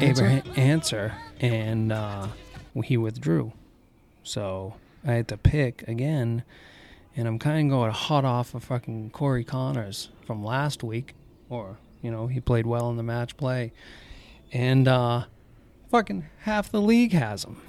Abraham 0.00 0.42
Ancer, 0.56 1.14
and 1.40 1.92
uh, 1.92 2.28
he 2.84 2.96
withdrew. 2.96 3.52
So 4.22 4.74
I 5.04 5.12
had 5.12 5.28
to 5.28 5.36
pick 5.36 5.86
again, 5.88 6.44
and 7.16 7.26
I'm 7.26 7.38
kind 7.38 7.66
of 7.66 7.70
going 7.76 7.90
hot 7.90 8.24
off 8.24 8.54
of 8.54 8.64
fucking 8.64 9.10
Corey 9.10 9.44
Conners 9.44 10.10
from 10.26 10.44
last 10.44 10.82
week, 10.82 11.14
or 11.48 11.78
you 12.02 12.10
know 12.10 12.26
he 12.26 12.40
played 12.40 12.66
well 12.66 12.90
in 12.90 12.96
the 12.96 13.02
match 13.02 13.36
play, 13.36 13.72
and 14.52 14.86
uh, 14.86 15.24
fucking 15.90 16.26
half 16.40 16.70
the 16.70 16.80
league 16.80 17.12
has 17.12 17.44
him. 17.44 17.60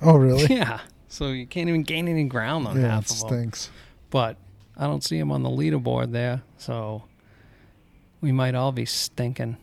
Oh, 0.00 0.16
really? 0.16 0.46
Yeah, 0.54 0.80
so 1.08 1.28
you 1.28 1.46
can't 1.46 1.68
even 1.68 1.82
gain 1.82 2.08
any 2.08 2.24
ground 2.24 2.66
on 2.66 2.80
yeah, 2.80 2.88
half 2.88 3.10
of 3.10 3.18
them. 3.20 3.28
stinks. 3.28 3.70
But 4.10 4.36
I 4.76 4.84
don't 4.84 5.02
see 5.02 5.18
him 5.18 5.32
on 5.32 5.42
the 5.42 5.50
leaderboard 5.50 6.12
there, 6.12 6.42
so 6.58 7.04
we 8.20 8.32
might 8.32 8.54
all 8.54 8.72
be 8.72 8.84
stinking. 8.84 9.56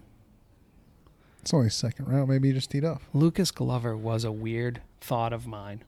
It's 1.44 1.54
only 1.54 1.70
second 1.70 2.08
round. 2.08 2.30
Maybe 2.30 2.48
you 2.48 2.54
just 2.54 2.72
teed 2.72 2.86
off. 2.86 3.02
Lucas 3.14 3.52
Glover 3.52 3.98
was 3.98 4.24
a 4.24 4.32
weird 4.32 4.80
thought 5.02 5.34
of 5.34 5.46
mine. 5.46 5.84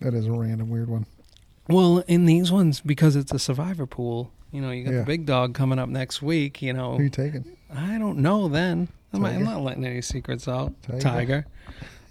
That 0.00 0.14
is 0.14 0.26
a 0.26 0.32
random 0.32 0.70
weird 0.70 0.88
one. 0.88 1.06
Well, 1.68 1.98
in 2.06 2.24
these 2.24 2.52
ones, 2.52 2.80
because 2.80 3.16
it's 3.16 3.32
a 3.32 3.40
survivor 3.40 3.86
pool, 3.86 4.30
you 4.52 4.60
know, 4.60 4.70
you 4.70 4.84
got 4.84 4.92
Yeah. 4.92 4.98
the 5.00 5.04
big 5.04 5.26
dog 5.26 5.52
coming 5.54 5.80
up 5.80 5.88
next 5.88 6.22
week. 6.22 6.62
You 6.62 6.74
know, 6.74 6.96
Who 6.96 7.02
you 7.02 7.08
taking? 7.10 7.56
I 7.74 7.98
don't 7.98 8.18
know. 8.18 8.46
Then 8.46 8.86
I'm, 9.12 9.24
I'm 9.24 9.42
not 9.42 9.62
letting 9.62 9.84
any 9.84 10.00
secrets 10.00 10.46
out. 10.46 10.72
Tiger? 10.84 11.00
Tiger. 11.00 11.46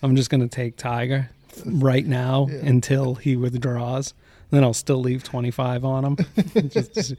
I'm 0.01 0.17
just 0.17 0.29
gonna 0.29 0.49
take 0.49 0.75
Tiger 0.75 1.29
right 1.65 2.05
now 2.05 2.47
Yeah. 2.51 2.57
until 2.65 3.15
he 3.15 3.37
withdraws. 3.37 4.13
Then 4.51 4.65
I'll 4.65 4.73
still 4.73 4.99
leave 4.99 5.23
25 5.23 5.85
on 5.85 6.03
him. 6.03 6.17
Just- 6.69 7.13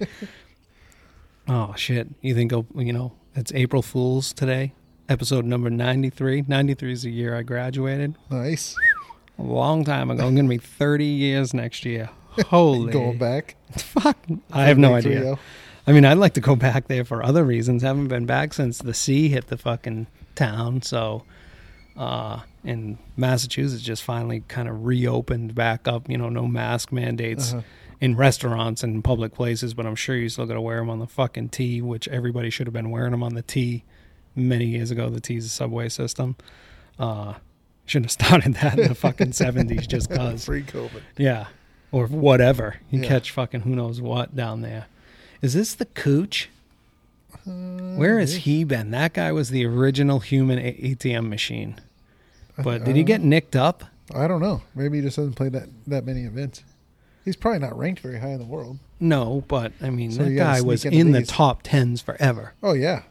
oh 1.49 1.73
shit! 1.75 2.09
You 2.21 2.35
think 2.35 2.53
he'll- 2.53 2.67
you 2.77 2.93
know 2.93 3.13
it's 3.35 3.53
April 3.55 3.83
Fools 3.83 4.33
today? 4.33 4.73
Episode 5.09 5.45
number 5.45 5.69
93. 5.71 6.45
93 6.49 6.93
is 6.93 7.03
the 7.03 7.11
year 7.11 7.37
I 7.37 7.43
graduated. 7.43 8.15
Nice. 8.31 8.75
A 9.39 9.43
long 9.43 9.85
time 9.85 10.11
ago. 10.11 10.27
I'm 10.27 10.35
gonna 10.35 10.49
be 10.49 10.59
30 10.59 11.05
years 11.05 11.53
next 11.53 11.85
year. 11.85 12.09
Holy 12.49 12.93
Going 12.93 13.19
back. 13.19 13.57
fuck! 13.77 14.17
I 14.53 14.65
have 14.65 14.79
no 14.79 14.95
idea. 14.95 15.21
trio. 15.21 15.39
I 15.87 15.93
mean, 15.93 16.05
I'd 16.05 16.19
like 16.19 16.35
to 16.35 16.41
go 16.41 16.57
back 16.57 16.89
there 16.89 17.05
for 17.05 17.23
other 17.23 17.45
reasons. 17.45 17.83
Haven't 17.83 18.09
been 18.09 18.27
back 18.27 18.55
since 18.55 18.79
the 18.79 18.95
sea 18.95 19.29
hit 19.29 19.49
the 19.49 19.59
fucking 19.59 20.07
town. 20.35 20.83
So, 20.83 21.25
uh, 21.97 22.41
and 22.65 22.97
Massachusetts 23.17 23.83
just 23.83 24.03
finally 24.03 24.43
kind 24.49 24.69
of 24.69 24.85
reopened 24.87 25.55
back 25.55 25.87
up. 25.87 26.09
You 26.09 26.17
know, 26.19 26.29
no 26.29 26.47
mask 26.47 26.91
mandates 26.91 27.53
Uh-huh. 27.53 27.63
In 28.05 28.17
restaurants 28.17 28.83
and 28.83 29.03
public 29.03 29.33
places, 29.33 29.73
but 29.73 29.87
I'm 29.87 29.95
sure 29.95 30.15
you 30.15 30.29
still 30.29 30.45
got 30.45 30.55
to 30.55 30.61
wear 30.61 30.77
them 30.79 30.91
on 30.91 30.99
the 30.99 31.07
fucking 31.07 31.49
T, 31.49 31.81
which 31.81 32.07
everybody 32.09 32.51
should 32.51 32.67
have 32.67 32.75
been 32.75 32.91
wearing 32.91 33.13
them 33.13 33.23
on 33.23 33.35
the 33.35 33.41
T 33.43 33.83
many 34.37 34.67
years 34.67 34.91
ago. 34.91 35.09
The 35.09 35.21
T's 35.21 35.47
a 35.47 35.49
subway 35.49 35.89
system. 35.89 36.37
Uh, 36.99 37.35
shouldn't 37.87 38.07
have 38.07 38.27
started 38.27 38.55
that 38.57 38.79
in 38.79 38.89
the 38.89 38.95
fucking 38.95 39.31
70s 39.45 39.89
just 39.89 40.11
cause. 40.11 40.45
Free 40.45 40.63
COVID. 40.63 41.01
Yeah. 41.17 41.47
Or 41.93 42.07
whatever. 42.07 42.77
You 42.91 43.01
Yeah. 43.01 43.09
catch 43.09 43.31
fucking 43.31 43.63
who 43.63 43.75
knows 43.75 44.01
what 44.03 44.37
down 44.37 44.61
there. 44.61 44.87
Is 45.41 45.55
this 45.55 45.75
the 45.75 45.87
cooch? 45.87 46.51
Uh, 47.47 47.51
Where 47.97 48.19
has 48.21 48.37
he 48.37 48.65
been? 48.65 48.91
That 48.91 49.13
guy 49.15 49.33
was 49.33 49.49
the 49.51 49.65
original 49.67 50.21
human 50.21 50.59
A- 50.59 50.95
ATM 50.95 51.29
machine. 51.29 51.77
But 52.63 52.85
did 52.85 52.97
he 52.97 53.03
get 53.03 53.21
nicked 53.23 53.57
up? 53.57 53.85
I 54.15 54.27
don't 54.29 54.41
know. 54.41 54.63
Maybe 54.75 54.99
he 54.99 55.03
just 55.03 55.17
hasn't 55.17 55.37
played 55.37 55.53
that 55.53 55.69
that 55.87 56.05
many 56.05 56.25
events. 56.25 56.63
He's 57.25 57.37
probably 57.37 57.61
not 57.61 57.77
ranked 57.79 58.01
very 58.03 58.19
high 58.21 58.31
in 58.33 58.39
the 58.39 58.45
world. 58.45 58.79
No, 59.01 59.45
but 59.49 59.73
I 59.81 59.91
mean, 59.91 60.11
So 60.13 60.25
that 60.25 60.31
you 60.31 60.37
gotta 60.37 60.51
guy 60.51 60.57
sneak 60.59 60.67
was 60.69 60.85
into 60.85 60.99
in 60.99 61.13
the 61.13 61.19
these. 61.21 61.29
top 61.29 61.61
tens 61.63 62.01
forever. 62.03 62.53
Oh 62.63 62.73
yeah, 62.75 63.03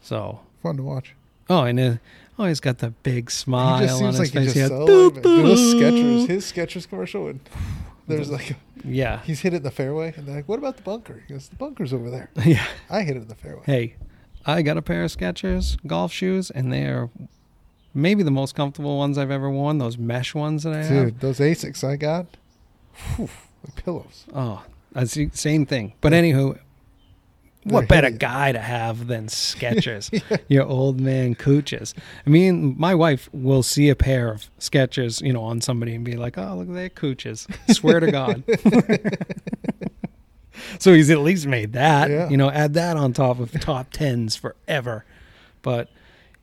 So, 0.00 0.40
fun 0.62 0.76
to 0.76 0.82
watch. 0.82 1.14
oh, 1.50 1.62
and 1.64 1.78
uh, 1.80 1.94
oh, 2.38 2.44
he's 2.46 2.60
got 2.60 2.78
the 2.78 2.90
big 2.90 3.30
smile 3.30 3.78
he 3.80 3.86
just 3.86 4.02
on 4.02 4.12
seems 4.14 4.18
his 4.18 4.34
like 4.34 4.44
face. 4.44 4.54
he 4.54 4.60
Yeah. 4.60 4.68
just 4.68 4.80
so 4.80 4.86
Boop, 4.86 5.14
like, 5.14 5.22
those 5.22 5.74
boop. 5.74 5.80
Skechers, 5.80 6.28
his 6.28 6.52
Skechers 6.52 6.88
commercial, 6.88 7.28
and 7.28 7.40
there's 8.08 8.30
like 8.30 8.52
a, 8.52 8.56
Yeah, 8.84 9.20
he's 9.22 9.40
hit 9.40 9.52
it 9.52 9.58
in 9.58 9.62
the 9.62 9.70
fairway, 9.70 10.14
and 10.16 10.26
they're 10.26 10.36
like, 10.36 10.48
"What 10.48 10.58
about 10.58 10.76
the 10.76 10.82
bunker?" 10.82 11.22
He 11.26 11.34
goes, 11.34 11.48
"The 11.48 11.56
bunker's 11.56 11.92
over 11.92 12.10
there." 12.10 12.30
yeah. 12.44 12.66
I 12.90 13.02
hit 13.02 13.16
it 13.16 13.22
in 13.22 13.28
the 13.28 13.34
fairway. 13.34 13.62
Hey, 13.66 13.94
I 14.44 14.62
got 14.62 14.76
a 14.76 14.82
pair 14.82 15.02
of 15.04 15.10
Skechers 15.16 15.76
golf 15.86 16.12
shoes, 16.12 16.50
and 16.50 16.72
they 16.72 16.84
are 16.84 17.10
maybe 17.94 18.22
the 18.22 18.30
most 18.30 18.54
comfortable 18.54 18.96
ones 18.98 19.18
I've 19.18 19.30
ever 19.30 19.50
worn. 19.50 19.78
Those 19.78 19.98
mesh 19.98 20.34
ones 20.34 20.62
that 20.62 20.72
I 20.72 20.84
have. 20.84 20.88
Dude, 21.06 21.20
those 21.20 21.38
Asics 21.40 21.82
I 21.82 21.96
got, 21.96 22.26
whew, 23.16 23.28
the 23.64 23.82
pillows. 23.82 24.24
Oh, 24.34 24.64
that's 24.92 25.14
the 25.14 25.30
same 25.32 25.66
thing. 25.66 25.94
But 26.00 26.12
anywho, 26.12 26.58
what 27.64 27.88
better 27.88 28.10
guy 28.10 28.52
to 28.52 28.60
have 28.60 29.08
than 29.08 29.26
Skechers? 29.26 30.22
Your 30.48 30.64
old 30.64 31.00
man 31.00 31.34
cooches. 31.34 31.94
I 32.26 32.30
mean, 32.30 32.74
my 32.78 32.94
wife 32.94 33.28
will 33.32 33.62
see 33.62 33.88
a 33.88 33.96
pair 33.96 34.30
of 34.30 34.48
Skechers, 34.58 35.20
you 35.20 35.32
know, 35.32 35.42
on 35.42 35.60
somebody 35.60 35.94
and 35.94 36.04
be 36.04 36.16
like, 36.16 36.38
"Oh, 36.38 36.56
look 36.56 36.68
at 36.68 36.74
their 36.74 36.88
cooches." 36.88 37.46
Swear 37.68 38.00
to 38.00 38.10
God. 38.10 38.44
so 40.78 40.94
he's 40.94 41.10
at 41.10 41.18
least 41.18 41.46
made 41.46 41.72
that. 41.72 42.10
Yeah. 42.10 42.28
You 42.28 42.36
know, 42.36 42.50
add 42.50 42.74
that 42.74 42.96
on 42.96 43.12
top 43.12 43.40
of 43.40 43.52
top 43.60 43.90
tens 43.90 44.36
forever. 44.36 45.04
But 45.62 45.90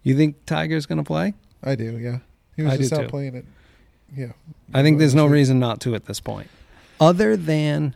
you 0.03 0.17
think 0.17 0.45
Tiger's 0.45 0.85
going 0.85 0.97
to 0.97 1.03
play? 1.03 1.33
I 1.63 1.75
do, 1.75 1.97
yeah. 1.97 2.19
He 2.57 2.63
was 2.63 2.73
I 2.73 2.77
just 2.77 2.93
out 2.93 3.03
too. 3.03 3.07
playing 3.07 3.35
it. 3.35 3.45
Yeah. 4.15 4.33
I 4.73 4.81
think 4.83 4.99
there's 4.99 5.15
no 5.15 5.25
reason 5.25 5.59
not 5.59 5.79
to 5.81 5.95
at 5.95 6.05
this 6.05 6.19
point, 6.19 6.47
other 6.99 7.35
than, 7.37 7.95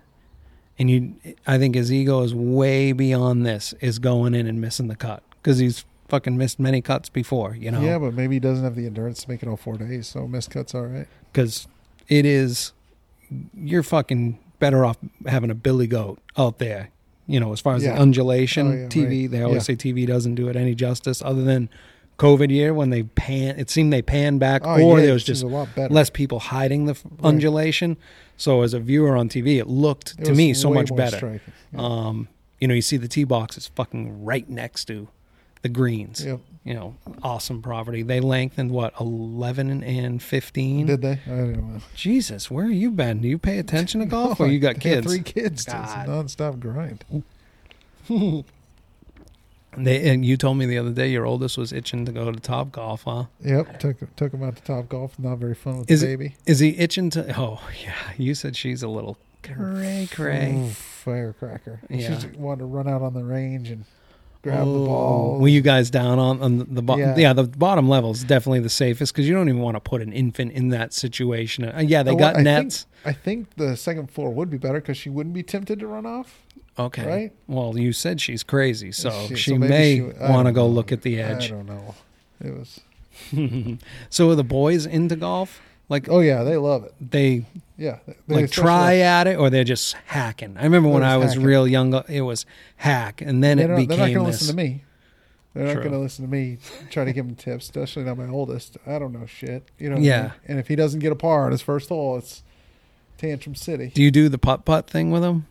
and 0.80 0.90
you, 0.90 1.16
I 1.46 1.58
think 1.58 1.76
his 1.76 1.92
ego 1.92 2.22
is 2.24 2.34
way 2.34 2.92
beyond 2.92 3.46
this. 3.46 3.74
Is 3.82 4.00
going 4.00 4.34
in 4.36 4.48
and 4.48 4.60
missing 4.62 4.88
the 4.88 4.96
cut 4.96 5.24
because 5.42 5.60
he's 5.60 5.86
fucking 6.10 6.38
missed 6.38 6.60
many 6.60 6.82
cuts 6.82 7.10
before, 7.10 7.56
you 7.56 7.70
know. 7.72 7.82
Yeah, 7.82 7.98
but 8.00 8.14
maybe 8.14 8.36
he 8.36 8.40
doesn't 8.40 8.64
have 8.64 8.76
the 8.76 8.86
endurance 8.86 9.24
to 9.24 9.30
make 9.30 9.44
it 9.44 9.50
all 9.50 9.58
four 9.58 9.78
days, 9.78 10.08
so 10.08 10.28
missed 10.28 10.52
cuts 10.52 10.74
all 10.74 10.86
right. 10.86 11.08
because 11.32 11.68
it 12.08 12.26
is 12.26 12.72
you're 13.54 13.84
fucking 13.84 14.40
better 14.60 14.86
off 14.86 14.98
having 15.26 15.50
a 15.52 15.56
billy 15.56 15.86
goat 15.86 16.18
out 16.38 16.58
there 16.60 16.90
you 17.28 17.38
know 17.42 17.52
as 17.52 17.60
far 17.60 17.76
as 17.76 17.84
Yeah. 17.84 17.94
the 17.96 18.00
undulation 18.02 18.68
Oh, 18.68 18.72
yeah, 18.76 18.88
tv 18.88 19.24
right. 19.24 19.32
they 19.32 19.42
always 19.42 19.68
Yeah. 19.68 19.76
say 19.76 19.76
tv 19.76 20.08
doesn't 20.08 20.36
do 20.36 20.48
it 20.48 20.56
any 20.56 20.74
justice 20.74 21.22
other 21.22 21.44
than 21.44 21.70
covid 22.18 22.50
year 22.50 22.74
when 22.74 22.90
they 22.90 23.04
pan 23.04 23.60
it 23.60 23.70
seemed 23.70 23.94
they 23.94 24.02
panned 24.02 24.40
back 24.40 24.62
Oh, 24.66 24.72
or 24.82 24.98
yeah, 24.98 25.02
there 25.04 25.10
it 25.12 25.14
was 25.14 25.24
just 25.24 25.44
a 25.44 25.48
lot 25.48 25.68
better. 25.76 25.94
less 25.94 26.10
people 26.10 26.40
hiding 26.40 26.86
the 26.86 26.92
f 26.92 27.04
undulation 27.24 27.96
so 28.38 28.62
as 28.64 28.74
a 28.74 28.80
viewer 28.80 29.16
on 29.16 29.30
tv 29.30 29.58
it 29.60 29.68
looked 29.68 30.16
It 30.20 30.26
to 30.26 30.34
me 30.34 30.54
so 30.54 30.74
much 30.74 30.96
better. 30.96 31.40
Yeah. 31.74 31.80
um 31.80 32.28
you 32.60 32.68
know 32.68 32.74
you 32.74 32.82
see 32.82 32.98
the 32.98 33.08
tee 33.08 33.24
box 33.24 33.58
is 33.58 33.68
fucking 33.68 34.26
right 34.26 34.50
next 34.50 34.86
to 34.86 35.08
the 35.62 35.70
greens 35.70 36.26
Yep. 36.26 36.40
you 36.64 36.74
know 36.74 36.96
awesome 37.22 37.62
property 37.62 38.02
they 38.02 38.20
lengthened 38.20 38.72
what 38.72 38.94
11 39.00 39.84
and 39.84 40.22
15 40.24 40.86
Did 40.88 41.02
they? 41.02 41.20
I 41.26 41.30
don't 41.30 41.74
know. 41.76 41.82
Jesus, 41.96 42.50
where 42.50 42.66
have 42.66 42.74
you 42.74 42.90
been? 42.92 43.22
Do 43.22 43.28
you 43.28 43.38
pay 43.38 43.58
attention 43.60 44.00
to 44.02 44.06
golf, 44.08 44.40
or 44.44 44.48
you 44.48 44.60
got 44.60 44.80
kids? 44.80 45.06
Three 45.08 45.22
kids. 45.22 45.66
It's 45.66 45.68
a 45.68 45.78
God. 45.78 46.08
nonstop 46.08 46.60
grind. 46.60 47.04
They 49.78 50.10
and 50.10 50.26
you 50.26 50.38
told 50.38 50.58
me 50.58 50.66
the 50.66 50.78
other 50.78 50.92
day 50.92 51.10
your 51.10 51.26
oldest 51.26 51.58
was 51.58 51.72
itching 51.72 52.06
to 52.06 52.12
go 52.12 52.32
to 52.32 52.40
Top 52.40 52.72
Golf, 52.72 53.04
huh? 53.04 53.26
Yep. 53.44 53.80
Took 53.80 54.16
took 54.16 54.34
him 54.34 54.44
out 54.44 54.56
to 54.58 54.62
Top 54.64 54.90
Golf. 54.90 55.18
Not 55.20 55.38
very 55.38 55.56
fun 55.56 55.80
with 55.80 55.92
Is 55.92 56.02
the 56.02 56.08
it- 56.12 56.18
baby. 56.18 56.36
Is 56.46 56.60
he 56.60 56.70
itching 56.78 57.10
to? 57.12 57.34
Oh 57.40 57.62
yeah, 57.84 57.94
you 58.18 58.34
said 58.36 58.56
she's 58.56 58.82
a 58.84 58.88
little 58.88 59.18
cray 59.44 60.08
cray. 60.12 60.56
Ooh, 60.58 60.70
firecracker. 60.70 61.80
Yeah. 61.90 61.98
She 62.20 62.28
just 62.28 62.36
wanted 62.38 62.60
to 62.60 62.66
run 62.66 62.88
out 62.88 63.02
on 63.02 63.14
the 63.14 63.24
range 63.24 63.70
and 63.70 63.86
grab 64.42 64.68
Oh, 64.68 64.74
the 64.82 64.86
ball. 64.86 65.40
Were 65.40 65.48
you 65.48 65.62
guys 65.62 65.90
down 65.90 66.20
on, 66.20 66.42
on 66.42 66.58
the, 66.58 66.64
the 66.66 66.82
bottom? 66.82 67.02
Yeah. 67.02 67.16
Yeah. 67.18 67.34
the 67.34 67.44
bottom 67.44 67.88
level 67.88 68.12
is 68.12 68.24
definitely 68.24 68.60
the 68.60 68.70
safest 68.70 69.14
because 69.14 69.28
you 69.28 69.34
don't 69.34 69.48
even 69.50 69.62
want 69.62 69.76
to 69.76 69.80
put 69.82 70.02
an 70.02 70.12
infant 70.12 70.52
in 70.52 70.70
that 70.70 70.94
situation. 70.94 71.64
Uh, 71.66 71.82
yeah, 71.86 72.04
they 72.04 72.12
Oh, 72.12 72.16
got 72.18 72.32
I 72.34 72.34
think- 72.36 72.44
nets. 72.46 72.86
I 73.06 73.14
think 73.14 73.56
the 73.56 73.78
second 73.78 74.12
floor 74.12 74.32
would 74.34 74.50
be 74.50 74.58
better 74.58 74.82
because 74.82 74.98
she 74.98 75.10
wouldn't 75.10 75.34
be 75.34 75.44
tempted 75.44 75.80
to 75.80 75.88
run 75.88 76.06
off. 76.06 76.44
Okay, 76.80 77.08
right? 77.08 77.32
Well, 77.48 77.78
you 77.78 77.92
said 77.94 78.20
she's 78.22 78.44
crazy, 78.44 78.92
so 78.92 79.10
She- 79.28 79.36
she, 79.36 79.52
so 79.52 79.58
may 79.58 80.02
want 80.02 80.48
to 80.48 80.52
go 80.52 80.62
know. 80.68 80.68
look 80.68 80.92
at 80.92 81.02
the 81.02 81.20
edge. 81.20 81.52
I 81.52 81.56
don't 81.56 81.66
know. 81.68 81.96
It 82.44 82.54
was. 82.56 82.80
so 84.10 84.30
are 84.30 84.36
the 84.36 84.44
boys 84.44 84.86
into 84.86 85.16
golf? 85.16 85.60
Like 85.90 86.10
Oh 86.10 86.20
yeah, 86.20 86.44
they 86.44 86.58
love 86.58 86.84
it. 86.84 86.94
they 87.00 87.46
Yeah, 87.78 88.00
they 88.28 88.36
like 88.42 88.52
try 88.52 88.98
at 88.98 89.26
it 89.28 89.38
or 89.40 89.50
they're 89.50 89.64
just 89.64 89.94
hacking. 90.08 90.56
I 90.58 90.64
remember 90.64 90.90
when 90.90 91.04
I 91.04 91.18
was 91.18 91.30
hacking. 91.34 91.46
real 91.46 91.68
young, 91.68 91.94
it 92.10 92.22
was 92.22 92.46
hack, 92.76 93.22
and 93.22 93.44
then 93.44 93.58
They're 93.58 93.66
it 93.66 93.70
not, 93.70 93.88
they're 93.88 93.98
not 93.98 94.04
going 94.06 94.14
to 94.18 94.24
listen 94.24 94.48
to 94.48 94.56
me. 94.56 94.84
They're 95.54 95.66
not 95.74 95.76
going 95.78 95.92
to 95.94 95.98
listen 95.98 96.24
to 96.26 96.30
me 96.30 96.60
try 96.92 97.06
to 97.06 97.14
give 97.14 97.26
them 97.26 97.36
tips, 97.36 97.66
especially 97.66 98.04
not 98.04 98.18
my 98.18 98.28
oldest. 98.28 98.78
I 98.86 99.00
don't 99.00 99.12
know 99.14 99.26
shit. 99.26 99.64
You 99.80 99.90
know. 99.90 99.96
what 99.96 100.02
I 100.04 100.06
Yeah. 100.06 100.22
mean? 100.24 100.32
And 100.50 100.60
if 100.60 100.68
he 100.68 100.76
doesn't 100.76 101.00
get 101.00 101.12
a 101.12 101.16
par 101.16 101.46
on 101.46 101.52
his 101.52 101.62
first 101.64 101.90
hole, 101.90 102.18
it's 102.18 102.44
tantrum 103.18 103.56
city. 103.56 103.92
Do 103.96 104.04
you 104.04 104.12
do 104.12 104.30
the 104.30 104.38
putt 104.38 104.66
putt 104.66 104.88
thing 104.90 105.10
with 105.10 105.24
him? 105.24 105.48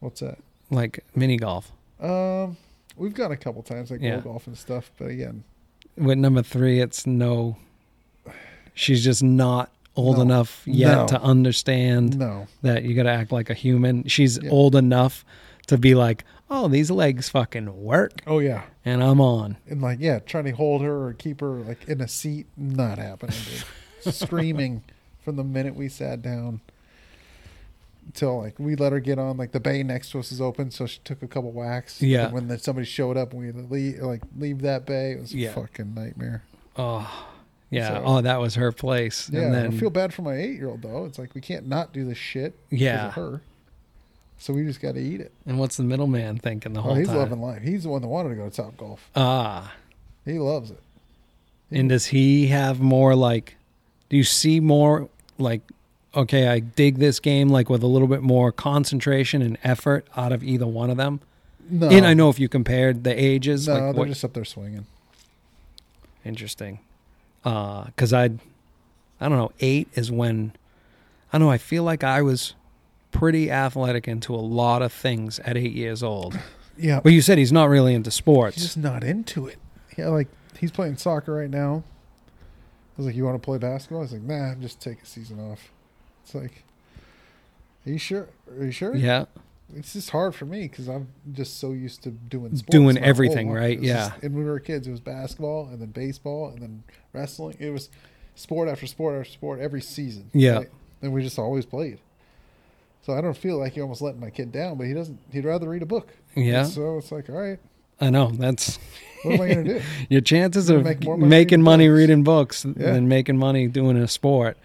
What's 0.00 0.20
that? 0.20 0.38
Like 0.72 1.04
mini 1.14 1.36
golf? 1.36 1.70
Um, 2.00 2.56
we've 2.96 3.14
gone 3.14 3.30
a 3.32 3.36
couple 3.36 3.62
times 3.62 3.90
like 3.90 4.00
Yeah. 4.00 4.20
golf 4.20 4.46
and 4.46 4.56
stuff, 4.56 4.90
but 4.98 5.10
again, 5.10 5.44
With 5.96 6.18
number 6.18 6.42
three, 6.42 6.80
it's 6.80 7.06
no. 7.06 7.56
She's 8.74 9.04
just 9.04 9.22
not 9.22 9.70
old 9.94 10.16
No. 10.16 10.22
enough 10.22 10.62
yet 10.66 10.94
No. 10.96 11.06
to 11.08 11.20
understand 11.22 12.18
no. 12.18 12.46
that 12.62 12.84
you 12.84 12.94
got 12.94 13.02
to 13.02 13.10
act 13.10 13.30
like 13.30 13.50
a 13.50 13.54
human. 13.54 14.04
She's 14.08 14.38
Yeah. 14.42 14.50
old 14.50 14.74
enough 14.74 15.24
to 15.66 15.76
be 15.76 15.94
like, 15.94 16.24
oh, 16.50 16.68
these 16.68 16.90
legs 16.90 17.28
fucking 17.28 17.82
work, 17.82 18.12
Oh 18.26 18.38
yeah, 18.38 18.62
and 18.84 19.02
I'm 19.02 19.20
on. 19.20 19.56
and 19.68 19.80
like 19.82 19.98
yeah, 20.00 20.18
trying 20.20 20.44
to 20.44 20.50
hold 20.52 20.80
her 20.82 21.06
or 21.08 21.12
keep 21.12 21.40
her 21.40 21.50
like 21.60 21.86
in 21.86 22.00
a 22.00 22.08
seat, 22.08 22.46
not 22.56 22.96
happening. 22.98 23.36
Dude. 24.04 24.14
Screaming 24.14 24.82
from 25.22 25.36
the 25.36 25.44
minute 25.44 25.76
we 25.76 25.88
sat 25.88 26.22
down 26.22 26.60
until 28.06 28.40
like 28.42 28.58
we 28.58 28.74
let 28.76 28.92
her 28.92 29.00
get 29.00 29.18
on. 29.18 29.36
Like 29.36 29.52
the 29.52 29.60
bay 29.60 29.82
next 29.82 30.10
to 30.12 30.18
us 30.18 30.32
is 30.32 30.40
open, 30.40 30.70
so 30.70 30.86
she 30.86 31.00
took 31.04 31.22
a 31.22 31.28
couple 31.28 31.50
whacks. 31.52 32.00
Yeah. 32.02 32.24
And 32.26 32.32
when 32.34 32.48
the, 32.48 32.58
somebody 32.58 32.86
showed 32.86 33.16
up, 33.16 33.32
and 33.32 33.40
we 33.40 33.52
leave 33.52 34.00
like 34.02 34.22
leave 34.38 34.62
that 34.62 34.84
bay. 34.86 35.12
It 35.12 35.20
was 35.20 35.34
Yeah. 35.34 35.50
a 35.50 35.52
fucking 35.54 35.94
nightmare. 35.94 36.42
Oh, 36.76 37.26
yeah. 37.70 37.88
So- 37.88 38.02
oh, 38.04 38.20
that 38.20 38.40
was 38.40 38.54
her 38.56 38.72
place. 38.72 39.30
Yeah, 39.32 39.42
and 39.42 39.54
then 39.54 39.66
I 39.74 39.76
feel 39.76 39.90
bad 39.90 40.12
for 40.12 40.22
my 40.22 40.34
eight 40.36 40.54
year 40.56 40.68
old 40.68 40.82
though. 40.82 41.04
It's 41.04 41.18
like 41.18 41.34
we 41.34 41.40
can't 41.40 41.66
not 41.66 41.92
do 41.92 42.04
this 42.04 42.18
shit 42.18 42.54
Yeah. 42.70 43.08
of 43.08 43.12
her. 43.14 43.40
So 44.38 44.52
we 44.52 44.64
just 44.64 44.80
got 44.80 44.94
to 44.96 45.00
eat 45.00 45.20
it. 45.20 45.30
and 45.46 45.56
what's 45.58 45.76
the 45.76 45.84
middleman 45.84 46.38
thinking 46.38 46.72
the 46.72 46.80
Oh, 46.80 46.82
whole 46.82 46.94
he's 46.96 47.06
time? 47.06 47.16
loving 47.18 47.40
life. 47.40 47.62
He's 47.62 47.84
the 47.84 47.90
one 47.90 48.02
that 48.02 48.08
wanted 48.08 48.30
to 48.30 48.34
go 48.34 48.48
to 48.48 48.54
Top 48.56 48.76
Golf. 48.76 49.08
Ah, 49.14 49.72
He 50.24 50.38
loves 50.40 50.72
it. 50.72 50.80
and 51.70 51.88
does 51.88 52.06
he 52.06 52.48
have 52.48 52.80
more 52.80 53.14
like? 53.14 53.54
Do 54.08 54.16
you 54.16 54.24
see 54.24 54.58
more 54.58 55.08
like? 55.38 55.62
Okay, 56.14 56.48
I 56.48 56.58
dig 56.60 56.98
this 56.98 57.20
game 57.20 57.48
like 57.48 57.70
with 57.70 57.82
a 57.82 57.86
little 57.86 58.08
bit 58.08 58.22
more 58.22 58.52
concentration 58.52 59.40
and 59.40 59.56
effort 59.64 60.06
out 60.16 60.30
of 60.32 60.42
either 60.44 60.66
one 60.66 60.90
of 60.90 60.96
them. 60.98 61.20
No, 61.70 61.88
And 61.88 62.04
I 62.06 62.12
know 62.12 62.28
if 62.28 62.38
you 62.38 62.48
compared 62.48 63.04
the 63.04 63.12
ages, 63.18 63.66
no, 63.66 63.74
like 63.74 63.82
they're 63.82 63.92
what, 63.94 64.08
just 64.08 64.24
up 64.24 64.32
there 64.34 64.44
swinging. 64.44 64.86
Interesting. 66.24 66.80
Uh, 67.44 67.86
cause 67.96 68.12
I, 68.12 68.24
I 69.20 69.28
don't 69.28 69.38
know. 69.38 69.52
Eight 69.60 69.88
is 69.94 70.10
when, 70.10 70.52
I 71.32 71.38
don't 71.38 71.46
know. 71.46 71.52
I 71.52 71.58
feel 71.58 71.82
like 71.82 72.04
I 72.04 72.20
was 72.22 72.54
pretty 73.10 73.50
athletic 73.50 74.06
into 74.06 74.34
a 74.34 74.36
lot 74.36 74.82
of 74.82 74.92
things 74.92 75.38
at 75.40 75.56
eight 75.56 75.72
years 75.72 76.02
old. 76.02 76.38
Yeah, 76.78 77.00
But 77.00 77.12
you 77.12 77.20
said 77.20 77.36
he's 77.36 77.52
not 77.52 77.68
really 77.68 77.92
into 77.92 78.10
sports. 78.10 78.56
he's 78.56 78.64
just 78.64 78.78
not 78.78 79.04
into 79.04 79.46
it. 79.46 79.58
Yeah, 79.98 80.08
like 80.08 80.26
he's 80.58 80.70
playing 80.70 80.96
soccer 80.96 81.34
right 81.34 81.50
now. 81.50 81.84
I 82.26 82.92
was 82.96 83.04
like, 83.06 83.14
"You 83.14 83.26
want 83.26 83.40
to 83.40 83.44
play 83.44 83.58
basketball?" 83.58 83.98
I 83.98 84.02
was 84.02 84.12
like, 84.12 84.22
"Nah, 84.22 84.54
just 84.54 84.80
take 84.80 85.02
a 85.02 85.06
season 85.06 85.38
off." 85.38 85.70
It's 86.24 86.34
like, 86.34 86.62
"Are 87.86 87.90
you 87.90 87.98
sure? 87.98 88.28
Are 88.58 88.64
you 88.64 88.70
sure?" 88.72 88.94
yeah. 88.96 89.24
It's 89.74 89.94
just 89.94 90.10
hard 90.10 90.34
for 90.34 90.44
me 90.44 90.62
because 90.68 90.86
I'm 90.86 91.08
just 91.32 91.58
so 91.58 91.72
used 91.72 92.02
to 92.02 92.10
doing 92.10 92.54
sports 92.56 92.70
Doing 92.70 92.98
everything, 92.98 93.50
right? 93.50 93.80
Yeah. 93.80 94.10
just- 94.10 94.22
and 94.22 94.34
when 94.34 94.44
we 94.44 94.50
were 94.50 94.60
kids, 94.60 94.86
it 94.86 94.90
was 94.90 95.00
basketball 95.00 95.66
and 95.68 95.80
then 95.80 95.88
baseball 95.88 96.48
and 96.50 96.58
then 96.60 96.82
wrestling. 97.14 97.56
It 97.58 97.70
was 97.70 97.88
sport 98.34 98.68
after 98.68 98.86
sport 98.86 99.18
after 99.18 99.32
sport 99.32 99.60
every 99.60 99.80
season. 99.80 100.28
Yeah. 100.34 100.64
And 101.00 101.12
we 101.14 101.22
just 101.22 101.38
always 101.38 101.64
played. 101.64 102.00
So 103.00 103.14
I 103.14 103.22
don't 103.22 103.36
feel 103.36 103.56
like 103.58 103.74
you're 103.74 103.84
almost 103.84 104.02
letting 104.02 104.20
my 104.20 104.28
kid 104.28 104.52
down, 104.52 104.76
but 104.76 104.86
he 104.86 104.92
doesn't. 104.92 105.18
He'd 105.32 105.46
rather 105.46 105.68
read 105.70 105.80
a 105.82 105.86
book. 105.86 106.08
Yeah. 106.36 106.64
So 106.64 106.98
it's 106.98 107.10
like, 107.10 107.30
all 107.30 107.36
right, 107.36 107.58
I 107.98 108.10
know. 108.10 108.30
That's 108.30 108.78
what 109.22 109.34
am 109.36 109.40
I 109.40 109.54
going 109.54 109.64
to 109.64 109.78
do? 109.78 109.84
your 110.10 110.20
chances 110.20 110.68
of 110.68 110.84
make 110.84 111.02
more 111.02 111.16
money 111.16 111.30
making 111.30 111.60
reading 111.60 111.64
money 111.64 111.88
books. 111.88 111.96
reading 111.96 112.22
books 112.24 112.66
Yeah. 112.78 112.92
than 112.92 113.08
making 113.08 113.38
money 113.38 113.68
doing 113.68 113.96
a 113.96 114.06
sport. 114.06 114.58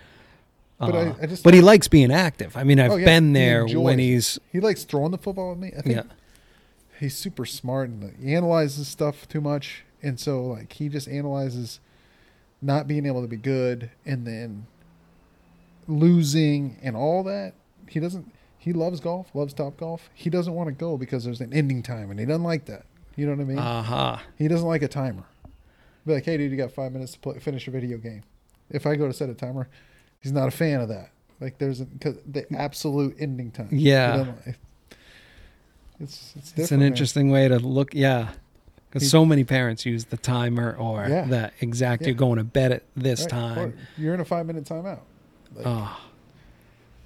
But 0.80 0.94
Uh, 0.96 0.98
I- 1.20 1.24
I 1.24 1.26
just 1.26 1.44
but 1.44 1.54
he 1.54 1.62
likes 1.62 1.88
being 1.88 2.12
active. 2.12 2.56
I 2.56 2.64
mean, 2.64 2.80
I've 2.80 2.92
Oh, 2.92 2.96
yeah. 2.98 3.06
been 3.06 3.34
there 3.34 3.62
enjoys 3.64 3.78
when 3.84 4.00
he's 4.00 4.40
He 4.52 4.60
likes 4.60 4.84
throwing 4.84 5.12
the 5.12 5.18
football 5.18 5.52
at 5.54 5.58
me. 5.58 5.72
I 5.78 5.82
think 5.82 5.96
yeah. 5.96 6.04
he's 7.00 7.16
super 7.16 7.46
smart 7.46 7.90
and 7.90 8.14
he 8.22 8.36
analyzes 8.36 8.88
stuff 8.88 9.28
too 9.28 9.42
much, 9.42 9.84
and 10.04 10.20
so 10.20 10.46
like 10.46 10.74
he 10.74 10.88
just 10.90 11.08
analyzes 11.08 11.80
not 12.62 12.88
being 12.88 13.06
able 13.06 13.22
to 13.22 13.28
be 13.28 13.38
good 13.38 13.90
and 14.06 14.26
then 14.28 14.68
losing 15.88 16.78
and 16.82 16.96
all 16.96 17.24
that. 17.24 17.54
He 17.88 18.00
doesn't. 18.00 18.32
He 18.60 18.74
loves 18.74 19.00
golf, 19.00 19.34
loves 19.34 19.54
top 19.54 19.78
golf. 19.78 20.10
He 20.14 20.30
doesn't 20.30 20.54
want 20.54 20.68
to 20.68 20.74
go 20.74 20.98
because 20.98 21.24
there's 21.24 21.40
an 21.42 21.54
ending 21.54 21.82
time, 21.82 22.12
and 22.12 22.20
he 22.20 22.26
doesn't 22.26 22.44
like 22.44 22.66
that. 22.66 22.86
You 23.16 23.26
know 23.26 23.32
what 23.34 23.42
I 23.42 23.46
mean? 23.46 23.58
Aha. 23.60 24.22
he 24.38 24.48
doesn't 24.48 24.68
like 24.68 24.82
a 24.82 24.88
timer. 24.88 25.24
Be 26.06 26.14
like, 26.14 26.26
hey, 26.26 26.38
dude, 26.38 26.52
you 26.52 26.58
got 26.58 26.72
five 26.72 26.92
minutes 26.92 27.14
to 27.14 27.20
play, 27.20 27.40
finish 27.40 27.68
a 27.68 27.72
video 27.72 27.98
game. 27.98 28.24
If 28.70 28.86
I 28.86 28.96
go 28.96 29.08
to 29.08 29.14
set 29.14 29.30
a 29.30 29.34
timer, 29.34 29.70
he's 30.22 30.32
not 30.32 30.48
a 30.48 30.52
fan 30.52 30.82
of 30.82 30.90
that. 30.90 31.12
Like, 31.40 31.58
there's 31.60 31.82
a, 31.82 31.86
the 32.02 32.46
absolute 32.56 33.16
ending 33.20 33.52
time. 33.52 33.70
Yeah. 33.72 34.34
It's 36.00 36.34
it's, 36.36 36.54
It's 36.56 36.72
an 36.72 36.80
man. 36.80 36.88
interesting 36.88 37.30
way 37.30 37.48
to 37.48 37.60
look. 37.60 37.94
Yeah. 37.94 38.30
Because 38.90 39.10
so 39.10 39.26
many 39.26 39.44
parents 39.44 39.86
use 39.86 40.06
the 40.06 40.18
timer 40.18 40.76
or 40.78 41.06
Yeah. 41.10 41.26
the 41.26 41.52
exact, 41.60 42.02
Yeah. 42.02 42.10
you're 42.10 42.16
going 42.18 42.38
to 42.38 42.44
bed 42.44 42.72
at 42.72 42.84
this 42.96 43.22
Right. 43.22 43.30
time. 43.30 43.58
Or 43.60 43.74
you're 43.98 44.14
in 44.14 44.20
a 44.20 44.26
five 44.26 44.46
minute 44.46 44.64
timeout. 44.66 45.00
Like, 45.56 45.66
Oh. 45.66 46.00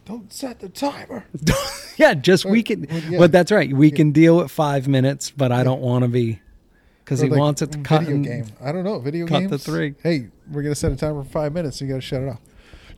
don't 0.06 0.32
set 0.32 0.60
the 0.60 0.70
timer. 0.70 1.26
Yeah, 1.98 2.14
just 2.16 2.46
we 2.46 2.64
can. 2.64 2.88
well, 2.90 3.00
yeah. 3.10 3.20
But 3.20 3.32
that's 3.32 3.52
right. 3.52 3.72
We 3.72 3.92
can 3.92 4.12
deal 4.12 4.38
with 4.38 4.50
five 4.50 4.88
minutes, 4.88 5.30
but 5.30 5.52
I 5.52 5.64
don't 5.64 5.82
want 5.82 6.04
to 6.04 6.08
be. 6.08 6.40
Because 7.04 7.20
he 7.20 7.30
like 7.30 7.38
wants 7.40 7.62
it 7.62 7.74
to 7.74 7.78
cut. 7.80 8.04
video 8.06 8.18
game. 8.24 8.46
I 8.64 8.72
don't 8.72 8.84
know. 8.84 8.98
Video 9.00 9.28
cut 9.28 9.40
games. 9.42 9.52
the 9.52 9.58
three. 9.60 9.94
Hey, 10.02 10.28
we're 10.50 10.64
gonna 10.64 10.74
set 10.74 10.92
a 10.92 10.96
timer 10.96 11.24
for 11.24 11.30
five 11.30 11.54
minutes. 11.54 11.80
You 11.80 11.88
got 11.88 11.96
to 11.96 12.02
shut 12.02 12.24
it 12.24 12.30
off. 12.30 12.40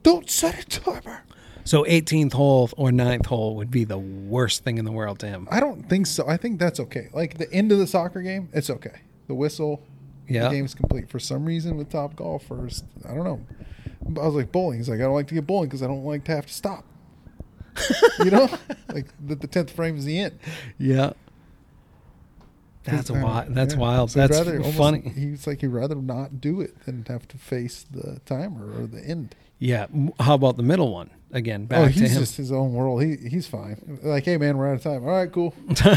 Don't 0.04 0.30
set 0.30 0.60
a 0.60 0.80
timer. 0.80 1.22
So 1.64 1.82
18th 1.84 2.34
hole 2.34 2.70
or 2.76 2.90
9th 2.90 3.26
hole 3.26 3.56
would 3.56 3.70
be 3.70 3.84
the 3.84 3.98
worst 3.98 4.62
thing 4.64 4.78
in 4.78 4.84
the 4.84 4.92
world 4.92 5.18
to 5.20 5.26
him. 5.26 5.48
I 5.50 5.58
don't 5.60 5.88
think 5.88 6.06
so. 6.06 6.28
I 6.28 6.36
think 6.36 6.60
that's 6.60 6.78
okay. 6.78 7.08
Like 7.12 7.38
the 7.38 7.50
end 7.52 7.72
of 7.72 7.78
the 7.78 7.86
soccer 7.86 8.20
game, 8.22 8.48
it's 8.52 8.68
okay. 8.70 9.00
The 9.28 9.34
whistle, 9.34 9.82
Yeah. 10.28 10.44
the 10.44 10.56
game's 10.56 10.74
complete. 10.74 11.08
For 11.08 11.18
some 11.18 11.46
reason, 11.46 11.76
with 11.78 11.88
top 11.90 12.14
golfers, 12.16 12.84
I 13.08 13.14
don't 13.14 13.24
know. 13.24 13.40
I 14.22 14.26
was 14.26 14.34
like 14.34 14.52
bowling. 14.52 14.76
He's 14.78 14.90
like, 14.90 15.00
I 15.00 15.04
don't 15.04 15.14
like 15.14 15.28
to 15.28 15.34
get 15.34 15.46
bowling 15.46 15.68
because 15.70 15.82
I 15.82 15.86
don't 15.86 16.04
like 16.04 16.24
to 16.24 16.32
have 16.36 16.44
to 16.46 16.52
stop. 16.52 16.84
you 18.18 18.30
know, 18.30 18.48
like 18.92 19.06
the, 19.26 19.34
the 19.34 19.46
tenth 19.46 19.70
frame 19.70 19.96
is 19.96 20.04
the 20.04 20.20
end. 20.20 20.38
Yeah. 20.78 21.14
That's 22.84 23.10
Uh, 23.10 23.14
wild. 23.14 23.54
That's 23.54 23.72
yeah. 23.74 23.80
wild. 23.80 24.10
So 24.10 24.18
That's 24.20 24.36
rather 24.36 24.58
almost- 24.58 24.76
funny. 24.76 25.00
He's 25.16 25.46
like 25.46 25.62
he'd 25.62 25.68
rather 25.68 25.94
not 25.94 26.42
do 26.42 26.60
it 26.60 26.84
than 26.84 27.04
have 27.08 27.26
to 27.28 27.38
face 27.38 27.86
the 27.90 28.20
timer 28.26 28.82
or 28.82 28.86
the 28.86 29.00
end. 29.02 29.34
Yeah. 29.64 29.86
How 30.20 30.34
about 30.34 30.58
the 30.58 30.62
middle 30.62 30.92
one? 30.92 31.08
Again, 31.32 31.62
oh, 31.62 31.66
back 31.66 31.78
oh, 31.80 31.88
to 31.88 31.98
him. 32.08 32.18
just 32.18 32.36
his 32.36 32.52
own 32.52 32.74
world. 32.74 33.02
He 33.02 33.16
he's 33.16 33.46
fine. 33.46 33.98
Like, 34.02 34.24
hey 34.24 34.36
man, 34.36 34.58
we're 34.58 34.68
out 34.68 34.74
of 34.76 34.82
time. 34.82 35.04
All 35.04 35.10
right, 35.10 35.30
cool. 35.32 35.54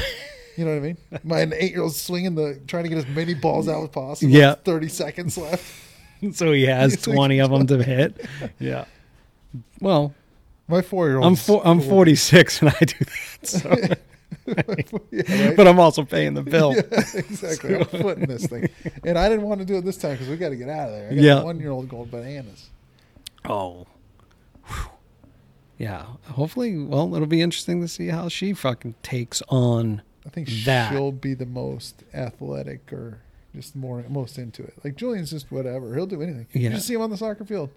You 0.57 0.65
know 0.65 0.71
what 0.71 0.77
I 0.77 0.79
mean? 0.79 0.97
My 1.23 1.47
eight 1.55 1.71
year 1.73 1.83
old 1.83 1.93
swinging 1.93 2.33
the 2.33 2.59
trying 2.65 2.81
to 2.81 2.89
get 2.89 2.97
as 2.97 3.07
many 3.09 3.35
balls 3.35 3.69
out 3.69 3.83
as 3.83 3.89
possible. 3.89 4.31
Yeah. 4.31 4.55
thirty 4.55 4.87
seconds 4.87 5.37
left. 5.37 5.63
so 6.33 6.51
he 6.51 6.63
has 6.65 6.93
He's 6.95 7.05
like- 7.05 7.15
20 7.15 7.39
of 7.41 7.51
them 7.51 7.67
to 7.67 7.83
hit. 7.83 8.25
Yeah. 8.57 8.85
Well, 9.79 10.15
My 10.67 10.81
four 10.81 11.09
year 11.09 11.17
old. 11.17 11.27
I'm 11.27 11.35
four, 11.35 11.61
I'm 11.63 11.79
46 11.79 12.61
and 12.63 12.71
I 12.71 12.79
do 12.79 12.95
that. 13.05 13.47
So. 13.47 13.69
yeah, 15.11 15.47
right? 15.47 15.55
but 15.55 15.67
I'm 15.67 15.79
also 15.79 16.03
paying 16.03 16.33
the 16.33 16.41
bill. 16.41 16.73
Yeah, 16.73 16.81
exactly. 17.13 17.75
I'm 17.75 17.85
footing 17.85 18.25
this 18.25 18.47
thing, 18.47 18.67
and 19.03 19.15
I 19.15 19.29
didn't 19.29 19.45
want 19.45 19.59
to 19.59 19.65
do 19.65 19.75
it 19.77 19.85
this 19.85 19.97
time 19.97 20.13
because 20.13 20.27
we 20.27 20.37
got 20.37 20.49
to 20.49 20.55
get 20.55 20.69
out 20.69 20.89
of 20.89 20.95
there. 20.95 21.11
I 21.11 21.13
got 21.15 21.21
Yeah. 21.21 21.43
one 21.43 21.59
year 21.59 21.69
old 21.69 21.87
going 21.87 22.09
bananas. 22.09 22.69
Oh. 23.45 23.87
Whew. 24.65 24.89
Yeah. 25.77 26.05
Hopefully, 26.31 26.77
well, 26.77 27.13
it'll 27.15 27.27
be 27.27 27.41
interesting 27.41 27.81
to 27.81 27.87
see 27.87 28.07
how 28.07 28.29
she 28.29 28.53
fucking 28.53 28.95
takes 29.03 29.41
on. 29.49 30.01
I 30.25 30.29
think 30.29 30.49
That. 30.65 30.91
she'll 30.91 31.11
be 31.11 31.33
the 31.33 31.45
most 31.45 32.03
athletic 32.13 32.91
or 32.91 33.19
just 33.55 33.75
more 33.75 34.03
most 34.09 34.37
into 34.37 34.63
it. 34.63 34.73
Like 34.83 34.95
Julian's 34.95 35.29
just 35.31 35.51
whatever. 35.51 35.95
He'll 35.95 36.05
do 36.05 36.21
anything. 36.21 36.47
You 36.53 36.69
just 36.69 36.87
see 36.87 36.93
him 36.95 37.01
on 37.01 37.09
the 37.09 37.17
soccer 37.17 37.45
field. 37.45 37.69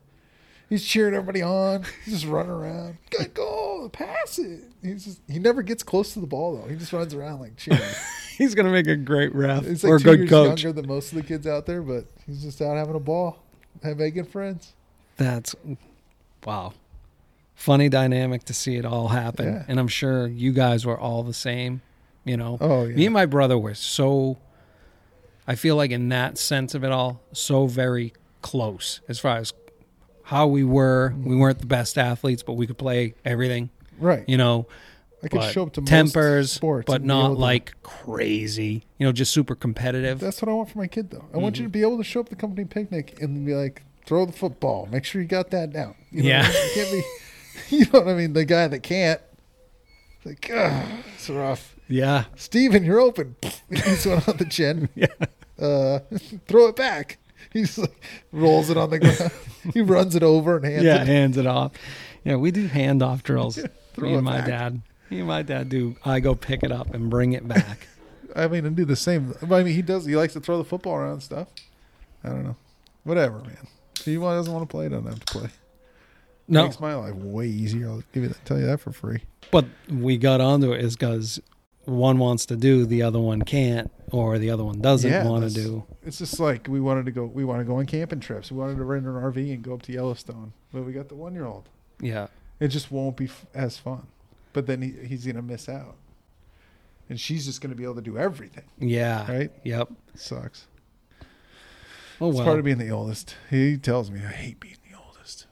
He's 0.68 0.84
cheering 0.84 1.14
everybody 1.14 1.42
on. 1.42 1.84
He's 2.04 2.14
just 2.14 2.26
running 2.26 2.50
around. 2.52 2.98
Good 3.10 3.34
goal. 3.34 3.88
Pass 3.88 4.38
it. 4.38 4.62
He's 4.82 5.04
just 5.04 5.20
he 5.28 5.38
never 5.38 5.62
gets 5.62 5.82
close 5.82 6.12
to 6.14 6.20
the 6.20 6.26
ball 6.26 6.56
though. 6.56 6.68
He 6.68 6.76
just 6.76 6.92
runs 6.92 7.12
around 7.14 7.40
like 7.40 7.56
cheering. 7.56 7.80
He's 8.38 8.54
going 8.54 8.66
to 8.66 8.72
make 8.72 8.86
a 8.86 8.96
great 8.96 9.34
ref 9.34 9.66
He's 9.66 9.84
like 9.84 9.94
a 9.94 9.98
two 9.98 10.04
good 10.04 10.18
years 10.20 10.30
coach. 10.30 10.62
younger 10.62 10.80
than 10.80 10.88
most 10.88 11.12
of 11.12 11.16
the 11.18 11.22
kids 11.24 11.46
out 11.46 11.66
there, 11.66 11.82
but 11.82 12.06
he's 12.26 12.40
just 12.42 12.62
out 12.62 12.74
having 12.76 12.94
a 12.94 13.00
ball, 13.00 13.36
have 13.82 13.98
making 13.98 14.24
friends. 14.24 14.72
That's 15.20 15.54
wow. 16.46 16.72
Funny 17.54 17.90
dynamic 17.90 18.44
to 18.44 18.54
see 18.54 18.76
it 18.76 18.86
all 18.86 19.08
happen. 19.08 19.46
Yeah. 19.46 19.64
And 19.68 19.78
I'm 19.78 19.86
sure 19.88 20.26
you 20.26 20.50
guys 20.52 20.86
were 20.86 20.98
all 20.98 21.22
the 21.22 21.34
same, 21.34 21.82
you 22.24 22.36
know. 22.38 22.56
Oh 22.60 22.84
yeah. 22.84 22.96
Me 22.96 23.06
and 23.06 23.12
my 23.12 23.26
brother 23.26 23.58
were 23.58 23.74
so 23.74 24.38
I 25.46 25.56
feel 25.56 25.76
like 25.76 25.90
in 25.90 26.08
that 26.08 26.38
sense 26.38 26.74
of 26.74 26.84
it 26.84 26.90
all, 26.90 27.20
so 27.32 27.66
very 27.66 28.14
close 28.40 29.00
as 29.08 29.18
far 29.18 29.36
as 29.36 29.52
how 30.24 30.46
we 30.46 30.64
were. 30.64 31.12
We 31.22 31.36
weren't 31.36 31.58
the 31.58 31.66
best 31.66 31.98
athletes, 31.98 32.42
but 32.42 32.54
we 32.54 32.66
could 32.66 32.78
play 32.78 33.14
everything, 33.24 33.68
right. 33.98 34.24
you 34.26 34.38
know. 34.38 34.66
I 35.22 35.28
could 35.28 35.42
show 35.52 35.64
up 35.64 35.74
to 35.74 35.82
most 35.82 35.90
tempers, 35.90 36.50
sports, 36.52 36.86
but 36.86 37.02
and 37.02 37.08
be 37.08 37.12
able 37.12 37.22
not 37.22 37.28
to- 37.34 37.40
like 37.40 37.74
crazy. 37.82 38.84
You 38.96 39.04
know, 39.06 39.12
just 39.12 39.32
super 39.34 39.54
competitive. 39.54 40.18
That's 40.18 40.40
what 40.40 40.48
I 40.48 40.52
want 40.54 40.70
for 40.70 40.78
my 40.78 40.86
kid, 40.86 41.10
though. 41.10 41.26
I 41.34 41.36
want 41.36 41.56
Mm-hmm. 41.56 41.62
you 41.64 41.68
to 41.68 41.72
be 41.72 41.82
able 41.82 41.98
to 41.98 42.04
show 42.04 42.20
up 42.20 42.30
the 42.30 42.36
company 42.36 42.64
picnic 42.64 43.20
and 43.20 43.44
be 43.44 43.54
like, 43.54 43.82
throw 44.06 44.24
the 44.26 44.32
football. 44.32 44.88
Make 44.90 45.04
sure 45.04 45.20
you 45.22 45.28
got 45.28 45.50
that 45.50 45.72
down. 45.72 45.94
You 46.10 46.22
know 46.22 46.28
Yeah. 46.28 46.42
I 46.44 46.52
mean? 46.52 46.54
You 46.64 46.74
can't 46.74 46.92
be. 46.92 47.02
You 47.76 47.84
know 47.92 48.00
what 48.00 48.08
I 48.08 48.14
mean? 48.14 48.32
The 48.32 48.44
guy 48.44 48.66
that 48.68 48.82
can't. 48.82 49.20
Like, 50.24 50.50
ah, 50.52 50.86
it's 51.14 51.28
rough. 51.30 51.76
yeah, 51.88 52.24
Steven, 52.36 52.84
you're 52.84 53.00
open. 53.00 53.36
He's 53.70 54.06
one 54.06 54.22
on 54.26 54.36
the 54.38 54.44
chin. 54.46 54.88
Yeah. 54.94 55.06
Uh, 55.58 56.00
throw 56.48 56.68
it 56.68 56.76
back. 56.76 57.18
He's 57.52 57.76
like 57.78 58.02
rolls 58.32 58.70
it 58.70 58.76
on 58.76 58.90
the 58.90 58.98
ground. 58.98 59.30
he 59.74 59.82
runs 59.82 60.14
it 60.16 60.22
over 60.22 60.56
and 60.56 60.64
hands 60.64 60.84
yeah, 60.84 61.02
it. 61.02 61.06
hands 61.06 61.36
it 61.36 61.46
off. 61.46 61.72
Yeah, 62.24 62.36
we 62.36 62.50
do 62.50 62.68
handoff 62.68 63.22
drills. 63.22 63.58
Throw 63.94 64.08
me 64.08 64.14
and 64.16 64.24
my 64.24 64.38
back. 64.38 64.46
dad. 64.46 64.82
You 65.10 65.24
my 65.24 65.42
dad 65.42 65.68
do. 65.68 65.96
I 66.04 66.20
go 66.20 66.34
pick 66.34 66.62
it 66.62 66.72
up 66.72 66.94
and 66.94 67.10
bring 67.10 67.32
it 67.34 67.46
back. 67.46 67.88
I 68.34 68.46
mean, 68.48 68.64
and 68.64 68.74
do 68.76 68.84
the 68.84 68.96
same. 68.96 69.34
But 69.42 69.60
I 69.60 69.62
mean, 69.64 69.74
he 69.74 69.82
does. 69.82 70.06
He 70.06 70.16
likes 70.16 70.32
to 70.34 70.40
throw 70.40 70.56
the 70.58 70.64
football 70.64 70.94
around 70.94 71.12
and 71.12 71.22
stuff. 71.22 71.48
I 72.24 72.28
don't 72.30 72.44
know. 72.44 72.56
Whatever, 73.04 73.38
man. 73.40 73.66
If 74.00 74.06
he 74.06 74.16
doesn't 74.16 74.52
want 74.52 74.68
to 74.68 74.70
play, 74.72 74.88
doesn't 74.88 75.06
have 75.06 75.24
to 75.24 75.32
play. 75.38 75.48
No, 76.48 76.64
Makes 76.64 76.80
my 76.80 76.94
life 76.94 77.14
way 77.14 77.46
easier. 77.46 77.88
I'll 77.88 78.02
give 78.12 78.24
you 78.24 78.28
that, 78.30 78.44
tell 78.44 78.58
you 78.58 78.66
that 78.66 78.80
for 78.80 78.90
free. 78.92 79.22
but 79.52 79.64
we 79.88 80.16
got 80.16 80.40
onto 80.40 80.72
it 80.72 80.84
is 80.84 80.96
because 80.96 81.40
one 81.84 82.18
wants 82.18 82.44
to 82.46 82.56
do, 82.56 82.84
the 82.86 83.02
other 83.02 83.20
one 83.20 83.42
can't, 83.42 83.90
or 84.10 84.36
the 84.38 84.50
other 84.50 84.64
one 84.64 84.80
doesn't 84.80 85.08
Yeah, 85.10 85.26
want 85.28 85.44
to 85.44 85.48
that's- 85.48 85.64
do. 85.64 85.84
It's 86.04 86.18
just 86.18 86.40
like 86.40 86.66
we 86.68 86.80
wanted 86.80 87.04
to 87.06 87.12
go. 87.12 87.24
We 87.26 87.44
want 87.44 87.60
to 87.60 87.64
go 87.64 87.76
on 87.76 87.86
camping 87.86 88.18
trips. 88.20 88.50
We 88.50 88.58
wanted 88.58 88.76
to 88.78 88.84
rent 88.84 89.06
an 89.06 89.12
RV 89.12 89.52
and 89.54 89.62
go 89.62 89.74
up 89.74 89.82
to 89.82 89.92
Yellowstone, 89.92 90.52
but 90.72 90.84
we 90.84 90.92
got 90.92 91.08
the 91.08 91.14
one 91.14 91.34
year 91.34 91.46
old. 91.46 91.68
Yeah, 92.00 92.26
It 92.58 92.68
just 92.68 92.90
won't 92.90 93.16
be 93.16 93.26
f- 93.26 93.46
as 93.54 93.78
fun. 93.78 94.06
But 94.52 94.66
then 94.66 94.82
he, 94.82 94.90
he's 95.06 95.24
gonna 95.26 95.42
miss 95.42 95.68
out, 95.68 95.94
and 97.08 97.20
she's 97.20 97.46
just 97.46 97.60
gonna 97.60 97.74
be 97.76 97.84
able 97.84 97.94
to 97.96 98.00
do 98.02 98.18
everything. 98.18 98.64
yeah, 98.78 99.30
Right? 99.30 99.52
Yep. 99.62 99.90
sucks. 100.16 100.66
Oh 102.20 102.28
It's 102.28 102.36
well. 102.36 102.44
part 102.44 102.58
of 102.58 102.64
being 102.64 102.78
the 102.78 102.90
oldest. 102.90 103.34
He 103.48 103.76
tells 103.78 104.10
me 104.10 104.20
I 104.20 104.30
hate 104.30 104.60
being 104.60 104.76
the 104.90 104.98
oldest. 104.98 105.46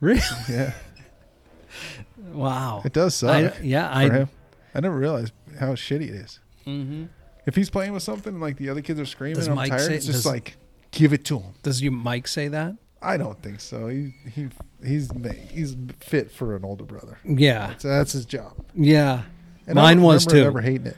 really? 0.00 0.20
Yeah, 0.48 0.72
Wow. 2.32 2.82
it 2.84 2.92
does 2.92 3.14
suck 3.14 3.30
I, 3.30 3.52
yeah, 3.62 3.90
I. 3.92 4.08
him. 4.08 4.28
I 4.74 4.80
never 4.80 4.96
realized 4.96 5.32
how 5.58 5.72
shitty 5.74 6.08
it 6.08 6.14
is. 6.14 6.40
hmm 6.64 7.04
If 7.46 7.56
he's 7.56 7.70
playing 7.70 7.92
with 7.92 8.02
something 8.02 8.34
and 8.34 8.42
like 8.42 8.56
the 8.58 8.68
other 8.68 8.82
kids 8.82 9.00
are 9.00 9.06
screaming, 9.06 9.38
and 9.40 9.48
I'm 9.48 9.54
Mike 9.56 9.70
tired. 9.70 9.80
say- 9.82 9.94
it's 9.96 10.06
just 10.06 10.18
does- 10.24 10.26
like 10.26 10.56
give 10.90 11.12
it 11.12 11.24
to 11.26 11.38
him. 11.40 11.54
Does 11.62 11.80
you 11.82 11.90
Mike 11.90 12.28
say 12.28 12.48
that? 12.48 12.74
I 13.00 13.16
don't 13.16 13.40
think 13.42 13.60
so. 13.60 13.86
He 13.88 14.12
he 14.34 14.48
he's 14.84 15.08
he's 15.50 15.76
fit 16.00 16.30
for 16.32 16.56
an 16.56 16.64
older 16.64 16.84
brother. 16.84 17.18
Yeah, 17.24 17.68
That's, 17.68 17.82
that's 17.84 18.12
his 18.12 18.26
job. 18.26 18.54
yeah, 18.74 19.22
And 19.68 19.76
Mine 19.76 20.02
was 20.02 20.26
too. 20.26 20.42
Never 20.42 20.60
hating 20.60 20.88
it. 20.88 20.96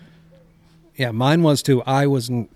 yeah. 0.97 1.11
Mine 1.11 1.43
was 1.43 1.63
too. 1.63 1.83
I 1.83 2.07
wasn't. 2.07 2.51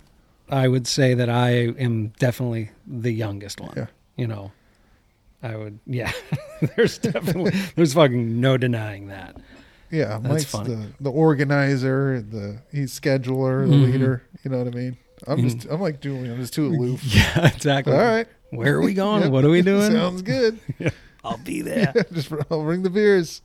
I 0.55 0.69
would 0.69 0.87
say 0.87 1.15
that 1.15 1.29
I 1.29 1.51
am 1.51 2.09
definitely 2.19 2.71
the 2.87 3.11
youngest 3.13 3.61
one. 3.61 3.73
Yeah. 3.77 3.87
You 4.17 4.27
know, 4.29 4.53
I 5.43 5.57
would. 5.57 5.79
Yeah. 5.87 6.13
there's 6.77 6.99
definitely. 6.99 7.53
there's 7.77 7.95
fucking 7.95 8.41
no 8.41 8.57
denying 8.57 9.09
that. 9.09 9.37
Yeah, 9.91 10.19
That's 10.19 10.29
Mike's 10.29 10.45
funny. 10.47 10.75
the 10.75 10.87
the 11.01 11.11
organizer, 11.11 12.21
the 12.21 12.59
he's 12.73 12.99
scheduler, 12.99 13.69
the 13.69 13.75
Mhm. 13.75 13.93
leader. 13.93 14.23
You 14.45 14.51
know 14.51 14.59
what 14.59 14.69
I 14.69 14.77
mean? 14.77 14.97
I'm 15.27 15.39
Mhm. 15.39 15.43
just 15.55 15.67
I'm 15.71 15.81
like 15.81 16.01
Julian. 16.01 16.33
I'm 16.35 16.41
just 16.41 16.55
too 16.55 16.67
aloof. 16.73 17.03
Yeah, 17.05 17.47
exactly. 17.49 17.93
All 17.93 17.99
right, 18.01 18.27
Where 18.51 18.77
are 18.77 18.81
we 18.83 18.95
going? 19.05 19.23
Yep. 19.23 19.33
What 19.33 19.45
are 19.45 19.51
we 19.51 19.63
doing? 19.63 19.91
Sounds 19.93 20.23
good. 20.23 20.59
yeah. 20.79 20.91
I'll 21.25 21.39
be 21.39 21.63
there. 21.63 21.93
just 22.13 22.31
I'll 22.51 22.63
bring 22.63 22.83
the 22.83 22.91
beers. 22.91 23.43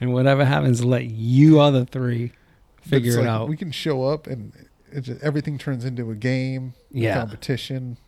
and 0.00 0.12
whatever 0.12 0.44
happens, 0.44 0.84
let 0.84 1.04
you 1.06 1.60
other 1.60 1.84
three 1.84 2.32
figure 2.82 3.08
It's 3.12 3.16
it 3.16 3.20
like 3.20 3.28
out. 3.28 3.48
We 3.48 3.56
can 3.56 3.70
show 3.72 4.04
up 4.04 4.26
and 4.26 4.52
it 4.54 4.65
just, 5.00 5.22
everything 5.22 5.58
turns 5.58 5.84
into 5.84 6.10
a 6.10 6.14
game, 6.14 6.74
Yeah. 6.90 7.18
competition. 7.18 7.98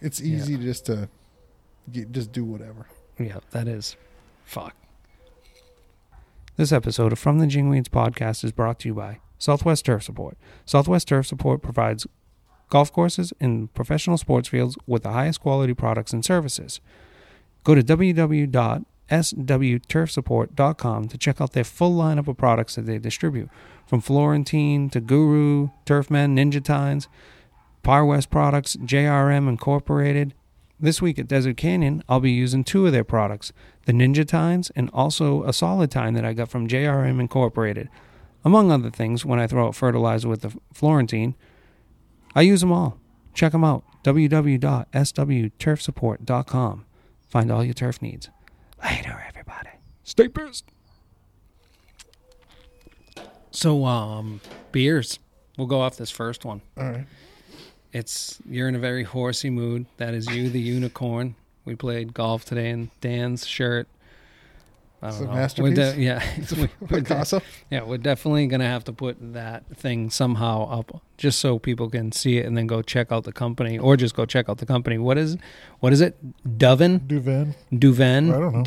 It's 0.00 0.20
easy 0.20 0.56
just 0.56 0.86
to 0.86 1.08
get, 1.90 2.10
just 2.12 2.32
do 2.32 2.44
whatever. 2.44 2.86
Yeah, 3.18 3.38
that 3.52 3.68
is. 3.68 3.96
Fuck. 4.44 4.74
This 6.56 6.72
episode 6.72 7.12
of 7.12 7.18
From 7.18 7.38
the 7.38 7.46
Jingweeds 7.46 7.88
podcast 7.88 8.44
is 8.44 8.52
brought 8.52 8.78
to 8.80 8.88
you 8.88 8.94
by 8.94 9.20
Southwest 9.38 9.84
Turf 9.86 10.02
Support. 10.02 10.36
Southwest 10.66 11.08
Turf 11.08 11.26
Support 11.26 11.62
provides 11.62 12.06
golf 12.68 12.92
courses 12.92 13.32
and 13.40 13.72
professional 13.74 14.18
sports 14.18 14.48
fields 14.48 14.76
with 14.86 15.02
the 15.02 15.10
highest 15.12 15.40
quality 15.40 15.74
products 15.74 16.12
and 16.12 16.24
services. 16.24 16.80
Go 17.64 17.74
to 17.74 17.82
www.swturfsupport.com 19.12 21.08
to 21.08 21.18
check 21.18 21.40
out 21.40 21.52
their 21.52 21.64
full 21.64 21.92
lineup 21.92 22.28
of 22.28 22.36
products 22.36 22.76
that 22.76 22.86
they 22.86 22.98
distribute, 22.98 23.50
from 23.86 24.00
Floratine 24.00 24.90
to 24.90 25.00
Guru, 25.00 25.68
Turfmen, 25.84 26.34
Ninja 26.34 26.64
Tines, 26.64 27.08
Par 27.82 28.06
West 28.06 28.30
products, 28.30 28.76
JRM 28.76 29.48
Incorporated, 29.48 30.34
this 30.82 31.00
week 31.00 31.18
at 31.18 31.28
Desert 31.28 31.56
Canyon, 31.56 32.02
I'll 32.08 32.18
be 32.18 32.32
using 32.32 32.64
two 32.64 32.86
of 32.86 32.92
their 32.92 33.04
products, 33.04 33.52
the 33.86 33.92
Ninja 33.92 34.26
Tines 34.26 34.72
and 34.74 34.90
also 34.92 35.44
a 35.44 35.52
solid 35.52 35.92
tine 35.92 36.14
that 36.14 36.24
I 36.24 36.32
got 36.32 36.48
from 36.48 36.66
JRM 36.66 37.20
Incorporated. 37.20 37.88
Among 38.44 38.72
other 38.72 38.90
things, 38.90 39.24
when 39.24 39.38
I 39.38 39.46
throw 39.46 39.68
out 39.68 39.76
fertilizer 39.76 40.28
with 40.28 40.40
the 40.40 40.52
Floratine, 40.74 41.36
I 42.34 42.40
use 42.40 42.62
them 42.62 42.72
all. 42.72 42.98
Check 43.32 43.52
them 43.52 43.62
out. 43.62 43.84
www.swturfsupport.com. 44.02 46.84
Find 47.28 47.52
all 47.52 47.64
your 47.64 47.74
turf 47.74 48.02
needs. 48.02 48.28
Later, 48.82 49.24
everybody. 49.28 49.70
Stay 50.04 50.28
pissed. 50.28 50.64
So, 53.50 53.84
um, 53.84 54.40
beers. 54.72 55.18
We'll 55.58 55.66
go 55.66 55.80
off 55.80 55.96
this 55.96 56.10
first 56.10 56.44
one. 56.44 56.62
All 56.76 56.84
right. 56.84 57.06
It's 57.92 58.38
you're 58.48 58.68
in 58.68 58.74
a 58.74 58.78
very 58.78 59.04
horsey 59.04 59.50
mood. 59.50 59.84
That 59.98 60.14
is 60.14 60.26
you, 60.26 60.48
the 60.48 60.60
unicorn. 60.60 61.34
We 61.64 61.76
played 61.76 62.14
golf 62.14 62.44
today 62.44 62.70
in 62.70 62.90
Dan's 63.02 63.46
shirt. 63.46 63.86
I 65.02 65.10
don't 65.10 65.22
a 65.22 65.24
know. 65.24 65.32
Masterpiece? 65.32 65.74
de- 65.74 66.00
yeah, 66.00 66.22
we- 66.56 66.68
we're 66.80 67.00
de- 67.00 67.02
Picasso. 67.02 67.42
yeah, 67.70 67.82
we're 67.82 67.98
definitely 67.98 68.46
gonna 68.46 68.68
have 68.68 68.84
to 68.84 68.92
put 68.92 69.16
that 69.34 69.64
thing 69.76 70.10
somehow 70.10 70.68
up, 70.70 71.02
just 71.16 71.40
so 71.40 71.58
people 71.58 71.90
can 71.90 72.12
see 72.12 72.38
it 72.38 72.46
and 72.46 72.56
then 72.56 72.66
go 72.68 72.82
check 72.82 73.10
out 73.10 73.24
the 73.24 73.32
company, 73.32 73.78
or 73.78 73.96
just 73.96 74.14
go 74.14 74.24
check 74.24 74.48
out 74.48 74.58
the 74.58 74.66
company. 74.66 74.98
What 74.98 75.18
is, 75.18 75.36
what 75.80 75.92
is 75.92 76.00
it? 76.00 76.16
Duvin, 76.58 77.00
Duvan. 77.08 77.54
Duvin, 77.72 78.28
I 78.32 78.38
don't 78.38 78.64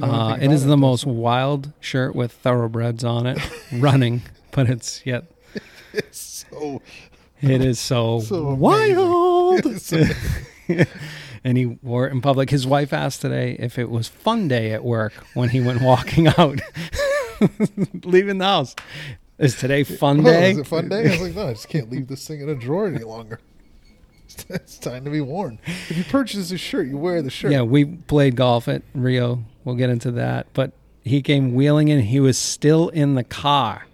know. 0.00 0.06
Uh, 0.06 0.36
it 0.36 0.52
is 0.52 0.62
about 0.64 0.70
the 0.70 0.76
most 0.76 1.06
wild 1.06 1.72
shirt 1.80 2.14
with 2.14 2.30
thoroughbreds 2.32 3.02
on 3.02 3.26
it, 3.26 3.38
running, 3.72 4.22
but 4.52 4.68
it's 4.70 5.04
yet 5.04 5.24
It's 5.92 6.46
so 6.50 6.80
it 7.40 7.60
is 7.64 7.80
so, 7.80 8.20
So 8.20 8.54
wild. 8.54 9.64
And 11.44 11.58
he 11.58 11.66
wore 11.66 12.06
it 12.06 12.12
in 12.12 12.20
public. 12.20 12.50
His 12.50 12.66
wife 12.66 12.92
asked 12.92 13.20
today 13.20 13.56
if 13.58 13.78
it 13.78 13.90
was 13.90 14.06
fun 14.08 14.46
day 14.48 14.72
at 14.72 14.84
work 14.84 15.12
when 15.34 15.48
he 15.48 15.60
went 15.60 15.82
walking 15.82 16.28
out, 16.28 16.60
leaving 18.04 18.38
the 18.38 18.44
house. 18.44 18.76
Is 19.38 19.56
today 19.56 19.82
fun 19.82 20.20
Oh, 20.20 20.24
day? 20.24 20.52
is 20.52 20.58
it 20.58 20.66
fun 20.66 20.88
day? 20.88 21.08
I 21.08 21.10
was 21.10 21.20
like, 21.20 21.34
no, 21.34 21.48
I 21.48 21.52
just 21.54 21.68
can't 21.68 21.90
leave 21.90 22.06
this 22.06 22.26
thing 22.28 22.40
in 22.40 22.48
a 22.48 22.54
drawer 22.54 22.86
any 22.86 23.02
longer. 23.04 23.40
It's, 24.26 24.44
it's 24.48 24.78
time 24.78 25.04
to 25.04 25.10
be 25.10 25.20
worn. 25.20 25.58
If 25.66 25.96
you 25.96 26.04
purchase 26.04 26.52
a 26.52 26.58
shirt, 26.58 26.86
you 26.86 26.96
wear 26.96 27.22
the 27.22 27.30
shirt. 27.30 27.50
Yeah, 27.50 27.62
we 27.62 27.84
played 27.86 28.36
golf 28.36 28.68
at 28.68 28.82
Rio. 28.94 29.42
We'll 29.64 29.74
get 29.74 29.90
into 29.90 30.12
that. 30.12 30.46
But 30.54 30.72
he 31.02 31.22
came 31.22 31.54
wheeling 31.54 31.88
in. 31.88 32.00
He 32.02 32.20
was 32.20 32.38
still 32.38 32.88
in 32.90 33.14
the 33.14 33.24
car. 33.24 33.86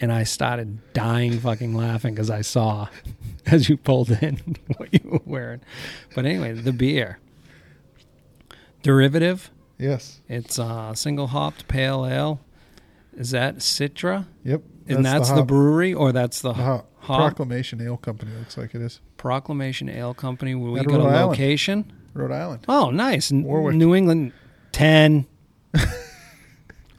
And 0.00 0.12
I 0.12 0.22
started 0.22 0.78
dying 0.92 1.40
fucking 1.40 1.74
laughing 1.74 2.14
because 2.14 2.30
I 2.30 2.42
saw 2.42 2.86
as 3.52 3.68
you 3.68 3.76
pulled 3.76 4.10
in 4.10 4.56
what 4.76 4.92
you 4.92 5.00
were 5.10 5.20
wearing. 5.24 5.60
But 6.14 6.26
anyway, 6.26 6.52
the 6.52 6.72
beer. 6.72 7.18
Derivative. 8.82 9.50
Yes. 9.78 10.20
It's 10.28 10.58
uh, 10.58 10.94
single 10.94 11.28
hopped 11.28 11.68
pale 11.68 12.06
ale. 12.06 12.40
Is 13.16 13.30
that 13.32 13.56
Citra? 13.56 14.26
Yep. 14.44 14.62
and 14.88 15.04
that's 15.04 15.28
the, 15.28 15.36
hop- 15.36 15.46
brewery, 15.48 15.92
or 15.92 16.12
that's 16.12 16.40
the 16.40 16.52
the 16.52 16.62
hop- 16.62 16.88
hop? 17.00 17.18
Proclamation 17.18 17.80
Ale 17.80 17.96
Company 17.96 18.30
looks 18.38 18.56
like 18.56 18.74
it 18.74 18.80
is. 18.80 19.00
Proclamation 19.16 19.88
Ale 19.88 20.14
Company. 20.14 20.54
Where 20.54 20.70
we 20.70 20.80
of 20.80 20.86
got 20.86 21.00
a 21.00 21.04
Island. 21.04 21.30
location. 21.30 21.92
Rhode 22.14 22.32
Island. 22.32 22.64
Oh, 22.68 22.90
nice. 22.90 23.30
Warwick. 23.32 23.76
New 23.76 23.94
England, 23.94 24.32
10. 24.72 25.26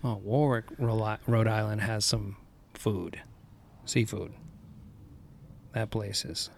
oh, 0.04 0.16
Warwick, 0.16 0.66
Rhode 0.78 1.20
Rhode 1.28 1.48
Island 1.48 1.82
has 1.82 2.06
some 2.06 2.38
food, 2.74 3.22
seafood. 3.86 4.34
That 5.74 5.92
place 5.92 6.26
is. 6.26 6.50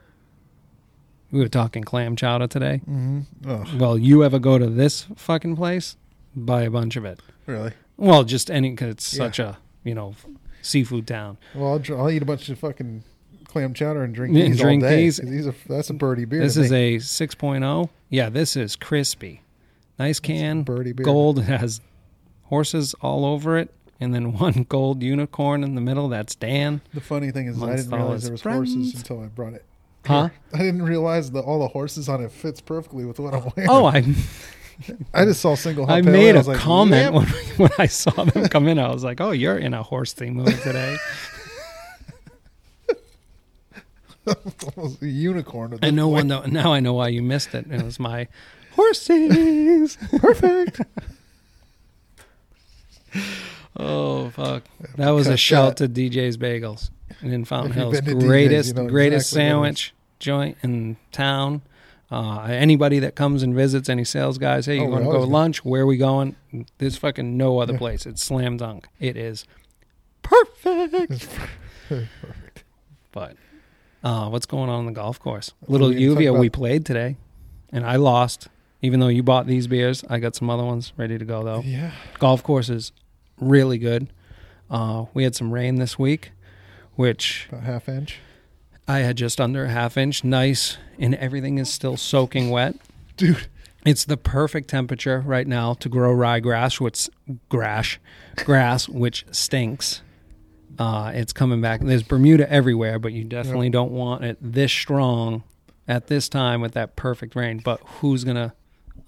We 1.32 1.39
were 1.39 1.48
talking 1.48 1.84
clam 1.84 2.15
chowder 2.15 2.48
today. 2.48 2.82
Mm-hmm. 2.89 3.77
Well, 3.80 3.98
you 3.98 4.24
ever 4.24 4.39
go 4.39 4.58
to 4.58 4.68
this 4.68 5.08
fucking 5.15 5.56
place? 5.56 5.96
Buy 6.36 6.63
a 6.63 6.70
bunch 6.70 6.96
of 6.96 7.06
it. 7.06 7.20
really? 7.46 7.74
Well, 7.98 8.24
just 8.24 8.50
any, 8.50 8.72
because 8.72 8.89
it's 8.89 9.13
Yeah. 9.13 9.18
such 9.18 9.39
a, 9.39 9.58
you 9.84 9.94
know, 9.94 10.15
seafood 10.62 11.08
town. 11.08 11.38
Well, 11.53 11.74
I'll, 11.89 11.98
I'll 12.00 12.10
eat 12.10 12.22
a 12.22 12.25
bunch 12.25 12.50
of 12.50 12.58
fucking 12.60 13.03
clam 13.46 13.74
chowder 13.74 14.03
and 14.03 14.13
drink 14.15 14.34
these 14.34 14.60
drink 14.60 14.84
all 14.84 14.89
day. 14.89 14.96
these. 15.03 15.18
These 15.18 15.48
are 15.48 15.56
that's 15.68 15.89
a 15.89 15.94
birdie 15.94 16.25
beer. 16.25 16.39
This 16.41 16.58
is 16.58 16.72
a 16.72 16.96
6.0. 16.98 17.89
Yeah, 18.10 18.30
this 18.30 18.56
is 18.56 18.75
crispy. 18.75 19.41
Nice 20.00 20.20
can. 20.20 20.63
birdie 20.63 20.94
beer. 20.94 21.06
Gold 21.06 21.44
has 21.44 21.80
horses 22.44 22.96
all 23.01 23.24
over 23.25 23.58
it. 23.58 23.74
And 24.01 24.13
then 24.13 24.34
one 24.38 24.65
gold 24.67 25.01
unicorn 25.03 25.63
in 25.63 25.75
the 25.75 25.81
middle. 25.81 26.10
That's 26.10 26.36
Dan. 26.36 26.81
The 26.93 27.00
funny 27.00 27.31
thing 27.31 27.48
is, 27.48 27.62
I 27.62 27.75
didn't 27.77 27.91
realize 27.91 28.24
there 28.24 28.31
was 28.31 28.41
friends. 28.41 28.74
horses 28.74 28.96
until 28.96 29.22
I 29.24 29.27
brought 29.27 29.53
it. 29.53 29.63
Huh? 30.05 30.29
I 30.53 30.58
didn't 30.58 30.81
realize 30.81 31.31
that 31.31 31.41
all 31.41 31.60
the 31.60 31.67
horses 31.70 32.10
on 32.10 32.22
it 32.24 32.31
fits 32.31 32.60
perfectly 32.60 33.05
with 33.05 33.20
what 33.20 33.34
I'm 33.36 33.43
wearing. 33.55 33.70
Oh, 33.70 33.86
I 33.86 34.03
I 35.13 35.25
just 35.25 35.41
saw 35.41 35.55
single. 35.55 35.89
I 35.89 36.01
made 36.01 36.36
a 36.36 36.41
like, 36.41 36.58
comment 36.58 37.13
"Yep." 37.13 37.13
when, 37.13 37.27
when 37.58 37.72
I 37.77 37.86
saw 37.86 38.24
them 38.24 38.48
come 38.50 38.67
in. 38.67 38.79
I 38.79 38.91
was 38.91 39.03
like, 39.03 39.22
"Oh, 39.22 39.29
you're 39.31 39.58
in 39.58 39.75
a 39.75 39.84
horsey 39.84 40.31
movie 40.31 40.58
today." 40.58 40.98
Almost 44.75 45.01
a 45.01 45.08
unicorn. 45.08 45.77
I 45.81 45.91
know 45.91 46.08
one. 46.08 46.27
Now 46.27 46.74
I 46.74 46.79
know 46.79 46.93
why 46.93 47.10
you 47.10 47.22
missed 47.22 47.53
it. 47.53 47.65
It 47.72 47.84
was 47.84 48.00
my 48.00 48.27
horses. 48.75 49.98
Perfect. 50.17 50.81
Oh 53.78 54.30
fuck! 54.32 54.63
That 54.98 55.12
was 55.12 55.28
a 55.28 55.38
shout 55.38 55.78
that. 55.78 55.94
to 55.94 56.01
DJ's 56.10 56.38
Bagels 56.38 56.90
and 57.22 57.34
in 57.34 57.46
Fountain 57.46 57.72
If 57.72 57.78
Hills. 57.78 58.01
been 58.01 58.06
to 58.06 58.12
DJ's, 58.16 58.25
Greatest, 58.25 58.68
you 58.70 58.74
know 58.84 58.90
greatest 58.90 59.32
exactly 59.32 59.54
what 59.58 59.68
it 59.68 59.72
is. 59.72 59.80
sandwich 59.80 59.94
joint 60.20 60.58
in 60.63 60.98
town. 61.12 61.62
Uh, 62.12 62.42
anybody 62.50 63.00
that 63.00 63.16
comes 63.16 63.42
and 63.42 63.56
visits, 63.56 63.88
any 63.88 64.04
sales 64.04 64.38
guys, 64.38 64.66
hey, 64.66 64.75
you 64.75 64.82
Oh, 64.82 64.90
want 64.90 65.01
to 65.04 65.06
go 65.06 65.12
always 65.13 65.25
go. 65.28 65.32
lunch? 65.32 65.63
Where 65.63 65.84
are 65.84 65.86
we 65.86 65.96
going? 65.96 66.36
There's 66.78 66.98
fucking 66.98 67.38
no 67.38 67.60
other 67.60 67.72
Yeah. 67.74 67.80
place. 67.80 68.06
It's 68.06 68.22
slam 68.22 68.58
dunk. 68.58 68.88
It 69.00 69.16
is 69.16 69.46
perfect. 70.22 71.12
It's 71.12 71.25
perfect. 71.88 72.63
But 73.13 73.36
uh, 74.04 74.28
what's 74.30 74.46
going 74.46 74.70
on 74.70 74.80
on 74.80 74.86
the 74.88 74.92
golf 74.92 75.20
course? 75.20 75.54
Little 75.68 75.90
we 75.90 75.96
can 75.96 76.04
Uvia, 76.04 76.38
we 76.40 76.50
played 76.50 76.86
today, 76.86 77.16
and 77.72 77.86
I 77.86 77.96
lost. 77.96 78.48
Even 78.84 79.00
though 79.00 79.10
you 79.10 79.22
bought 79.22 79.46
these 79.46 79.68
beers, 79.68 80.04
I 80.10 80.18
got 80.18 80.36
some 80.36 80.50
other 80.50 80.63
ones 80.66 80.92
ready 80.98 81.18
to 81.20 81.24
go 81.25 81.44
though. 81.44 81.62
Yeah. 81.63 81.92
Golf 82.20 82.42
course 82.44 82.68
is 82.68 82.92
really 83.41 83.77
good. 83.77 84.07
Uh, 84.69 85.05
we 85.13 85.24
had 85.25 85.36
some 85.36 85.51
rain 85.51 85.75
this 85.75 86.00
week, 86.00 86.31
which 86.95 87.48
About 87.50 87.63
half 87.63 87.89
inch. 87.89 88.19
I 88.88 89.00
had 89.00 89.17
just 89.17 89.41
under 89.41 89.65
a 89.65 89.69
half 89.69 89.98
inch. 89.98 90.24
Nice, 90.24 90.77
and 90.98 91.15
everything 91.15 91.57
is 91.57 91.69
still 91.69 91.98
soaking 91.98 92.50
wet. 92.50 92.75
Dude. 93.17 93.48
It's 93.83 94.05
the 94.05 94.17
perfect 94.17 94.69
temperature 94.69 95.21
right 95.25 95.48
now 95.48 95.74
to 95.75 95.89
grow 95.89 96.15
ryegrass, 96.15 96.79
which 96.79 97.10
grass, 97.50 97.98
grass, 98.38 98.88
which 98.88 99.25
stinks. 99.31 100.03
Uh, 100.77 101.12
it's 101.15 101.33
coming 101.33 101.62
back. 101.62 101.81
There's 101.81 102.03
Bermuda 102.03 102.50
everywhere, 102.51 103.00
but 103.00 103.12
you 103.12 103.24
definitely 103.24 103.69
don't 103.71 103.91
want 103.91 104.24
it 104.24 104.38
this 104.39 104.71
strong 104.71 105.43
at 105.88 106.07
this 106.07 106.29
time 106.29 106.62
with 106.62 106.74
that 106.74 106.95
perfect 106.95 107.36
rain. 107.36 107.60
But 107.63 107.81
who's 107.86 108.24
gonna? 108.24 108.53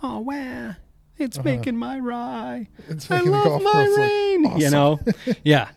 Oh 0.01 0.19
wow, 0.19 0.75
it's 1.17 1.38
Uh-huh. 1.38 1.43
making 1.46 1.77
my 1.77 2.00
rye. 2.00 2.67
It's 2.89 3.10
I 3.10 3.15
making 3.17 3.32
the 3.32 3.38
love 3.38 3.46
golf 3.46 3.63
my 3.63 3.72
course 3.72 3.89
look 3.89 3.98
rain. 4.00 4.58
You 4.60 4.70
know, 4.70 5.00
yeah. 5.43 5.70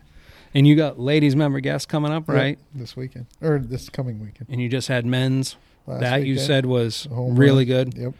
And 0.53 0.65
you 0.67 0.75
got 0.75 0.99
ladies 0.99 1.35
member 1.35 1.59
guests 1.59 1.85
coming 1.85 2.11
up, 2.11 2.27
Yeah, 2.27 2.33
right? 2.33 2.59
This 2.73 2.95
weekend. 2.95 3.27
Or 3.41 3.59
this 3.59 3.89
coming 3.89 4.19
weekend. 4.19 4.47
And 4.49 4.59
you 4.61 4.69
just 4.69 4.87
had 4.87 5.05
men's. 5.05 5.55
Last 5.85 6.01
that 6.01 6.25
you 6.25 6.37
said 6.37 6.65
was 6.65 7.07
really 7.11 7.69
run. 7.71 7.89
good. 7.89 7.97
Yep. 7.97 8.13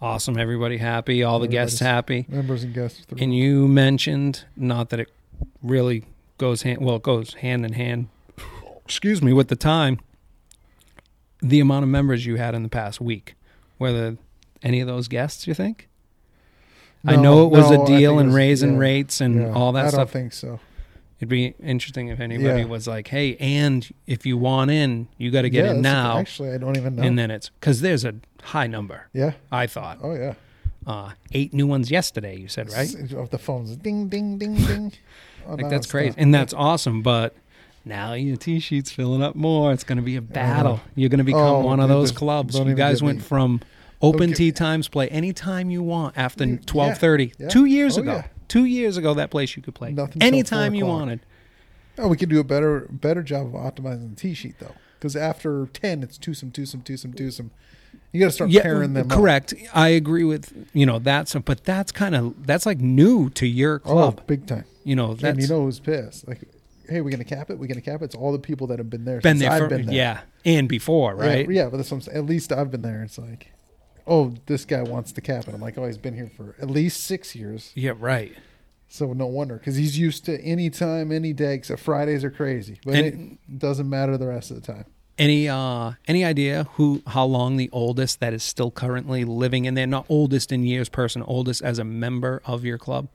Awesome. 0.00 0.38
Everybody 0.38 0.76
happy. 0.78 1.22
All 1.22 1.38
the 1.38 1.48
guests 1.48 1.80
happy. 1.80 2.26
Members 2.28 2.62
and 2.64 2.72
guests. 2.74 3.04
Through. 3.04 3.18
And 3.20 3.34
you 3.34 3.66
mentioned 3.68 4.44
not 4.56 4.90
that 4.90 5.00
it 5.00 5.08
really 5.62 6.04
goes 6.38 6.62
hand 6.62 6.80
well, 6.80 6.96
it 6.96 7.02
goes 7.02 7.34
hand 7.34 7.64
in 7.66 7.72
hand. 7.74 8.08
Excuse 8.84 9.22
me, 9.22 9.32
with 9.32 9.48
the 9.48 9.56
time, 9.56 9.98
the 11.42 11.60
amount 11.60 11.82
of 11.84 11.88
members 11.88 12.26
you 12.26 12.36
had 12.36 12.54
in 12.54 12.62
the 12.62 12.68
past 12.68 13.00
week. 13.00 13.34
Whether 13.78 14.16
any 14.62 14.80
of 14.80 14.86
those 14.86 15.08
guests, 15.08 15.46
you 15.46 15.54
think? 15.54 15.88
I 17.06 17.16
know 17.16 17.44
it 17.44 17.50
was 17.50 17.70
no, 17.70 17.80
a 17.80 17.82
I 17.84 17.86
deal 17.86 18.18
and 18.18 18.34
raising 18.34 18.74
yeah, 18.74 18.78
rates 18.80 19.20
and 19.20 19.34
yeah. 19.42 19.52
all 19.52 19.72
that 19.72 19.88
stuff. 19.90 19.94
I 19.94 20.04
don't 20.04 20.10
think 20.10 20.32
so. 20.32 20.60
It'd 21.18 21.28
be 21.28 21.54
interesting 21.62 22.08
if 22.08 22.18
anybody 22.20 22.60
Yeah. 22.62 22.66
was 22.66 22.86
like, 22.88 23.08
"Hey, 23.08 23.36
and 23.36 23.88
if 24.06 24.26
you 24.26 24.36
want 24.36 24.70
in, 24.70 25.08
you 25.16 25.30
got 25.30 25.42
to 25.42 25.50
get 25.50 25.66
in 25.66 25.80
now." 25.80 26.18
Actually, 26.18 26.52
I 26.52 26.58
don't 26.58 26.76
even 26.76 26.96
know. 26.96 27.02
And 27.02 27.18
then 27.18 27.30
it's 27.30 27.50
because 27.50 27.80
there's 27.82 28.04
a 28.04 28.14
high 28.42 28.66
number. 28.66 29.06
yeah. 29.12 29.32
I 29.52 29.66
thought 29.66 29.98
Oh 30.02 30.14
yeah. 30.14 30.34
uh, 30.86 31.10
eight 31.32 31.54
new 31.54 31.66
ones 31.66 31.90
yesterday. 31.90 32.36
You 32.36 32.48
said 32.48 32.70
right? 32.72 32.92
Of 33.12 33.30
the 33.30 33.38
phones, 33.38 33.76
ding, 33.76 34.08
ding, 34.08 34.38
ding, 34.38 34.54
ding. 34.56 34.92
Oh, 35.46 35.56
Like 35.56 35.68
that's 35.68 35.86
crazy, 35.86 36.14
and 36.16 36.32
that's 36.34 36.54
awesome. 36.54 37.02
But 37.02 37.36
now 37.84 38.14
your 38.14 38.36
T 38.36 38.60
sheet's 38.60 38.90
filling 38.90 39.22
up 39.22 39.34
more. 39.34 39.72
It's 39.72 39.84
going 39.84 39.98
to 39.98 40.02
be 40.02 40.16
a 40.16 40.22
battle. 40.22 40.80
You're 40.94 41.10
going 41.10 41.18
to 41.18 41.24
become 41.24 41.40
Oh, 41.42 41.60
one 41.60 41.80
of 41.80 41.90
those 41.90 42.12
clubs. 42.12 42.58
You 42.58 42.74
guys 42.74 43.02
went 43.02 43.18
me- 43.18 43.24
from 43.24 43.60
open 44.04 44.28
get- 44.28 44.36
tee 44.36 44.52
times 44.52 44.88
play 44.88 45.08
anytime 45.08 45.70
you 45.70 45.82
want 45.82 46.16
after 46.16 46.44
Yeah, 46.46 46.56
twelve 46.66 46.98
thirty. 46.98 47.32
yeah. 47.38 47.48
Two 47.48 47.64
years 47.64 47.98
Oh, 47.98 48.02
ago. 48.02 48.12
yeah. 48.16 48.26
Two 48.48 48.64
years 48.64 48.96
ago, 48.96 49.14
that 49.14 49.30
place 49.30 49.56
you 49.56 49.62
could 49.62 49.74
play 49.74 49.92
Nothing 49.92 50.22
anytime 50.22 50.74
you 50.74 50.86
wanted. 50.86 51.20
Oh, 51.98 52.08
we 52.08 52.16
could 52.16 52.28
do 52.28 52.40
a 52.40 52.44
better 52.44 52.86
better 52.90 53.22
job 53.22 53.46
of 53.46 53.52
optimizing 53.52 54.10
the 54.10 54.16
tee 54.16 54.34
sheet 54.34 54.56
though, 54.58 54.74
because 54.98 55.16
after 55.16 55.66
ten, 55.66 56.02
it's 56.02 56.18
twosome, 56.18 56.50
twosome, 56.50 56.82
twosome, 56.82 57.14
twosome. 57.14 57.50
You 58.12 58.20
got 58.20 58.26
to 58.26 58.32
start 58.32 58.50
pairing 58.52 58.94
them. 58.94 59.10
up. 59.10 59.16
correct. 59.16 59.54
I 59.72 59.88
agree 59.88 60.24
with 60.24 60.68
you 60.72 60.86
know 60.86 60.98
that's 60.98 61.34
but 61.34 61.64
that's 61.64 61.90
kind 61.92 62.14
of 62.14 62.46
that's 62.46 62.66
like 62.66 62.78
new 62.78 63.30
to 63.30 63.46
your 63.46 63.80
oh, 63.84 63.92
club. 63.92 64.18
Oh, 64.20 64.24
big 64.26 64.46
time. 64.46 64.64
you 64.84 64.94
know 64.96 65.14
that's 65.14 65.24
and 65.24 65.40
you 65.42 65.48
know 65.48 65.64
who's 65.64 65.80
pissed? 65.80 66.26
Like, 66.28 66.40
hey, 66.88 67.00
we're 67.00 67.10
gonna 67.10 67.24
cap 67.24 67.50
it. 67.50 67.58
We're 67.58 67.66
gonna 67.66 67.80
cap 67.80 68.02
it. 68.02 68.06
It's 68.06 68.14
all 68.14 68.32
the 68.32 68.38
people 68.38 68.66
that 68.68 68.78
have 68.78 68.90
been 68.90 69.04
there. 69.04 69.20
been 69.20 69.38
since 69.38 69.40
there 69.40 69.50
I've 69.52 69.58
for 69.62 69.68
been 69.68 69.86
there. 69.86 69.94
yeah 69.94 70.20
and 70.44 70.68
before 70.68 71.16
Yeah, 71.18 71.26
right. 71.26 71.50
Yeah, 71.50 71.68
but 71.68 71.78
that's 71.78 71.90
what 71.90 71.96
I'm 71.98 72.00
saying. 72.02 72.18
At 72.18 72.26
least 72.26 72.52
I've 72.52 72.70
been 72.70 72.82
there. 72.82 73.02
It's 73.02 73.18
like, 73.18 73.52
oh, 74.06 74.34
this 74.46 74.64
guy 74.64 74.82
wants 74.82 75.12
the 75.12 75.20
cap 75.20 75.48
it. 75.48 75.54
I'm 75.54 75.60
like, 75.60 75.78
oh, 75.78 75.86
he's 75.86 75.98
been 75.98 76.14
here 76.14 76.30
for 76.36 76.54
at 76.60 76.70
least 76.70 77.04
six 77.04 77.34
years. 77.34 77.72
Yeah, 77.74 77.92
right. 77.98 78.32
So 78.88 79.12
no 79.12 79.26
wonder, 79.26 79.56
because 79.56 79.76
he's 79.76 79.98
used 79.98 80.24
to 80.26 80.40
any 80.40 80.70
time, 80.70 81.10
any 81.10 81.32
day. 81.32 81.54
Except 81.54 81.80
Fridays 81.80 82.22
are 82.22 82.30
crazy, 82.30 82.78
but 82.84 82.94
And- 82.94 83.38
it 83.48 83.58
doesn't 83.58 83.88
matter 83.88 84.16
the 84.16 84.28
rest 84.28 84.50
of 84.50 84.60
the 84.60 84.72
time. 84.72 84.84
Any 85.16 85.48
uh 85.48 85.92
any 86.08 86.24
idea 86.24 86.66
who 86.74 87.00
how 87.06 87.24
long 87.24 87.56
the 87.56 87.70
oldest 87.72 88.18
that 88.18 88.32
is 88.34 88.42
still 88.42 88.72
currently 88.72 89.24
living 89.24 89.64
in 89.64 89.74
there? 89.74 89.86
Not 89.86 90.06
oldest 90.08 90.50
in 90.50 90.64
years 90.64 90.88
person, 90.88 91.22
oldest 91.22 91.62
as 91.62 91.78
a 91.78 91.84
member 91.84 92.42
of 92.44 92.64
your 92.64 92.78
club. 92.78 93.06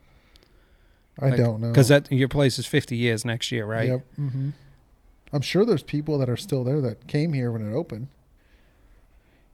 I 1.21 1.31
don't 1.31 1.59
know 1.59 1.67
because 1.67 1.89
that 1.89 2.09
your 2.09 2.29
place 2.29 2.57
is 2.57 2.65
fifty 2.65 2.95
years 2.95 3.25
next 3.25 3.51
year, 3.51 3.65
right? 3.65 3.89
Yep. 3.89 4.05
Mm-hmm. 4.17 4.49
I'm 5.33 5.41
sure 5.41 5.65
there's 5.65 5.83
people 5.83 6.17
that 6.19 6.29
are 6.29 6.37
still 6.37 6.63
there 6.63 6.79
that 6.79 7.07
came 7.07 7.33
here 7.33 7.51
when 7.51 7.69
it 7.69 7.75
opened. 7.75 8.07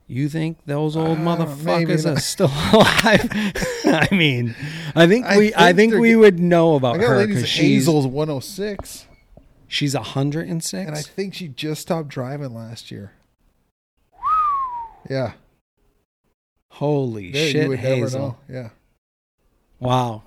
You 0.08 0.30
think 0.30 0.60
those 0.66 0.96
old 0.96 1.18
Uh, 1.18 1.22
motherfuckers 1.22 2.06
are 2.06 2.20
still 2.20 2.46
alive? 2.74 3.28
I 3.86 4.08
mean, 4.12 4.54
I 4.96 5.08
think 5.08 5.26
I 5.26 5.38
we 5.38 5.54
I 5.56 5.74
think 5.74 5.94
think 5.94 6.02
we 6.02 6.16
would 6.16 6.40
know 6.40 6.76
about 6.76 6.96
I 6.96 7.00
got 7.00 7.08
her 7.10 7.28
because 7.28 7.48
she's 7.50 7.86
Hazel's 7.88 8.06
106, 8.06 9.08
she's 9.68 9.94
hundred 9.96 10.48
and 10.48 10.64
six. 10.64 10.88
and 10.88 10.96
I 10.96 11.02
think 11.02 11.34
she 11.34 11.48
just 11.48 11.82
stopped 11.82 12.10
driving 12.10 12.54
last 12.54 12.92
year. 12.92 13.14
Yeah, 15.10 15.34
Holy 16.72 17.32
there 17.32 17.48
shit, 17.50 17.64
you 17.64 17.70
would 17.70 17.82
never 17.82 17.96
Hazel! 17.96 18.40
Yeah, 18.50 18.70
Wow. 19.80 20.24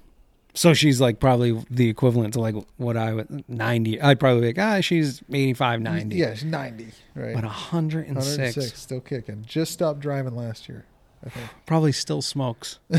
So 0.59 0.75
she's 0.75 1.01
like 1.01 1.21
probably 1.21 1.65
the 1.71 1.89
equivalent 1.89 2.35
to 2.35 2.41
like 2.41 2.57
what 2.79 2.97
I 2.97 3.15
would 3.15 3.49
ninety. 3.49 4.01
I'd 4.01 4.19
probably 4.19 4.41
be 4.41 4.47
like, 4.49 4.59
ah, 4.59 4.81
she's 4.81 5.23
85, 5.33 5.83
90. 5.83 6.17
Yeah, 6.17 6.35
she's 6.35 6.43
90, 6.43 6.89
right? 7.15 7.33
But 7.37 7.45
hundred 7.45 8.09
and 8.09 8.17
106, 8.17 8.77
still 8.77 9.01
kicking. 9.01 9.45
Just 9.47 9.73
stopped 9.73 10.01
driving 10.01 10.35
last 10.35 10.69
year. 10.69 10.85
I 11.25 11.29
think 11.29 11.49
probably 11.67 11.93
still 11.93 12.23
smokes. 12.23 12.81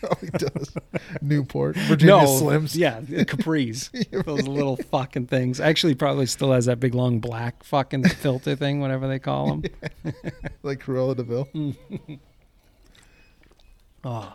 probably 0.00 0.30
does. 0.30 0.74
Newport, 1.20 1.76
Virginia 1.76 2.16
no, 2.16 2.24
Slims. 2.24 2.74
Yeah, 2.74 3.00
Capri's. 3.22 3.88
Those 4.26 4.48
little 4.48 4.78
fucking 4.90 5.28
things. 5.28 5.60
Actually, 5.60 5.94
probably 5.94 6.26
still 6.26 6.50
has 6.50 6.66
that 6.66 6.80
big 6.80 6.96
long 6.96 7.20
black 7.20 7.62
fucking 7.62 8.08
filter 8.08 8.56
thing, 8.56 8.80
whatever 8.80 9.06
they 9.06 9.20
call 9.20 9.46
them. 9.46 9.62
like 10.64 10.82
Cruella 10.82 11.16
de 11.16 11.22
Vil. 11.22 11.48
Oh. 14.02 14.32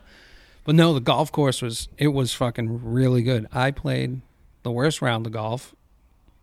But 0.67 0.75
no, 0.75 0.93
the 0.93 0.99
golf 0.99 1.31
course 1.31 1.61
was 1.61 1.87
it 1.97 2.09
was 2.09 2.33
fucking 2.33 2.83
really 2.83 3.23
good. 3.23 3.47
I 3.53 3.71
played 3.71 4.19
the 4.63 4.69
worst 4.71 5.01
round 5.01 5.25
of 5.25 5.31
golf 5.31 5.73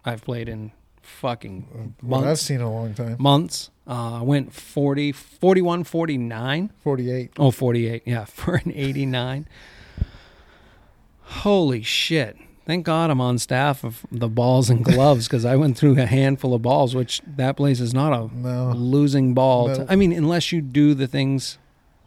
I've 0.03 0.25
played 0.25 0.49
in 0.49 0.73
fucking 1.03 1.95
What 2.01 2.25
I've 2.25 2.39
seen 2.39 2.63
a 2.63 2.73
long 2.73 2.95
time. 2.95 3.17
Months. 3.19 3.71
Uh, 3.87 4.21
I 4.21 4.23
went 4.23 4.55
40, 4.55 5.13
41, 5.13 5.85
49. 5.85 6.73
48. 6.83 7.31
Oh, 7.39 7.51
48. 7.51 8.03
Yeah, 8.07 8.25
for 8.25 8.55
an 8.55 8.73
89. 8.75 9.47
Holy 11.21 11.83
shit. 11.83 12.39
Thank 12.65 12.87
God 12.87 13.11
I'm 13.11 13.21
on 13.21 13.37
staff 13.39 13.85
of 13.85 14.07
the 14.11 14.29
balls 14.29 14.71
and 14.71 14.83
gloves 14.83 15.27
because 15.29 15.45
I 15.45 15.57
went 15.57 15.77
through 15.77 16.01
a 16.01 16.07
handful 16.07 16.55
of 16.55 16.63
balls, 16.63 16.95
which 16.95 17.21
that 17.27 17.59
place 17.59 17.79
is 17.79 17.93
not 17.93 18.15
a 18.15 18.35
No. 18.35 18.73
losing 18.75 19.35
ball. 19.35 19.69
No. 19.69 19.75
to- 19.75 19.93
I 19.93 19.97
mean, 19.97 20.13
unless 20.15 20.51
you 20.51 20.63
do 20.63 20.95
the 20.95 21.07
things 21.07 21.59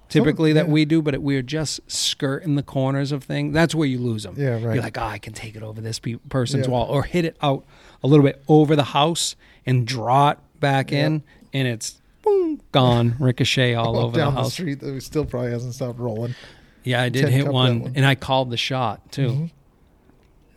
typically 0.10 0.54
that 0.54 0.68
yeah. 0.68 0.72
we 0.74 0.86
do, 0.86 1.02
but 1.02 1.14
it, 1.14 1.22
we're 1.22 1.42
just 1.42 1.80
skirting 1.90 2.56
the 2.56 2.64
corners 2.64 3.12
of 3.12 3.24
things. 3.24 3.54
That's 3.54 3.74
where 3.76 3.88
you 3.88 4.00
lose 4.00 4.24
them. 4.24 4.36
Yeah, 4.38 4.54
right. 4.54 4.76
You're 4.76 4.84
like, 4.84 4.98
oh, 4.98 5.04
I 5.04 5.18
can 5.18 5.34
take 5.34 5.56
it 5.56 5.64
over 5.64 5.82
this 5.82 6.00
pe- 6.00 6.16
person's 6.30 6.66
Yeah. 6.68 6.72
wall 6.74 6.88
or 6.88 7.04
hit 7.04 7.26
it 7.26 7.38
out 7.42 7.66
a 8.04 8.08
little 8.08 8.26
bit 8.26 8.42
over 8.48 8.76
the 8.76 8.84
house 8.84 9.36
and 9.66 9.86
draw 9.86 10.30
it 10.32 10.40
back 10.60 10.92
Yeah. 10.92 11.06
in, 11.08 11.24
and 11.54 11.68
it's 11.68 12.02
boom, 12.24 12.62
gone, 12.72 13.16
ricochet 13.20 13.74
all 13.76 13.98
over 13.98 14.12
the 14.12 14.18
down 14.24 14.36
the, 14.36 14.42
house. 14.42 14.54
street 14.54 14.80
that 14.80 15.02
still 15.02 15.26
probably 15.26 15.52
hasn't 15.52 15.74
stopped 15.76 16.00
rolling. 16.00 16.36
Yeah, 16.84 17.02
I 17.02 17.10
did 17.10 17.24
10 17.24 17.32
hit 17.32 17.48
one, 17.48 17.80
one. 17.82 17.94
and 17.96 18.06
I 18.06 18.16
called 18.16 18.50
the 18.50 18.58
shot 18.58 19.12
too. 19.12 19.28
Mhm. 19.30 19.52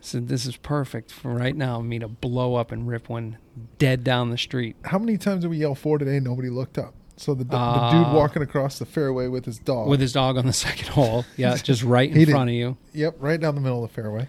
Said 0.03 0.29
this 0.29 0.47
is 0.47 0.57
perfect 0.57 1.11
for 1.13 1.31
right 1.35 1.55
now. 1.55 1.81
Me 1.81 1.99
to 1.99 2.09
blow 2.09 2.55
up 2.55 2.73
and 2.73 2.89
rip 2.89 3.09
one 3.11 3.37
dead 3.79 4.03
down 4.03 4.31
the 4.31 4.39
street. 4.39 4.77
How 4.85 4.99
many 4.99 5.19
times 5.19 5.43
did 5.43 5.51
we 5.51 5.59
yell 5.59 5.75
four 5.75 5.99
today? 5.99 6.21
Nobody 6.21 6.49
looked 6.49 6.79
up. 6.79 6.95
So 7.21 7.35
the, 7.35 7.45
the 7.45 7.55
Uh, 7.55 7.91
dude 7.93 8.15
walking 8.15 8.41
across 8.41 8.79
the 8.79 8.87
fairway 8.87 9.29
with 9.29 9.45
his 9.45 9.59
dog. 9.59 9.89
with 9.89 10.01
his 10.01 10.13
dog 10.15 10.39
on 10.39 10.47
the 10.47 10.53
second 10.67 10.89
hole. 10.89 11.27
Yeah, 11.37 11.55
just 11.57 11.83
right 11.83 12.09
in 12.11 12.17
did- 12.17 12.31
front 12.31 12.49
of 12.49 12.55
you. 12.55 12.79
yep, 12.95 13.15
right 13.19 13.39
down 13.39 13.55
the 13.57 13.61
middle 13.61 13.85
of 13.85 13.91
the 13.91 13.95
fairway. 13.95 14.27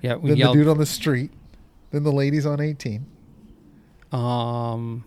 Yeah, 0.00 0.16
we 0.16 0.30
Then 0.30 0.38
yelled. 0.38 0.54
the 0.56 0.60
dude 0.60 0.68
on 0.68 0.78
the 0.78 0.86
street. 0.86 1.30
Then 1.90 2.02
the 2.02 2.12
ladies 2.12 2.46
on 2.46 2.60
18. 2.62 3.04
um, 4.12 5.04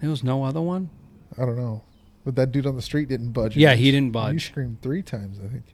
there 0.00 0.08
was 0.10 0.24
no 0.24 0.44
other 0.44 0.60
one. 0.62 0.88
I 1.36 1.44
don't 1.44 1.56
know. 1.56 1.82
But 2.24 2.34
that 2.36 2.50
dude 2.52 2.66
on 2.66 2.76
the 2.76 2.82
street 2.82 3.08
didn't 3.08 3.32
budge. 3.32 3.54
Yeah, 3.56 3.74
he 3.74 3.90
didn't 3.90 4.12
budge. 4.12 4.32
You 4.34 4.38
screamed 4.40 4.80
three 4.82 5.02
times, 5.02 5.38
I 5.44 5.48
think. 5.48 5.64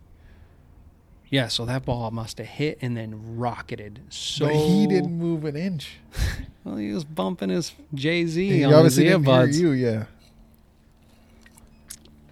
Yeah, 1.31 1.47
so 1.47 1.64
that 1.64 1.85
ball 1.85 2.11
must 2.11 2.38
have 2.38 2.47
hit 2.49 2.79
and 2.83 2.97
then 2.97 3.37
rocketed. 3.38 4.01
So 4.11 4.47
but 4.47 4.55
he 4.57 4.87
didn't 4.88 5.16
move 5.16 5.45
an 5.45 5.57
inch. 5.57 5.99
Well, 6.62 6.77
he 6.77 6.93
was 6.93 7.05
bumping 7.07 7.49
his 7.49 7.73
Jay 7.95 8.27
Z 8.27 8.64
on 8.64 8.71
his 8.71 8.77
obviously 8.77 9.05
didn't 9.05 9.25
hear 9.25 9.33
earbuds. 9.35 9.59
you. 9.59 9.71
Yeah. 9.71 10.05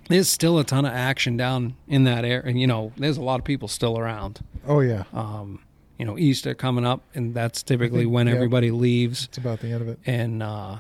There's 0.09 0.29
still 0.29 0.59
a 0.59 0.65
ton 0.65 0.85
of 0.85 0.93
action 0.93 1.37
down 1.39 1.77
in 1.87 2.05
that 2.05 2.25
area, 2.25 2.43
and 2.45 2.61
you 2.61 2.67
know, 2.67 2.93
there's 2.97 3.17
a 3.19 3.23
lot 3.23 3.39
of 3.41 3.45
people 3.45 3.69
still 3.69 3.99
around. 3.99 4.41
Oh 4.67 4.81
yeah. 4.81 5.05
Um, 5.13 5.61
you 5.99 6.05
know, 6.05 6.19
Easter 6.19 6.55
coming 6.55 6.87
up, 6.87 7.03
and 7.15 7.35
that's 7.35 7.63
typically 7.63 8.03
think- 8.03 8.13
when 8.13 8.27
yeah. 8.27 8.35
everybody 8.35 8.71
leaves. 8.71 9.25
It's 9.25 9.39
about 9.39 9.61
the 9.61 9.69
end 9.73 9.83
of 9.83 9.89
it. 9.89 9.99
and 10.07 10.43
uh, 10.43 10.79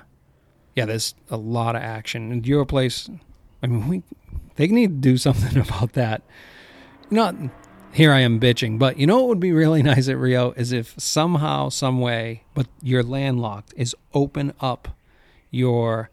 yeah, 0.74 0.84
there's 0.86 1.14
a 1.30 1.36
lot 1.36 1.74
of 1.76 1.82
action. 1.82 2.32
And 2.32 2.46
your 2.46 2.64
place, 2.64 3.10
I 3.62 3.66
mean, 3.66 3.88
we 3.88 4.02
they 4.56 4.66
need 4.68 5.02
to 5.02 5.10
do 5.10 5.16
something 5.26 5.58
about 5.58 5.92
that. 5.94 6.22
Not 7.10 7.34
here 7.92 8.12
I 8.12 8.20
am 8.20 8.38
bitching, 8.38 8.78
but 8.78 8.98
you 8.98 9.06
know 9.06 9.18
what 9.18 9.28
would 9.28 9.40
be 9.40 9.52
really 9.52 9.82
nice 9.94 10.08
at 10.08 10.16
Rio 10.16 10.52
is 10.52 10.72
if 10.72 10.94
somehow, 10.98 11.68
some 11.68 12.00
way, 12.00 12.44
but 12.54 12.66
you're 12.82 13.02
landlocked, 13.02 13.74
is 13.76 13.94
open 14.14 14.52
up 14.60 14.88
your 15.50 16.10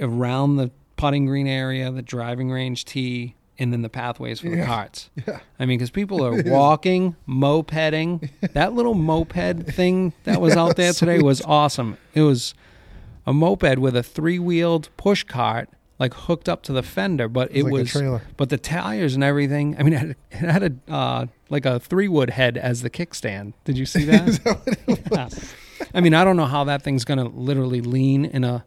around 0.00 0.56
the 0.56 0.70
putting 0.96 1.26
green 1.26 1.46
area, 1.46 1.90
the 1.90 2.02
driving 2.02 2.50
range 2.50 2.84
tee, 2.84 3.34
and 3.58 3.72
then 3.72 3.82
the 3.82 3.88
pathways 3.88 4.40
for 4.40 4.48
the 4.48 4.64
carts. 4.64 5.10
Yeah. 5.26 5.40
I 5.58 5.66
mean, 5.66 5.78
because 5.78 5.90
people 5.90 6.24
are 6.24 6.42
walking, 6.46 7.16
mopeding. 7.28 8.28
That 8.52 8.74
little 8.74 8.94
moped 8.94 9.66
thing 9.66 10.12
that 10.24 10.40
was 10.40 10.56
out 10.56 10.76
there 10.76 10.92
today 10.92 11.20
was 11.20 11.40
awesome. 11.42 11.96
It 12.14 12.22
was 12.22 12.54
a 13.26 13.32
moped 13.32 13.78
with 13.78 13.96
a 13.96 14.02
three-wheeled 14.02 14.88
push 14.96 15.22
cart, 15.24 15.68
like 15.98 16.14
hooked 16.14 16.48
up 16.48 16.62
to 16.64 16.72
the 16.72 16.82
fender, 16.82 17.28
but 17.28 17.50
it 17.54 17.62
like 17.64 17.70
a 17.70 17.74
was, 17.74 17.90
trailer. 17.92 18.22
but 18.36 18.48
the 18.50 18.58
tires 18.58 19.14
and 19.14 19.22
everything. 19.22 19.76
I 19.78 19.82
mean, 19.82 19.92
it 19.92 19.98
had, 19.98 20.16
it 20.30 20.50
had 20.50 20.62
a 20.88 20.92
uh, 20.92 21.26
like 21.50 21.66
a 21.66 21.78
three-wood 21.78 22.30
head 22.30 22.56
as 22.56 22.82
the 22.82 22.90
kickstand. 22.90 23.54
Did 23.64 23.78
you 23.78 23.86
see 23.86 24.04
that? 24.06 24.28
Is 24.28 24.38
that 24.40 24.58
what 24.58 24.88
it 24.88 25.08
Yeah. 25.12 25.28
I 25.92 26.00
mean, 26.00 26.14
I 26.14 26.24
don't 26.24 26.36
know 26.36 26.46
how 26.46 26.64
that 26.64 26.82
thing's 26.82 27.04
gonna 27.04 27.28
literally 27.28 27.80
lean 27.80 28.24
in 28.24 28.44
a 28.44 28.64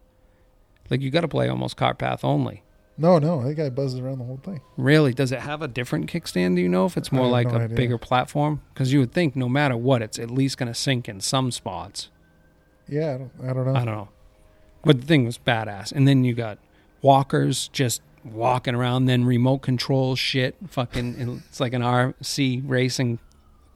like 0.89 1.01
you 1.01 1.09
got 1.09 1.21
to 1.21 1.27
play 1.27 1.49
almost 1.49 1.77
cart 1.77 1.97
path 1.97 2.23
only. 2.23 2.63
No, 2.99 3.19
no, 3.19 3.43
that 3.43 3.53
guy 3.53 3.69
buzzes 3.69 3.99
around 3.99 4.19
the 4.19 4.25
whole 4.25 4.39
thing. 4.43 4.59
Really? 4.75 5.13
Does 5.13 5.31
it 5.31 5.39
have 5.41 5.61
a 5.61 5.67
different 5.67 6.11
kickstand? 6.11 6.55
Do 6.55 6.61
you 6.61 6.69
know 6.69 6.85
if 6.85 6.97
it's 6.97 7.11
more 7.11 7.27
like 7.27 7.47
no 7.47 7.57
a 7.57 7.59
idea. 7.61 7.75
bigger 7.75 7.97
platform? 7.99 8.61
Because 8.73 8.91
you 8.91 8.99
would 8.99 9.11
think 9.11 9.35
no 9.35 9.47
matter 9.47 9.77
what, 9.77 10.01
it's 10.01 10.17
at 10.17 10.31
least 10.31 10.57
going 10.57 10.67
to 10.67 10.73
sink 10.73 11.07
in 11.07 11.21
some 11.21 11.51
spots. 11.51 12.09
Yeah, 12.87 13.13
I 13.13 13.17
don't, 13.17 13.31
I 13.43 13.53
don't 13.53 13.65
know. 13.65 13.75
I 13.75 13.85
don't 13.85 13.95
know. 13.95 14.09
But 14.83 15.01
the 15.01 15.05
thing 15.05 15.25
was 15.25 15.37
badass. 15.37 15.91
And 15.91 16.07
then 16.07 16.23
you 16.23 16.33
got 16.33 16.57
walkers 17.01 17.67
just 17.69 18.01
walking 18.23 18.75
around, 18.75 19.05
then 19.05 19.23
remote 19.25 19.60
control 19.60 20.15
shit. 20.15 20.55
Fucking, 20.67 21.41
it's 21.47 21.60
like 21.60 21.73
an 21.73 21.81
RC 21.81 22.62
racing 22.65 23.19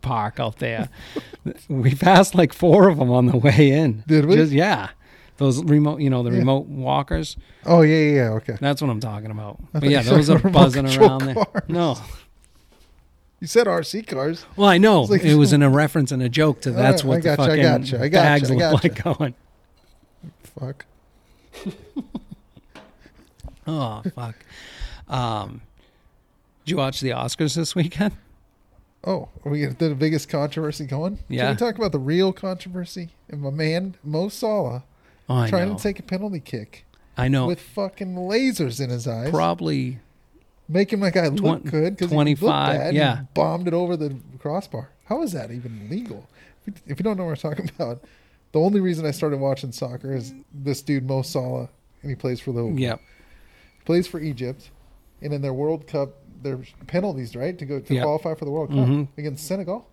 park 0.02 0.40
out 0.40 0.58
there. 0.60 0.90
we 1.70 1.96
passed 1.96 2.36
like 2.36 2.54
four 2.54 2.90
of 2.90 2.98
them 2.98 3.12
on 3.12 3.28
the 3.28 3.38
way 3.38 3.72
in. 3.72 4.04
Did 4.08 4.26
we? 4.26 4.36
Just, 4.36 4.52
yeah. 4.52 4.90
Those 5.38 5.64
remote, 5.64 6.02
you 6.02 6.10
know, 6.10 6.22
the 6.22 6.32
Yeah. 6.32 6.40
remote 6.40 6.68
walkers. 6.68 7.36
Oh 7.66 7.82
yeah, 7.82 7.96
yeah, 7.98 8.14
yeah. 8.16 8.30
Okay. 8.34 8.58
That's 8.60 8.82
what 8.82 8.90
I'm 8.92 9.00
talking 9.00 9.32
about. 9.32 9.58
I 9.74 9.80
But 9.80 9.90
yeah, 9.90 10.02
those 10.04 10.30
are 10.30 10.38
buzzing 10.38 10.86
around 10.98 11.24
there. 11.26 11.36
No, 11.68 11.98
You 13.40 13.48
said 13.48 13.66
RC 13.66 14.06
cars. 14.08 14.46
Well, 14.56 14.68
I 14.70 14.78
know 14.78 15.02
like- 15.04 15.24
it 15.24 15.36
was 15.36 15.52
in 15.54 15.64
a 15.64 15.70
reference 15.84 16.12
and 16.12 16.22
a 16.22 16.30
joke 16.30 16.62
to 16.62 16.72
that's 16.72 17.04
right, 17.04 17.10
what 17.10 17.18
I 17.18 17.20
the 17.22 17.24
gotcha, 17.38 17.42
I 17.42 17.48
fucking 17.48 17.64
gotcha, 17.64 17.96
I 18.04 18.08
gotcha, 18.10 18.24
bags 18.24 18.52
I 18.52 18.54
look 18.54 18.60
gotcha. 18.60 18.88
like 18.88 19.04
going. 19.04 19.36
Fuck. 20.60 20.86
Oh 23.72 24.04
fuck. 24.16 24.36
Um, 25.08 25.62
did 26.66 26.72
you 26.72 26.78
watch 26.78 27.00
the 27.02 27.10
Oscars 27.12 27.56
this 27.56 27.76
weekend? 27.76 28.14
Oh, 29.04 29.30
are 29.44 29.52
we 29.52 29.60
get 29.60 29.80
the 29.80 29.96
biggest 29.96 30.30
controversy 30.30 30.86
going? 30.86 31.20
Yeah. 31.28 31.46
Can 31.46 31.52
we 31.56 31.58
talk 31.58 31.76
about 31.78 31.92
the 31.92 32.00
real 32.00 32.32
controversy? 32.34 33.10
And 33.30 33.42
my 33.42 33.50
man 33.50 33.96
Mo 34.04 34.30
Salah 34.30 34.84
Oh, 35.30 35.48
trying 35.48 35.70
know. 35.70 35.78
to 35.78 35.82
take 35.84 35.98
a 36.00 36.04
penalty 36.04 36.40
kick 36.40 36.86
I 37.18 37.28
know. 37.28 37.48
with 37.48 37.60
fucking 37.62 38.16
lasers 38.16 38.80
in 38.84 38.90
his 38.90 39.08
eyes, 39.08 39.30
Probably 39.32 40.00
making 40.68 41.00
my 41.00 41.10
guy 41.10 41.28
look 41.30 41.38
Twen- 41.40 41.72
good 41.72 41.96
because 41.98 42.12
25, 42.12 42.50
bad. 42.80 42.94
yeah. 42.94 43.18
He 43.22 43.24
bombed 43.34 43.68
it 43.68 43.74
over 43.74 43.96
the 43.98 44.16
crossbar. 44.40 44.90
How 45.06 45.22
is 45.24 45.32
that 45.32 45.52
even 45.52 45.88
legal? 45.90 46.28
If 46.68 46.76
you- 46.76 46.82
If 46.94 47.00
you 47.00 47.04
don't 47.04 47.18
know 47.18 47.24
what 47.24 47.30
we're 47.44 47.50
talking 47.50 47.70
about, 47.76 48.02
the 48.52 48.60
only 48.60 48.82
reason 48.82 49.06
I 49.06 49.12
started 49.12 49.40
watching 49.40 49.72
soccer 49.72 50.14
is 50.14 50.34
this 50.54 50.82
dude 50.82 51.08
Mo 51.08 51.22
Salah, 51.24 51.70
and 52.04 52.10
he 52.12 52.16
plays 52.16 52.40
for 52.40 52.52
the 52.52 52.66
yeah. 52.68 52.98
Plays 53.86 54.08
for 54.08 54.20
Egypt, 54.20 54.70
and 55.22 55.34
in 55.34 55.42
their 55.42 55.54
World 55.54 55.88
Cup, 55.88 56.16
there's 56.44 56.74
penalties 56.88 57.36
right 57.36 57.58
to 57.58 57.66
go 57.66 57.80
to 57.80 57.94
Yep. 57.94 58.04
qualify 58.04 58.34
for 58.36 58.46
the 58.46 58.52
World 58.52 58.70
Cup 58.70 58.78
Mhm. 58.88 59.08
against 59.18 59.46
Senegal. 59.46 59.86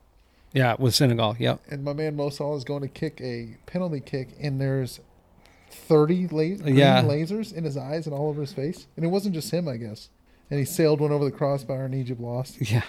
Yeah, 0.55 0.77
with 0.79 0.95
Senegal. 0.95 1.37
Yep. 1.39 1.61
And 1.71 1.85
my 1.85 1.93
man 1.93 2.17
Mo 2.17 2.31
Salah 2.31 2.57
is 2.57 2.65
going 2.65 2.81
to 2.83 2.89
kick 2.89 3.21
a 3.21 3.57
penalty 3.67 4.01
kick, 4.01 4.29
and 4.41 4.59
there's 4.61 5.01
thirty 5.71 6.27
Yeah. 6.65 7.03
lasers 7.03 7.53
in 7.53 7.65
his 7.65 7.77
eyes 7.77 8.07
and 8.07 8.15
all 8.15 8.29
over 8.29 8.41
his 8.41 8.53
face, 8.55 8.87
and 8.97 9.05
it 9.05 9.09
wasn't 9.09 9.35
just 9.35 9.51
him, 9.51 9.69
I 9.69 9.77
guess. 9.77 10.09
And 10.51 10.59
he 10.59 10.65
sailed 10.65 11.01
one 11.01 11.13
over 11.13 11.25
the 11.27 11.31
crossbar, 11.31 11.85
and 11.85 11.95
Egypt 11.95 12.21
lost. 12.21 12.59
Yeah. 12.71 12.83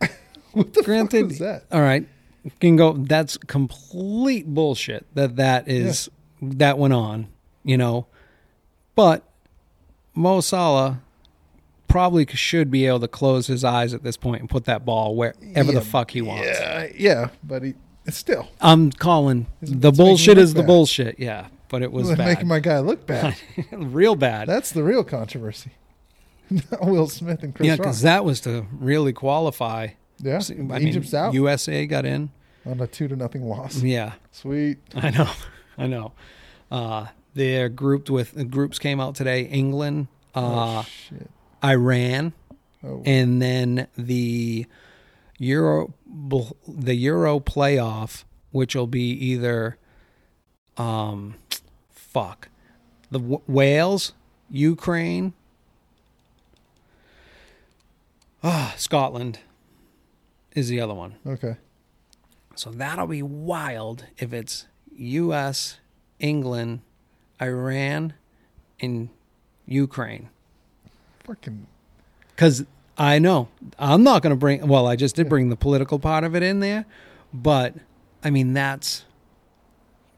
What 0.52 0.72
the 0.74 0.82
Granted, 0.82 1.20
fuck 1.22 1.28
was 1.28 1.38
that? 1.40 1.64
All 1.70 1.80
right. 1.82 2.06
Can 2.60 2.76
go. 2.76 2.92
That's 2.94 3.36
complete 3.36 4.46
bullshit. 4.46 5.06
That 5.14 5.36
that 5.36 5.68
is 5.68 6.08
that 6.40 6.78
went 6.78 6.94
on. 6.94 7.26
You 7.64 7.76
know, 7.76 8.06
but 8.94 9.27
Mo 10.18 10.40
Salah 10.40 11.00
probably 11.86 12.26
should 12.26 12.70
be 12.70 12.86
able 12.86 13.00
to 13.00 13.08
close 13.08 13.46
his 13.46 13.64
eyes 13.64 13.94
at 13.94 14.02
this 14.02 14.16
point 14.16 14.40
and 14.40 14.50
put 14.50 14.64
that 14.66 14.84
ball 14.84 15.14
wherever 15.16 15.38
Yeah, 15.42 15.62
the 15.62 15.80
fuck 15.80 16.10
he 16.10 16.20
wants. 16.20 16.44
Yeah, 16.46 16.88
yeah, 16.94 17.28
but 17.42 17.62
he 17.62 17.74
still 18.10 18.48
I'm 18.60 18.90
calling 18.90 19.46
It's- 19.62 19.80
the 19.80 19.88
it's 19.88 19.96
bullshit 19.98 20.36
is 20.38 20.50
look 20.50 20.56
the 20.56 20.62
bad. 20.62 20.66
bullshit. 20.66 21.20
Yeah, 21.20 21.46
but 21.68 21.82
it 21.82 21.92
was 21.92 22.08
bad, 22.16 22.18
making 22.18 22.48
my 22.48 22.60
guy 22.60 22.80
look 22.80 23.06
bad. 23.06 23.36
real 23.72 24.16
bad. 24.16 24.48
That's 24.48 24.72
the 24.72 24.82
real 24.82 25.04
controversy. 25.04 25.70
Will 26.82 27.08
Smith 27.08 27.42
and 27.42 27.54
Chris 27.54 27.66
yeah, 27.66 27.76
because 27.76 28.00
that 28.02 28.24
was 28.24 28.40
to 28.42 28.66
really 28.72 29.12
qualify. 29.12 29.88
yeah, 30.18 30.40
I 30.70 30.78
Egypt's 30.80 31.12
mean, 31.12 31.22
out 31.22 31.34
USA 31.34 31.86
got 31.86 32.04
in. 32.06 32.30
on 32.66 32.80
a 32.80 32.86
two 32.86 33.06
to 33.08 33.16
nothing 33.16 33.44
loss. 33.44 33.82
Yeah, 33.82 34.14
Sweet. 34.32 34.78
I 34.94 35.10
know, 35.10 35.28
I 35.76 35.86
know. 35.86 36.12
Uh, 36.70 37.06
they're 37.34 37.68
grouped 37.68 38.10
with 38.10 38.32
the 38.32 38.44
groups 38.44 38.78
came 38.78 39.00
out 39.00 39.14
today. 39.14 39.42
England, 39.42 40.08
uh, 40.34 40.80
oh 40.80 40.86
shit. 41.08 41.30
Iran, 41.64 42.32
Oh, 42.84 43.02
and 43.04 43.42
then 43.42 43.88
the 43.96 44.66
Euro 45.38 45.92
the 46.66 46.94
Euro 46.94 47.40
playoff, 47.40 48.24
which 48.52 48.74
will 48.76 48.86
be 48.86 49.10
either 49.10 49.76
um 50.76 51.34
fuck 51.90 52.48
the 53.10 53.18
w- 53.18 53.42
Wales, 53.48 54.12
Ukraine, 54.50 55.32
ah 58.42 58.74
Scotland 58.76 59.40
is 60.54 60.68
the 60.68 60.80
other 60.80 60.94
one. 60.94 61.16
okay. 61.26 61.56
So 62.54 62.70
that'll 62.70 63.06
be 63.06 63.22
wild 63.22 64.04
if 64.18 64.32
it's 64.32 64.66
U.S., 64.96 65.78
England, 66.18 66.80
Iran, 67.40 68.14
and 68.80 69.08
Ukraine. 69.66 70.28
Fucking 71.24 71.66
Because 72.34 72.64
I 72.96 73.18
know 73.18 73.48
I'm 73.78 74.02
not 74.02 74.22
going 74.22 74.30
to 74.30 74.36
bring. 74.36 74.66
Well, 74.66 74.86
I 74.86 74.96
just 74.96 75.14
did 75.16 75.28
bring 75.28 75.48
the 75.50 75.56
political 75.56 75.98
part 75.98 76.24
of 76.24 76.34
it 76.34 76.42
in 76.42 76.60
there, 76.60 76.86
but 77.32 77.74
I 78.24 78.30
mean 78.30 78.52
that's 78.54 79.04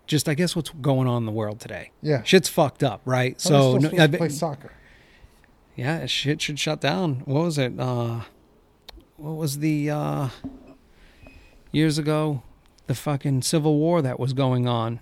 just 0.07 0.29
I 0.29 0.35
guess 0.35 0.57
what's 0.57 0.71
going 0.71 1.07
on 1.09 1.19
in 1.23 1.27
the 1.27 1.33
world 1.33 1.61
today. 1.61 1.91
yeah. 2.03 2.23
Shit's 2.23 2.49
fucked 2.49 2.83
up, 2.83 3.01
right? 3.05 3.35
How 3.43 3.49
so 3.49 3.77
no, 3.77 3.91
I 4.03 4.07
play 4.07 4.29
soccer. 4.29 4.73
yeah, 5.77 6.07
shit 6.07 6.41
should 6.43 6.59
shut 6.59 6.81
down. 6.81 7.23
What 7.27 7.45
was 7.45 7.59
it? 7.59 7.79
Uh, 7.79 8.23
what 9.17 9.37
was 9.37 9.59
the 9.59 9.91
uh, 9.91 10.29
years 11.73 11.99
ago? 11.99 12.43
The 12.87 12.95
fucking 12.95 13.43
civil 13.43 13.79
war 13.79 14.03
that 14.03 14.19
was 14.19 14.33
going 14.33 14.67
on, 14.67 14.99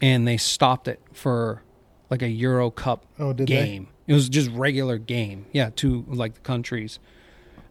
and 0.00 0.26
they 0.26 0.36
stopped 0.36 0.88
it 0.88 1.00
for 1.12 1.62
like 2.10 2.22
a 2.22 2.28
Euro 2.28 2.70
Cup 2.70 3.06
Oh, 3.18 3.32
game. 3.32 3.88
It 4.06 4.12
was 4.14 4.28
just 4.28 4.50
regular 4.52 4.98
game. 4.98 5.46
Yeah, 5.52 5.70
two 5.74 6.04
like 6.08 6.34
the 6.34 6.40
countries. 6.40 6.98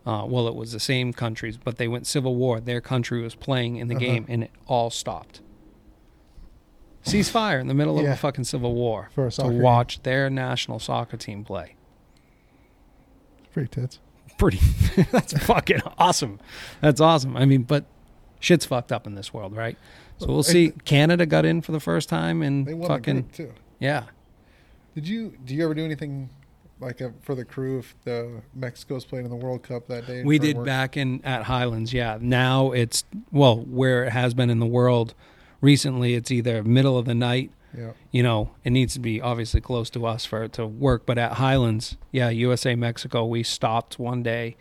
Uh, 0.06 0.26
well, 0.28 0.48
it 0.48 0.54
was 0.56 0.72
the 0.72 0.80
same 0.80 1.14
countries, 1.14 1.58
but 1.58 1.78
they 1.78 1.88
went 1.88 2.06
civil 2.06 2.36
war. 2.36 2.60
Their 2.60 2.82
country 2.82 3.22
was 3.22 3.34
playing 3.36 3.78
in 3.78 3.88
the 3.88 3.96
Uh-huh. 3.96 4.06
game, 4.06 4.26
and 4.28 4.44
it 4.44 4.52
all 4.68 4.90
stopped. 4.90 5.42
Ceasefire 7.04 7.60
in 7.62 7.68
the 7.68 7.74
middle 7.74 7.98
of 8.00 8.04
Yeah. 8.06 8.14
a 8.14 8.16
fucking 8.16 8.44
civil 8.46 8.74
war 8.74 9.10
For 9.14 9.26
to 9.26 9.32
soccer 9.32 9.52
game. 9.52 9.62
watch 9.62 10.04
their 10.04 10.30
national 10.30 10.80
soccer 10.80 11.18
team 11.18 11.44
play. 11.44 11.76
they? 13.44 13.50
Pretty 13.54 13.70
tits. 13.70 14.00
Pretty. 14.38 14.60
that's 15.12 15.34
fucking 15.46 15.82
awesome. 15.98 16.40
That's 16.82 17.00
awesome. 17.00 17.38
I 17.38 17.46
mean, 17.46 17.64
but 17.64 17.86
shit's 18.40 18.66
fucked 18.66 18.92
up 18.92 19.06
in 19.08 19.16
this 19.16 19.34
world, 19.34 19.56
right? 19.56 19.78
So 20.18 20.28
we'll 20.28 20.44
see. 20.44 20.72
Canada 20.86 21.26
got 21.26 21.46
in 21.46 21.62
for 21.62 21.72
the 21.72 21.80
first 21.80 22.08
time, 22.10 22.40
They 22.40 22.46
and 22.48 22.66
won 22.68 22.80
the 22.82 22.88
fucking 22.88 23.22
group 23.22 23.32
too. 23.34 23.52
yeah. 23.80 24.04
Did 24.94 25.08
you? 25.08 25.34
Do 25.44 25.54
you 25.54 25.64
ever 25.66 25.74
do 25.74 25.84
anything 25.84 26.30
like 26.80 27.02
a, 27.02 27.14
for 27.22 27.36
the 27.36 27.44
crew 27.46 27.80
if 27.80 27.96
the 28.04 28.42
Mexico's 28.54 29.04
playing 29.06 29.26
in 29.26 29.30
the 29.32 29.36
World 29.38 29.64
Cup 29.64 29.88
that 29.88 30.08
day? 30.08 30.24
We 30.24 30.38
for 30.38 30.46
did 30.46 30.58
work? 30.58 30.66
back 30.66 30.96
in 30.98 31.22
at 31.26 31.44
Highlands, 31.44 31.92
yeah. 31.94 32.18
Now 32.22 32.72
it's 32.72 33.04
well, 33.32 33.58
where 33.58 34.06
it 34.06 34.12
has 34.12 34.34
been 34.34 34.50
in 34.50 34.60
the 34.60 34.66
world 34.66 35.14
recently, 35.62 36.14
it's 36.14 36.32
either 36.32 36.64
middle 36.64 36.98
of 36.98 37.06
the 37.06 37.16
night, 37.16 37.52
Yeah. 37.78 37.92
you 38.12 38.24
know, 38.24 38.52
it 38.64 38.70
needs 38.70 38.94
to 38.94 39.00
be 39.00 39.20
obviously 39.20 39.60
close 39.62 39.90
to 39.92 40.06
us 40.06 40.24
for 40.26 40.44
it 40.44 40.54
to 40.54 40.66
work. 40.66 41.06
But 41.06 41.18
at 41.18 41.34
Highlands, 41.34 41.98
yeah, 42.12 42.30
USA 42.30 42.76
Mexico, 42.76 43.26
we 43.26 43.44
stopped 43.44 43.98
one 44.00 44.22
day, 44.24 44.56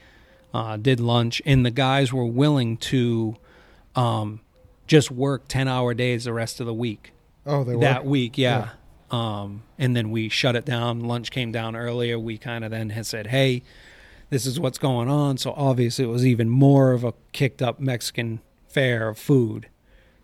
uh, 0.52 0.76
did 0.78 0.98
lunch, 0.98 1.40
and 1.46 1.64
the 1.64 1.70
guys 1.70 2.12
were 2.12 2.24
willing 2.26 2.76
to 2.78 3.36
um, 3.96 4.40
just 4.86 5.10
work 5.10 5.48
ten 5.48 5.68
hour 5.68 5.94
days 5.94 6.24
the 6.24 6.32
rest 6.32 6.60
of 6.60 6.66
the 6.66 6.74
week. 6.74 7.12
Oh, 7.46 7.64
they 7.64 7.76
that 7.76 8.04
week, 8.04 8.38
yeah. 8.38 8.70
Um, 9.10 9.62
and 9.78 9.94
then 9.94 10.10
we 10.10 10.28
shut 10.28 10.56
it 10.56 10.64
down. 10.64 11.00
Lunch 11.00 11.30
came 11.30 11.52
down 11.52 11.76
earlier. 11.76 12.18
We 12.18 12.38
kind 12.38 12.64
of 12.64 12.70
then 12.70 12.90
had 12.90 13.06
said, 13.06 13.28
"Hey, 13.28 13.62
this 14.30 14.46
is 14.46 14.58
what's 14.58 14.78
going 14.78 15.08
on." 15.08 15.36
So 15.38 15.52
obviously, 15.56 16.04
it 16.04 16.08
was 16.08 16.26
even 16.26 16.48
more 16.48 16.92
of 16.92 17.04
a 17.04 17.14
kicked 17.32 17.62
up 17.62 17.78
Mexican 17.78 18.40
fare 18.66 19.08
of 19.08 19.18
food. 19.18 19.68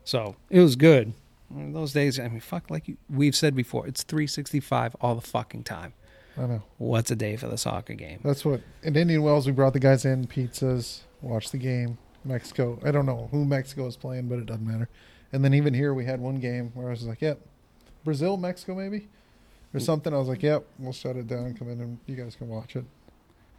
So 0.04 0.36
it 0.48 0.60
was 0.60 0.76
good. 0.76 1.12
Those 1.50 1.92
days, 1.92 2.18
I 2.18 2.28
mean, 2.28 2.40
fuck, 2.40 2.70
like 2.70 2.88
you, 2.88 2.96
we've 3.08 3.34
said 3.34 3.56
before, 3.56 3.86
it's 3.86 4.04
365 4.04 4.94
all 5.00 5.16
the 5.16 5.20
fucking 5.20 5.64
time. 5.64 5.94
I 6.38 6.46
know. 6.46 6.62
What's 6.78 7.10
a 7.10 7.16
day 7.16 7.36
for 7.36 7.48
the 7.48 7.58
soccer 7.58 7.94
game? 7.94 8.20
That's 8.24 8.44
what 8.44 8.60
in 8.82 8.96
Indian 8.96 9.22
Wells 9.22 9.46
we 9.46 9.52
brought 9.52 9.72
the 9.72 9.80
guys 9.80 10.04
in 10.04 10.26
pizzas, 10.26 11.00
watched 11.20 11.52
the 11.52 11.58
game. 11.58 11.98
Mexico. 12.24 12.78
I 12.84 12.90
don't 12.90 13.06
know 13.06 13.28
who 13.30 13.44
Mexico 13.44 13.86
is 13.86 13.96
playing, 13.96 14.28
but 14.28 14.38
it 14.38 14.46
doesn't 14.46 14.66
matter. 14.66 14.88
And 15.32 15.44
then 15.44 15.54
even 15.54 15.74
here 15.74 15.94
we 15.94 16.04
had 16.04 16.20
one 16.20 16.40
game 16.40 16.70
where 16.74 16.88
I 16.88 16.90
was 16.90 17.04
like, 17.04 17.20
"Yep, 17.20 17.40
Brazil, 18.04 18.36
Mexico, 18.36 18.74
maybe." 18.74 19.08
Or 19.72 19.78
mm. 19.78 19.82
something. 19.82 20.12
I 20.12 20.18
was 20.18 20.28
like, 20.28 20.42
"Yep, 20.42 20.64
we'll 20.78 20.92
shut 20.92 21.16
it 21.16 21.28
down. 21.28 21.54
Come 21.54 21.68
in 21.70 21.80
and 21.80 21.98
you 22.06 22.16
guys 22.16 22.34
can 22.34 22.48
watch 22.48 22.74
it 22.76 22.84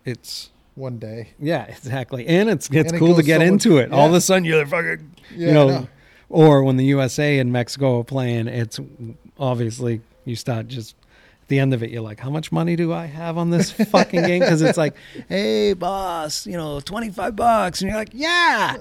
It's 0.05 0.49
one 0.75 0.97
day." 0.99 1.29
yeah, 1.39 1.63
exactly, 1.65 2.27
and 2.27 2.49
it's 2.49 2.67
it's 2.69 2.91
And 2.91 2.95
it 2.95 2.99
cool 2.99 3.15
to 3.15 3.23
get 3.23 3.35
so 3.39 3.45
much- 3.45 3.51
into 3.51 3.77
it. 3.77 3.91
All 3.91 4.07
of 4.07 4.13
a 4.13 4.21
sudden, 4.21 4.43
you're 4.45 4.65
fucking 4.65 5.15
Yeah, 5.35 5.47
you 5.47 5.53
know, 5.53 5.87
or 6.29 6.63
when 6.63 6.77
the 6.77 6.85
USA 6.85 7.39
and 7.39 7.51
Mexico 7.51 7.99
are 7.99 8.03
playing, 8.03 8.47
it's 8.47 8.79
obviously 9.39 10.01
you 10.25 10.35
start 10.35 10.67
just 10.67 10.95
the 11.51 11.59
end 11.59 11.75
of 11.75 11.83
it, 11.83 11.91
you're 11.91 12.01
like, 12.01 12.19
how 12.19 12.31
much 12.31 12.51
money 12.51 12.75
do 12.75 12.91
I 12.91 13.05
have 13.05 13.37
on 13.37 13.51
this 13.51 13.71
fucking 13.71 14.23
game? 14.23 14.39
Because 14.39 14.63
it's 14.63 14.77
like, 14.77 14.95
hey, 15.29 15.73
boss, 15.73 16.47
you 16.47 16.57
know, 16.57 16.79
25 16.79 17.35
bucks. 17.35 17.81
And 17.81 17.91
you're 17.91 17.99
like, 17.99 18.09
yeah. 18.13 18.77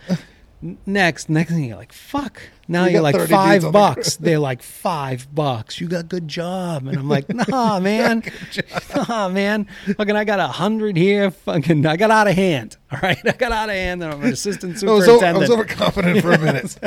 Next, 0.84 1.28
next 1.28 1.52
thing 1.52 1.64
you're 1.64 1.76
like, 1.76 1.92
fuck. 1.92 2.40
Now 2.68 2.84
You 2.84 2.98
are 2.98 3.02
like 3.02 3.16
five 3.28 3.64
on 3.64 3.72
the 3.72 3.78
bucks. 3.78 4.16
They're 4.16 4.38
like 4.38 4.62
five 4.62 5.34
bucks. 5.34 5.80
You 5.80 5.88
got 5.88 6.08
good 6.08 6.28
job, 6.28 6.86
and 6.86 6.96
I'm 6.96 7.08
like, 7.08 7.28
nah, 7.48 7.80
man, 7.80 8.22
nah, 9.08 9.28
man. 9.28 9.66
Fucking, 9.96 10.14
I 10.14 10.24
got 10.24 10.38
a 10.38 10.46
hundred 10.46 10.96
here. 10.96 11.30
Fucking, 11.30 11.84
I 11.84 11.96
got 11.96 12.10
out 12.10 12.28
of 12.28 12.34
hand. 12.34 12.76
All 12.92 13.00
right, 13.02 13.18
I 13.26 13.32
got 13.32 13.52
out 13.52 13.70
of 13.70 13.74
hand, 13.74 14.02
and 14.02 14.12
I'm 14.12 14.22
an 14.22 14.32
assistant 14.32 14.78
superintendent. 14.78 15.24
I 15.24 15.32
was, 15.32 15.38
I 15.38 15.38
was 15.38 15.50
overconfident 15.50 16.22
for 16.22 16.30
a 16.32 16.38
minute. 16.38 16.78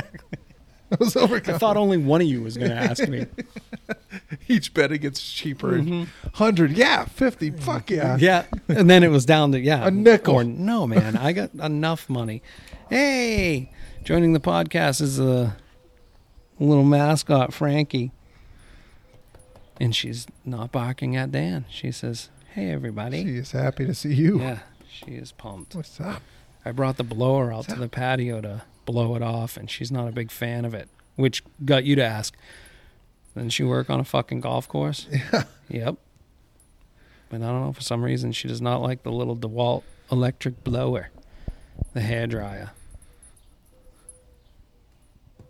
I 1.02 1.04
was 1.04 1.16
I 1.16 1.58
thought 1.58 1.76
only 1.76 1.98
one 1.98 2.22
of 2.22 2.28
you 2.28 2.42
was 2.42 2.56
going 2.56 2.70
to 2.70 2.78
ask 2.78 3.08
me. 3.08 3.26
each 4.48 4.74
betting 4.74 5.02
gets 5.02 5.22
cheaper. 5.22 5.74
Mm-hmm. 5.74 6.04
Hundred, 6.34 6.72
yeah, 6.72 7.06
fifty, 7.06 7.50
fuck 7.50 7.90
yeah. 7.90 8.18
yeah, 8.18 8.46
and 8.68 8.90
then 8.90 9.04
it 9.04 9.10
was 9.10 9.26
down 9.26 9.52
to 9.54 9.60
yeah 9.60 9.88
A 9.88 9.92
nickel. 9.92 10.36
Or 10.36 10.44
no, 10.44 10.86
man, 10.86 11.18
I 11.18 11.32
got 11.32 11.54
enough 11.56 12.10
money. 12.10 12.44
Hey, 12.90 13.72
joining 14.04 14.34
the 14.34 14.40
podcast 14.40 15.02
is 15.02 15.20
a 15.20 15.58
little 16.60 16.84
mascot, 16.84 17.54
Frankie, 17.54 18.12
and 19.80 19.96
she's 19.96 20.28
not 20.46 20.72
barking 20.72 21.16
at 21.16 21.32
Dan. 21.32 21.66
She 21.70 21.92
says, 21.92 22.30
"Hey, 22.54 22.70
everybody." 22.70 23.24
She 23.24 23.38
is 23.38 23.52
happy 23.52 23.86
to 23.88 23.96
see 23.96 24.14
you. 24.14 24.40
Yeah, 24.40 24.60
she 24.88 25.14
is 25.14 25.32
pumped. 25.32 25.76
What's 25.76 26.00
up? 26.00 26.22
I 26.64 26.72
brought 26.72 26.98
the 26.98 27.04
blower 27.04 27.52
out 27.52 27.68
to 27.70 27.76
the 27.76 27.90
patio 27.90 28.42
to 28.42 28.62
blow 28.86 29.16
it 29.16 29.22
off, 29.22 29.58
and 29.58 29.70
she's 29.70 29.92
not 29.92 30.08
a 30.08 30.12
big 30.12 30.32
fan 30.32 30.66
of 30.66 30.74
it, 30.74 30.90
which 31.16 31.44
got 31.66 31.84
you 31.84 31.96
to 31.96 32.04
ask. 32.04 32.36
Doesn't 33.36 33.50
she 33.50 33.64
work 33.64 33.90
on 33.90 34.00
a 34.00 34.04
fucking 34.04 34.42
golf 34.42 34.68
course? 34.68 35.08
Yeah. 35.32 35.44
Yep. 35.70 35.96
But 37.30 37.42
I 37.42 37.46
don't 37.48 37.62
know, 37.62 37.74
for 37.74 37.82
some 37.82 38.04
reason, 38.04 38.32
she 38.32 38.48
does 38.48 38.62
not 38.62 38.82
like 38.82 39.02
the 39.04 39.12
little 39.12 39.36
DeWalt 39.36 39.82
electric 40.12 40.64
blower, 40.64 41.10
the 41.94 42.02
hair 42.02 42.28
dryer. 42.28 42.72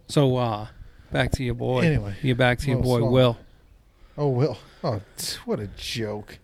So, 0.07 0.37
uh, 0.37 0.67
back 1.11 1.31
to 1.33 1.43
your 1.43 1.55
boy. 1.55 1.81
Anyway, 1.81 2.15
You're 2.21 2.35
back 2.35 2.59
to 2.59 2.69
your 2.69 2.79
boy. 2.79 3.03
Will. 3.03 3.37
Oh, 4.17 4.29
Will. 4.29 4.57
Oh, 4.83 5.01
what 5.45 5.59
a 5.59 5.67
joke. 5.75 6.37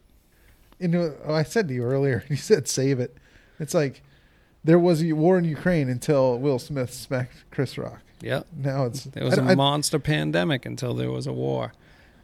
You 0.80 0.88
know, 0.88 1.14
oh, 1.26 1.34
I 1.34 1.44
said 1.44 1.68
to 1.68 1.74
you 1.74 1.84
earlier, 1.84 2.24
you 2.30 2.36
said 2.36 2.68
save 2.68 3.00
it. 3.00 3.16
It's 3.60 3.74
like 3.74 4.02
there 4.70 4.78
was 4.80 5.02
a 5.04 5.14
war 5.14 5.38
in 5.40 5.46
Ukraine 5.46 5.90
until 5.90 6.38
Will 6.38 6.60
Smith 6.60 6.94
smacked 6.94 7.44
Chris 7.50 7.76
Rock. 7.78 8.02
Yep. 8.22 8.46
Now 8.56 8.86
it's. 8.86 9.06
There 9.06 9.24
was 9.26 9.40
I 9.40 9.44
a 9.44 9.46
I- 9.52 9.56
monster 9.56 9.98
pandemic 9.98 10.64
until 10.66 10.94
there 10.94 11.12
was 11.12 11.26
a 11.26 11.34
war. 11.34 11.74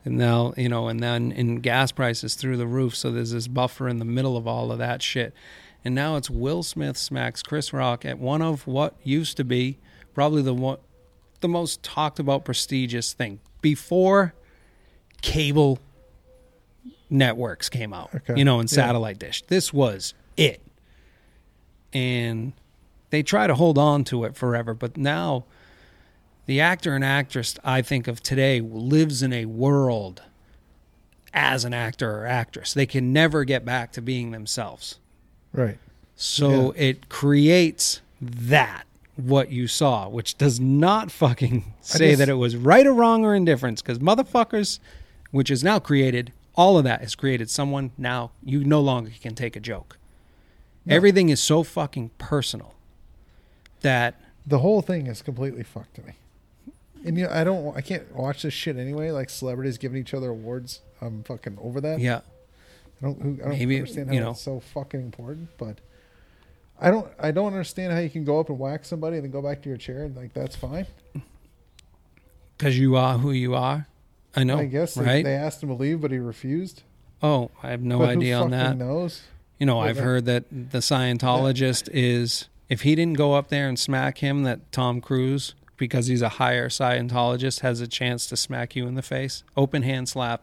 And 0.04 0.18
now, 0.20 0.54
you 0.56 0.70
know, 0.70 0.88
and 0.88 1.00
then 1.00 1.32
in 1.32 1.62
gas 1.62 1.92
prices 1.92 2.36
through 2.36 2.58
the 2.58 2.68
roof. 2.68 2.96
So 2.96 3.12
there's 3.12 3.32
this 3.32 3.48
buffer 3.48 3.90
in 3.90 3.98
the 3.98 4.06
middle 4.06 4.38
of 4.38 4.46
all 4.48 4.72
of 4.72 4.78
that 4.78 5.02
shit. 5.02 5.34
And 5.84 5.96
now 5.96 6.16
it's 6.18 6.30
Will 6.30 6.62
Smith 6.62 6.98
smacks 6.98 7.42
Chris 7.42 7.74
Rock 7.74 8.06
at 8.06 8.20
one 8.20 8.44
of 8.44 8.68
what 8.68 8.96
used 9.04 9.36
to 9.38 9.44
be 9.44 9.80
probably 10.14 10.44
the 10.44 10.54
one, 10.54 10.78
the 11.42 11.48
most 11.48 11.82
talked 11.82 12.20
about 12.20 12.46
prestigious 12.46 13.14
thing 13.14 13.40
before 13.62 14.36
cable 15.24 15.80
networks 17.10 17.70
came 17.70 17.94
out, 17.94 18.10
Okay. 18.14 18.36
you 18.38 18.46
know, 18.46 18.60
and 18.60 18.72
Yeah. 18.72 18.76
satellite 18.76 19.18
dish. 19.20 19.42
This 19.48 19.74
was 19.74 20.14
it. 20.38 20.62
And 21.96 22.52
they 23.10 23.24
try 23.24 23.48
to 23.48 23.56
hold 23.56 23.78
on 23.78 24.04
to 24.06 24.26
it 24.26 24.36
forever, 24.36 24.74
but 24.74 24.98
now 24.98 25.46
the 26.46 26.60
actor 26.60 26.94
and 26.94 27.06
actress 27.06 27.56
I 27.64 27.82
think 27.82 28.08
of 28.10 28.22
today 28.22 28.60
lives 28.60 29.24
in 29.24 29.32
a 29.32 29.46
world 29.46 30.22
as 31.34 31.64
an 31.64 31.74
actor 31.74 32.20
or 32.22 32.26
actress. 32.26 32.74
They 32.74 32.86
can 32.86 33.14
never 33.14 33.46
get 33.46 33.64
back 33.64 33.92
to 33.94 34.02
being 34.02 34.32
themselves. 34.32 35.00
right. 35.54 35.78
So 36.18 36.72
it 36.78 37.10
creates 37.10 38.00
that 38.22 38.86
what 39.18 39.52
you 39.52 39.68
saw, 39.68 40.08
which 40.08 40.38
does 40.38 40.60
not 40.62 41.12
fucking 41.12 41.74
say 41.82 42.10
just- 42.12 42.20
that 42.20 42.30
it 42.30 42.36
was 42.36 42.56
right 42.56 42.86
or 42.88 42.94
wrong 42.94 43.26
or 43.26 43.36
indifference 43.36 43.82
because 43.82 44.00
motherfuckers, 44.00 44.80
which 45.32 45.52
is 45.52 45.62
now 45.64 45.78
created, 45.80 46.32
all 46.56 46.78
of 46.78 46.84
that 46.86 47.02
has 47.02 47.16
created 47.16 47.50
someone 47.50 47.92
now 47.98 48.32
you 48.44 48.64
no 48.64 48.80
longer 48.80 49.12
can 49.22 49.36
take 49.36 49.56
a 49.58 49.60
joke. 49.60 49.98
No. 50.86 50.96
Everything 50.96 51.30
is 51.30 51.40
so 51.42 51.64
fucking 51.64 52.12
personal 52.18 52.74
that 53.82 54.16
The 54.46 54.60
whole 54.60 54.82
thing 54.82 55.08
is 55.08 55.22
completely 55.22 55.64
fucked 55.64 55.96
to 55.96 56.04
me. 56.04 56.14
And 57.04 57.18
you 57.18 57.26
know, 57.26 57.32
I 57.32 57.44
don't. 57.44 57.76
I 57.78 57.82
can't 57.82 58.16
watch 58.16 58.42
this 58.44 58.54
shit 58.54 58.78
anyway. 58.78 59.12
Like 59.12 59.30
celebrities 59.30 59.78
giving 59.78 60.00
each 60.02 60.14
other 60.14 60.30
awards. 60.30 60.82
I'm 61.02 61.24
fucking 61.24 61.58
over 61.62 61.80
that. 61.82 62.00
yeah, 62.00 62.22
I 63.02 63.06
don't. 63.06 63.20
I 63.22 63.24
don't 63.24 63.50
Maybe, 63.50 63.78
understand 63.78 64.08
how 64.10 64.14
you 64.14 64.20
know. 64.22 64.32
it's 64.32 64.42
so 64.42 64.60
fucking 64.60 65.00
important. 65.02 65.50
But 65.60 65.80
I 66.80 66.90
don't. 66.90 67.08
I 67.20 67.30
don't 67.32 67.48
understand 67.48 67.94
how 67.94 68.00
you 68.00 68.10
can 68.10 68.24
go 68.26 68.40
up 68.40 68.50
and 68.50 68.58
whack 68.58 68.86
somebody 68.86 69.18
and 69.18 69.26
then 69.26 69.32
go 69.32 69.42
back 69.42 69.62
to 69.64 69.70
your 69.70 69.78
chair 69.78 70.04
and 70.04 70.16
like 70.16 70.34
that's 70.34 70.56
fine. 70.56 70.88
because 72.58 72.78
you 72.80 72.96
are 72.96 73.18
who 73.20 73.32
you 73.32 73.54
are. 73.56 73.88
I 74.36 74.44
know, 74.44 74.58
I 74.58 74.66
guess 74.66 74.96
they, 74.96 75.06
right? 75.06 75.24
they 75.24 75.36
asked 75.36 75.62
him 75.64 75.70
to 75.70 75.76
leave, 75.76 76.02
but 76.02 76.12
he 76.12 76.18
refused. 76.18 76.82
oh, 77.22 77.52
I 77.64 77.70
have 77.70 77.82
no 77.82 78.00
but 78.00 78.10
idea 78.10 78.40
on 78.40 78.52
that. 78.52 78.78
Knows? 78.78 79.22
You 79.60 79.66
know, 79.66 79.80
I've 79.80 79.98
heard 79.98 80.26
that 80.26 80.46
the 80.52 80.80
Scientologist 80.80 81.90
is 81.94 82.50
if 82.70 82.82
he 82.82 82.96
didn't 82.96 83.18
go 83.18 83.34
up 83.36 83.50
there 83.50 83.68
and 83.68 83.80
smack 83.80 84.18
him, 84.18 84.44
that 84.44 84.72
Tom 84.72 85.00
Cruise, 85.02 85.54
because 85.78 86.08
he's 86.08 86.22
a 86.22 86.30
higher 86.30 86.68
Scientologist, 86.68 87.62
has 87.62 87.80
a 87.80 87.88
chance 87.88 88.26
to 88.28 88.36
smack 88.38 88.76
you 88.76 88.88
in 88.88 88.96
the 88.96 89.02
face. 89.02 89.44
Open 89.56 89.84
hand 89.84 90.10
slap. 90.10 90.42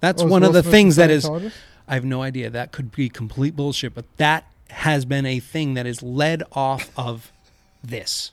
That's 0.00 0.22
Oh, 0.22 0.26
is 0.26 0.30
one 0.30 0.42
of 0.42 0.48
Will 0.48 0.52
the 0.54 0.62
Smith 0.62 0.72
things 0.72 0.96
that 0.96 1.10
is. 1.10 1.24
Scientologist? 1.26 1.52
I 1.88 1.94
have 1.94 2.04
no 2.04 2.22
idea. 2.22 2.50
That 2.50 2.72
could 2.72 2.90
be 2.92 3.08
complete 3.08 3.54
bullshit, 3.54 3.94
but 3.94 4.04
that 4.16 4.44
has 4.70 5.04
been 5.04 5.24
a 5.26 5.38
thing 5.38 5.74
that 5.74 5.86
is 5.86 6.02
led 6.02 6.42
off 6.52 6.90
of 6.96 7.30
this. 7.84 8.32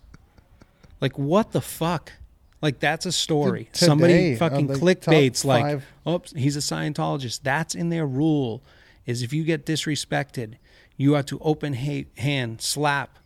Like 1.01 1.17
what 1.19 1.51
the 1.51 1.61
fuck? 1.61 2.13
Like 2.61 2.79
that's 2.79 3.05
a 3.05 3.11
story. 3.11 3.65
T- 3.73 3.85
Somebody 3.85 4.35
fucking 4.37 4.57
on 4.57 4.67
the 4.67 4.75
clickbaits 4.75 5.43
like, 5.43 5.63
five- 5.63 5.85
"Oops, 6.07 6.31
he's 6.35 6.55
a 6.55 6.59
Scientologist." 6.61 7.41
That's 7.43 7.75
in 7.75 7.89
their 7.89 8.05
rule. 8.07 8.61
Is 9.05 9.21
if 9.21 9.33
you 9.33 9.43
get 9.43 9.65
disrespected, 9.65 10.55
you 10.97 11.15
are 11.15 11.23
to 11.23 11.39
open 11.39 11.73
ha- 11.73 12.05
hand 12.17 12.61
slap, 12.61 13.19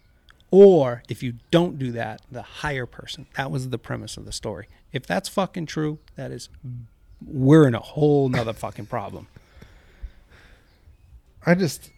or 0.50 1.04
if 1.10 1.22
you 1.22 1.34
don't 1.52 1.78
do 1.78 1.92
that, 1.92 2.22
the 2.32 2.42
higher 2.42 2.86
person. 2.86 3.28
That 3.36 3.52
was 3.52 3.70
the 3.70 3.78
premise 3.78 4.18
of 4.18 4.26
the 4.26 4.32
story. 4.32 4.68
If 4.92 5.06
that's 5.06 5.30
fucking 5.30 5.66
true, 5.68 6.00
that 6.16 6.32
is, 6.32 6.50
we're 7.26 7.68
in 7.68 7.76
a 7.76 7.80
whole 7.80 8.30
nother 8.30 8.54
fucking 8.54 8.86
problem. 8.88 9.28
I 11.46 11.56
just. 11.56 11.92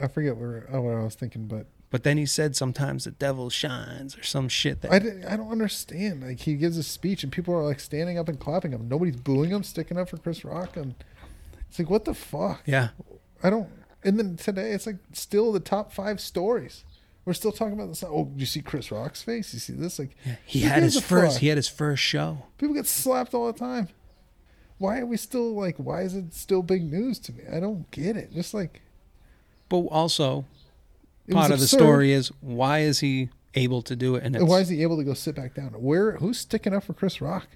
I- 0.00 0.08
forget 0.08 0.36
where 0.36 0.68
oh, 0.70 0.82
what 0.82 0.94
I 0.94 1.02
was 1.02 1.14
thinking, 1.14 1.46
but 1.46 1.66
But 1.90 2.02
then 2.04 2.18
he 2.18 2.26
said 2.26 2.54
sometimes 2.54 3.04
the 3.04 3.10
devil 3.12 3.48
shines 3.48 4.16
or 4.18 4.22
some 4.22 4.48
shit 4.50 4.82
that 4.82 4.92
I, 4.92 5.32
I 5.32 5.36
don't 5.36 5.50
understand. 5.50 6.22
Like 6.22 6.40
he 6.40 6.54
gives 6.56 6.76
a 6.76 6.82
speech 6.82 7.22
and 7.22 7.32
people 7.32 7.54
are 7.54 7.64
like 7.64 7.80
standing 7.80 8.18
up 8.18 8.28
and 8.28 8.38
clapping 8.38 8.72
him. 8.72 8.86
Nobody's 8.88 9.16
booing 9.16 9.50
him, 9.50 9.62
sticking 9.62 9.96
up 9.98 10.10
for 10.10 10.18
Chris 10.18 10.44
Rock, 10.44 10.76
and 10.76 10.94
It's 11.72 11.78
like 11.78 11.88
what 11.88 12.04
the 12.04 12.12
fuck? 12.12 12.60
Yeah. 12.66 12.88
I 13.42 13.48
don't. 13.48 13.66
And 14.04 14.18
then 14.18 14.36
today, 14.36 14.72
it's 14.72 14.86
like 14.86 14.98
still 15.14 15.52
the 15.52 15.58
top 15.58 15.90
five 15.90 16.20
stories. 16.20 16.84
We're 17.24 17.32
still 17.32 17.50
talking 17.50 17.72
about 17.72 17.88
this. 17.88 18.04
Oh, 18.04 18.30
you 18.36 18.44
see 18.44 18.60
Chris 18.60 18.92
Rock's 18.92 19.22
face? 19.22 19.54
You 19.54 19.58
see 19.58 19.72
this? 19.72 19.98
Like 19.98 20.14
He 20.44 20.60
had 20.60 20.82
his 20.82 21.00
first. 21.00 21.36
fuck? 21.36 21.40
He 21.40 21.48
had 21.48 21.56
his 21.56 21.68
first 21.70 22.02
show. 22.02 22.44
People 22.58 22.74
get 22.74 22.86
slapped 22.86 23.32
all 23.32 23.50
the 23.50 23.58
time. 23.58 23.88
Why 24.76 24.98
are 24.98 25.06
we 25.06 25.16
still 25.16 25.54
like? 25.54 25.76
Why 25.78 26.02
is 26.02 26.14
it 26.14 26.34
still 26.34 26.62
big 26.62 26.82
news 26.92 27.18
to 27.20 27.32
me? 27.32 27.44
I 27.50 27.58
don't 27.58 27.90
get 27.90 28.18
it. 28.18 28.34
Just 28.34 28.52
like 28.52 28.82
But 29.70 29.78
also, 29.86 30.44
part 31.30 31.52
of 31.52 31.58
the 31.58 31.66
story 31.68 32.12
is 32.12 32.28
why 32.42 32.80
is 32.80 33.00
he 33.00 33.30
able 33.54 33.80
to 33.80 33.96
do 33.96 34.16
it? 34.16 34.24
And 34.24 34.36
And 34.36 34.46
why 34.46 34.60
is 34.60 34.68
he 34.68 34.82
able 34.82 34.98
to 34.98 35.04
go 35.04 35.14
sit 35.14 35.36
back 35.36 35.54
down? 35.54 35.68
Where? 35.70 36.18
Who's 36.18 36.36
sticking 36.38 36.74
up 36.74 36.84
for 36.84 36.92
Chris 36.92 37.22
Rock? 37.22 37.46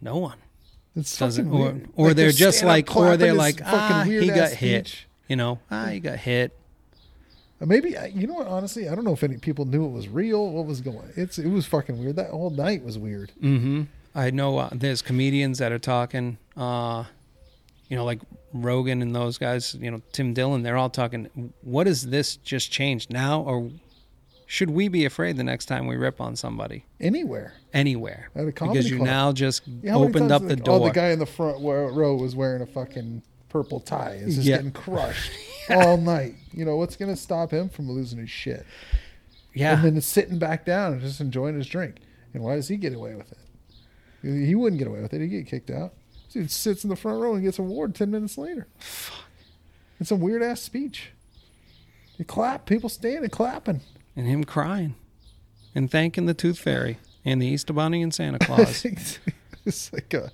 no 0.00 0.18
one. 0.18 0.38
It's 0.94 1.16
Doesn't 1.16 1.46
fucking 1.46 1.58
or 1.60 1.64
weird. 1.72 1.88
or 1.96 2.06
Like, 2.08 2.16
they're 2.16 2.32
just 2.32 2.62
like 2.64 2.94
or 2.94 3.16
they're 3.16 3.32
like 3.34 3.58
fucking 3.58 3.70
ah 3.72 4.04
he 4.04 4.28
got 4.28 4.52
hit. 4.52 5.06
You 5.28 5.36
know 5.36 5.58
ah 5.70 5.86
he 5.86 6.00
got 6.00 6.18
hit. 6.18 6.56
Uh, 7.60 7.66
Maybe 7.66 7.96
you 8.14 8.26
know 8.26 8.34
what? 8.34 8.46
Honestly, 8.46 8.88
I 8.88 8.94
don't 8.94 9.04
know 9.04 9.12
if 9.12 9.22
any 9.22 9.38
people 9.38 9.64
knew 9.64 9.84
it 9.86 9.90
was 9.92 10.08
real. 10.08 10.50
What 10.50 10.66
was 10.66 10.80
going? 10.80 11.10
It's 11.16 11.38
it 11.38 11.48
was 11.48 11.64
fucking 11.66 11.98
weird. 11.98 12.16
That 12.16 12.30
whole 12.30 12.50
night 12.50 12.84
was 12.84 12.98
weird. 12.98 13.32
Mm-hmm. 13.40 13.82
I 14.14 14.30
know 14.30 14.58
uh, 14.58 14.68
there's 14.72 15.00
comedians 15.00 15.58
that 15.58 15.72
are 15.72 15.78
talking, 15.78 16.36
uh, 16.56 17.04
you 17.88 17.96
know, 17.96 18.04
like 18.04 18.20
Rogan 18.52 19.00
and 19.00 19.14
those 19.16 19.38
guys, 19.38 19.74
you 19.74 19.90
know, 19.90 20.02
Tim 20.12 20.34
Dillon, 20.34 20.62
they're 20.62 20.76
all 20.76 20.90
talking, 20.90 21.52
what 21.62 21.86
is 21.88 22.08
this 22.08 22.36
just 22.36 22.70
changed 22.70 23.10
now? 23.10 23.40
Or 23.40 23.70
should 24.52 24.68
we 24.70 24.86
be 24.88 25.06
afraid 25.06 25.38
the 25.38 25.42
next 25.44 25.64
time 25.64 25.86
we 25.86 25.96
rip 25.96 26.20
on 26.20 26.36
somebody 26.36 26.84
Anywhere 27.00 27.54
anywhere? 27.72 28.28
at 28.36 28.46
a 28.46 28.52
comedy 28.52 28.78
Because 28.80 28.90
you 28.90 28.96
club. 28.98 29.06
now 29.06 29.32
just 29.32 29.62
Yeah, 29.82 29.96
opened 29.96 30.30
up 30.30 30.42
the 30.42 30.48
like, 30.56 30.64
door. 30.64 30.80
Oh, 30.80 30.84
the 30.84 30.90
guy 30.90 31.08
in 31.08 31.18
the 31.18 31.24
front 31.26 31.62
row 31.62 32.14
was 32.16 32.36
wearing 32.36 32.60
a 32.60 32.66
fucking 32.66 33.22
purple 33.48 33.80
tie. 33.80 34.16
Is 34.20 34.34
just 34.36 34.46
Yeah. 34.46 34.56
getting 34.56 34.72
crushed 34.72 35.30
all 35.70 35.96
night. 35.96 36.34
You 36.52 36.66
know 36.66 36.76
what's 36.76 36.96
gonna 36.96 37.16
stop 37.16 37.50
him 37.50 37.70
from 37.70 37.90
losing 37.90 38.18
his 38.18 38.28
shit? 38.28 38.66
yeah. 39.54 39.74
And 39.82 39.96
then 39.96 40.00
sitting 40.02 40.38
back 40.38 40.66
down 40.66 40.92
and 40.92 41.00
just 41.00 41.20
enjoying 41.22 41.54
his 41.54 41.66
drink. 41.66 41.96
And 42.34 42.42
why 42.42 42.56
does 42.56 42.68
he 42.68 42.76
get 42.76 42.92
away 42.92 43.14
with 43.14 43.32
it? 43.32 43.38
He 44.22 44.44
he 44.48 44.54
wouldn't 44.54 44.78
get 44.78 44.86
away 44.88 45.00
with 45.00 45.14
it. 45.14 45.20
He'd 45.22 45.28
get 45.28 45.46
kicked 45.46 45.70
out. 45.70 45.94
Dude 46.30 46.50
sits 46.50 46.84
in 46.84 46.90
the 46.90 46.96
front 46.96 47.20
row 47.22 47.34
and 47.34 47.42
gets 47.42 47.58
a 47.58 47.62
award 47.62 47.94
ten 47.94 48.10
minutes 48.10 48.36
later. 48.36 48.66
Fuck. 48.78 49.24
It's 49.98 50.10
a 50.10 50.16
weird 50.16 50.42
ass 50.42 50.60
speech. 50.60 51.12
You 52.18 52.26
clap, 52.26 52.66
people 52.66 52.90
standing 52.90 53.30
clapping. 53.30 53.80
And 54.16 54.26
him 54.26 54.44
crying 54.44 54.94
and 55.74 55.90
thanking 55.90 56.26
the 56.26 56.34
Tooth 56.34 56.58
Fairy 56.58 56.98
and 57.24 57.40
the 57.40 57.46
Easter 57.46 57.72
Bunny 57.72 58.02
and 58.02 58.12
Santa 58.12 58.38
Claus. 58.38 58.84
it's 59.64 59.92
like 59.92 60.12
a 60.14 60.30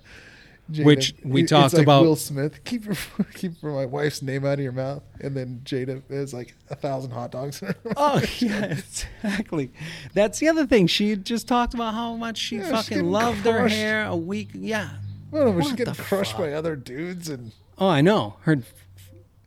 Jada, 0.71 0.85
Which 0.85 1.15
we 1.23 1.41
it's 1.41 1.49
talked 1.49 1.73
like 1.73 1.83
about- 1.83 2.03
Will 2.03 2.15
Smith. 2.15 2.63
Keep 2.63 2.85
your, 2.85 2.95
keep 3.33 3.63
my 3.63 3.85
wife's 3.85 4.21
name 4.21 4.45
out 4.45 4.53
of 4.53 4.59
your 4.59 4.71
mouth, 4.71 5.01
and 5.19 5.35
then 5.35 5.61
Jada 5.63 6.03
has 6.11 6.31
like 6.31 6.53
a 6.69 6.75
thousand 6.75 7.09
hot 7.11 7.31
dogs. 7.31 7.61
in 7.63 7.69
her 7.69 7.75
oh, 7.97 8.15
mouth. 8.17 8.23
Oh 8.23 8.45
yeah, 8.45 8.65
exactly. 8.65 9.71
That's 10.13 10.37
the 10.37 10.47
other 10.47 10.67
thing. 10.67 10.85
She 10.85 11.15
just 11.15 11.47
talked 11.47 11.73
about 11.73 11.95
how 11.95 12.13
much 12.15 12.37
she 12.37 12.57
Yeah, 12.57 12.69
fucking 12.69 13.03
loved 13.03 13.45
her 13.45 13.67
hair 13.67 14.05
a 14.05 14.15
week. 14.15 14.49
Yeah. 14.53 14.89
no, 15.31 15.45
no, 15.45 15.53
but 15.53 15.63
she's 15.63 15.73
getting 15.73 15.95
crushed 15.95 16.33
fuck? 16.33 16.41
by 16.41 16.53
other 16.53 16.75
dudes, 16.75 17.29
and 17.29 17.51
Oh, 17.79 17.87
I 17.87 18.01
know. 18.01 18.35
Her 18.41 18.57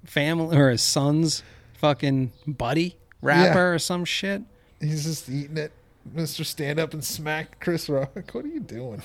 family 0.04 0.56
or 0.56 0.70
his 0.70 0.82
son's 0.82 1.44
fucking 1.74 2.32
buddy 2.48 2.96
rapper 3.22 3.58
Yeah. 3.58 3.74
or 3.74 3.78
some 3.78 4.04
shit. 4.04 4.42
he's 4.80 5.04
just 5.04 5.28
eating 5.30 5.56
it. 5.56 5.72
Mister 6.12 6.42
Stand 6.44 6.78
Up 6.80 6.92
and 6.92 7.02
smack 7.04 7.60
Chris 7.60 7.88
Rock. 7.88 8.10
What 8.32 8.44
are 8.44 8.48
you 8.48 8.60
doing? 8.60 9.02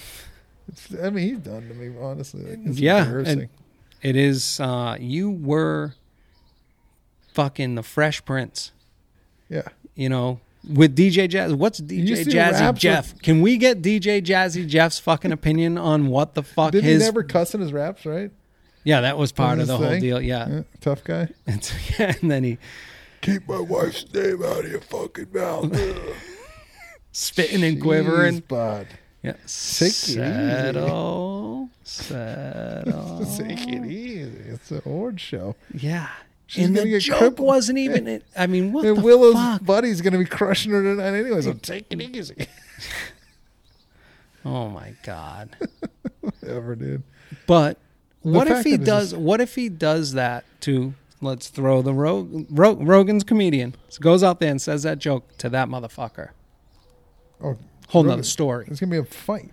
It's, 0.67 0.87
I 1.01 1.09
mean, 1.11 1.29
he's 1.29 1.37
done 1.39 1.67
to 1.69 1.73
me, 1.75 1.95
honestly. 2.01 2.43
Like, 2.43 2.59
Yeah. 2.79 3.23
It 4.01 4.15
is. 4.15 4.59
uh 4.59 4.97
You 4.99 5.29
were 5.31 5.93
fucking 7.33 7.75
the 7.75 7.83
Fresh 7.83 8.25
Prince. 8.25 8.71
yeah. 9.49 9.63
You 9.95 10.09
know. 10.09 10.39
With 10.73 10.97
DJ 10.97 11.29
Jazz, 11.29 11.53
what's 11.53 11.79
DJ 11.79 12.25
Jazzy 12.25 12.75
Jeff? 12.77 13.17
Can 13.21 13.41
we 13.41 13.55
get 13.57 13.81
DJ 13.81 14.21
Jazzy 14.21 14.67
Jeff's 14.67 14.99
fucking 14.99 15.31
opinion 15.31 15.77
on 15.77 16.07
what 16.07 16.33
the 16.33 16.43
fuck 16.43 16.73
Didn't 16.73 16.83
his? 16.89 17.01
he 17.03 17.07
never 17.07 17.23
cuss 17.23 17.55
in 17.55 17.61
his 17.61 17.71
raps, 17.71 18.05
right? 18.05 18.31
yeah, 18.83 18.99
that 19.01 19.17
was 19.17 19.31
part 19.31 19.59
of 19.59 19.67
the 19.67 19.77
whole 19.77 19.97
deal. 19.99 20.19
Yeah, 20.21 20.49
Yeah, 20.49 20.61
tough 20.81 21.03
guy. 21.05 21.29
yeah, 21.47 22.15
and 22.21 22.29
then 22.29 22.43
he 22.43 22.57
Keep 23.21 23.47
my 23.49 23.59
wife's 23.59 24.05
name 24.13 24.43
out 24.43 24.63
of 24.65 24.71
your 24.71 24.81
fucking 24.81 25.27
mouth. 25.33 25.77
spitting 27.11 27.63
and 27.63 27.81
quivering. 27.81 28.41
Jeez, 28.41 28.47
bud. 28.47 28.87
Yeah, 29.23 29.31
Take 29.33 29.41
it 29.41 30.09
easy. 30.09 30.13
settle, 30.13 31.69
settle. 31.83 33.25
Take 33.37 33.67
it 33.67 33.85
easy. 33.85 34.37
It's 34.49 34.71
an 34.71 34.81
award 34.85 35.19
show. 35.19 35.55
Yeah. 35.73 36.07
She's 36.45 36.65
and 36.67 36.77
the 36.77 36.85
get 36.85 37.01
joke 37.01 37.17
crippled. 37.17 37.45
wasn't 37.47 37.79
even. 37.79 38.07
It, 38.07 38.23
I 38.37 38.47
mean, 38.47 38.71
what 38.71 38.85
and 38.85 38.97
the 38.97 39.01
Willow's 39.01 39.33
fuck? 39.33 39.65
buddy's 39.65 39.99
gonna 39.99 40.19
be 40.19 40.23
crushing 40.25 40.71
her 40.71 40.81
tonight 40.81 41.13
anyway. 41.17 41.41
So 41.41 41.53
take 41.53 41.87
it 41.91 42.01
easy. 42.01 42.47
Oh 44.45 44.69
my 44.69 44.93
god! 45.03 45.57
Whatever, 46.21 46.75
dude. 46.75 47.03
But 47.47 47.77
what 48.21 48.47
if 48.47 48.63
he 48.63 48.77
does? 48.77 49.11
just- 49.11 49.21
What 49.21 49.41
if 49.41 49.55
he 49.55 49.67
does 49.67 50.13
that 50.13 50.45
to? 50.61 50.93
Let's 51.19 51.49
throw 51.49 51.81
the 51.81 51.93
Rog, 51.93 52.45
Rog, 52.49 52.87
Rogan's 52.87 53.23
comedian 53.23 53.73
goes 53.99 54.21
out 54.23 54.39
there 54.39 54.51
and 54.51 54.61
says 54.61 54.83
that 54.83 54.99
joke 54.99 55.35
to 55.39 55.49
that 55.49 55.67
motherfucker. 55.67 56.29
Oh, 57.41 57.57
Whole 57.89 58.03
Rogan- 58.03 58.09
nother 58.17 58.23
story. 58.23 58.65
It's 58.69 58.79
gonna 58.79 58.91
be 58.91 58.97
a 58.97 59.03
fight. 59.05 59.51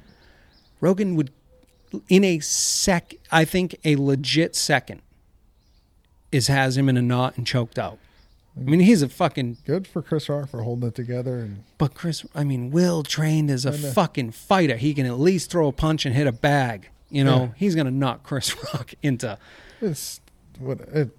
Rogan 0.80 1.16
would, 1.16 1.30
in 2.08 2.22
a 2.24 2.40
sec, 2.40 3.14
I 3.32 3.44
think 3.46 3.76
a 3.84 3.96
legit 3.96 4.54
second, 4.54 5.00
is 6.32 6.48
has 6.48 6.76
him 6.76 6.88
in 6.88 6.96
a 6.96 7.02
knot 7.02 7.36
and 7.38 7.46
choked 7.46 7.78
out. 7.78 7.98
I 8.56 8.60
mean, 8.60 8.80
he's 8.80 9.02
a 9.02 9.08
fucking 9.08 9.58
Good 9.64 9.86
for 9.86 10.00
Chris 10.02 10.28
Rock 10.28 10.48
for 10.50 10.62
holding 10.62 10.88
it 10.88 10.94
together 10.94 11.38
and 11.38 11.64
But 11.78 11.94
Chris, 11.94 12.24
I 12.34 12.44
mean, 12.44 12.70
Will 12.70 13.02
trained 13.02 13.50
as 13.50 13.64
a 13.66 13.72
I 13.72 13.76
know. 13.78 13.88
Uh, 13.88 13.92
fucking 13.92 14.30
fighter. 14.32 14.76
He 14.76 14.94
can 14.94 15.06
at 15.06 15.18
least 15.18 15.50
throw 15.50 15.66
a 15.68 15.72
punch 15.72 16.04
and 16.06 16.14
hit 16.14 16.26
a 16.26 16.32
bag. 16.32 16.88
You 17.10 17.24
know, 17.24 17.36
Yeah. 17.44 17.48
he's 17.56 17.74
gonna 17.74 17.90
knock 17.90 18.22
Chris 18.22 18.54
Rock 18.74 18.94
into. 19.02 19.38
it's 19.80 20.20
what 20.58 20.80
it, 20.80 21.16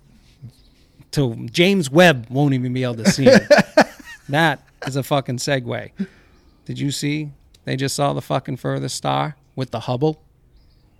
To 1.15 1.47
James 1.49 1.89
Webb 1.89 2.27
won't 2.29 2.53
even 2.53 2.73
be 2.73 2.83
able 2.83 2.95
to 2.95 3.09
see 3.09 3.23
him. 3.23 3.41
that 4.29 4.61
is 4.85 4.95
a 4.95 5.03
fucking 5.03 5.37
segue. 5.37 5.91
Did 6.65 6.79
you 6.79 6.91
see? 6.91 7.31
They 7.63 7.75
just 7.75 7.95
saw 7.95 8.13
the 8.13 8.21
fucking 8.21 8.57
furthest 8.57 8.97
star 8.97 9.37
with 9.55 9.71
the 9.71 9.81
Hubble 9.81 10.21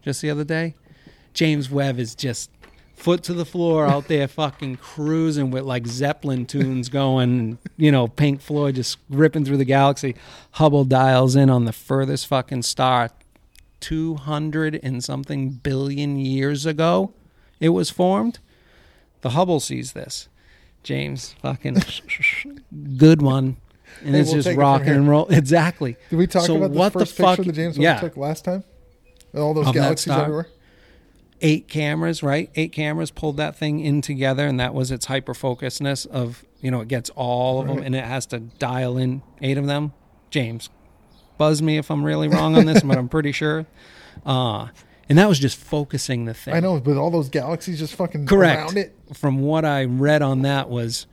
just 0.01 0.21
the 0.21 0.30
other 0.30 0.45
day. 0.45 0.75
James 1.34 1.69
Webb 1.69 1.99
is 1.99 2.15
just 2.15 2.49
foot 2.95 3.23
to 3.23 3.34
the 3.34 3.43
floor 3.43 3.86
out 3.86 4.08
there 4.08 4.28
fucking 4.28 4.78
cruising 4.78 5.51
with 5.51 5.63
like 5.63 5.86
Zeppelin 5.86 6.45
tunes 6.45 6.88
going, 6.88 7.58
you 7.75 7.91
know, 7.91 8.08
Pink 8.08 8.39
Floyd 8.39 8.75
just 8.75 8.97
ripping 9.10 9.43
through 9.43 9.58
the 9.58 9.65
galaxy. 9.65 10.15
Hubble 10.51 10.86
dials 10.86 11.36
in 11.36 11.49
on 11.49 11.65
the 11.65 11.73
furthest 11.73 12.28
fucking 12.28 12.62
star 12.62 13.10
200 13.82 14.80
and 14.82 15.04
something 15.04 15.49
billion 15.49 16.17
years 16.17 16.65
ago 16.65 17.13
it 17.60 17.69
was 17.69 17.89
formed. 17.89 18.39
The 19.26 19.32
Hubble 19.32 19.60
sees 19.60 19.94
this. 19.94 20.30
James 20.84 21.34
fucking 21.42 21.78
good 22.98 23.24
one. 23.24 23.58
And 24.04 24.14
Hey, 24.14 24.22
it's 24.22 24.32
we'll 24.32 24.44
just 24.44 24.56
rocking 24.56 24.90
and 24.90 25.10
roll. 25.10 25.26
Exactly. 25.30 25.98
did 26.12 26.18
we 26.18 26.28
talk 26.28 26.44
So 26.46 26.58
about 26.58 26.74
the 26.74 26.78
what 26.78 26.94
the 26.94 27.00
first 27.00 27.18
fuck- 27.18 27.38
picture 27.38 27.52
that 27.52 27.56
James 27.56 27.76
yeah. 27.80 28.00
Took 28.00 28.18
last 28.18 28.46
time? 28.46 28.64
All 29.36 29.56
those 29.56 29.66
Of 29.66 29.74
galaxies 29.74 30.14
star? 30.14 30.22
everywhere. 30.26 30.48
eight 31.41 31.68
cameras, 31.68 32.22
right? 32.22 32.52
Eight 32.54 32.72
cameras 32.72 33.10
pulled 33.10 33.38
that 33.38 33.56
thing 33.56 33.80
in 33.80 34.02
together, 34.04 34.45
and 34.45 34.60
that 34.60 34.76
was 34.76 34.91
its 34.91 35.08
hyper 35.08 35.34
focusness 35.34 36.06
of 36.06 36.45
you 36.62 36.70
know 36.70 36.82
it 36.82 36.88
gets 36.88 37.10
all 37.16 37.62
of 37.62 37.68
them, 37.68 37.80
and 37.80 37.95
it 37.95 38.04
has 38.06 38.28
to 38.28 38.38
dial 38.39 38.95
in 38.95 39.24
eight 39.41 39.58
of 39.58 39.66
them. 39.66 39.91
James, 40.30 40.70
buzz 41.39 41.64
me 41.64 41.80
if 41.80 41.89
I'm 41.89 42.04
really 42.04 42.28
wrong 42.28 42.56
on 42.56 42.66
this, 42.68 42.84
but 42.84 42.95
I'm 42.95 43.10
pretty 43.10 43.32
sure. 43.32 43.66
Uh, 44.24 44.68
and 45.10 45.18
that 45.18 45.28
was 45.30 45.39
just 45.39 45.58
focusing 45.58 46.26
the 46.26 46.34
thing. 46.34 46.53
I 46.53 46.60
know, 46.60 46.80
but 46.80 46.97
all 46.97 47.12
those 47.12 47.30
galaxies 47.30 47.80
just 47.80 47.95
fucking 47.95 48.26
Correct. 48.26 48.60
around 48.62 48.78
it. 48.78 48.95
From 49.14 49.39
what 49.39 49.66
I 49.66 49.86
read 49.86 50.22
on 50.22 50.41
that 50.43 50.70
was 50.70 51.06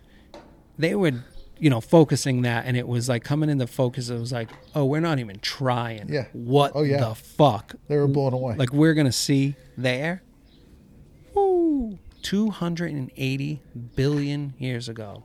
they 0.78 0.94
would, 0.94 1.22
you 1.58 1.68
know, 1.70 1.80
focusing 1.80 2.42
that, 2.42 2.64
and 2.66 2.76
it 2.76 2.88
was 2.88 3.08
like 3.08 3.22
coming 3.24 3.50
into 3.50 3.66
focus. 3.66 4.08
It 4.08 4.18
was 4.18 4.32
like, 4.32 4.48
oh, 4.74 4.84
we're 4.86 5.00
not 5.00 5.18
even 5.18 5.38
trying. 5.40 6.08
Yeah. 6.08 6.26
What 6.32 6.72
Oh, 6.74 6.82
yeah. 6.82 7.00
the 7.08 7.14
fuck? 7.14 7.74
They 7.88 7.96
were 7.96 8.08
blown 8.08 8.32
away. 8.32 8.56
like 8.56 8.72
we're 8.72 8.94
gonna 8.94 9.12
see 9.12 9.56
there. 9.76 10.22
Woo, 11.34 11.98
two 12.22 12.50
hundred 12.50 12.92
and 12.92 13.10
eighty 13.16 13.60
billion 13.94 14.54
years 14.58 14.88
ago. 14.88 15.22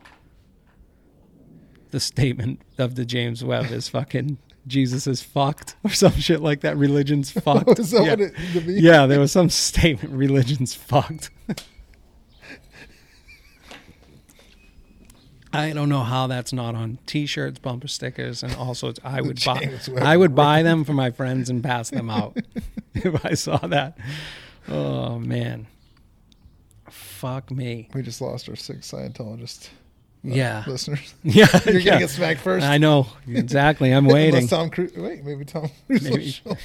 The 1.90 2.00
statement 2.00 2.60
of 2.76 2.96
the 2.96 3.04
James 3.06 3.42
Webb 3.42 3.70
is 3.70 3.88
fucking 3.90 4.36
Jesus 4.66 5.06
is 5.06 5.22
fucked 5.22 5.76
or 5.84 5.90
some 5.90 6.12
shit 6.18 6.40
like 6.40 6.60
that. 6.60 6.76
Religion's 6.76 7.30
fucked. 7.44 7.66
That 7.76 7.90
yeah. 7.92 8.26
it 8.26 8.34
to 8.52 8.60
me? 8.60 8.80
yeah, 8.80 9.06
there 9.06 9.20
was 9.20 9.32
some 9.32 9.50
statement. 9.50 10.14
Religion's 10.16 10.74
fucked. 10.74 11.30
I 15.50 15.72
don't 15.72 15.88
know 15.88 16.02
how 16.02 16.26
that's 16.26 16.52
not 16.52 16.74
on 16.74 16.98
T-shirts, 17.06 17.58
bumper 17.58 17.88
stickers, 17.88 18.42
and 18.42 18.54
all 18.56 18.74
sorts. 18.74 19.00
I 19.02 19.22
would 19.22 19.42
buy. 19.42 19.70
I 19.96 20.16
would 20.16 20.34
buy 20.34 20.62
them 20.62 20.84
for 20.84 20.92
my 20.92 21.10
friends 21.10 21.48
and 21.48 21.64
pass 21.64 21.88
them 21.88 22.10
out 22.10 22.36
if 22.94 23.24
I 23.24 23.32
saw 23.32 23.56
that. 23.56 23.96
Oh 24.68 25.18
man. 25.18 25.66
Fuck 26.90 27.50
me. 27.50 27.88
We 27.94 28.02
just 28.02 28.20
lost 28.20 28.48
our 28.48 28.56
six 28.56 28.90
Scientologist 28.90 29.70
Yeah. 30.34 30.64
listeners. 30.66 31.14
Yeah. 31.24 31.46
You're 31.66 31.78
yeah. 31.78 31.84
gonna 31.92 32.00
get 32.00 32.10
smacked 32.10 32.40
first. 32.40 32.64
I 32.66 32.78
know. 32.78 33.06
Exactly. 33.28 33.90
I'm 33.92 34.06
waiting. 34.16 34.46
Tom 34.48 34.70
Cruise. 34.70 34.92
Wait, 34.96 35.24
maybe 35.24 35.44
Tom 35.44 35.70
Cruise. 35.86 36.02
will 36.02 36.10
Maybe. 36.10 36.30
show. 36.30 36.56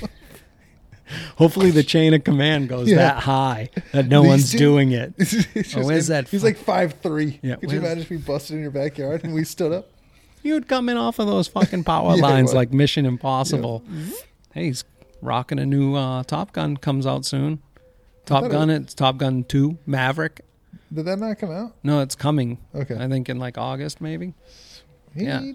Hopefully 1.38 1.70
the 1.70 1.84
chain 1.84 2.14
of 2.14 2.24
command 2.24 2.70
goes 2.70 2.90
Yeah. 2.90 2.98
that 2.98 3.18
high 3.24 3.70
that 3.92 4.08
no 4.08 4.22
These 4.22 4.30
one's 4.30 4.52
two- 4.52 4.58
doing 4.58 4.92
it. 4.94 5.14
Just 5.20 5.78
Oh, 5.78 5.86
where's 5.86 6.08
that 6.08 6.28
He's 6.30 6.42
fu- 6.42 6.48
like 6.48 6.58
five 6.58 6.94
three. 7.04 7.40
Yeah, 7.44 7.56
Could 7.58 7.72
you 7.72 7.80
imagine 7.80 8.00
if 8.00 8.10
we 8.10 8.18
busted 8.18 8.56
in 8.56 8.62
your 8.62 8.72
backyard 8.72 9.24
and 9.24 9.34
we 9.34 9.44
stood 9.44 9.72
up? 9.74 9.90
You 10.42 10.54
would 10.56 10.68
come 10.68 10.90
in 10.90 10.98
off 10.98 11.20
of 11.20 11.28
those 11.28 11.48
fucking 11.48 11.84
power 11.84 12.16
Yeah, 12.16 12.22
lines 12.22 12.54
like 12.54 12.74
Mission 12.74 13.06
Impossible. 13.06 13.84
Hey, 14.54 14.66
he's 14.66 14.84
rocking 15.22 15.60
a 15.60 15.66
new 15.66 15.96
uh, 15.96 16.24
Top 16.24 16.52
Gun 16.54 16.78
comes 16.78 17.06
out 17.06 17.26
soon. 17.26 17.62
Top 18.26 18.46
it 18.46 18.52
Gun, 18.52 18.70
it's 18.70 18.94
Top 18.94 19.18
Gun 19.18 19.44
2, 19.44 19.78
Maverick. 19.86 20.42
Did 20.94 21.06
that 21.06 21.18
not 21.18 21.40
come 21.40 21.52
out? 21.52 21.76
No, 21.84 22.02
it's 22.02 22.16
coming. 22.16 22.60
Okay. 22.76 22.96
I 22.96 23.08
think 23.08 23.30
in 23.30 23.40
like 23.40 23.58
August 23.58 24.00
maybe. 24.00 24.34
yeah. 25.16 25.54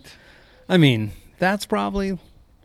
I 0.68 0.76
mean, 0.76 1.12
that's 1.38 1.64
probably 1.64 2.18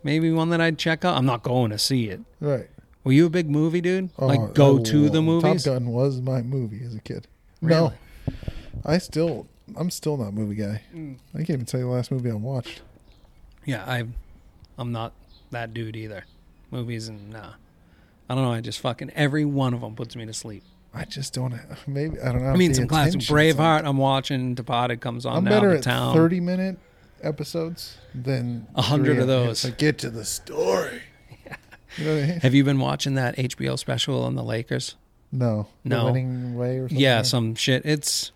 maybe 0.03 0.31
one 0.31 0.49
that 0.49 0.59
I'd 0.61 0.77
check 0.77 1.05
out. 1.05 1.17
I'm 1.17 1.25
not 1.25 1.43
going 1.43 1.71
to 1.71 1.77
see 1.77 2.09
it. 2.09 2.21
Right. 2.39 2.67
Were 3.03 3.11
you 3.11 3.25
a 3.25 3.29
big 3.29 3.49
movie 3.49 3.81
dude? 3.81 4.09
Oh, 4.17 4.27
like 4.27 4.53
go 4.53 4.79
oh, 4.79 4.83
to 4.83 5.09
the 5.09 5.21
movies? 5.21 5.65
Top 5.65 5.73
Gun 5.73 5.87
was 5.89 6.21
my 6.21 6.41
movie 6.41 6.81
as 6.83 6.95
a 6.95 7.01
kid. 7.01 7.27
Really? 7.61 7.91
No, 8.27 8.33
I 8.85 8.97
still, 8.97 9.47
I'm 9.75 9.89
still 9.89 10.17
not 10.17 10.29
a 10.29 10.31
movie 10.31 10.55
guy. 10.55 10.81
Mm. 10.95 11.17
I 11.33 11.37
can't 11.39 11.51
even 11.51 11.65
tell 11.65 11.79
you 11.79 11.85
the 11.87 11.91
last 11.91 12.11
movie 12.11 12.31
I 12.31 12.35
watched. 12.35 12.81
Yeah, 13.65 13.83
I 13.85 14.05
I'm 14.77 14.91
not 14.91 15.13
that 15.51 15.73
dude 15.73 15.95
either. 15.95 16.25
Movies 16.71 17.07
and 17.07 17.29
nah. 17.29 17.53
I 18.29 18.35
don't 18.35 18.43
know, 18.43 18.51
I 18.51 18.61
just 18.61 18.79
fucking 18.79 19.11
every 19.15 19.45
one 19.45 19.73
of 19.73 19.81
them 19.81 19.95
puts 19.95 20.15
me 20.15 20.25
to 20.25 20.33
sleep. 20.33 20.63
I 20.93 21.05
just 21.05 21.33
don't. 21.33 21.53
Maybe 21.87 22.19
I 22.19 22.31
don't 22.31 22.43
know. 22.43 22.49
I 22.49 22.55
mean, 22.55 22.73
some 22.73 22.87
classic 22.87 23.21
Braveheart. 23.21 23.85
I'm 23.85 23.97
watching. 23.97 24.53
Departed 24.55 25.01
comes 25.01 25.25
on 25.25 25.37
I'm 25.37 25.43
now. 25.43 25.49
better 25.51 25.71
The 25.71 25.77
at 25.77 25.83
town. 25.83 26.15
30 26.15 26.39
minute 26.39 26.77
episodes 27.21 27.97
than 28.13 28.67
A 28.75 28.81
hundred 28.81 29.17
of 29.19 29.27
those. 29.27 29.63
Like, 29.63 29.77
get 29.77 29.97
to 29.99 30.09
the 30.09 30.25
story. 30.25 31.01
You 31.95 32.05
know 32.05 32.17
I 32.17 32.21
mean? 32.25 32.39
Have 32.39 32.55
you 32.55 32.63
been 32.63 32.79
watching 32.79 33.13
that 33.15 33.35
HBO 33.37 33.77
special 33.77 34.23
on 34.23 34.33
the 34.33 34.41
Lakers? 34.41 34.95
No. 35.31 35.67
No. 35.83 36.07
The 36.07 36.11
winning 36.11 36.55
way 36.57 36.77
or 36.77 36.89
something. 36.89 36.97
Yeah, 36.99 37.21
some 37.21 37.53
shit. 37.53 37.85
It's 37.85 38.31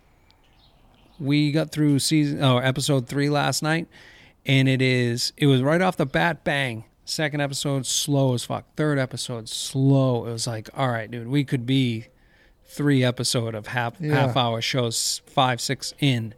we 1.20 1.52
got 1.52 1.72
through 1.72 1.98
season 1.98 2.44
or 2.44 2.64
episode 2.64 3.08
three 3.08 3.32
last 3.32 3.64
night, 3.64 3.88
and 4.46 4.70
it 4.70 4.80
is 4.80 5.34
it 5.38 5.48
was 5.48 5.64
right 5.64 5.82
off 5.82 5.98
the 5.98 6.06
bat 6.06 6.44
bang. 6.44 6.84
Second 7.06 7.42
episode 7.42 7.88
slow 7.88 8.36
as 8.36 8.44
fuck. 8.44 8.66
Third 8.76 9.00
episode 9.00 9.50
slow. 9.50 10.28
It 10.28 10.32
was 10.34 10.46
like, 10.46 10.70
all 10.76 10.90
right, 10.90 11.10
dude, 11.10 11.28
we 11.28 11.44
could 11.44 11.66
be 11.66 12.06
three 12.68 13.04
episode 13.04 13.56
of 13.56 13.68
half 13.68 13.96
Yeah. 14.00 14.14
half 14.28 14.38
hour 14.38 14.62
shows, 14.62 15.22
five 15.26 15.60
six 15.62 15.94
in. 16.00 16.34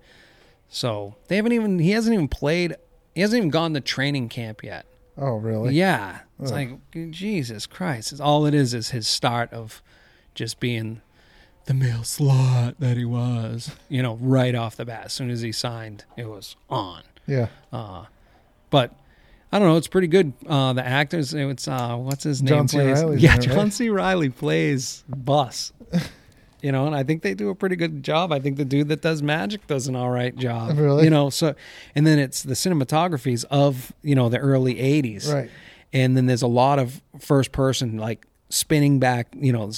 So 0.69 1.15
they 1.27 1.35
haven't 1.35 1.51
even 1.53 1.79
he 1.79 1.91
hasn't 1.91 2.13
even 2.13 2.27
played. 2.27 2.75
He 3.15 3.21
hasn't 3.21 3.37
even 3.37 3.49
gone 3.49 3.73
to 3.73 3.81
training 3.81 4.29
camp 4.29 4.63
yet. 4.63 4.85
Oh, 5.17 5.35
really? 5.35 5.73
Yeah. 5.73 6.19
It's 6.39 6.51
Ugh. 6.51 6.57
like 6.93 7.11
Jesus 7.11 7.65
Christ. 7.65 8.11
It's 8.13 8.21
all 8.21 8.45
it 8.45 8.53
is 8.53 8.73
is 8.73 8.91
his 8.91 9.07
start 9.07 9.51
of 9.51 9.81
just 10.33 10.59
being 10.61 11.01
the 11.65 11.73
male 11.73 11.99
slut 12.01 12.75
that 12.79 12.95
he 12.95 13.03
was. 13.03 13.75
You 13.89 14.01
know, 14.03 14.15
right 14.21 14.55
off 14.55 14.77
the 14.77 14.85
bat. 14.85 15.05
As 15.05 15.13
soon 15.13 15.29
as 15.29 15.41
he 15.41 15.51
signed, 15.51 16.05
it 16.15 16.27
was 16.29 16.55
on. 16.69 17.03
Yeah. 17.27 17.47
Uh 17.73 18.05
but 18.69 18.93
I 19.51 19.57
don't 19.59 19.67
know, 19.67 19.77
it's 19.77 19.87
pretty 19.87 20.07
good. 20.07 20.31
Uh 20.47 20.73
the 20.73 20.85
actors 20.85 21.33
it's 21.33 21.67
uh 21.67 21.95
what's 21.97 22.23
his 22.23 22.41
name 22.43 22.49
John 22.49 22.67
C. 22.67 22.77
plays 22.77 22.99
Reilly's 22.99 23.21
Yeah, 23.23 23.31
right? 23.31 23.41
John 23.41 23.71
C. 23.71 23.89
Reilly 23.89 24.29
plays 24.29 25.03
Buss. 25.09 25.73
You 26.61 26.71
know, 26.71 26.85
and 26.87 26.95
I 26.95 27.03
think 27.03 27.21
they 27.21 27.33
do 27.33 27.49
a 27.49 27.55
pretty 27.55 27.75
good 27.77 28.03
job. 28.03 28.31
I 28.33 28.39
think 28.39 28.57
the 28.57 28.65
dude 28.65 28.89
that 28.89 29.01
does 29.01 29.21
magic 29.23 29.65
does 29.67 29.87
an 29.87 29.95
all 29.95 30.09
right 30.09 30.35
job. 30.35 30.77
Really? 30.77 31.05
You 31.05 31.09
know, 31.09 31.29
so 31.29 31.55
and 31.95 32.05
then 32.05 32.19
it's 32.19 32.43
the 32.43 32.53
cinematographies 32.53 33.45
of, 33.49 33.93
you 34.01 34.15
know, 34.15 34.27
the 34.29 34.39
early 34.39 34.75
80s 34.75 35.31
Right. 35.33 35.49
and 35.93 36.17
then 36.17 36.25
there's 36.25 36.41
a 36.41 36.47
lot 36.47 36.79
of 36.79 37.01
first 37.19 37.51
person 37.51 37.97
like 37.97 38.25
spinning 38.49 38.99
back 38.99 39.27
you 39.39 39.53
know 39.53 39.71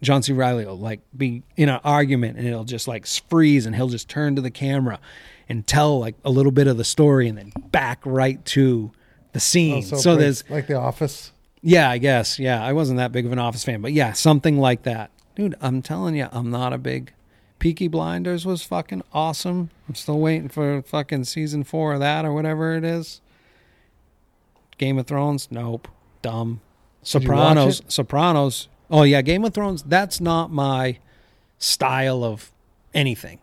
john 0.00 0.22
c 0.22 0.32
reilly 0.32 0.64
will 0.64 0.78
like 0.78 1.00
be 1.16 1.42
in 1.56 1.68
an 1.68 1.80
argument 1.84 2.38
and 2.38 2.46
it'll 2.46 2.62
just 2.64 2.86
like 2.86 3.04
freeze 3.06 3.66
and 3.66 3.74
he'll 3.74 3.88
just 3.88 4.08
turn 4.08 4.36
to 4.36 4.40
the 4.42 4.50
camera 4.50 5.00
and 5.48 5.66
tell 5.66 5.98
like 5.98 6.14
a 6.24 6.30
little 6.30 6.52
bit 6.52 6.66
of 6.68 6.76
the 6.76 6.84
story 6.84 7.28
and 7.28 7.36
then 7.36 7.52
back 7.72 8.00
right 8.04 8.44
to 8.44 8.92
the 9.32 9.38
Oh, 9.38 9.40
scene 9.40 9.82
so, 9.82 10.00
pretty- 10.00 10.18
there's 10.22 10.44
like 10.48 10.66
The 10.68 10.74
Office. 10.74 11.32
yeah 11.62 11.90
i 11.90 11.98
guess 11.98 12.38
yeah 12.38 12.64
i 12.64 12.72
wasn't 12.72 12.98
that 12.98 13.10
big 13.12 13.26
of 13.26 13.32
an 13.32 13.38
office 13.40 13.64
fan 13.64 13.80
but 13.82 13.92
yeah 13.92 14.12
something 14.12 14.56
like 14.58 14.84
that 14.84 15.10
dude 15.34 15.54
i'm 15.60 15.82
telling 15.82 16.14
you 16.16 16.28
i'm 16.32 16.50
not 16.50 16.72
a 16.72 16.78
big 16.78 17.12
peaky 17.58 17.86
blinders 17.86 18.44
was 18.44 18.64
fucking 18.64 19.04
awesome. 19.12 19.70
I'm 19.88 19.94
still 19.94 20.18
waiting 20.18 20.48
for 20.48 20.82
fucking 20.82 21.22
season 21.26 21.62
four 21.62 21.92
of 21.94 22.00
that 22.00 22.24
or 22.24 22.32
whatever 22.32 22.74
it 22.74 22.82
is. 22.82 23.20
Game 24.78 24.98
of 24.98 25.06
thrones? 25.06 25.46
Nope. 25.48 25.86
Dumb. 26.22 26.60
Did 27.04 27.22
you 27.22 27.30
watch 27.30 27.46
sopranos. 27.46 27.82
sopranos. 27.86 28.68
Oh 28.90 29.04
yeah 29.04 29.22
game 29.22 29.44
of 29.44 29.54
thrones 29.54 29.84
that's 29.84 30.20
not 30.20 30.50
my 30.50 30.98
style 31.58 32.24
of 32.24 32.50
anything. 32.94 33.38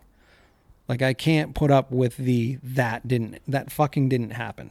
Like 0.86 1.00
i 1.00 1.14
can't 1.14 1.54
put 1.54 1.70
up 1.70 1.90
with 1.90 2.18
the 2.18 2.58
that 2.62 3.08
didn't 3.08 3.38
that 3.48 3.72
fucking 3.72 4.10
didn't 4.10 4.32
happen. 4.32 4.70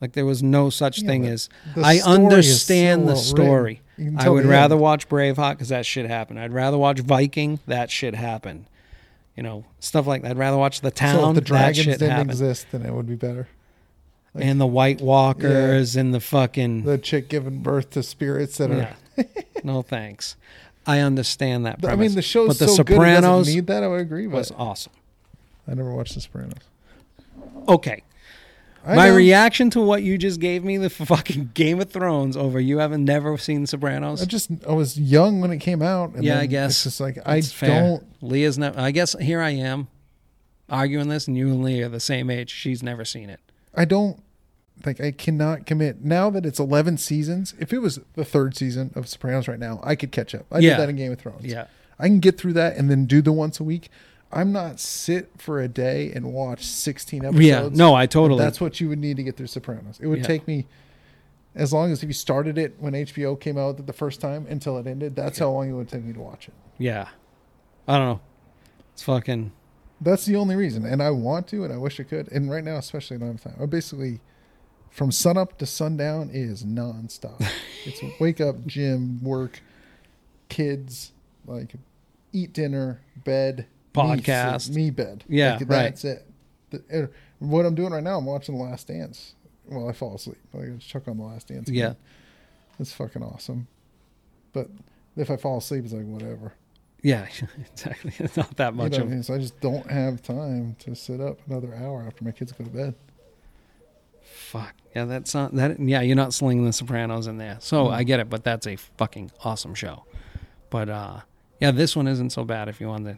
Like 0.00 0.12
there 0.12 0.24
was 0.26 0.44
no 0.44 0.70
such 0.70 1.00
Yeah, 1.02 1.08
thing 1.08 1.26
as 1.26 1.48
I 1.76 1.98
understand 2.06 3.02
so 3.02 3.06
the 3.06 3.12
well 3.14 3.16
story. 3.16 3.70
written. 3.72 3.84
I 4.18 4.28
would 4.28 4.46
rather 4.46 4.74
end. 4.74 4.82
watch 4.82 5.08
Braveheart 5.08 5.52
because 5.52 5.68
that 5.68 5.84
shit 5.86 6.06
happened. 6.06 6.38
I'd 6.40 6.52
rather 6.52 6.78
watch 6.78 7.00
Viking. 7.00 7.58
That 7.66 7.90
shit 7.90 8.14
happened. 8.14 8.66
You 9.36 9.42
know, 9.42 9.64
stuff 9.78 10.06
like 10.06 10.22
that. 10.22 10.32
I'd 10.32 10.38
rather 10.38 10.56
watch 10.56 10.80
The 10.80 10.88
So 10.88 10.94
Town. 10.94 11.28
if 11.30 11.34
the 11.36 11.40
that 11.40 11.46
dragons 11.46 11.78
shit 11.84 11.98
didn't 11.98 12.10
happened. 12.10 12.30
exist, 12.30 12.66
then 12.72 12.82
it 12.84 12.92
would 12.92 13.06
be 13.08 13.14
better. 13.14 13.48
like- 14.34 14.44
and 14.44 14.60
the 14.60 14.66
White 14.66 15.00
Walkers 15.00 15.96
and 15.96 16.12
the 16.14 16.20
fucking. 16.20 16.84
The 16.84 16.98
chick 16.98 17.28
giving 17.28 17.60
birth 17.62 17.90
to 17.90 18.02
spirits 18.02 18.58
that 18.58 18.70
are. 18.70 18.94
yeah. 19.16 19.24
no 19.64 19.82
thanks. 19.82 20.36
I 20.86 21.00
understand 21.00 21.66
that. 21.66 21.80
Premise. 21.80 21.92
I 21.92 22.00
mean, 22.00 22.14
the 22.14 22.22
show's 22.22 22.48
but 22.48 22.58
the 22.58 22.68
so 22.68 22.82
good 22.82 22.94
it 22.94 22.96
Sopranos 22.96 23.48
need 23.54 23.66
that. 23.66 23.82
I 23.82 23.86
would 23.88 24.00
agree, 24.00 24.26
was 24.26 24.50
awesome. 24.56 24.92
I 25.68 25.74
never 25.74 25.92
watched 25.94 26.14
The 26.14 26.20
Sopranos. 26.22 26.54
Okay, 27.68 28.02
I 28.84 28.94
my 28.96 29.08
know. 29.08 29.16
reaction 29.16 29.68
to 29.70 29.80
what 29.80 30.02
you 30.02 30.16
just 30.16 30.40
gave 30.40 30.64
me, 30.64 30.76
the 30.78 30.88
fucking 30.90 31.50
Game 31.54 31.80
of 31.80 31.90
Thrones 31.90 32.36
over 32.36 32.58
you 32.58 32.78
haven't 32.78 33.04
never 33.04 33.36
seen 33.36 33.66
Sopranos. 33.66 34.22
I 34.22 34.24
just 34.24 34.50
I 34.66 34.72
was 34.72 34.98
young 34.98 35.40
when 35.40 35.50
it 35.50 35.58
came 35.58 35.82
out. 35.82 36.14
And 36.14 36.24
Yeah, 36.24 36.38
I 36.38 36.46
guess. 36.46 36.70
it's 36.72 36.84
just 36.84 37.00
like 37.00 37.18
I 37.26 37.40
fair. 37.42 37.68
don't. 37.82 38.06
Leah's 38.22 38.58
never. 38.58 38.78
I 38.80 38.90
guess 38.90 39.14
here 39.20 39.40
I 39.42 39.50
am, 39.50 39.88
arguing 40.68 41.08
this, 41.08 41.28
and 41.28 41.36
you 41.36 41.48
and 41.48 41.62
Leah 41.62 41.86
are 41.86 41.88
the 41.90 42.00
same 42.00 42.30
age. 42.30 42.50
She's 42.50 42.82
never 42.82 43.04
seen 43.04 43.28
it. 43.30 43.40
I 43.74 43.84
don't 43.84 44.22
like. 44.86 45.00
I 45.00 45.10
cannot 45.10 45.66
commit 45.66 46.02
now 46.04 46.30
that 46.30 46.46
it's 46.46 46.58
eleven 46.58 46.96
seasons. 46.96 47.54
If 47.58 47.72
it 47.72 47.78
was 47.80 48.00
the 48.14 48.24
third 48.24 48.56
season 48.56 48.92
of 48.94 49.08
Sopranos 49.08 49.46
right 49.46 49.58
now, 49.58 49.80
I 49.82 49.94
could 49.94 50.10
catch 50.12 50.34
up. 50.34 50.46
I 50.50 50.58
Yeah. 50.60 50.70
did 50.70 50.78
that 50.80 50.88
in 50.90 50.96
Game 50.96 51.12
of 51.12 51.18
Thrones. 51.18 51.44
Yeah, 51.44 51.66
I 51.98 52.06
can 52.06 52.20
get 52.20 52.38
through 52.38 52.54
that 52.54 52.76
and 52.76 52.90
then 52.90 53.04
do 53.06 53.20
the 53.20 53.32
once 53.32 53.60
a 53.60 53.64
week. 53.64 53.90
I'm 54.32 54.52
not 54.52 54.78
sit 54.78 55.30
for 55.38 55.60
a 55.60 55.66
day 55.68 56.12
and 56.14 56.32
watch 56.32 56.64
16 56.64 57.24
episodes. 57.24 57.44
yeah. 57.44 57.68
No, 57.72 57.94
I 57.94 58.06
totally. 58.06 58.38
That's 58.42 58.60
what 58.60 58.80
you 58.80 58.88
would 58.88 58.98
need 59.00 59.16
to 59.16 59.22
get 59.24 59.36
through 59.36 59.48
Sopranos. 59.48 59.98
It 60.00 60.06
would 60.06 60.18
Yeah. 60.20 60.24
take 60.26 60.46
me 60.46 60.66
as 61.54 61.72
long 61.72 61.90
as 61.90 62.02
if 62.02 62.06
you 62.06 62.12
started 62.12 62.56
it 62.56 62.76
when 62.78 62.94
HBO 62.94 63.34
came 63.34 63.58
out 63.58 63.84
the 63.84 63.92
first 63.92 64.20
time 64.20 64.46
until 64.48 64.78
it 64.78 64.86
ended. 64.86 65.16
That's 65.16 65.38
how 65.40 65.50
long 65.50 65.68
it 65.68 65.72
would 65.72 65.88
take 65.88 66.04
me 66.04 66.12
to 66.12 66.20
watch 66.20 66.46
it. 66.48 66.54
yeah. 66.78 67.08
I 67.88 67.98
don't 67.98 68.06
know. 68.06 68.20
It's 68.92 69.02
fucking. 69.02 69.50
That's 70.00 70.24
the 70.26 70.36
only 70.36 70.54
reason, 70.54 70.84
and 70.86 71.02
I 71.02 71.10
want 71.10 71.48
to, 71.48 71.64
and 71.64 71.72
I 71.72 71.76
wish 71.76 71.98
I 71.98 72.04
could. 72.04 72.30
And 72.30 72.48
right 72.50 72.62
now, 72.62 72.76
especially, 72.76 73.16
I 73.16 73.20
don't 73.20 73.32
have 73.32 73.42
time. 73.42 73.56
I 73.60 73.66
basically, 73.66 74.20
from 74.90 75.10
sunup 75.10 75.58
to 75.58 75.66
sundown, 75.66 76.30
is 76.32 76.62
nonstop. 76.64 77.44
it's 77.84 78.00
wake 78.20 78.40
up, 78.40 78.64
gym, 78.66 79.20
work, 79.24 79.60
kids, 80.48 81.12
like 81.46 81.74
eat 82.32 82.52
dinner, 82.52 83.00
bed, 83.24 83.66
Podcast. 83.94 84.62
sleep, 84.62 84.76
me, 84.76 84.90
bed. 84.90 85.24
Yeah, 85.28 85.52
like, 85.58 85.60
right. 85.68 85.82
That's 85.82 86.04
it. 86.04 86.26
The- 86.70 87.02
uh, 87.04 87.06
what 87.40 87.66
I'm 87.66 87.74
doing 87.74 87.92
right 87.92 88.02
now, 88.02 88.18
I'm 88.18 88.26
watching 88.26 88.56
The 88.56 88.62
Last 88.62 88.86
Dance. 88.88 89.34
Well, 89.66 89.88
I 89.88 89.92
fall 89.92 90.14
asleep. 90.16 90.38
Like, 90.52 90.66
I 90.68 90.70
just 90.72 90.88
chuck 90.88 91.08
on 91.08 91.16
The 91.18 91.24
Last 91.24 91.48
Dance. 91.48 91.68
again. 91.68 91.96
Yeah. 91.98 92.78
it's 92.78 92.92
fucking 92.92 93.22
awesome. 93.22 93.66
But 94.52 94.68
if 95.16 95.30
I 95.30 95.36
fall 95.36 95.58
asleep, 95.58 95.84
it's 95.84 95.92
like 95.92 96.04
whatever. 96.06 96.52
Yeah, 97.02 97.26
exactly. 97.72 98.12
It's 98.18 98.36
not 98.36 98.56
that 98.56 98.72
You 98.72 98.76
much 98.78 98.92
know 98.92 98.98
what 98.98 99.02
I 99.02 99.04
of. 99.06 99.10
mean? 99.10 99.22
So 99.22 99.34
I 99.34 99.38
just 99.38 99.58
don't 99.60 99.90
have 99.90 100.22
time 100.22 100.76
to 100.80 100.94
sit 100.94 101.20
up 101.20 101.38
another 101.48 101.74
hour 101.74 102.02
after 102.06 102.24
my 102.24 102.30
kids 102.32 102.52
go 102.52 102.62
to 102.64 102.70
bed. 102.70 102.94
Fuck. 104.22 104.74
Yeah, 104.94 105.04
that's 105.06 105.34
not 105.34 105.54
that. 105.54 105.78
Yeah, 105.80 106.00
you're 106.02 106.16
not 106.16 106.34
slinging 106.34 106.64
the 106.64 106.72
Sopranos 106.72 107.26
in 107.26 107.38
there. 107.38 107.56
So 107.60 107.84
No. 107.84 107.90
I 107.90 108.02
get 108.02 108.20
it, 108.20 108.28
but 108.28 108.44
that's 108.44 108.66
a 108.66 108.76
fucking 108.76 109.30
awesome 109.44 109.74
show. 109.74 110.04
But 110.68 110.88
uh, 110.88 111.20
yeah, 111.60 111.70
this 111.70 111.96
one 111.96 112.06
isn't 112.06 112.30
so 112.30 112.44
bad 112.44 112.68
if 112.68 112.80
you 112.80 112.88
want 112.88 113.06
to 113.06 113.16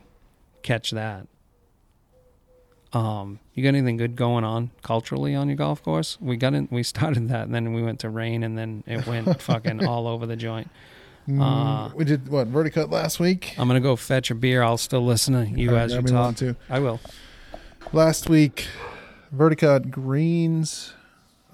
catch 0.62 0.90
that. 0.92 1.26
Um, 2.92 3.40
you 3.54 3.62
got 3.62 3.70
anything 3.70 3.96
good 3.96 4.16
going 4.16 4.44
on 4.44 4.70
culturally 4.82 5.34
on 5.34 5.48
your 5.48 5.56
golf 5.56 5.82
course? 5.82 6.18
We 6.20 6.36
got 6.36 6.52
in, 6.54 6.68
we 6.70 6.82
started 6.94 7.28
that, 7.30 7.44
and 7.46 7.54
then 7.54 7.72
we 7.72 7.82
went 7.82 8.00
to 8.00 8.10
rain, 8.10 8.42
and 8.42 8.56
then 8.58 8.84
it 8.86 9.06
went 9.06 9.40
fucking 9.42 9.84
all 9.86 10.06
over 10.06 10.26
the 10.26 10.36
joint. 10.36 10.68
Mm, 11.28 11.40
Uh, 11.40 11.94
we 11.94 12.04
did 12.04 12.28
what 12.28 12.52
verticut 12.52 12.90
last 12.90 13.18
week. 13.20 13.54
I'm 13.56 13.68
gonna 13.68 13.80
go 13.80 13.96
fetch 13.96 14.30
a 14.30 14.34
beer. 14.34 14.62
I'll 14.62 14.76
still 14.76 15.04
listen 15.04 15.34
to 15.34 15.58
you 15.58 15.76
as 15.76 15.94
you 15.94 16.02
talk. 16.02 16.36
too. 16.36 16.56
I 16.68 16.80
will. 16.80 17.00
Last 17.92 18.28
week, 18.28 18.66
verticut 19.34 19.90
greens. 19.90 20.94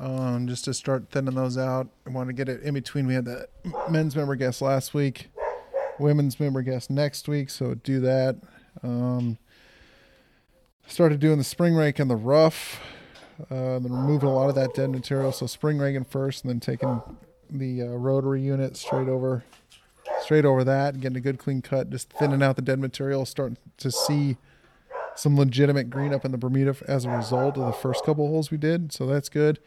Um, 0.00 0.46
just 0.46 0.64
to 0.66 0.74
start 0.74 1.10
thinning 1.10 1.34
those 1.34 1.58
out. 1.58 1.88
I 2.06 2.10
want 2.10 2.28
to 2.28 2.32
get 2.32 2.48
it 2.48 2.62
in 2.62 2.72
between. 2.74 3.06
We 3.08 3.14
had 3.14 3.24
the 3.24 3.48
men's 3.90 4.14
member 4.14 4.36
guest 4.36 4.62
last 4.62 4.94
week, 4.94 5.28
women's 5.98 6.38
member 6.38 6.62
guest 6.62 6.88
next 6.88 7.26
week. 7.28 7.50
So 7.50 7.74
do 7.74 7.98
that. 8.00 8.36
Um, 8.82 9.38
started 10.86 11.20
doing 11.20 11.38
the 11.38 11.44
spring 11.44 11.74
rake 11.74 11.98
and 11.98 12.10
the 12.10 12.16
rough. 12.16 12.80
Uh, 13.50 13.78
then 13.78 13.92
removing 13.92 14.28
a 14.28 14.34
lot 14.34 14.48
of 14.48 14.54
that 14.56 14.74
dead 14.74 14.90
material. 14.90 15.30
So 15.32 15.46
spring 15.46 15.78
raking 15.78 16.04
first, 16.04 16.44
and 16.44 16.50
then 16.50 16.60
taking 16.60 17.00
the 17.48 17.82
uh, 17.82 17.86
rotary 17.86 18.42
unit 18.42 18.76
straight 18.76 19.08
over, 19.08 19.44
straight 20.22 20.44
over 20.44 20.64
that, 20.64 21.00
getting 21.00 21.16
a 21.16 21.20
good 21.20 21.38
clean 21.38 21.62
cut. 21.62 21.90
Just 21.90 22.10
thinning 22.10 22.42
out 22.42 22.56
the 22.56 22.62
dead 22.62 22.80
material. 22.80 23.24
Starting 23.24 23.56
to 23.76 23.90
see 23.90 24.36
some 25.14 25.36
legitimate 25.36 25.90
green 25.90 26.12
up 26.12 26.24
in 26.24 26.32
the 26.32 26.38
Bermuda 26.38 26.76
as 26.86 27.04
a 27.04 27.10
result 27.10 27.56
of 27.56 27.66
the 27.66 27.72
first 27.72 28.04
couple 28.04 28.26
holes 28.26 28.50
we 28.50 28.56
did. 28.56 28.92
So 28.92 29.06
that's 29.06 29.28
good. 29.28 29.58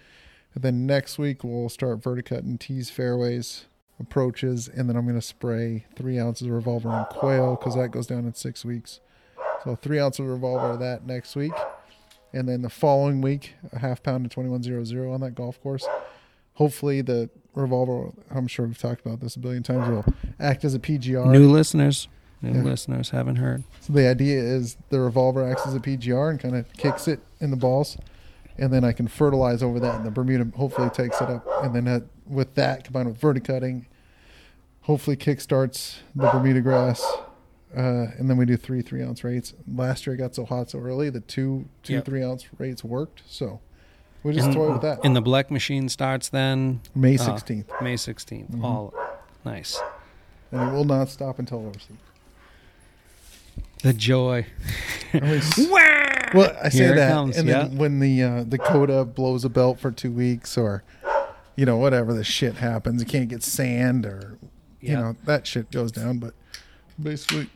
And 0.53 0.63
then 0.63 0.85
next 0.85 1.17
week 1.17 1.43
we'll 1.43 1.69
start 1.69 2.01
verticutting 2.01 2.57
tees, 2.57 2.89
fairways, 2.89 3.65
approaches, 4.01 4.67
and 4.67 4.89
then 4.89 4.95
I'm 4.97 5.05
going 5.05 5.19
to 5.19 5.25
spray 5.25 5.85
three 5.95 6.19
ounces 6.19 6.47
of 6.47 6.53
revolver 6.53 6.89
on 6.89 7.05
quail 7.05 7.55
because 7.55 7.75
that 7.75 7.89
goes 7.89 8.07
down 8.07 8.25
in 8.25 8.33
six 8.33 8.65
weeks. 8.65 8.99
So 9.63 9.75
three 9.75 9.99
ounces 9.99 10.21
of 10.21 10.27
revolver 10.27 10.75
that 10.77 11.05
next 11.05 11.35
week, 11.35 11.53
and 12.33 12.49
then 12.49 12.61
the 12.63 12.69
following 12.69 13.21
week 13.21 13.53
a 13.71 13.79
half 13.79 14.01
pound 14.03 14.25
of 14.25 14.31
2100 14.31 15.09
on 15.13 15.21
that 15.21 15.35
golf 15.35 15.61
course. 15.61 15.87
Hopefully 16.55 17.01
the 17.01 17.29
revolver, 17.55 18.11
I'm 18.29 18.47
sure 18.47 18.65
we've 18.67 18.77
talked 18.77 19.05
about 19.05 19.19
this 19.21 19.35
a 19.35 19.39
billion 19.39 19.63
times, 19.63 19.87
will 19.87 20.05
act 20.39 20.65
as 20.65 20.73
a 20.75 20.79
PGR. 20.79 21.31
New 21.31 21.49
listeners, 21.49 22.07
new 22.41 22.53
Yeah. 22.53 22.63
listeners 22.63 23.11
haven't 23.11 23.37
heard. 23.37 23.63
So 23.79 23.93
the 23.93 24.07
idea 24.07 24.39
is 24.41 24.77
the 24.89 24.99
revolver 24.99 25.49
acts 25.49 25.65
as 25.65 25.75
a 25.75 25.79
PGR 25.79 26.29
and 26.29 26.39
kind 26.39 26.55
of 26.55 26.71
kicks 26.73 27.07
it 27.07 27.19
in 27.39 27.51
the 27.51 27.57
balls, 27.57 27.97
and 28.57 28.71
then 28.73 28.83
I 28.83 28.91
can 28.91 29.07
fertilize 29.07 29.63
over 29.63 29.79
that, 29.79 29.95
and 29.97 30.05
the 30.05 30.11
Bermuda 30.11 30.47
hopefully 30.57 30.89
takes 30.89 31.21
it 31.21 31.29
up, 31.29 31.45
and 31.63 31.73
then 31.75 31.85
that, 31.85 32.03
with 32.27 32.55
that 32.55 32.83
combined 32.83 33.07
with 33.09 33.17
verticutting, 33.19 33.85
hopefully 34.81 35.15
kickstarts 35.15 35.97
the 36.15 36.29
Bermuda 36.29 36.61
grass, 36.61 37.01
uh, 37.75 37.79
and 38.17 38.29
then 38.29 38.37
we 38.37 38.45
do 38.45 38.57
three 38.57 38.81
three 38.81 39.01
ounce 39.03 39.23
rates. 39.23 39.53
Last 39.73 40.05
year 40.05 40.15
it 40.15 40.17
got 40.19 40.35
so 40.35 40.45
hot 40.45 40.69
so 40.69 40.79
early, 40.79 41.09
the 41.09 41.21
two 41.21 41.65
two 41.83 41.93
Yep. 41.93 42.05
three 42.05 42.23
ounce 42.23 42.45
rates 42.59 42.83
worked, 42.83 43.21
so 43.27 43.59
we 44.23 44.33
just 44.33 44.47
and, 44.47 44.55
toy 44.55 44.71
with 44.71 44.81
that. 44.81 44.99
and 45.03 45.15
the 45.15 45.21
black 45.21 45.49
machine 45.51 45.89
starts 45.89 46.29
then 46.29 46.81
May 46.95 47.15
uh, 47.17 47.23
sixteenth, 47.23 47.71
May 47.81 47.95
16th. 47.95 48.51
Mhm. 48.51 48.63
All 48.63 48.93
nice. 49.45 49.79
and 50.51 50.69
it 50.69 50.73
will 50.73 50.85
not 50.85 51.09
stop 51.09 51.39
until 51.39 51.65
overseas. 51.65 51.97
The 53.83 53.93
joy. 53.93 54.45
Well, 56.33 56.55
I 56.63 56.69
say 56.69 56.87
that, 56.95 57.11
comes, 57.11 57.37
and 57.37 57.49
then 57.49 57.77
when 57.77 57.99
the 57.99 58.23
uh, 58.23 58.43
the 58.47 58.57
coda 58.57 59.03
blows 59.03 59.43
a 59.43 59.49
belt 59.49 59.81
for 59.81 59.91
two 59.91 60.11
weeks, 60.13 60.57
or 60.57 60.81
you 61.57 61.65
know 61.65 61.75
whatever 61.75 62.13
the 62.13 62.23
shit 62.23 62.55
happens, 62.55 63.01
you 63.01 63.05
can't 63.05 63.27
get 63.27 63.43
sand, 63.43 64.05
or 64.05 64.37
you 64.81 64.95
know 64.95 65.15
that 65.25 65.47
shit 65.47 65.71
goes 65.71 65.91
down. 65.91 66.17
But 66.19 66.33
basically, 67.01 67.49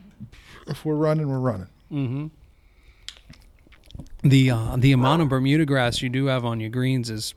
if 0.67 0.85
we're 0.85 0.95
running, 0.95 1.27
we're 1.29 1.39
running. 1.39 1.67
Mm-hmm. 1.91 2.27
The 4.23 4.51
uh, 4.51 4.75
the 4.77 4.91
amount 4.91 5.21
of 5.21 5.29
Bermuda 5.29 5.65
grass 5.65 6.01
you 6.01 6.09
do 6.09 6.25
have 6.27 6.45
on 6.45 6.59
your 6.59 6.69
greens 6.69 7.09
is 7.09 7.33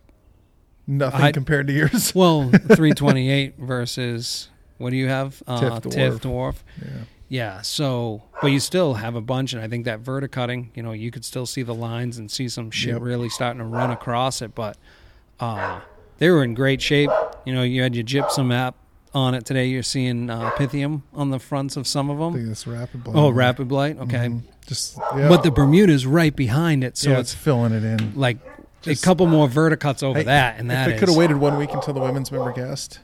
Nothing 0.87 1.21
I- 1.21 1.33
compared 1.33 1.67
to 1.67 1.73
yours. 1.73 2.15
well 2.15 2.49
328 2.51 3.55
versus 3.59 4.49
what 4.79 4.91
do 4.91 4.97
you 4.97 5.09
have? 5.09 5.43
Uh, 5.47 5.81
TifDwarf. 5.81 6.21
Dwarf. 6.21 6.55
yeah. 6.81 6.89
Yeah. 7.31 7.61
So, 7.63 8.23
but 8.41 8.47
you 8.53 8.59
still 8.61 8.95
have 8.95 9.15
a 9.15 9.21
bunch, 9.21 9.53
and 9.53 9.61
I 9.61 9.69
think 9.69 9.85
that 9.85 10.01
verticutting, 10.01 10.71
you 10.75 10.83
know, 10.83 10.93
you 10.93 11.11
could 11.11 11.25
still 11.27 11.45
see 11.45 11.63
the 11.63 11.75
lines 11.75 12.17
and 12.17 12.31
see 12.31 12.49
some 12.49 12.71
shit 12.71 12.95
Yep. 12.95 13.03
really 13.03 13.29
starting 13.29 13.59
to 13.59 13.67
run 13.67 13.91
across 13.91 14.41
it. 14.41 14.55
But 14.55 14.79
uh, 15.41 15.81
they 16.19 16.31
were 16.31 16.43
in 16.43 16.55
great 16.55 16.81
shape. 16.81 17.11
You 17.45 17.53
know, 17.55 17.63
you 17.65 17.83
had 17.83 17.95
your 17.95 18.05
gypsum 18.05 18.51
app 18.51 18.77
on 19.19 19.35
it 19.35 19.45
today. 19.45 19.67
You're 19.67 19.83
seeing 19.83 20.31
uh, 20.31 20.51
pythium 20.53 21.03
on 21.13 21.31
the 21.31 21.39
fronts 21.39 21.77
of 21.77 21.87
some 21.87 22.09
of 22.11 22.21
I 22.21 22.25
them. 22.25 22.35
think 22.35 22.49
it's 22.51 22.67
rapid. 22.67 23.05
Blight. 23.05 23.17
Oh, 23.17 23.31
rapid 23.31 23.69
blight. 23.69 23.99
Okay. 23.99 24.29
Mhm. 24.29 24.43
Just 24.67 24.99
yeah. 25.17 25.29
But 25.29 25.43
the 25.43 25.51
Bermuda's 25.51 26.07
right 26.07 26.35
behind 26.35 26.85
it, 26.85 26.97
so 26.97 27.11
yeah, 27.11 27.19
it's 27.19 27.33
it's 27.33 27.43
filling 27.43 27.73
it 27.73 27.85
in. 27.85 28.13
like 28.17 28.39
Just- 28.83 29.03
a 29.03 29.05
couple 29.05 29.27
more 29.27 29.49
verticuts 29.49 30.03
over 30.03 30.19
Hey, 30.19 30.25
that, 30.27 30.59
and 30.59 30.71
that 30.71 30.89
if 30.89 30.97
it 30.97 30.99
could 31.01 31.09
is- 31.09 31.15
have 31.15 31.19
waited 31.19 31.37
one 31.39 31.57
week 31.59 31.73
until 31.73 31.95
the 31.95 32.01
women's 32.01 32.31
member 32.31 32.53
guest, 32.53 33.01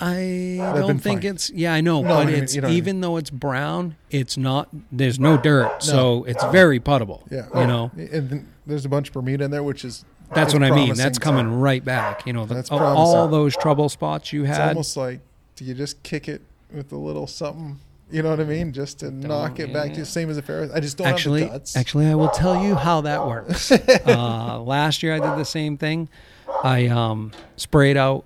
I 0.00 0.58
don't 0.76 0.98
think 0.98 1.22
fine. 1.22 1.32
it's. 1.34 1.50
Yeah, 1.50 1.72
I 1.72 1.80
know, 1.80 2.02
No, 2.02 2.08
but 2.08 2.16
I 2.16 2.24
mean, 2.26 2.34
it's 2.42 2.54
you 2.54 2.60
know 2.60 2.68
what 2.68 2.74
I 2.74 2.76
even 2.76 3.00
though 3.00 3.16
it's 3.16 3.30
brown, 3.30 3.96
it's 4.10 4.36
not. 4.36 4.68
There's 4.92 5.18
no 5.18 5.36
dirt, 5.38 5.82
so 5.82 6.24
it's 6.24 6.44
very 6.46 6.80
puttable. 6.80 7.22
yeah, 7.30 7.46
you 7.58 7.66
know. 7.66 7.90
and 7.96 8.30
then 8.30 8.48
there's 8.66 8.84
a 8.84 8.88
bunch 8.88 9.08
of 9.08 9.14
Bermuda 9.14 9.44
in 9.44 9.50
there, 9.50 9.62
which 9.62 9.84
is 9.84 10.04
That's 10.34 10.52
what 10.52 10.62
I 10.62 10.70
mean. 10.70 10.94
That's 10.94 11.18
coming 11.18 11.60
right 11.60 11.84
back. 11.84 12.26
You 12.26 12.32
know, 12.32 12.46
the, 12.46 12.66
all 12.70 13.28
those 13.28 13.56
trouble 13.56 13.88
spots 13.88 14.32
you 14.32 14.44
It's 14.44 14.56
had. 14.56 14.68
almost 14.68 14.96
like, 14.96 15.20
do 15.56 15.64
you 15.64 15.74
just 15.74 16.02
kick 16.02 16.28
it 16.28 16.42
with 16.72 16.92
a 16.92 16.96
little 16.96 17.26
something? 17.26 17.78
You 18.10 18.22
know 18.22 18.30
what 18.30 18.40
I 18.40 18.44
mean? 18.44 18.72
Just 18.72 19.00
to 19.00 19.10
knock 19.10 19.58
it 19.58 19.72
back 19.72 19.94
to 19.94 20.00
the 20.00 20.06
same 20.06 20.30
as 20.30 20.36
a 20.36 20.42
Ferris. 20.42 20.70
I 20.72 20.80
just 20.80 20.98
don't 20.98 21.06
actually, 21.06 21.42
have 21.42 21.50
the 21.50 21.58
guts. 21.58 21.76
actually, 21.76 22.06
I 22.06 22.14
will 22.14 22.28
tell 22.28 22.62
you 22.62 22.74
how 22.74 23.00
that 23.02 23.26
works. 23.26 23.72
uh, 24.06 24.60
last 24.60 25.02
year, 25.02 25.14
I 25.14 25.20
did 25.20 25.38
the 25.38 25.44
same 25.44 25.76
thing. 25.76 26.08
I 26.62 26.86
um, 26.86 27.32
sprayed 27.56 27.96
out 27.96 28.24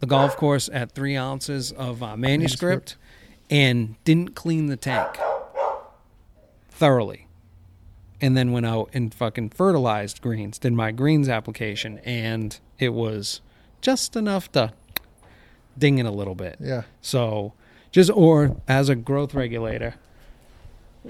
the 0.00 0.06
golf 0.06 0.36
course 0.36 0.68
at 0.72 0.92
three 0.92 1.16
ounces 1.16 1.72
of 1.72 2.02
uh, 2.02 2.16
manuscript, 2.16 2.96
and 3.50 3.96
didn't 4.04 4.34
clean 4.34 4.66
the 4.66 4.76
tank 4.76 5.18
thoroughly. 6.70 7.25
And 8.20 8.36
then 8.36 8.52
went 8.52 8.64
out 8.66 8.88
and 8.94 9.12
fucking 9.12 9.50
fertilized 9.50 10.22
greens, 10.22 10.58
did 10.58 10.72
my 10.72 10.90
greens 10.90 11.28
application, 11.28 11.98
and 11.98 12.58
it 12.78 12.90
was 12.94 13.42
just 13.82 14.16
enough 14.16 14.50
to 14.52 14.72
ding 15.76 15.98
it 15.98 16.06
a 16.06 16.10
little 16.10 16.34
bit. 16.34 16.56
yeah, 16.58 16.82
So, 17.02 17.52
just 17.92 18.10
or 18.10 18.56
as 18.66 18.88
a 18.88 18.94
growth 18.94 19.34
regulator. 19.34 19.96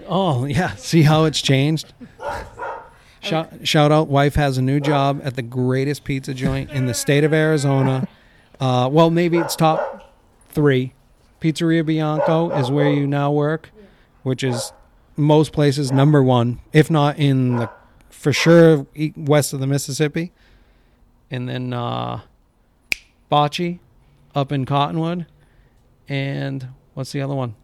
Oh 0.08 0.44
yeah, 0.46 0.74
see 0.74 1.02
how 1.02 1.24
it's 1.24 1.40
changed. 1.40 1.94
Shout, 3.22 3.66
shout 3.66 3.90
out, 3.90 4.06
wife 4.06 4.36
has 4.36 4.56
a 4.56 4.62
new 4.62 4.78
job 4.78 5.20
at 5.24 5.34
the 5.34 5.42
greatest 5.42 6.04
pizza 6.04 6.32
joint 6.32 6.70
in 6.70 6.86
the 6.86 6.94
state 6.94 7.24
of 7.24 7.32
Arizona. 7.32 8.06
Uh, 8.60 8.88
well, 8.92 9.10
maybe 9.10 9.36
it's 9.38 9.56
top 9.56 10.14
three. 10.48 10.92
Pizzeria 11.40 11.84
Bianco 11.84 12.50
is 12.50 12.70
where 12.70 12.88
you 12.88 13.04
now 13.04 13.32
work, 13.32 13.70
which 14.22 14.44
is 14.44 14.72
most 15.16 15.52
places 15.52 15.90
number 15.92 16.22
one, 16.22 16.60
if 16.72 16.90
not 16.90 17.18
in 17.18 17.56
the 17.56 17.70
for 18.10 18.32
sure 18.32 18.86
west 19.16 19.52
of 19.52 19.60
the 19.60 19.66
Mississippi. 19.66 20.32
And 21.30 21.48
then 21.48 21.72
uh, 21.72 22.20
Bocce 23.30 23.78
up 24.34 24.52
in 24.52 24.64
Cottonwood, 24.64 25.26
and 26.08 26.68
what's 26.94 27.12
the 27.12 27.20
other 27.20 27.34
one? 27.34 27.54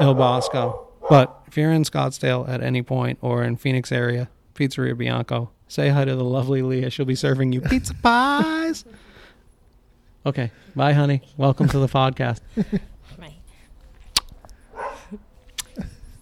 El 0.00 0.14
Bosco. 0.14 0.88
But 1.08 1.42
if 1.46 1.56
you're 1.56 1.72
in 1.72 1.84
Scottsdale 1.84 2.48
at 2.48 2.62
any 2.62 2.82
point 2.82 3.18
or 3.20 3.42
in 3.42 3.56
Phoenix 3.56 3.92
area, 3.92 4.28
Pizzeria 4.54 4.96
Bianco, 4.96 5.50
say 5.68 5.88
hi 5.90 6.04
to 6.04 6.16
the 6.16 6.24
lovely 6.24 6.62
Leah. 6.62 6.90
She'll 6.90 7.04
be 7.06 7.14
serving 7.14 7.52
you 7.52 7.60
pizza 7.60 7.94
pies. 7.94 8.84
Okay, 10.26 10.50
bye, 10.76 10.92
honey. 10.92 11.22
Welcome 11.38 11.66
to 11.70 11.78
the 11.78 11.86
podcast. 11.86 12.40
My 13.18 13.32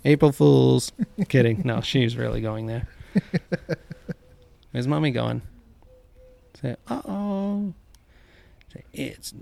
April 0.05 0.33
Fools. 0.33 0.93
Kidding. 1.29 1.63
No, 1.65 1.81
she's 1.81 2.17
really 2.17 2.41
going 2.41 2.67
there. 2.67 2.89
Where's 4.71 4.87
mommy 4.87 5.11
going? 5.11 5.43
Say, 6.61 6.77
uh 6.89 7.03
oh. 7.07 7.75
Say, 8.73 8.83
it's 8.93 9.35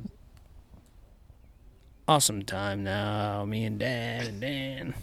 awesome 2.09 2.43
time 2.43 2.85
now. 2.85 3.45
Me 3.45 3.65
and 3.65 3.79
Dad 3.79 4.27
and 4.27 4.41
Dan. 4.41 4.95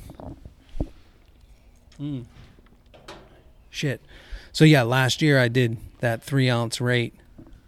Mm. 1.99 2.26
Shit. 3.70 4.01
So, 4.51 4.66
yeah, 4.66 4.84
last 4.84 5.22
year 5.22 5.39
I 5.39 5.47
did 5.47 5.78
that 5.99 6.22
three 6.22 6.49
ounce 6.49 6.80
rate 6.80 7.14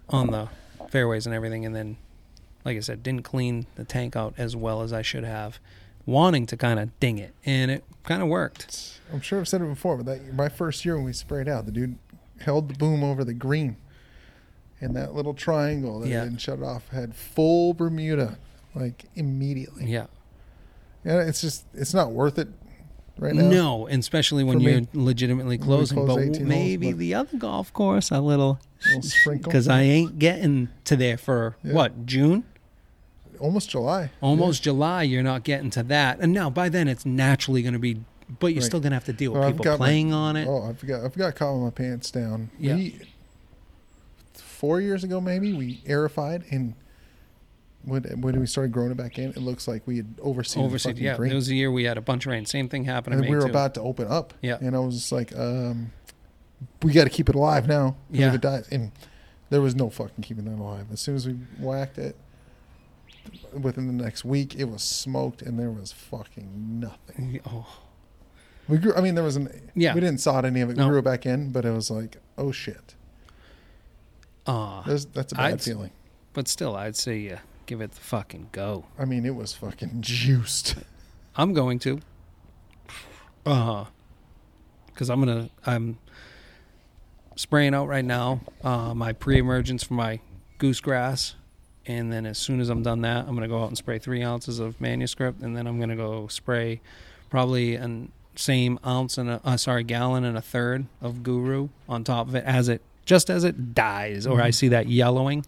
on 0.10 0.28
the 0.28 0.50
fairways 0.90 1.26
and 1.26 1.34
everything. 1.34 1.66
And 1.66 1.76
then, 1.76 1.98
like 2.64 2.78
I 2.78 2.82
said, 2.82 3.04
didn't 3.04 3.24
clean 3.24 3.66
the 3.76 3.84
tank 3.84 4.16
out 4.16 4.34
as 4.38 4.56
well 4.56 4.82
as 4.82 4.94
I 4.94 5.02
should 5.02 5.24
have 5.24 5.60
wanting 6.06 6.46
to 6.48 6.58
kind 6.58 6.80
of 6.80 6.98
ding 7.00 7.18
it, 7.18 7.34
and 7.46 7.72
it 7.72 7.84
kind 8.04 8.22
of 8.22 8.28
worked. 8.28 9.00
I'm 9.14 9.22
sure 9.22 9.40
I've 9.40 9.48
said 9.48 9.62
it 9.62 9.66
before, 9.66 9.98
but 9.98 10.06
that 10.06 10.34
my 10.34 10.50
first 10.50 10.86
year 10.86 10.96
when 10.96 11.06
we 11.06 11.14
sprayed 11.14 11.48
out, 11.48 11.66
the 11.66 11.72
dude 11.72 11.98
held 12.42 12.70
the 12.70 12.74
boom 12.76 13.04
over 13.04 13.24
the 13.24 13.34
green, 13.34 13.78
and 14.82 14.96
that 14.96 15.14
little 15.14 15.34
triangle 15.34 16.00
that 16.02 16.10
Yeah. 16.10 16.24
didn't 16.24 16.42
shut 16.42 16.62
off 16.62 16.90
had 16.90 17.16
full 17.16 17.74
Bermuda, 17.74 18.38
like 18.74 19.06
immediately. 19.16 19.86
Yeah. 19.86 20.08
Yeah, 21.04 21.22
it's 21.22 21.42
just 21.42 21.66
it's 21.74 21.94
not 21.94 22.12
worth 22.12 22.38
it 22.40 22.48
right 23.20 23.34
now. 23.36 23.48
No, 23.50 23.88
and 23.88 24.00
especially 24.00 24.44
when 24.44 24.60
you're 24.60 24.82
me, 24.82 24.88
legitimately 24.94 25.58
closing. 25.60 25.98
close 25.98 26.08
But 26.16 26.22
18 26.22 26.34
holes, 26.34 26.40
maybe 26.50 26.92
but- 26.92 27.00
the 27.00 27.14
other 27.14 27.38
golf 27.38 27.72
course 27.74 28.10
a 28.12 28.20
little 28.22 28.60
because 29.32 29.68
I 29.68 29.82
ain't 29.82 30.20
getting 30.20 30.70
to 30.86 30.96
there 30.96 31.18
for 31.18 31.56
Yeah. 31.64 31.74
what 31.74 32.06
June. 32.06 32.44
Almost 33.40 33.70
July. 33.70 34.10
Almost 34.22 34.64
July, 34.64 35.04
you're 35.04 35.24
not 35.24 35.44
getting 35.44 35.70
to 35.72 35.84
that. 35.84 36.20
And 36.20 36.34
now 36.34 36.50
by 36.50 36.70
then 36.70 36.88
it's 36.88 37.06
naturally 37.06 37.62
going 37.62 37.74
to 37.74 37.80
be, 37.80 38.02
but 38.40 38.48
you're 38.48 38.62
Right. 38.62 38.66
still 38.66 38.80
going 38.80 38.92
to 38.92 38.96
have 38.96 39.06
to 39.06 39.14
deal 39.14 39.32
with 39.32 39.40
Well, 39.40 39.50
I've 39.50 39.54
people 39.56 39.64
got 39.66 39.80
my- 39.80 39.86
playing 39.88 40.14
on 40.14 40.36
it. 40.36 40.48
Oh, 40.48 40.64
I 40.70 40.74
forgot. 40.74 41.04
I 41.06 41.10
forgot 41.10 41.36
calling 41.36 41.64
my 41.64 41.70
pants 41.70 42.12
down. 42.12 42.50
Yeah. 42.60 42.76
We, 42.76 43.00
four 44.34 44.82
years 44.82 45.04
ago, 45.04 45.22
maybe 45.22 45.54
we 45.54 45.82
aerified, 45.86 46.44
and 46.52 46.74
when 47.84 48.04
when 48.22 48.40
we 48.40 48.46
started 48.48 48.72
growing 48.72 48.92
it 48.92 48.98
back 48.98 49.20
in, 49.20 49.30
it 49.30 49.38
looks 49.38 49.68
like 49.68 49.86
we 49.86 49.98
had 49.98 50.16
overseen 50.22 50.70
fucking 50.70 50.98
yeah. 50.98 51.16
green. 51.18 51.32
It 51.32 51.36
was 51.36 51.50
a 51.50 51.56
year 51.56 51.72
we 51.72 51.84
had 51.84 51.98
a 51.98 52.02
bunch 52.02 52.26
of 52.26 52.32
rain. 52.32 52.46
Same 52.46 52.68
thing 52.68 52.86
happened 52.86 53.14
to 53.14 53.20
and 53.20 53.30
we 53.30 53.36
were 53.36 53.44
too. 53.44 53.50
about 53.50 53.74
to 53.76 53.82
open 53.82 54.08
up. 54.08 54.34
Yeah. 54.42 54.58
and 54.60 54.76
I 54.76 54.80
was 54.80 54.96
just 54.96 55.12
like, 55.12 55.38
um, 55.38 55.92
we 56.82 56.94
got 56.94 57.04
to 57.04 57.10
keep 57.12 57.30
it 57.30 57.36
alive 57.36 57.68
now. 57.68 57.96
Yeah. 58.10 58.30
if 58.30 58.36
it 58.36 58.42
dies, 58.42 58.68
and 58.72 58.92
there 59.52 59.62
was 59.62 59.76
no 59.76 59.90
fucking 59.92 60.24
keeping 60.24 60.46
that 60.46 60.56
alive. 60.60 60.88
As 60.92 61.00
soon 61.00 61.16
as 61.16 61.28
we 61.28 61.34
whacked 61.60 62.00
it, 62.00 62.16
within 63.62 63.88
the 63.88 64.04
next 64.04 64.24
week, 64.26 64.56
it 64.56 64.66
was 64.66 64.82
smoked, 64.84 65.42
and 65.42 65.58
there 65.60 65.72
was 65.72 65.92
fucking 65.92 66.80
nothing. 66.80 67.40
oh, 67.50 67.82
We 68.68 68.78
grew. 68.78 68.94
I 68.96 69.02
mean, 69.02 69.16
there 69.16 69.24
was 69.24 69.36
an. 69.36 69.72
Yeah. 69.76 69.94
We 69.94 70.02
didn't 70.02 70.20
sod 70.22 70.46
any 70.46 70.62
of 70.62 70.70
it. 70.70 70.78
No. 70.78 70.88
Grew 70.90 71.00
it 71.00 71.04
back 71.04 71.26
in, 71.26 71.52
but 71.52 71.66
it 71.66 71.72
was 71.72 71.90
like, 71.92 72.18
oh 72.38 72.52
shit. 72.52 72.96
uh, 74.48 74.84
That's 74.84 75.06
that's 75.06 75.32
a 75.34 75.36
bad 75.36 75.46
I'd- 75.54 75.64
feeling. 75.64 75.92
but 76.34 76.48
still, 76.48 76.76
I'd 76.76 76.96
say 76.96 77.38
give 77.66 77.82
it 77.82 77.92
the 77.92 78.02
fucking 78.02 78.50
go. 78.52 78.86
I 79.00 79.06
mean, 79.06 79.26
it 79.26 79.36
was 79.36 79.54
fucking 79.54 79.98
juiced. 80.02 80.76
I'm 81.36 81.54
going 81.54 81.80
to. 81.80 82.00
Uh 83.46 83.54
huh. 83.54 83.86
because 84.88 85.10
I'm 85.10 85.20
gonna 85.20 85.50
I'm 85.66 85.98
spraying 87.36 87.74
out 87.76 87.88
right 87.88 88.06
now. 88.06 88.42
Uh, 88.64 88.94
my 88.96 89.14
pre-emergence 89.14 89.84
for 89.84 89.94
my 89.94 90.20
goose 90.58 90.80
grass, 90.80 91.36
and 91.88 92.12
then 92.12 92.26
as 92.26 92.38
soon 92.38 92.60
as 92.60 92.70
I'm 92.70 92.82
done 92.84 93.02
that, 93.02 93.28
I'm 93.28 93.36
gonna 93.36 93.48
go 93.48 93.62
out 93.64 93.68
and 93.70 93.78
spray 93.78 94.00
three 94.00 94.24
ounces 94.24 94.60
of 94.60 94.80
manuscript, 94.82 95.42
and 95.42 95.56
then 95.56 95.68
I'm 95.68 95.80
gonna 95.80 95.96
go 95.96 96.28
spray 96.28 96.82
probably 97.30 97.76
an 97.76 98.12
same 98.38 98.78
ounce 98.86 99.18
and 99.18 99.30
a 99.30 99.40
uh, 99.46 99.56
sorry 99.58 99.84
gallon 99.84 100.26
and 100.26 100.38
a 100.38 100.42
third 100.42 100.86
of 101.02 101.24
Guru 101.24 101.70
on 101.88 102.04
top 102.04 102.28
of 102.28 102.36
it 102.36 102.44
as 102.46 102.68
it 102.68 102.82
just 103.06 103.30
as 103.30 103.44
it 103.44 103.74
dies, 103.74 104.26
or 104.28 104.42
I 104.42 104.50
Mhm. 104.50 104.54
see 104.56 104.68
that 104.70 104.88
yellowing. 104.90 105.46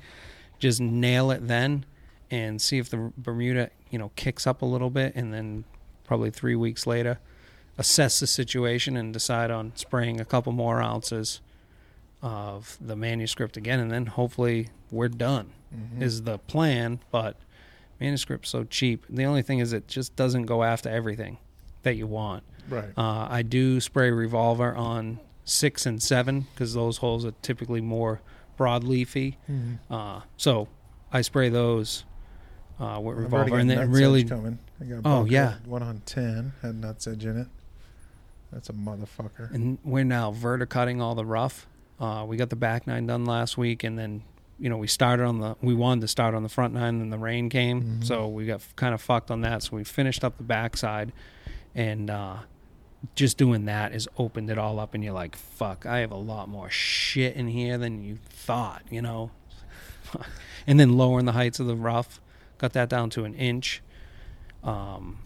Just 0.59 0.79
nail 0.79 1.29
it 1.31 1.47
then, 1.47 1.85
and 2.31 2.61
see 2.61 2.77
if 2.77 2.89
the 2.89 3.11
Bermuda 3.17 3.69
you 3.89 3.97
know 3.99 4.11
kicks 4.15 4.45
up 4.47 4.61
a 4.61 4.65
little 4.65 4.89
bit, 4.89 5.13
and 5.15 5.33
then 5.33 5.63
probably 6.05 6.29
three 6.29 6.55
weeks 6.55 6.87
later 6.87 7.19
assess 7.79 8.19
the 8.21 8.25
situation 8.27 8.95
and 8.97 9.13
decide 9.13 9.51
on 9.51 9.71
spraying 9.75 10.19
a 10.19 10.25
couple 10.25 10.51
more 10.51 10.81
ounces 10.81 11.41
of 12.23 12.77
the 12.81 12.95
manuscript 12.95 13.55
again 13.57 13.79
and 13.79 13.91
then 13.91 14.05
hopefully 14.07 14.69
we're 14.89 15.07
done 15.07 15.47
Mhm. 15.75 16.01
is 16.01 16.23
the 16.23 16.37
plan 16.39 16.99
but 17.11 17.35
manuscript's 17.99 18.49
so 18.49 18.63
cheap 18.63 19.05
the 19.09 19.25
only 19.25 19.41
thing 19.41 19.59
is 19.59 19.73
it 19.73 19.87
just 19.87 20.15
doesn't 20.15 20.45
go 20.45 20.63
after 20.63 20.89
everything 20.89 21.37
that 21.83 21.95
you 21.95 22.07
want 22.07 22.43
right. 22.69 22.89
uh, 22.97 23.27
i 23.29 23.41
do 23.41 23.79
spray 23.79 24.09
revolver 24.11 24.75
on 24.75 25.19
six 25.43 25.85
and 25.85 26.01
seven 26.01 26.47
because 26.53 26.73
those 26.73 26.97
holes 26.97 27.25
are 27.25 27.33
typically 27.41 27.81
more 27.81 28.21
broadleafy 28.57 29.35
Mhm. 29.49 29.77
uh, 29.89 30.21
so 30.37 30.67
i 31.11 31.21
spray 31.21 31.49
those 31.49 32.05
uh, 32.79 32.99
with 33.01 33.17
revolver 33.17 33.57
and 33.57 33.67
then 33.69 33.89
really 33.89 34.23
coming. 34.23 34.59
I 34.79 34.85
got 34.85 35.01
Oh, 35.03 35.25
yeah. 35.25 35.55
one 35.65 35.81
on 35.81 36.01
ten 36.05 36.53
had 36.61 36.79
nutsedge 36.79 37.23
in 37.23 37.35
it. 37.39 37.47
That's 38.51 38.69
a 38.69 38.73
motherfucker. 38.73 39.51
and 39.51 39.79
we're 39.83 40.03
now 40.03 40.29
verticutting 40.31 41.01
all 41.01 41.15
the 41.15 41.25
rough. 41.25 41.65
Uh, 41.99 42.23
we 42.27 42.37
got 42.37 42.51
the 42.51 42.55
back 42.55 42.85
nine 42.85 43.07
done 43.07 43.25
last 43.25 43.57
week, 43.57 43.83
and 43.83 43.97
then 43.97 44.21
you 44.59 44.69
know 44.69 44.77
we 44.77 44.87
started 44.87 45.23
on 45.25 45.39
the 45.39 45.55
we 45.61 45.73
wanted 45.73 46.01
to 46.01 46.07
start 46.07 46.33
on 46.33 46.43
the 46.43 46.49
front 46.49 46.73
nine, 46.73 47.01
and 47.01 47.11
the 47.13 47.17
rain 47.17 47.49
came, 47.49 47.81
Mhm. 47.99 48.05
so 48.05 48.27
we 48.27 48.45
got 48.45 48.61
kind 48.75 48.93
of 48.93 49.01
fucked 49.01 49.29
on 49.31 49.41
that. 49.41 49.63
So 49.63 49.75
we 49.75 49.83
finished 49.83 50.23
up 50.23 50.37
the 50.37 50.43
backside, 50.43 51.11
and 51.75 52.09
uh, 52.09 52.37
just 53.15 53.37
doing 53.37 53.65
that 53.65 53.91
has 53.91 54.07
opened 54.17 54.49
it 54.49 54.57
all 54.57 54.79
up, 54.79 54.93
and 54.95 55.03
you're 55.03 55.13
like, 55.13 55.35
fuck, 55.35 55.85
I 55.85 55.99
have 55.99 56.11
a 56.11 56.15
lot 56.17 56.49
more 56.49 56.69
shit 56.69 57.35
in 57.35 57.47
here 57.47 57.77
than 57.77 58.03
you 58.03 58.17
thought, 58.29 58.81
you 58.89 59.01
know. 59.01 59.31
and 60.67 60.79
then 60.79 60.97
lowering 60.97 61.25
the 61.25 61.33
heights 61.33 61.59
of 61.59 61.67
the 61.67 61.75
rough, 61.75 62.19
got 62.57 62.73
that 62.73 62.89
down 62.89 63.09
to 63.11 63.23
an 63.25 63.35
inch. 63.35 63.83
Um, 64.63 65.19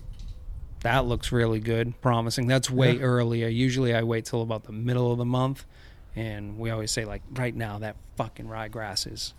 that 0.81 1.05
looks 1.05 1.31
really 1.31 1.59
good, 1.59 1.99
promising. 2.01 2.47
That's 2.47 2.69
way 2.69 2.93
Yeah. 2.97 3.03
earlier. 3.03 3.47
Usually 3.47 3.93
I 3.95 4.03
wait 4.03 4.25
till 4.25 4.41
about 4.41 4.63
the 4.65 4.71
middle 4.73 5.11
of 5.11 5.17
the 5.17 5.25
month, 5.25 5.65
and 6.15 6.57
we 6.57 6.69
always 6.69 6.91
say 6.91 7.05
like 7.05 7.21
right 7.33 7.55
now 7.55 7.79
that 7.79 7.95
fucking 8.15 8.47
ryegrass 8.47 9.11
is 9.11 9.33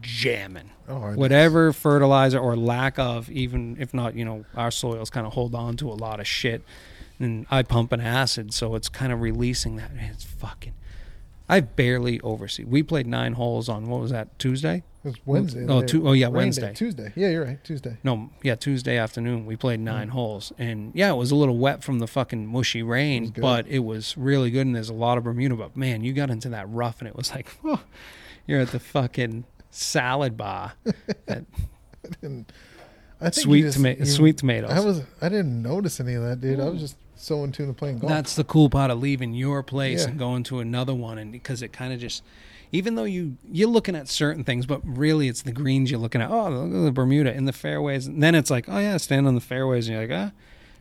jamming. 0.00 0.70
Oh, 0.88 1.12
Whatever 1.14 1.72
fertilizer 1.72 2.38
or 2.38 2.56
lack 2.56 2.98
of, 2.98 3.30
even 3.30 3.76
if 3.78 3.92
not, 3.92 4.14
you 4.14 4.24
know, 4.24 4.44
our 4.56 4.70
soils 4.70 5.10
kind 5.10 5.26
of 5.26 5.34
hold 5.34 5.54
on 5.54 5.76
to 5.78 5.88
a 5.90 5.94
lot 5.94 6.20
of 6.20 6.26
shit, 6.26 6.62
and 7.18 7.46
I 7.50 7.62
pump 7.62 7.92
an 7.92 8.00
acid, 8.00 8.52
so 8.54 8.74
it's 8.74 8.88
kind 8.88 9.12
of 9.12 9.20
releasing 9.20 9.76
that. 9.76 9.90
It's 9.94 10.24
fucking. 10.24 10.74
I 11.48 11.60
barely 11.60 12.20
oversee. 12.22 12.64
We 12.64 12.82
played 12.82 13.06
nine 13.06 13.34
holes 13.34 13.68
on 13.68 13.86
what 13.88 14.00
was 14.00 14.10
that 14.10 14.38
Tuesday? 14.38 14.82
It 15.04 15.08
was 15.08 15.16
Wednesday. 15.26 15.66
Oh, 15.68 15.82
day- 15.82 16.00
oh, 16.02 16.12
yeah, 16.12 16.26
rain 16.26 16.32
day. 16.32 16.36
Wednesday. 16.38 16.72
Tuesday. 16.74 17.12
Yeah, 17.14 17.28
you're 17.28 17.44
right. 17.44 17.62
Tuesday. 17.62 17.98
No, 18.02 18.30
yeah, 18.42 18.54
Tuesday 18.54 18.96
afternoon 18.96 19.44
we 19.44 19.54
played 19.54 19.80
nine 19.80 20.08
Mm. 20.08 20.12
holes, 20.12 20.50
and 20.56 20.92
yeah, 20.94 21.10
it 21.12 21.16
was 21.16 21.30
a 21.30 21.36
little 21.36 21.58
wet 21.58 21.84
from 21.84 21.98
the 21.98 22.06
fucking 22.06 22.46
mushy 22.46 22.82
rain, 22.82 23.30
good. 23.30 23.42
but 23.42 23.66
it 23.68 23.80
was 23.80 24.16
really 24.16 24.50
good. 24.50 24.66
And 24.66 24.74
there's 24.74 24.88
a 24.88 24.94
lot 24.94 25.18
of 25.18 25.24
Bermuda, 25.24 25.56
but 25.56 25.76
man, 25.76 26.02
you 26.02 26.14
got 26.14 26.30
into 26.30 26.48
that 26.48 26.68
rough, 26.70 27.00
and 27.00 27.08
it 27.08 27.14
was 27.16 27.30
like, 27.32 27.48
oh, 27.64 27.82
you're 28.46 28.60
at 28.60 28.70
the 28.70 28.80
fucking 28.80 29.44
salad 29.70 30.36
bar, 30.38 30.72
at 31.28 31.44
I 33.20 33.30
think 33.30 33.34
sweet 33.34 33.62
just- 33.62 33.76
tomato, 33.76 34.00
you- 34.00 34.06
sweet 34.06 34.38
tomatoes. 34.38 34.70
I 34.70 34.80
was. 34.80 35.02
I 35.20 35.28
didn't 35.28 35.62
notice 35.62 36.00
any 36.00 36.14
of 36.14 36.22
that, 36.22 36.40
dude. 36.40 36.60
I 36.60 36.68
was 36.68 36.80
just 36.80 36.96
so 37.16 37.44
in 37.44 37.52
tune 37.52 37.68
to 37.68 37.72
playing 37.72 37.98
golf. 37.98 38.10
That's 38.10 38.34
the 38.36 38.44
cool 38.44 38.68
part 38.68 38.90
of 38.90 39.00
leaving 39.00 39.34
your 39.34 39.62
place 39.62 40.02
Yeah. 40.04 40.10
and 40.10 40.18
going 40.18 40.42
to 40.44 40.60
another 40.60 40.94
one, 40.94 41.18
and 41.18 41.30
because 41.32 41.62
it 41.62 41.72
kind 41.72 41.92
of 41.92 42.00
just, 42.00 42.22
even 42.74 42.96
though 42.96 43.04
you 43.04 43.36
you're 43.50 43.68
looking 43.68 43.94
at 43.96 44.08
certain 44.08 44.42
things, 44.44 44.66
but 44.66 44.80
really 44.84 45.28
it's 45.28 45.42
the 45.42 45.52
greens 45.52 45.90
you're 45.90 46.00
looking 46.00 46.20
at. 46.20 46.30
Oh, 46.30 46.48
look 46.50 46.74
at 46.80 46.84
the 46.84 46.92
Bermuda 46.92 47.32
in 47.32 47.44
the 47.44 47.52
fairways, 47.52 48.06
and 48.06 48.22
then 48.22 48.34
it's 48.34 48.50
like, 48.50 48.66
oh 48.68 48.78
yeah, 48.78 48.96
stand 48.96 49.26
on 49.26 49.34
the 49.34 49.40
fairways, 49.40 49.88
and 49.88 49.96
you're 49.96 50.06
like, 50.08 50.30
ah, 50.32 50.32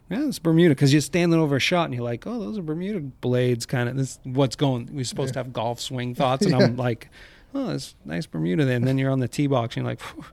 yeah, 0.10 0.28
it's 0.28 0.40
Bermuda, 0.40 0.74
because 0.76 0.92
you're 0.92 1.02
standing 1.02 1.40
over 1.40 1.56
a 1.56 1.60
shot, 1.60 1.86
and 1.86 1.94
you're 1.94 2.04
like, 2.04 2.26
oh, 2.28 2.40
those 2.40 2.58
are 2.58 2.62
Bermuda 2.64 3.00
blades, 3.00 3.66
kind 3.66 3.88
of. 3.88 3.96
This 3.96 4.20
what's 4.24 4.56
going. 4.56 4.90
We're 4.92 5.06
supposed 5.06 5.34
to 5.34 5.40
have 5.40 5.54
golf 5.54 5.80
swing 5.80 6.16
thoughts, 6.16 6.46
and 6.46 6.56
I'm 6.62 6.76
like. 6.76 7.10
Oh, 7.56 7.70
it's 7.70 7.94
nice 8.04 8.26
Bermuda 8.26 8.66
there. 8.66 8.78
And 8.78 8.88
then 8.88 8.98
you're 8.98 9.12
on 9.12 9.20
the 9.20 9.28
tee 9.28 9.46
box 9.46 9.78
and 9.78 9.86
you're 9.86 9.92
like, 9.92 10.02
I 10.18 10.24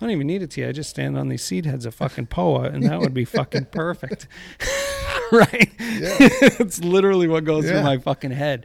don't 0.00 0.12
even 0.12 0.26
need 0.26 0.42
a 0.42 0.46
tee. 0.46 0.64
I 0.64 0.72
just 0.72 0.88
stand 0.88 1.18
on 1.18 1.28
these 1.28 1.44
seed 1.44 1.66
heads 1.66 1.84
of 1.84 1.94
fucking 1.94 2.28
POA 2.28 2.70
and 2.70 2.82
that 2.84 2.98
would 3.00 3.12
be 3.12 3.24
fucking 3.26 3.66
perfect. 3.66 4.26
right? 5.30 5.70
Yeah. 5.78 6.16
it's 6.58 6.82
literally 6.82 7.28
what 7.28 7.44
goes 7.44 7.66
Yeah. 7.66 7.72
through 7.72 7.82
my 7.82 7.98
fucking 7.98 8.30
head. 8.30 8.64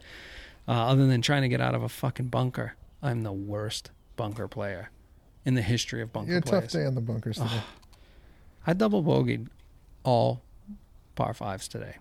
Uh, 0.68 0.72
other 0.72 1.06
than 1.08 1.22
trying 1.22 1.44
to 1.44 1.48
get 1.50 1.62
out 1.62 1.76
of 1.76 1.84
a 1.84 1.90
fucking 1.90 2.28
bunker, 2.28 2.74
I'm 3.02 3.22
the 3.24 3.32
worst 3.34 3.92
bunker 4.16 4.48
player 4.48 4.90
in 5.46 5.54
the 5.54 5.62
history 5.62 6.02
of 6.02 6.12
bunker 6.12 6.30
You're 6.32 6.40
a 6.40 6.42
tough 6.42 6.70
day 6.70 6.86
on 6.86 6.96
the 6.96 7.02
bunkers 7.02 7.38
today. 7.38 7.62
I 8.66 8.74
double 8.74 9.04
bogeyed 9.04 9.48
all 10.04 10.42
par 11.16 11.34
fives 11.36 11.68
today. 11.68 11.98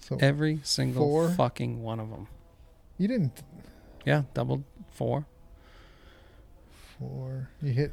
so 0.00 0.16
Every 0.20 0.60
single 0.62 1.04
Four? 1.04 1.30
fucking 1.30 1.82
one 1.82 2.00
of 2.00 2.08
them. 2.10 2.26
you 2.96 3.06
didn't. 3.06 3.42
Yeah, 4.06 4.22
doubled 4.32 4.64
four. 4.92 5.26
Four. 6.98 7.50
You 7.60 7.72
hit. 7.72 7.92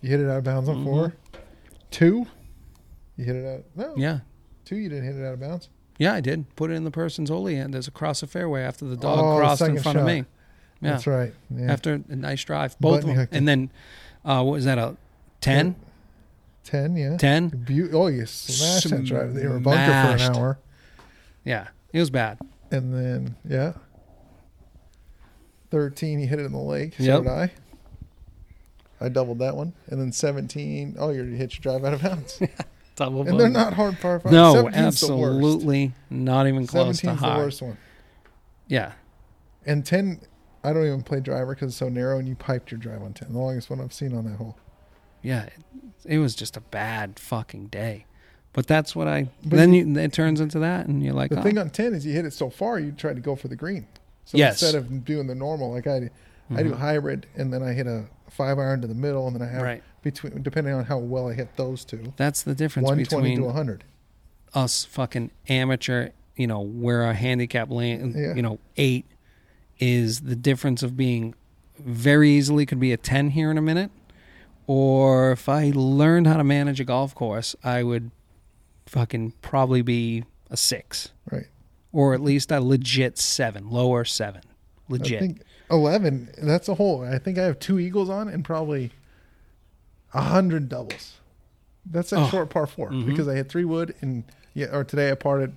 You 0.00 0.10
hit 0.10 0.20
it 0.20 0.28
out 0.30 0.38
of 0.38 0.44
bounds 0.44 0.68
on 0.68 0.76
Mhm. 0.76 0.84
four. 0.84 1.12
Two. 1.90 2.26
You 3.16 3.24
hit 3.24 3.36
it 3.36 3.46
out. 3.46 3.64
No. 3.74 3.96
Yeah. 3.96 4.20
Two. 4.66 4.76
You 4.76 4.90
didn't 4.90 5.04
hit 5.04 5.16
it 5.16 5.24
out 5.26 5.32
of 5.34 5.40
bounds. 5.40 5.70
Yeah, 5.98 6.12
I 6.12 6.20
did. 6.20 6.54
Put 6.56 6.70
it 6.70 6.74
in 6.74 6.84
the 6.84 6.90
person's 6.90 7.30
holy 7.30 7.54
hand 7.56 7.74
as 7.74 7.88
across 7.88 8.20
the 8.20 8.26
fairway 8.26 8.60
after 8.62 8.84
the 8.84 8.96
dog 8.98 9.18
Oh, 9.18 9.30
the 9.30 9.38
crossed 9.38 9.62
in 9.62 9.66
second 9.68 9.82
front 9.82 9.98
of 9.98 10.04
me. 10.04 10.24
Yeah. 10.82 10.90
That's 10.90 11.06
right. 11.06 11.32
Yeah. 11.48 11.72
After 11.72 11.94
a 12.06 12.14
nice 12.14 12.44
drive. 12.44 12.78
Both 12.78 13.04
of 13.04 13.14
them. 13.16 13.28
And 13.32 13.48
then, 13.48 13.70
uh, 14.22 14.42
what 14.42 14.52
was 14.52 14.66
that, 14.66 14.76
a 14.76 14.94
10? 15.40 15.74
Ten. 16.64 16.96
Yeah. 16.96 17.16
10? 17.16 17.48
Beau- 17.48 17.88
oh, 18.02 18.06
you 18.08 18.26
smashed 18.26 18.90
that 18.90 19.04
drive. 19.04 19.32
They 19.32 19.46
were 19.46 19.56
a 19.56 19.60
bunker 19.60 19.86
for 20.18 20.22
an 20.24 20.36
hour, 20.36 20.58
Yeah. 21.44 21.68
It 21.94 22.00
was 22.00 22.10
bad. 22.10 22.38
and 22.70 22.92
then 22.92 23.36
yeah. 23.48 23.72
Thirteen. 25.70 26.20
You 26.20 26.26
hit 26.26 26.38
it 26.38 26.44
in 26.44 26.52
the 26.52 26.58
lake. 26.58 26.94
So 26.98 27.02
Yep. 27.04 27.22
did 27.22 27.28
I. 27.32 27.50
I 29.00 29.08
doubled 29.08 29.38
that 29.40 29.56
one, 29.56 29.72
and 29.88 30.00
then 30.00 30.12
seventeen. 30.12 30.94
Oh, 30.98 31.10
you 31.10 31.22
hit 31.24 31.54
your 31.54 31.60
drive 31.60 31.84
out 31.84 31.94
of 31.94 32.02
bounds, 32.02 32.40
Double 32.96 33.28
and 33.28 33.38
they're 33.38 33.48
not 33.50 33.74
hard 33.74 34.00
par 34.00 34.18
five. 34.20 34.32
No, 34.32 34.54
17's 34.54 35.00
the 35.02 35.14
worst. 35.16 35.34
absolutely 35.36 35.92
not 36.10 36.46
even 36.46 36.66
close 36.66 36.98
to 37.00 37.06
17's 37.08 37.20
the 37.20 37.26
worst 37.28 37.62
one. 37.62 37.76
Yeah. 38.68 38.92
And 39.66 39.84
10, 39.84 40.20
I 40.64 40.72
don't 40.72 40.86
even 40.86 41.02
play 41.02 41.20
driver 41.20 41.54
because 41.54 41.68
it's 41.68 41.76
so 41.76 41.88
narrow 41.90 42.18
and 42.18 42.26
you 42.26 42.34
piped 42.34 42.70
your 42.70 42.78
drive 42.78 43.02
on 43.02 43.12
10. 43.12 43.32
The 43.32 43.38
longest 43.38 43.68
one 43.68 43.80
I've 43.80 43.92
seen 43.92 44.16
on 44.16 44.24
that 44.24 44.36
hole. 44.36 44.56
Yeah. 45.22 45.44
It, 45.44 45.52
it 46.06 46.18
was 46.18 46.34
just 46.34 46.56
a 46.56 46.60
bad 46.60 47.18
fucking 47.18 47.66
day. 47.66 48.06
But 48.54 48.66
that's 48.66 48.96
what 48.96 49.06
I. 49.08 49.28
But 49.44 49.56
then 49.56 49.74
you- 49.74 49.98
it 49.98 50.14
turns 50.14 50.40
into 50.40 50.58
that, 50.60 50.86
and 50.86 51.02
you're 51.02 51.12
like, 51.12 51.30
The 51.30 51.40
oh, 51.40 51.42
thing 51.42 51.58
on 51.58 51.68
10 51.68 51.92
is 51.92 52.06
you 52.06 52.14
hit 52.14 52.24
it 52.24 52.32
so 52.32 52.48
far, 52.48 52.78
you 52.78 52.92
try 52.92 53.12
to 53.12 53.20
go 53.20 53.36
for 53.36 53.48
the 53.48 53.56
green. 53.56 53.86
So 54.24 54.38
Yes. 54.38 54.62
instead 54.62 54.74
of 54.78 55.04
doing 55.04 55.26
the 55.26 55.34
normal, 55.34 55.70
like 55.72 55.86
I, 55.86 56.08
I 56.50 56.62
do 56.62 56.70
Mhm. 56.70 56.78
hybrid, 56.78 57.26
and 57.36 57.52
then 57.52 57.62
I 57.62 57.72
hit 57.74 57.86
a 57.86 58.06
five 58.36 58.58
iron 58.58 58.80
to 58.82 58.86
the 58.86 58.94
middle, 58.94 59.26
and 59.26 59.34
then 59.34 59.42
I 59.48 59.50
have 59.50 59.62
Right. 59.62 59.82
between 60.02 60.42
depending 60.42 60.74
on 60.74 60.84
how 60.84 60.98
well 60.98 61.28
I 61.28 61.34
hit 61.34 61.56
those 61.56 61.84
two, 61.84 62.12
That's 62.16 62.42
the 62.42 62.54
difference 62.54 62.86
one 62.86 63.02
twenty 63.04 63.30
between 63.30 63.42
to 63.42 63.52
hundred. 63.52 63.84
us 64.54 64.84
fucking 64.84 65.30
amateur, 65.48 66.10
you 66.36 66.46
know, 66.46 66.60
where 66.60 67.02
our 67.02 67.14
handicap 67.14 67.70
land, 67.70 68.14
Yeah. 68.14 68.34
you 68.34 68.42
know, 68.42 68.58
eight 68.76 69.06
is 69.78 70.20
the 70.20 70.36
difference 70.36 70.82
of 70.82 70.96
being 70.96 71.34
very 71.78 72.30
easily 72.30 72.64
could 72.66 72.80
be 72.80 72.92
a 72.92 72.96
10 72.96 73.30
here 73.30 73.50
in 73.50 73.58
a 73.58 73.62
minute. 73.62 73.90
Or 74.66 75.32
if 75.32 75.48
I 75.48 75.70
learned 75.74 76.26
how 76.26 76.36
to 76.38 76.44
manage 76.44 76.80
a 76.80 76.84
golf 76.84 77.14
course, 77.14 77.54
I 77.62 77.82
would 77.82 78.10
fucking 78.86 79.32
probably 79.42 79.82
be 79.82 80.24
a 80.50 80.56
six 80.56 81.10
Right. 81.30 81.46
or 81.92 82.14
at 82.14 82.20
least 82.20 82.50
a 82.50 82.60
legit 82.60 83.18
seven, 83.18 83.70
lower 83.70 84.04
seven. 84.04 84.42
Legit. 84.88 85.16
I 85.16 85.20
think 85.26 85.40
eleven. 85.70 86.28
That's 86.38 86.68
a 86.68 86.74
whole. 86.74 87.02
I 87.04 87.18
think 87.18 87.38
I 87.38 87.44
have 87.44 87.58
two 87.58 87.78
eagles 87.78 88.08
on 88.10 88.28
and 88.28 88.44
probably 88.44 88.92
a 90.14 90.20
hundred 90.22 90.68
doubles. 90.68 91.14
That's 91.84 92.12
a 92.12 92.16
Oh. 92.20 92.28
short 92.28 92.50
par 92.50 92.66
4 92.66 92.90
Mhm. 92.90 93.06
because 93.06 93.28
I 93.28 93.34
hit 93.34 93.48
three 93.48 93.64
wood 93.64 93.94
and 94.00 94.24
yeah, 94.54 94.74
or 94.74 94.82
today 94.84 95.10
I 95.10 95.14
parted 95.14 95.52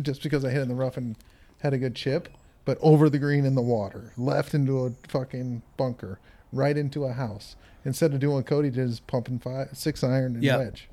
just 0.00 0.22
because 0.22 0.44
I 0.44 0.50
hit 0.50 0.62
in 0.62 0.68
the 0.68 0.74
rough 0.74 0.96
and 0.96 1.16
had 1.58 1.74
a 1.74 1.78
good 1.78 1.94
chip, 1.94 2.28
but 2.64 2.78
over 2.80 3.10
the 3.10 3.18
green 3.18 3.44
in 3.44 3.54
the 3.56 3.62
water, 3.62 4.12
left 4.16 4.54
into 4.54 4.86
a 4.86 4.92
fucking 5.08 5.62
bunker, 5.76 6.18
right 6.52 6.76
into 6.76 7.04
a 7.04 7.12
house. 7.12 7.56
Instead 7.84 8.12
of 8.14 8.20
doing 8.20 8.36
what 8.36 8.46
Cody 8.46 8.70
did, 8.70 8.88
is 8.88 9.00
pumping 9.00 9.38
five, 9.38 9.70
six 9.76 10.02
iron 10.04 10.34
and 10.36 10.44
Yeah. 10.44 10.58
wedge. 10.58 10.88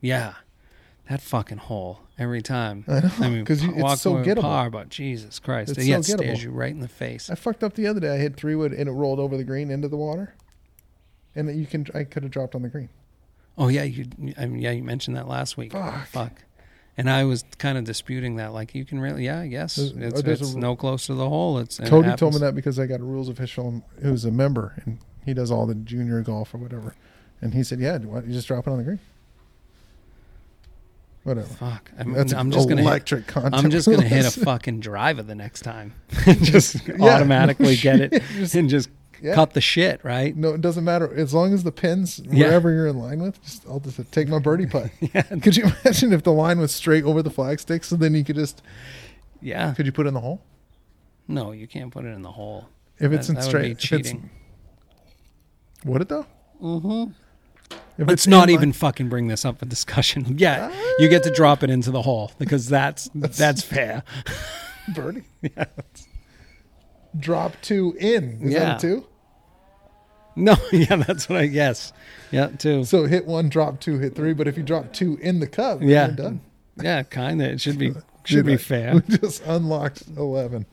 yeah. 0.00 0.34
That 1.08 1.20
fucking 1.22 1.58
hole 1.58 2.00
every 2.18 2.42
time. 2.42 2.84
I 2.88 3.00
know, 3.00 3.10
I 3.20 3.28
mean, 3.28 3.44
'cause 3.44 3.62
you- 3.62 3.74
it's 3.76 4.00
so 4.02 4.14
gettable. 4.16 4.40
par, 4.42 4.70
but 4.70 4.88
Jesus 4.88 5.38
Christ. 5.38 5.72
It's 5.76 5.86
yeah, 5.86 6.00
so 6.00 6.14
it 6.14 6.18
stares 6.18 6.42
you 6.44 6.50
right 6.50 6.70
in 6.72 6.80
the 6.80 6.88
face. 6.88 7.28
I 7.30 7.34
fucked 7.34 7.62
up 7.64 7.74
the 7.74 7.86
other 7.86 8.00
day. 8.00 8.14
I 8.14 8.18
hit 8.18 8.36
three 8.36 8.54
wood 8.54 8.72
and 8.72 8.88
it 8.88 8.92
rolled 8.92 9.18
over 9.18 9.36
the 9.36 9.44
green 9.44 9.70
into 9.70 9.88
the 9.88 9.96
water, 9.96 10.34
and 11.34 11.54
you 11.58 11.66
can 11.66 11.86
I 11.94 12.04
could 12.04 12.22
have 12.22 12.32
dropped 12.32 12.54
on 12.54 12.62
the 12.62 12.68
green. 12.68 12.88
Oh 13.58 13.68
yeah, 13.68 13.84
you. 13.84 14.06
I 14.38 14.46
mean, 14.46 14.60
yeah, 14.60 14.70
you 14.72 14.82
mentioned 14.82 15.16
that 15.16 15.28
last 15.28 15.56
week. 15.56 15.72
Fuck. 15.72 16.06
Fuck. 16.08 16.42
And 16.98 17.10
I 17.10 17.24
was 17.24 17.44
kind 17.58 17.76
of 17.76 17.84
disputing 17.84 18.36
that. 18.36 18.54
Like, 18.54 18.74
you 18.74 18.86
can 18.86 18.98
really, 18.98 19.26
yeah, 19.26 19.40
I 19.40 19.48
guess 19.48 19.76
There's- 19.76 19.92
it's, 19.94 20.18
oh, 20.18 20.22
there's 20.22 20.40
it's 20.40 20.54
a- 20.54 20.58
no 20.58 20.74
close 20.76 21.06
to 21.08 21.14
the 21.14 21.28
hole. 21.28 21.58
It's 21.58 21.78
and 21.78 21.88
it 22.06 22.16
told 22.16 22.32
me 22.32 22.40
that 22.40 22.54
because 22.54 22.78
I 22.78 22.86
got 22.86 23.00
a 23.00 23.04
rules 23.04 23.28
official 23.28 23.82
who's 24.00 24.24
a 24.24 24.30
member 24.30 24.80
and 24.86 24.98
he 25.22 25.34
does 25.34 25.50
all 25.50 25.66
the 25.66 25.74
junior 25.74 26.22
golf 26.22 26.54
or 26.54 26.58
whatever. 26.58 26.94
And 27.42 27.52
he 27.52 27.62
said, 27.64 27.80
"Yeah, 27.80 27.98
why 27.98 28.20
don't 28.20 28.28
you 28.28 28.32
just 28.32 28.48
drop 28.48 28.66
it 28.66 28.70
on 28.70 28.78
the 28.78 28.84
green?" 28.84 29.00
Whatever. 31.26 31.46
Fuck. 31.48 31.90
I'm, 31.98 32.12
That's 32.12 32.32
I'm 32.32 32.52
just 32.52 32.68
gonna. 32.68 32.82
Hit, 32.82 32.86
electric 32.88 33.26
content. 33.26 33.54
I'm 33.56 33.68
just 33.68 33.88
gonna 33.88 34.02
hit 34.06 34.24
a 34.24 34.40
fucking 34.44 34.78
driver 34.78 35.24
the 35.24 35.34
next 35.34 35.62
time. 35.62 35.92
And 36.24 36.42
just 36.44 36.88
automatically 37.00 37.74
get 37.76 38.00
it 38.00 38.22
Just- 38.34 38.54
and 38.54 38.68
just 38.70 38.88
yeah. 39.20 39.34
cut 39.34 39.52
the 39.54 39.60
shit. 39.60 40.04
Right. 40.04 40.36
No, 40.36 40.50
it 40.54 40.60
doesn't 40.60 40.84
matter 40.84 41.12
as 41.16 41.34
long 41.34 41.52
as 41.52 41.64
the 41.64 41.72
pins 41.72 42.20
Yeah. 42.30 42.46
wherever 42.46 42.70
you're 42.70 42.86
in 42.86 42.98
line 42.98 43.20
with. 43.20 43.42
Just 43.42 43.66
I'll 43.66 43.80
just 43.80 44.00
take 44.12 44.28
my 44.28 44.38
birdie 44.38 44.66
putt. 44.66 44.90
Yeah. 45.00 45.22
Could 45.22 45.56
you 45.56 45.64
imagine 45.64 46.12
if 46.12 46.22
the 46.22 46.32
line 46.32 46.60
was 46.60 46.72
straight 46.72 47.02
over 47.02 47.22
the 47.24 47.30
flag 47.30 47.58
stick? 47.58 47.82
So 47.82 47.96
then 47.96 48.14
you 48.14 48.22
could 48.22 48.36
just 48.36 48.62
Yeah. 49.42 49.74
could 49.74 49.86
you 49.86 49.90
put 49.92 50.06
it 50.06 50.10
in 50.10 50.14
the 50.14 50.20
hole 50.20 50.42
No, 51.26 51.50
you 51.50 51.66
can't 51.66 51.90
put 51.92 52.04
it 52.04 52.10
in 52.10 52.22
the 52.22 52.30
hole. 52.32 52.68
if 53.00 53.10
it's 53.10 53.26
That- 53.26 53.32
in 53.32 53.34
that 53.34 53.40
would 53.42 53.48
straight? 53.48 53.62
be 53.62 53.70
if 53.72 53.92
it's- 53.92 54.04
cheating. 54.12 54.30
Would 55.84 56.02
it 56.02 56.08
though? 56.08 56.26
Mm-hmm. 56.62 57.10
If 57.98 58.06
Let's 58.08 58.26
not 58.26 58.50
even 58.50 58.72
fucking 58.72 59.08
bring 59.08 59.28
this 59.28 59.44
up 59.44 59.58
for 59.58 59.64
discussion. 59.66 60.34
Yeah, 60.38 60.70
ah. 60.72 60.94
you 60.98 61.08
get 61.08 61.22
to 61.24 61.30
drop 61.30 61.62
it 61.62 61.70
into 61.70 61.90
the 61.90 62.02
hole 62.02 62.30
because 62.38 62.68
that's 62.68 63.08
That's- 63.14 63.38
that's 63.38 63.62
fair. 63.62 64.02
birdie. 64.94 65.22
Yeah. 65.40 65.64
Drop 67.18 67.54
two 67.62 67.96
in. 67.98 68.40
Is 68.42 68.52
Yeah. 68.52 68.58
that 68.60 68.78
a 68.84 68.86
two? 68.86 69.06
No, 70.38 70.54
yeah, 70.70 70.96
that's 70.96 71.28
what 71.30 71.38
I 71.38 71.46
guess. 71.46 71.94
Yeah, 72.30 72.48
two. 72.48 72.84
So 72.84 73.06
hit 73.06 73.24
one, 73.26 73.48
drop 73.48 73.80
two, 73.80 73.98
hit 73.98 74.14
three. 74.14 74.34
But 74.34 74.46
if 74.46 74.58
you 74.58 74.62
drop 74.62 74.92
two 74.92 75.16
in 75.22 75.40
the 75.40 75.46
cup, 75.46 75.78
Yeah. 75.80 76.08
you're 76.08 76.16
done. 76.16 76.40
Yeah, 76.82 77.02
kind 77.04 77.40
of. 77.40 77.48
It 77.52 77.60
should 77.62 77.78
be 77.78 77.92
should 78.24 78.44
Dude, 78.44 78.46
be 78.46 78.56
fair. 78.58 78.94
We 79.08 79.16
just 79.16 79.42
unlocked 79.46 80.02
eleven. 80.16 80.66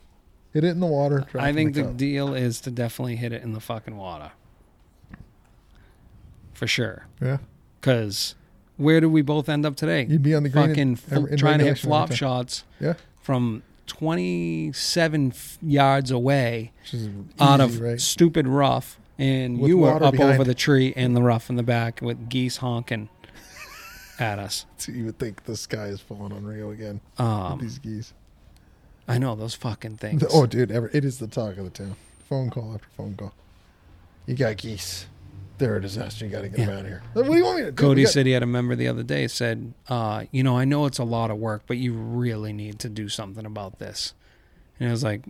Hit 0.52 0.66
it 0.66 0.70
in 0.70 0.82
the 0.82 0.86
water. 0.88 1.26
I 1.34 1.54
think 1.54 1.74
the 1.76 1.84
cup. 1.84 1.96
deal 1.98 2.34
is 2.34 2.60
to 2.62 2.72
definitely 2.72 3.16
hit 3.16 3.32
it 3.32 3.42
in 3.42 3.54
the 3.54 3.62
fucking 3.62 3.96
water. 3.96 4.32
For 6.54 6.68
sure. 6.68 7.06
yeah, 7.22 7.38
Because 7.82 8.36
where 8.78 9.02
do 9.02 9.10
we 9.10 9.22
both 9.22 9.50
end 9.50 9.66
up 9.66 9.76
today? 9.76 10.06
you'd 10.10 10.24
be 10.24 10.36
on 10.36 10.44
the 10.44 10.50
green. 10.50 10.68
fucking 10.70 10.82
in- 10.90 10.96
fl- 10.96 11.26
in 11.26 11.38
trying 11.38 11.60
to 11.60 11.66
hit 11.66 11.78
flop 11.80 12.12
shots 12.12 12.64
Yeah, 12.80 12.94
from 13.22 13.64
27 13.88 15.32
f- 15.32 15.58
yards 15.62 16.12
away 16.12 16.72
is 16.92 17.10
out 17.40 17.60
of 17.62 17.80
right. 17.82 18.00
stupid 18.00 18.48
rough. 18.48 19.00
And 19.20 19.60
With 19.60 19.70
you 19.70 19.78
were 19.78 20.04
up 20.04 20.20
over 20.20 20.44
the 20.44 20.56
tree 20.56 20.92
and 20.96 21.16
the 21.16 21.22
rough 21.22 21.50
in 21.50 21.56
the 21.56 21.64
back 21.64 22.02
with 22.02 22.30
geese 22.30 22.58
honking 22.58 23.10
at 24.20 24.40
us. 24.40 24.66
So 24.78 24.92
you 24.92 25.06
would 25.06 25.20
think 25.20 25.44
the 25.46 25.56
sky 25.56 25.86
is 25.88 26.00
falling 26.02 26.32
on 26.34 26.44
Rio 26.44 26.72
again. 26.72 27.00
Um, 27.20 27.60
these 27.60 27.78
geese. 27.78 28.14
I 29.08 29.18
know 29.20 29.36
those 29.36 29.54
fucking 29.54 29.98
things. 29.98 30.24
Oh, 30.34 30.46
dude, 30.46 30.72
ever, 30.72 30.90
it 30.94 31.06
is 31.06 31.20
the 31.20 31.28
talk 31.28 31.58
of 31.58 31.66
the 31.66 31.70
town. 31.70 31.96
Phone 32.28 32.50
call 32.50 32.74
after 32.74 32.88
phone 32.98 33.16
call. 33.16 33.34
You 34.26 34.36
got 34.36 34.58
geese. 34.58 35.06
They're 35.64 35.78
a 35.78 35.82
disaster. 35.82 36.26
You 36.26 36.32
got 36.32 36.42
to 36.42 36.50
get 36.50 36.58
them 36.58 36.70
out 36.70 36.80
of 36.82 36.88
here. 36.88 37.02
What 37.14 37.26
do 37.26 37.36
you 37.38 37.44
want 37.46 37.58
me 37.60 37.64
to 37.66 37.72
do? 37.72 37.76
Cody 37.82 38.04
got- 38.04 38.12
said 38.12 38.26
he 38.26 38.34
had 38.34 38.44
a 38.44 38.48
member 38.48 38.76
the 38.76 38.88
other 38.90 39.02
day 39.04 39.28
said, 39.30 39.74
uh, 39.88 40.26
you 40.32 40.44
know, 40.44 40.58
I 40.58 40.66
know 40.66 40.86
it's 40.88 41.00
a 41.00 41.04
lot 41.06 41.32
of 41.32 41.38
work, 41.38 41.64
but 41.68 41.78
you 41.78 41.94
really 41.94 42.52
need 42.52 42.80
to 42.80 42.90
do 42.90 43.08
something 43.08 43.46
about 43.46 43.80
this. 43.80 44.14
And 44.80 44.90
I 44.90 44.92
was 44.92 45.04
like, 45.04 45.22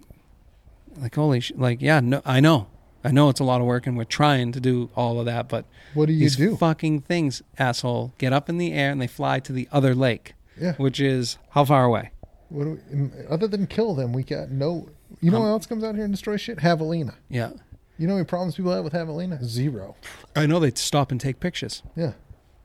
like 0.99 1.13
holy, 1.15 1.39
sh-. 1.39 1.51
like 1.55 1.81
yeah, 1.81 1.99
no, 1.99 2.21
I 2.25 2.39
know, 2.39 2.67
I 3.03 3.11
know 3.11 3.29
it's 3.29 3.39
a 3.39 3.43
lot 3.43 3.61
of 3.61 3.67
work, 3.67 3.86
and 3.86 3.95
we're 3.97 4.03
trying 4.05 4.51
to 4.53 4.59
do 4.59 4.89
all 4.95 5.19
of 5.19 5.25
that, 5.27 5.49
but 5.49 5.65
What 5.93 6.05
do 6.07 6.13
you 6.13 6.19
these 6.21 6.36
do? 6.38 6.55
fucking 6.55 7.01
things, 7.01 7.41
asshole, 7.59 8.13
get 8.17 8.34
up 8.34 8.49
in 8.49 8.57
the 8.57 8.73
air 8.73 8.91
and 8.91 9.01
they 9.01 9.07
fly 9.07 9.39
to 9.41 9.51
the 9.53 9.67
other 9.71 9.93
lake, 9.93 10.34
yeah. 10.59 10.73
which 10.77 10.99
is 10.99 11.38
how 11.51 11.65
far 11.65 11.84
away? 11.86 12.11
What 12.49 12.63
do 12.63 12.79
we, 12.91 13.09
other 13.29 13.47
than 13.47 13.67
kill 13.67 13.93
them, 13.95 14.13
we 14.13 14.23
got 14.23 14.49
no. 14.49 14.88
You 15.21 15.29
know 15.31 15.38
Um, 15.38 15.43
what 15.43 15.49
else 15.49 15.65
comes 15.67 15.84
out 15.84 15.93
here 15.95 16.03
and 16.05 16.13
destroys 16.13 16.41
shit? 16.41 16.57
Javelina. 16.59 17.15
Yeah, 17.29 17.51
You 17.97 18.07
know 18.07 18.13
how 18.13 18.17
many 18.17 18.25
problems 18.27 18.55
people 18.55 18.71
have 18.71 18.83
with 18.83 18.93
javelina? 18.93 19.43
Zero. 19.43 19.95
I 20.35 20.45
know 20.45 20.59
they 20.59 20.71
stop 20.75 21.11
and 21.11 21.21
take 21.21 21.39
pictures. 21.39 21.83
Yeah. 21.95 22.13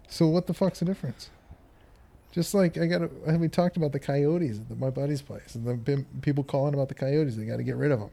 So 0.09 0.27
what 0.27 0.47
the 0.47 0.55
fuck's 0.55 0.79
the 0.79 0.87
difference? 0.87 1.31
Just 2.33 2.55
like 2.55 2.79
I 2.79 2.87
got, 2.87 3.11
we 3.39 3.49
talked 3.49 3.77
about 3.77 3.93
the 3.93 3.99
coyotes 3.99 4.59
at 4.71 4.79
my 4.79 4.91
buddy's 4.91 5.23
place, 5.23 5.55
and 5.55 5.85
the 5.85 6.05
people 6.23 6.45
calling 6.45 6.75
about 6.75 6.89
the 6.89 6.95
coyotes. 6.95 7.37
They 7.37 7.45
got 7.45 7.57
to 7.57 7.63
get 7.63 7.77
rid 7.77 7.91
of 7.91 8.01
them. 8.01 8.11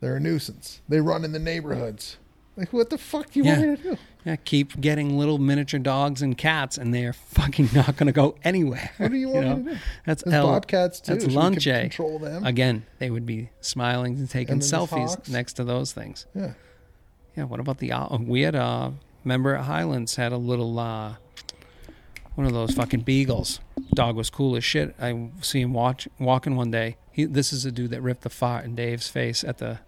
They're 0.00 0.16
a 0.16 0.20
nuisance. 0.20 0.82
They 0.88 1.00
run 1.00 1.24
in 1.24 1.32
the 1.32 1.38
neighborhoods. 1.38 2.18
Like, 2.56 2.72
what 2.72 2.88
the 2.90 2.98
fuck 2.98 3.30
do 3.32 3.40
you 3.40 3.44
want 3.46 3.60
me 3.60 3.76
to 3.76 3.82
do? 3.82 3.96
Yeah, 4.24 4.36
keep 4.36 4.80
getting 4.80 5.18
little 5.18 5.38
miniature 5.38 5.80
dogs 5.80 6.22
and 6.22 6.38
cats, 6.38 6.78
and 6.78 6.94
they're 6.94 7.12
fucking 7.12 7.70
not 7.74 7.96
going 7.96 8.06
to 8.06 8.12
go 8.12 8.36
anywhere. 8.44 8.90
What 8.98 9.10
do 9.10 9.16
you 9.16 9.28
want 9.30 9.46
know? 9.46 9.56
me 9.56 9.64
to 9.64 9.70
do? 9.74 9.80
That's 10.06 10.22
There's 10.22 10.34
L. 10.34 10.46
bobcats 10.46 11.00
too. 11.00 11.12
that's 11.14 11.26
lunch, 11.26 11.64
con-? 11.66 11.80
Control 11.80 12.18
them. 12.20 12.44
Again, 12.46 12.86
they 13.00 13.10
would 13.10 13.26
be 13.26 13.50
smiling 13.60 14.16
and 14.18 14.30
taking 14.30 14.52
And 14.54 14.62
selfies 14.62 15.28
next 15.28 15.54
to 15.54 15.64
those 15.64 15.92
things. 15.92 16.26
yeah. 16.34 16.54
Yeah, 17.36 17.44
what 17.44 17.58
about 17.58 17.78
the? 17.78 17.92
We 18.20 18.42
had 18.42 18.54
a 18.54 18.92
member 19.24 19.56
at 19.56 19.64
Highlands 19.64 20.14
had 20.14 20.30
a 20.30 20.36
little 20.36 20.78
uh, 20.78 21.16
one 22.36 22.46
of 22.46 22.52
those 22.52 22.70
fucking 22.74 23.00
beagles. 23.00 23.58
Dog 23.94 24.14
was 24.14 24.30
cool 24.30 24.54
as 24.54 24.62
shit. 24.64 24.94
I 25.00 25.30
see 25.40 25.60
him 25.60 25.72
watch 25.72 26.06
walking 26.20 26.54
one 26.54 26.70
day. 26.70 26.96
He 27.10 27.24
this 27.24 27.52
is 27.52 27.64
a 27.64 27.72
dude 27.72 27.90
that 27.90 28.02
ripped 28.02 28.22
the 28.22 28.30
fart 28.30 28.64
in 28.64 28.76
Dave's 28.76 29.08
face 29.08 29.42
at 29.42 29.58
the 29.58 29.80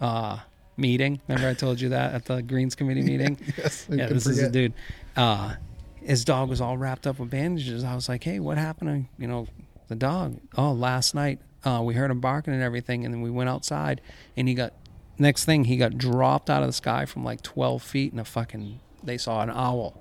uh, 0.00 0.38
meeting. 0.76 1.20
Remember 1.28 1.48
I 1.48 1.54
told 1.54 1.80
you 1.80 1.90
that 1.90 2.14
at 2.14 2.24
the 2.24 2.42
Greens 2.42 2.74
Committee 2.74 3.02
meeting. 3.02 3.38
Yes. 3.56 3.86
I 3.90 3.94
yeah, 3.94 4.06
this 4.06 4.26
is 4.26 4.38
a 4.42 4.50
dude. 4.50 4.72
Uh, 5.16 5.54
his 5.96 6.24
dog 6.24 6.48
was 6.48 6.60
all 6.60 6.76
wrapped 6.76 7.06
up 7.06 7.18
with 7.18 7.30
bandages. 7.30 7.84
I 7.84 7.94
was 7.94 8.08
like, 8.08 8.24
"Hey, 8.24 8.40
what 8.40 8.58
happened 8.58 9.06
to 9.16 9.22
you 9.22 9.28
know 9.28 9.46
the 9.88 9.94
dog?" 9.94 10.38
Oh, 10.56 10.72
last 10.72 11.14
night 11.14 11.40
uh, 11.64 11.80
we 11.84 11.94
heard 11.94 12.10
him 12.10 12.20
barking 12.20 12.52
and 12.54 12.62
everything, 12.62 13.04
and 13.04 13.14
then 13.14 13.20
we 13.20 13.30
went 13.30 13.48
outside, 13.48 14.00
and 14.36 14.48
he 14.48 14.54
got 14.54 14.72
next 15.18 15.44
thing 15.44 15.64
he 15.64 15.76
got 15.76 15.96
dropped 15.98 16.50
out 16.50 16.62
of 16.62 16.68
the 16.68 16.72
sky 16.72 17.04
from 17.04 17.24
like 17.24 17.42
twelve 17.42 17.82
feet, 17.82 18.10
and 18.12 18.20
a 18.20 18.24
fucking 18.24 18.80
they 19.02 19.18
saw 19.18 19.42
an 19.42 19.50
owl 19.50 19.94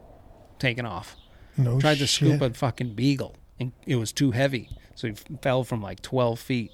taking 0.59 0.85
off. 0.85 1.15
No 1.57 1.79
Tried 1.79 1.97
to 1.99 2.07
scoop 2.07 2.41
a 2.41 2.49
fucking 2.51 2.93
beagle, 2.95 3.35
and 3.59 3.73
it 3.85 3.97
was 3.97 4.11
too 4.11 4.31
heavy, 4.31 4.69
so 4.95 5.07
he 5.07 5.13
f- 5.13 5.25
fell 5.41 5.63
from 5.63 5.81
like 5.81 6.01
twelve 6.01 6.39
feet. 6.39 6.71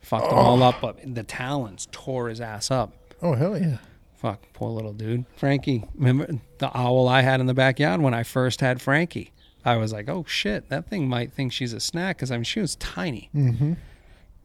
Fucked 0.00 0.32
him 0.32 0.38
all 0.38 0.62
up, 0.62 0.80
but 0.80 0.98
the 1.14 1.22
talons 1.22 1.86
tore 1.92 2.28
his 2.28 2.40
ass 2.40 2.70
up. 2.70 2.92
Oh 3.24 3.32
hell 3.32 3.58
yeah! 3.58 3.78
Fuck, 4.16 4.40
poor 4.52 4.70
little 4.70 4.92
dude. 4.92 5.24
Frankie, 5.34 5.84
remember 5.94 6.28
the 6.58 6.76
owl 6.76 7.08
I 7.08 7.22
had 7.22 7.40
in 7.40 7.46
the 7.46 7.54
backyard 7.54 8.02
when 8.02 8.12
I 8.12 8.22
first 8.22 8.60
had 8.60 8.82
Frankie? 8.82 9.32
I 9.64 9.76
was 9.76 9.94
like, 9.94 10.10
oh 10.10 10.26
shit, 10.28 10.68
that 10.68 10.90
thing 10.90 11.08
might 11.08 11.32
think 11.32 11.50
she's 11.50 11.72
a 11.72 11.80
snack 11.80 12.18
because 12.18 12.30
I 12.30 12.36
mean 12.36 12.44
she 12.44 12.60
was 12.60 12.76
tiny. 12.76 13.30
Mm-hmm. 13.34 13.72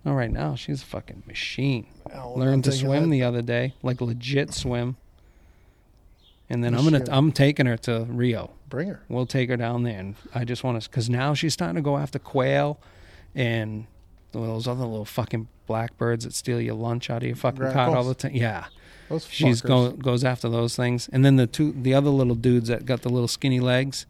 All 0.05 0.15
right, 0.15 0.31
now 0.31 0.55
she's 0.55 0.81
a 0.81 0.85
fucking 0.85 1.23
machine. 1.27 1.87
Owl, 2.13 2.35
Learned 2.37 2.63
to 2.63 2.71
swim 2.71 3.09
the 3.09 3.21
other 3.21 3.41
day, 3.41 3.73
like 3.83 3.99
legit 3.99 4.53
swim. 4.53 4.95
And 6.49 6.63
then 6.63 6.73
I'm 6.73 6.85
gonna, 6.85 6.99
shit. 6.99 7.09
I'm 7.11 7.33
taking 7.33 7.65
her 7.65 7.77
to 7.77 8.05
Rio. 8.09 8.51
Bring 8.69 8.87
her. 8.87 9.03
We'll 9.09 9.25
take 9.25 9.49
her 9.49 9.57
down 9.57 9.83
there, 9.83 9.99
and 9.99 10.15
I 10.33 10.45
just 10.45 10.63
want 10.63 10.81
to, 10.81 10.89
because 10.89 11.09
now 11.09 11.33
she's 11.33 11.53
starting 11.53 11.75
to 11.75 11.81
go 11.81 11.97
after 11.97 12.17
quail, 12.17 12.79
and 13.35 13.87
those 14.31 14.67
other 14.67 14.85
little 14.85 15.05
fucking 15.05 15.47
blackbirds 15.69 16.25
that 16.25 16.33
steal 16.33 16.59
your 16.59 16.73
lunch 16.73 17.09
out 17.09 17.21
of 17.21 17.27
your 17.27 17.35
fucking 17.35 17.71
cot 17.71 17.95
all 17.95 18.03
the 18.03 18.15
time. 18.15 18.31
Yeah, 18.33 18.65
Those 19.07 19.25
she's 19.29 19.61
go, 19.61 19.91
goes 19.91 20.23
after 20.23 20.49
those 20.49 20.75
things, 20.75 21.07
and 21.13 21.23
then 21.23 21.35
the 21.37 21.47
two 21.47 21.71
the 21.71 21.93
other 21.93 22.09
little 22.09 22.35
dudes 22.35 22.67
that 22.69 22.85
got 22.85 23.03
the 23.03 23.09
little 23.09 23.27
skinny 23.27 23.59
legs 23.59 24.07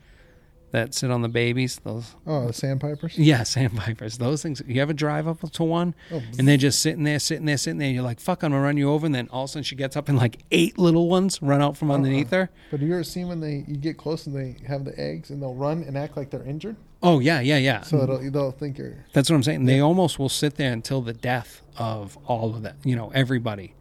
that 0.72 0.94
sit 0.94 1.12
on 1.12 1.22
the 1.22 1.28
babies. 1.28 1.82
Those 1.84 2.16
Oh, 2.26 2.48
the 2.48 2.54
sandpipers. 2.54 3.18
yeah, 3.18 3.44
sandpipers. 3.56 4.18
Those 4.18 4.42
things. 4.42 4.62
You 4.66 4.82
ever 4.82 4.94
drive 4.94 5.28
up 5.28 5.42
to 5.52 5.64
one 5.64 5.96
Oh, 6.12 6.22
and 6.38 6.48
they're 6.48 6.58
just 6.58 6.80
sitting 6.80 7.04
there, 7.04 7.20
sitting 7.20 7.46
there, 7.46 7.58
sitting 7.58 7.78
there. 7.80 7.88
And 7.88 7.96
you're 7.96 8.06
like, 8.06 8.22
"Fuck, 8.22 8.42
I'm 8.44 8.52
gonna 8.52 8.64
run 8.64 8.78
you 8.78 8.90
over." 8.90 9.06
And 9.06 9.14
then 9.14 9.28
all 9.32 9.44
of 9.44 9.50
a 9.50 9.52
sudden 9.52 9.64
she 9.64 9.76
gets 9.76 9.98
up 9.98 10.08
and 10.08 10.18
like 10.18 10.40
eight 10.52 10.78
little 10.78 11.10
ones 11.10 11.42
run 11.42 11.62
out 11.62 11.76
from 11.76 11.92
uh-huh. 11.92 11.96
underneath 11.96 12.32
her. 12.32 12.50
But 12.72 12.80
have 12.80 12.88
you 12.88 12.96
ever 12.96 13.04
seen 13.04 13.28
when 13.28 13.42
they 13.42 13.66
you 13.68 13.76
get 13.76 13.98
close 13.98 14.26
and 14.28 14.36
they 14.36 14.56
have 14.66 14.86
the 14.86 14.98
eggs 14.98 15.30
and 15.30 15.42
they'll 15.42 15.56
run 15.56 15.84
and 15.84 15.98
act 15.98 16.16
like 16.16 16.30
they're 16.30 16.44
injured, 16.44 16.78
Oh 17.02 17.20
yeah, 17.20 17.40
yeah, 17.40 17.58
yeah. 17.58 17.82
so 17.82 18.06
they'll, 18.06 18.32
they'll 18.32 18.52
think 18.52 18.78
you're. 18.78 19.06
That's 19.14 19.30
what 19.30 19.36
I'm 19.38 19.44
saying. 19.44 19.66
They 19.66 19.80
almost 19.80 20.20
will 20.20 20.28
sit 20.30 20.56
there 20.56 20.74
until 20.74 21.02
the 21.02 21.14
death 21.14 21.62
of 21.78 22.18
all 22.26 22.56
of 22.56 22.64
that. 22.64 22.76
You 22.84 22.96
know, 22.98 23.10
everybody 23.16 23.74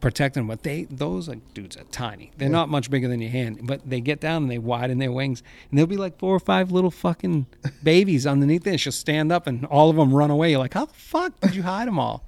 protecting 0.00 0.42
them. 0.42 0.48
But 0.48 0.62
they, 0.62 0.84
those 0.84 1.28
like 1.28 1.54
dudes 1.54 1.76
are 1.78 1.84
tiny. 1.84 2.32
They're 2.36 2.48
Yeah. 2.48 2.52
not 2.52 2.68
much 2.68 2.90
bigger 2.90 3.08
than 3.08 3.20
your 3.20 3.30
hand. 3.30 3.60
But 3.62 3.88
they 3.88 4.00
get 4.02 4.20
down 4.20 4.42
and 4.42 4.50
they 4.50 4.58
widen 4.58 4.98
their 4.98 5.10
wings, 5.12 5.42
and 5.70 5.78
there'll 5.78 5.86
be 5.88 5.96
like 5.96 6.18
four 6.18 6.34
or 6.34 6.40
five 6.40 6.70
little 6.70 6.90
fucking 6.90 7.46
babies 7.82 8.26
underneath 8.26 8.64
there. 8.64 8.76
She'll 8.76 8.92
stand 8.92 9.32
up, 9.32 9.46
and 9.46 9.64
all 9.66 9.88
of 9.88 9.96
them 9.96 10.12
run 10.12 10.30
away. 10.30 10.50
You're 10.50 10.58
like, 10.58 10.74
how 10.74 10.84
the 10.84 10.92
fuck 10.94 11.38
did 11.40 11.54
you 11.54 11.62
hide 11.62 11.88
them 11.88 11.98
all? 11.98 12.24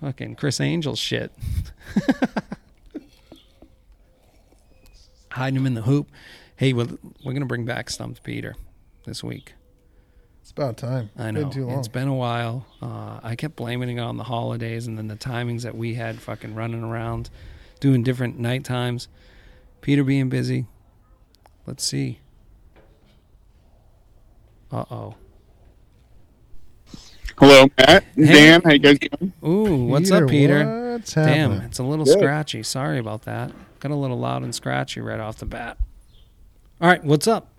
Fucking 0.00 0.36
Criss 0.36 0.58
Angel 0.60 0.96
shit. 0.96 1.32
Hiding 5.30 5.54
them 5.54 5.66
in 5.66 5.74
the 5.74 5.82
hoop. 5.82 6.08
Hey, 6.56 6.72
we're, 6.72 6.88
we're 7.24 7.32
gonna 7.32 7.46
bring 7.46 7.64
back 7.64 7.88
Stumped 7.90 8.22
Peter 8.22 8.54
this 9.04 9.22
week. 9.24 9.54
It's 10.40 10.50
about 10.50 10.76
time. 10.76 11.10
I 11.16 11.30
know 11.30 11.42
Been 11.42 11.50
too 11.50 11.66
long. 11.66 11.78
it's 11.78 11.88
been 11.88 12.08
a 12.08 12.14
while. 12.14 12.66
Uh, 12.80 13.20
I 13.22 13.36
kept 13.36 13.54
blaming 13.56 13.96
it 13.96 14.00
on 14.00 14.16
the 14.16 14.24
holidays 14.24 14.86
and 14.88 14.98
then 14.98 15.06
the 15.08 15.16
timings 15.16 15.62
that 15.62 15.76
we 15.76 15.94
had, 15.94 16.20
fucking 16.20 16.54
running 16.54 16.82
around, 16.82 17.30
doing 17.78 18.02
different 18.02 18.38
night 18.40 18.64
times. 18.64 19.06
Peter 19.82 20.02
being 20.02 20.28
busy. 20.28 20.66
Let's 21.66 21.84
see. 21.84 22.18
Uh 24.70 24.84
oh. 24.90 25.14
Hello, 27.38 27.66
Matt. 27.78 28.04
Hey. 28.16 28.24
Dan, 28.26 28.62
how 28.62 28.72
you 28.72 28.78
guys 28.78 28.98
doing? 28.98 29.32
Ooh, 29.44 29.84
what's 29.86 30.10
up, 30.10 30.28
Peter? 30.28 30.92
What's 30.92 31.14
Damn, 31.14 31.50
happening? 31.50 31.68
it's 31.68 31.78
a 31.78 31.82
little 31.84 32.04
Good. 32.04 32.18
scratchy. 32.18 32.62
Sorry 32.62 32.98
about 32.98 33.22
that. 33.22 33.52
Got 33.80 33.90
a 33.92 33.96
little 33.96 34.18
loud 34.18 34.42
and 34.42 34.54
scratchy 34.54 35.00
right 35.00 35.18
off 35.20 35.38
the 35.38 35.46
bat. 35.46 35.78
All 36.80 36.88
right, 36.88 37.02
what's 37.04 37.26
up? 37.26 37.51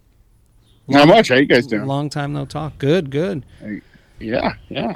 Not 0.87 1.07
much. 1.07 1.29
How 1.29 1.35
you 1.35 1.45
guys 1.45 1.65
doing? 1.67 1.85
Long 1.85 2.09
time 2.09 2.33
no 2.33 2.45
talk. 2.45 2.77
Good, 2.77 3.09
good. 3.09 3.45
Yeah, 4.19 4.53
yeah, 4.69 4.93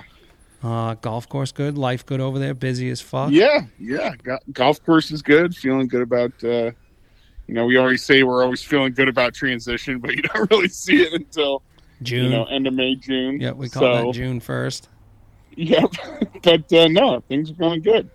Uh, 0.64 0.94
golf 0.96 1.28
course 1.30 1.52
good. 1.52 1.78
Life 1.78 2.06
good 2.06 2.20
over 2.22 2.40
there. 2.40 2.54
Busy 2.54 2.90
as 2.90 3.02
fuck. 3.02 3.32
yeah, 3.32 3.62
yeah. 3.80 4.14
Go- 4.24 4.40
golf 4.54 4.84
course 4.86 5.12
is 5.12 5.22
good. 5.22 5.56
Feeling 5.56 5.88
good 5.88 6.02
about. 6.02 6.32
uh 6.44 6.72
You 7.48 7.54
know, 7.54 7.66
we 7.66 7.78
always 7.78 8.04
say 8.04 8.24
we're 8.24 8.44
always 8.44 8.62
feeling 8.64 8.94
good 8.94 9.08
about 9.08 9.34
transition, 9.34 10.00
but 10.00 10.16
you 10.16 10.22
don't 10.34 10.50
really 10.52 10.68
see 10.68 11.02
it 11.04 11.14
until 11.14 11.64
June. 12.02 12.26
you 12.26 12.30
know 12.32 12.46
end 12.46 12.68
of 12.68 12.74
May, 12.74 12.96
June. 12.96 13.40
yeah, 13.40 13.52
we 13.52 13.70
call 13.70 13.82
so, 13.82 14.06
that 14.08 14.14
June 14.14 14.40
first. 14.40 14.90
Yep. 15.56 15.92
but 16.44 16.72
uh, 16.74 16.88
no, 16.90 17.22
things 17.30 17.50
are 17.52 17.56
going 17.56 17.82
good. 17.82 18.10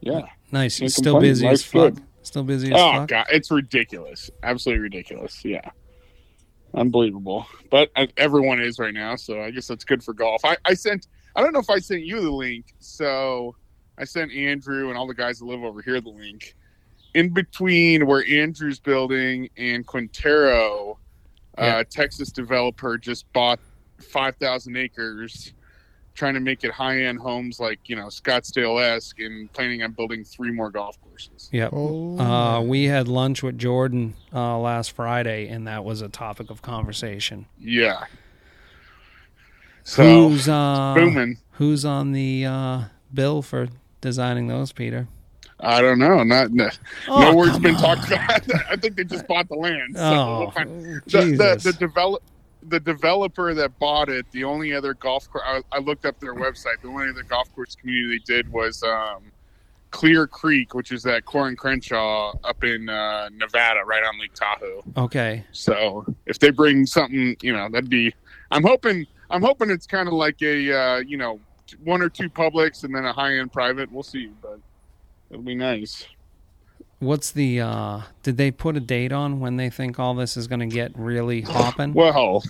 Yeah. 0.00 0.22
Nice. 0.50 0.78
Can't 0.80 0.90
Still 0.90 1.14
complain. 1.14 1.30
busy 1.30 1.46
as 1.46 1.62
fuck. 1.62 1.94
good. 1.94 2.02
Still 2.22 2.42
busy 2.42 2.72
as 2.74 2.80
Oh 2.80 2.92
fuck. 2.92 3.08
god, 3.08 3.26
it's 3.30 3.50
ridiculous. 3.50 4.30
Absolutely 4.42 4.82
ridiculous. 4.82 5.44
Yeah. 5.44 5.70
Unbelievable. 6.74 7.46
But 7.70 7.90
uh, 7.96 8.06
everyone 8.16 8.60
is 8.60 8.78
right 8.78 8.94
now, 8.94 9.16
so 9.16 9.40
I 9.40 9.50
guess 9.50 9.66
that's 9.66 9.84
good 9.84 10.02
for 10.04 10.12
golf. 10.14 10.44
I, 10.44 10.56
I 10.64 10.74
sent 10.74 11.08
I 11.34 11.42
don't 11.42 11.52
know 11.52 11.60
if 11.60 11.70
I 11.70 11.78
sent 11.78 12.02
you 12.02 12.20
the 12.20 12.30
link, 12.30 12.74
so 12.78 13.54
I 13.98 14.04
sent 14.04 14.32
Andrew 14.32 14.88
and 14.88 14.98
all 14.98 15.06
the 15.06 15.14
guys 15.14 15.38
that 15.40 15.44
live 15.46 15.62
over 15.62 15.82
here 15.82 16.00
the 16.00 16.10
link. 16.10 16.54
In 17.14 17.32
between 17.34 18.06
where 18.06 18.24
Andrew's 18.24 18.78
building 18.78 19.48
and 19.56 19.84
Quintero, 19.86 20.98
Yeah. 21.58 21.78
uh, 21.78 21.84
Texas 21.90 22.30
developer 22.30 22.96
just 22.98 23.30
bought 23.32 23.58
five 24.00 24.36
thousand 24.36 24.76
acres, 24.76 25.52
trying 26.14 26.34
to 26.34 26.40
make 26.40 26.64
it 26.64 26.70
high 26.70 27.02
end 27.04 27.18
homes 27.18 27.58
like 27.60 27.78
you 27.86 27.96
know 27.96 28.06
Scottsdale 28.06 28.80
esque, 28.82 29.18
and 29.20 29.52
planning 29.52 29.82
on 29.82 29.92
building 29.92 30.24
three 30.24 30.50
more 30.50 30.70
golf 30.70 31.00
courses. 31.02 31.48
Yep. 31.52 31.70
Oh, 31.72 32.18
Uh, 32.18 32.60
we 32.62 32.84
had 32.84 33.08
lunch 33.08 33.42
with 33.42 33.58
Jordan 33.58 34.14
uh, 34.34 34.58
last 34.58 34.92
Friday, 34.92 35.48
and 35.48 35.66
that 35.66 35.84
was 35.84 36.00
a 36.02 36.08
topic 36.08 36.50
of 36.50 36.62
conversation. 36.62 37.46
Yeah. 37.58 38.04
So 39.84 40.28
who's 40.30 40.48
uh, 40.48 40.94
booming. 40.96 41.38
who's 41.52 41.84
on 41.84 42.12
the 42.12 42.44
uh, 42.46 42.80
bill 43.12 43.42
for 43.42 43.68
designing 44.00 44.46
those, 44.46 44.72
Peter? 44.72 45.08
I 45.58 45.80
don't 45.82 45.98
know. 45.98 46.22
Not 46.22 46.52
no, 46.52 46.68
Oh, 47.08 47.20
no 47.20 47.34
words 47.36 47.52
come 47.52 47.62
been 47.62 47.74
on. 47.76 47.96
talked 47.96 48.08
about. 48.08 48.42
I 48.70 48.76
think 48.76 48.96
they 48.96 49.04
just 49.04 49.26
bought 49.26 49.48
the 49.48 49.56
land. 49.56 49.96
So 49.96 50.02
Oh, 50.02 50.38
we'll 50.40 50.50
find- 50.52 51.02
the, 51.06 51.10
Jesus. 51.10 51.62
the, 51.64 51.72
the 51.72 51.78
develop 51.78 52.22
the 52.62 52.80
developer 52.80 53.54
that 53.54 53.78
bought 53.78 54.08
it. 54.08 54.26
The 54.32 54.44
only 54.44 54.74
other 54.74 54.94
golf 54.94 55.30
course 55.30 55.44
I, 55.46 55.62
I 55.72 55.78
looked 55.78 56.04
up 56.04 56.20
their 56.20 56.34
website. 56.34 56.80
The 56.82 56.88
only 56.88 57.08
other 57.08 57.22
golf 57.22 57.52
course 57.54 57.74
community 57.74 58.18
they 58.18 58.34
did 58.34 58.52
was 58.52 58.82
um, 58.82 59.32
Clear 59.90 60.26
Creek, 60.26 60.74
which 60.74 60.92
is 60.92 61.02
that 61.04 61.24
Coore 61.24 61.48
and 61.48 61.58
Crenshaw 61.58 62.34
up 62.44 62.62
in 62.64 62.88
uh, 62.88 63.28
Nevada, 63.32 63.80
right 63.84 64.04
on 64.04 64.18
Lake 64.20 64.34
Tahoe. 64.34 64.82
okay. 64.96 65.44
So 65.52 66.06
if 66.26 66.38
they 66.38 66.50
bring 66.50 66.86
something, 66.86 67.36
you 67.42 67.52
know, 67.52 67.68
that'd 67.68 67.90
be. 67.90 68.14
I'm 68.50 68.62
hoping. 68.62 69.06
I'm 69.30 69.42
hoping 69.42 69.70
it's 69.70 69.86
kind 69.86 70.08
of 70.08 70.14
like 70.14 70.42
a, 70.42 70.72
uh, 70.72 70.96
you 70.98 71.16
know, 71.16 71.38
one 71.84 72.02
or 72.02 72.08
two 72.08 72.28
publics 72.28 72.82
and 72.82 72.92
then 72.92 73.04
a 73.04 73.12
high 73.12 73.36
end 73.36 73.52
private. 73.52 73.90
We'll 73.92 74.02
see, 74.02 74.30
but 74.42 74.58
it'll 75.30 75.42
be 75.42 75.54
nice. 75.54 76.04
What's 77.00 77.30
the? 77.32 77.60
uh 77.60 78.02
Did 78.22 78.36
they 78.36 78.50
put 78.50 78.76
a 78.76 78.80
date 78.80 79.12
on 79.12 79.40
when 79.40 79.56
they 79.56 79.68
think 79.68 79.98
all 79.98 80.14
this 80.14 80.36
is 80.36 80.46
going 80.46 80.60
to 80.60 80.66
get 80.66 80.92
really 80.94 81.40
hopping? 81.42 81.92
Well, 81.92 82.44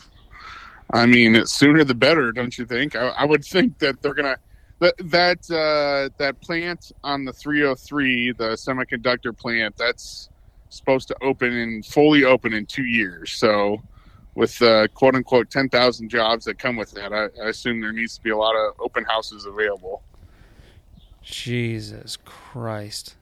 I 0.93 1.07
mean, 1.07 1.47
sooner 1.47 1.85
the 1.85 1.95
better, 1.95 2.33
don't 2.33 2.57
you 2.59 2.67
think? 2.67 2.95
I, 2.95 3.09
I 3.09 3.25
would 3.25 3.45
think 3.45 3.79
that 3.79 4.03
they're 4.03 4.15
gonna 4.15 4.37
that 4.81 4.95
that 4.99 5.51
uh, 5.51 6.11
that 6.19 6.41
plant 6.41 6.93
on 7.05 7.25
the 7.25 7.33
303, 7.33 8.33
the 8.33 8.51
semiconductor 8.51 9.37
plant, 9.37 9.77
that's 9.77 10.29
supposed 10.71 11.09
to 11.09 11.17
open 11.23 11.53
and 11.53 11.85
fully 11.85 12.25
open 12.25 12.53
in 12.53 12.67
two 12.67 12.85
years. 12.85 13.33
So, 13.33 13.83
with 14.35 14.61
uh, 14.63 14.89
quote 14.95 15.15
unquote 15.15 15.51
10,000 15.51 16.09
jobs 16.09 16.45
that 16.47 16.59
come 16.59 16.77
with 16.77 16.93
that, 16.93 17.13
I, 17.13 17.27
I 17.43 17.49
assume 17.49 17.81
there 17.81 17.93
needs 17.93 18.17
to 18.17 18.23
be 18.23 18.31
a 18.31 18.37
lot 18.37 18.57
of 18.57 18.75
open 18.81 19.05
houses 19.05 19.45
available. 19.45 20.03
Jesus 21.23 22.17
Christ! 22.25 23.17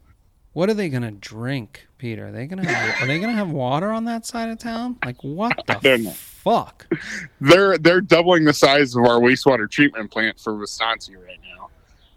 What 0.59 0.68
are 0.68 0.74
they 0.74 0.88
going 0.88 1.02
to 1.04 1.12
drink, 1.12 1.86
Peter? 1.98 2.26
Are 2.26 2.32
they 2.32 2.48
going 2.48 2.61
to 2.64 2.68
have, 2.68 3.00
are 3.00 3.06
they 3.06 3.20
to 3.20 3.28
have 3.30 3.48
water 3.52 3.92
on 3.92 4.06
that 4.06 4.26
side 4.26 4.48
of 4.48 4.59
town? 4.59 4.96
Like 5.04 5.22
what 5.22 5.56
the 5.68 6.12
fuck? 6.16 6.92
They're 7.40 7.78
they're 7.78 8.00
doubling 8.00 8.42
the 8.44 8.52
size 8.52 8.96
of 8.96 9.04
our 9.04 9.20
wastewater 9.20 9.70
treatment 9.70 10.11
plant 10.11 10.40
for 10.40 10.56
Wisconsin 10.56 11.14
right 11.24 11.38
now, 11.56 11.68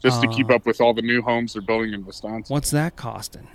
just 0.01 0.23
to 0.23 0.27
keep 0.29 0.49
Uh. 0.49 0.55
up 0.55 0.65
with 0.65 0.81
all 0.81 0.91
the 0.95 1.03
new 1.03 1.21
homes 1.21 1.53
they're 1.53 1.61
building 1.61 1.93
in 1.93 2.03
Wisconsin. 2.03 2.51
What's 2.51 2.71
that 2.71 2.95
costing? 2.95 3.47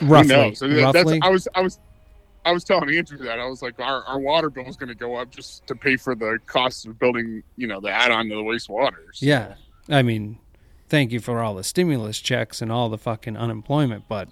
Roughly. 0.00 0.54
So 0.54 0.66
that- 0.66 0.94
roughly. 0.94 1.18
That's, 1.18 1.26
I 1.26 1.28
was 1.28 1.48
I 1.54 1.60
was 1.60 1.78
I 2.46 2.52
was 2.52 2.64
telling 2.64 2.96
Andrew 2.96 3.18
that 3.18 3.38
I 3.38 3.44
was 3.44 3.60
like 3.60 3.78
our, 3.78 4.04
our 4.04 4.18
water 4.20 4.48
bill 4.48 4.64
is 4.68 4.76
going 4.78 4.88
to 4.88 4.94
go 4.94 5.16
up 5.16 5.30
just 5.30 5.66
to 5.66 5.74
pay 5.74 5.98
for 5.98 6.14
the 6.14 6.38
cost 6.46 6.86
of 6.86 6.98
building 6.98 7.42
you 7.58 7.66
know 7.66 7.78
the 7.78 7.90
add 7.90 8.10
on 8.10 8.26
to 8.30 8.36
the 8.36 8.42
wastewater. 8.42 8.94
So- 9.12 9.26
Yeah. 9.26 9.56
I 9.90 10.00
mean, 10.00 10.38
thank 10.94 11.10
you 11.10 11.18
for 11.18 11.40
all 11.40 11.56
the 11.56 11.64
stimulus 11.64 12.20
checks 12.20 12.62
and 12.62 12.70
all 12.70 12.88
the 12.88 12.96
fucking 12.96 13.36
unemployment, 13.36 14.04
but 14.08 14.28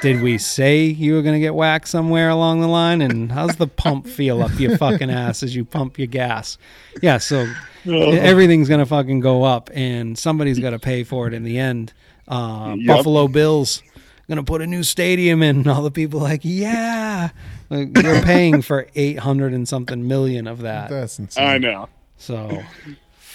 did 0.00 0.22
we 0.22 0.38
say 0.38 0.84
you 0.84 1.14
were 1.14 1.22
going 1.22 1.34
to 1.34 1.40
get 1.40 1.56
whacked 1.56 1.88
somewhere 1.88 2.28
along 2.28 2.60
the 2.60 2.68
line? 2.68 3.02
And 3.02 3.32
how's 3.32 3.56
the 3.56 3.66
pump 3.66 4.06
feel 4.06 4.40
up 4.40 4.56
your 4.60 4.78
fucking 4.78 5.10
ass 5.10 5.42
as 5.42 5.56
you 5.56 5.64
pump 5.64 5.98
your 5.98 6.06
gas? 6.06 6.56
Yeah, 7.02 7.18
so 7.18 7.52
everything's 7.84 8.68
going 8.68 8.78
to 8.78 8.86
fucking 8.86 9.18
go 9.18 9.42
up 9.42 9.70
and 9.74 10.16
somebody's 10.16 10.60
got 10.60 10.70
to 10.70 10.78
pay 10.78 11.02
for 11.02 11.26
it 11.26 11.34
in 11.34 11.42
the 11.42 11.58
end. 11.58 11.92
Uh, 12.28 12.76
Yep. 12.78 12.86
Buffalo 12.96 13.26
Bills 13.26 13.82
going 14.28 14.36
to 14.36 14.44
put 14.44 14.62
a 14.62 14.66
new 14.68 14.84
stadium 14.84 15.42
in. 15.42 15.56
And 15.56 15.66
all 15.66 15.82
the 15.82 15.90
people 15.90 16.20
like, 16.20 16.42
yeah. 16.44 17.30
Like, 17.70 17.88
You're 18.00 18.22
paying 18.22 18.62
for 18.62 18.86
800 18.94 19.52
and 19.52 19.66
something 19.66 20.06
million 20.06 20.46
of 20.46 20.60
that. 20.60 20.90
that's 20.90 21.18
insane. 21.18 21.44
I 21.44 21.58
know. 21.58 21.88
So, 22.18 22.62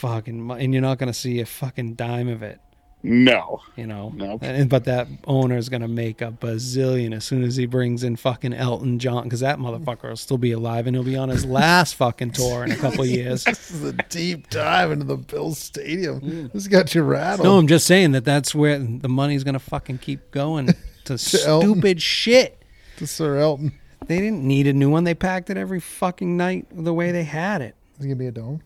fucking, 0.07 0.51
and 0.51 0.73
you're 0.73 0.81
not 0.81 0.97
gonna 0.99 1.13
see 1.13 1.39
a 1.39 1.45
fucking 1.45 1.93
dime 1.95 2.27
of 2.27 2.43
it, 2.43 2.59
No, 3.05 3.59
you 3.75 3.85
know. 3.87 4.11
Nope. 4.15 4.43
But 4.69 4.85
that 4.85 5.07
owner 5.25 5.57
is 5.57 5.67
gonna 5.69 5.87
make 5.87 6.21
a 6.21 6.31
bazillion 6.31 7.13
as 7.15 7.23
soon 7.25 7.43
as 7.43 7.55
he 7.55 7.65
brings 7.65 8.03
in 8.03 8.15
fucking 8.15 8.53
Elton 8.53 8.99
John, 8.99 9.23
because 9.23 9.39
that 9.41 9.59
motherfucker 9.59 10.09
will 10.09 10.15
still 10.17 10.37
be 10.37 10.51
alive 10.51 10.87
and 10.87 10.95
he'll 10.95 11.03
be 11.03 11.17
on 11.17 11.29
his 11.29 11.45
last 11.59 11.95
fucking 11.95 12.31
tour 12.31 12.63
in 12.63 12.71
a 12.71 12.75
couple 12.77 13.05
years. 13.19 13.43
This 13.45 13.71
is 13.71 13.83
a 13.83 13.93
deep 13.93 14.49
dive 14.49 14.91
into 14.91 15.05
the 15.05 15.17
Bill 15.17 15.53
Stadium. 15.53 16.21
Mm. 16.21 16.51
This 16.53 16.67
got 16.67 16.93
you 16.95 17.01
rattled. 17.03 17.45
No, 17.45 17.57
I'm 17.57 17.67
just 17.67 17.85
saying 17.87 18.11
that 18.13 18.23
that's 18.25 18.53
where 18.55 18.77
the 18.79 19.09
money's 19.09 19.43
gonna 19.43 19.59
fucking 19.59 19.97
keep 19.99 20.31
going 20.31 20.67
to 21.05 21.13
Elton. 21.13 21.17
stupid 21.17 22.01
shit. 22.01 22.61
to 22.97 23.07
Sir 23.07 23.37
Elton. 23.37 23.73
They 24.07 24.19
didn't 24.19 24.43
need 24.43 24.67
a 24.67 24.73
new 24.73 24.89
one. 24.89 25.03
They 25.05 25.13
packed 25.15 25.49
it 25.49 25.55
every 25.57 25.79
fucking 25.79 26.35
night 26.37 26.67
the 26.71 26.93
way 26.93 27.11
they 27.13 27.23
had 27.23 27.61
it. 27.61 27.75
Is 27.99 28.05
it 28.05 28.07
gonna 28.09 28.15
be 28.17 28.27
a 28.27 28.31
dome? 28.31 28.61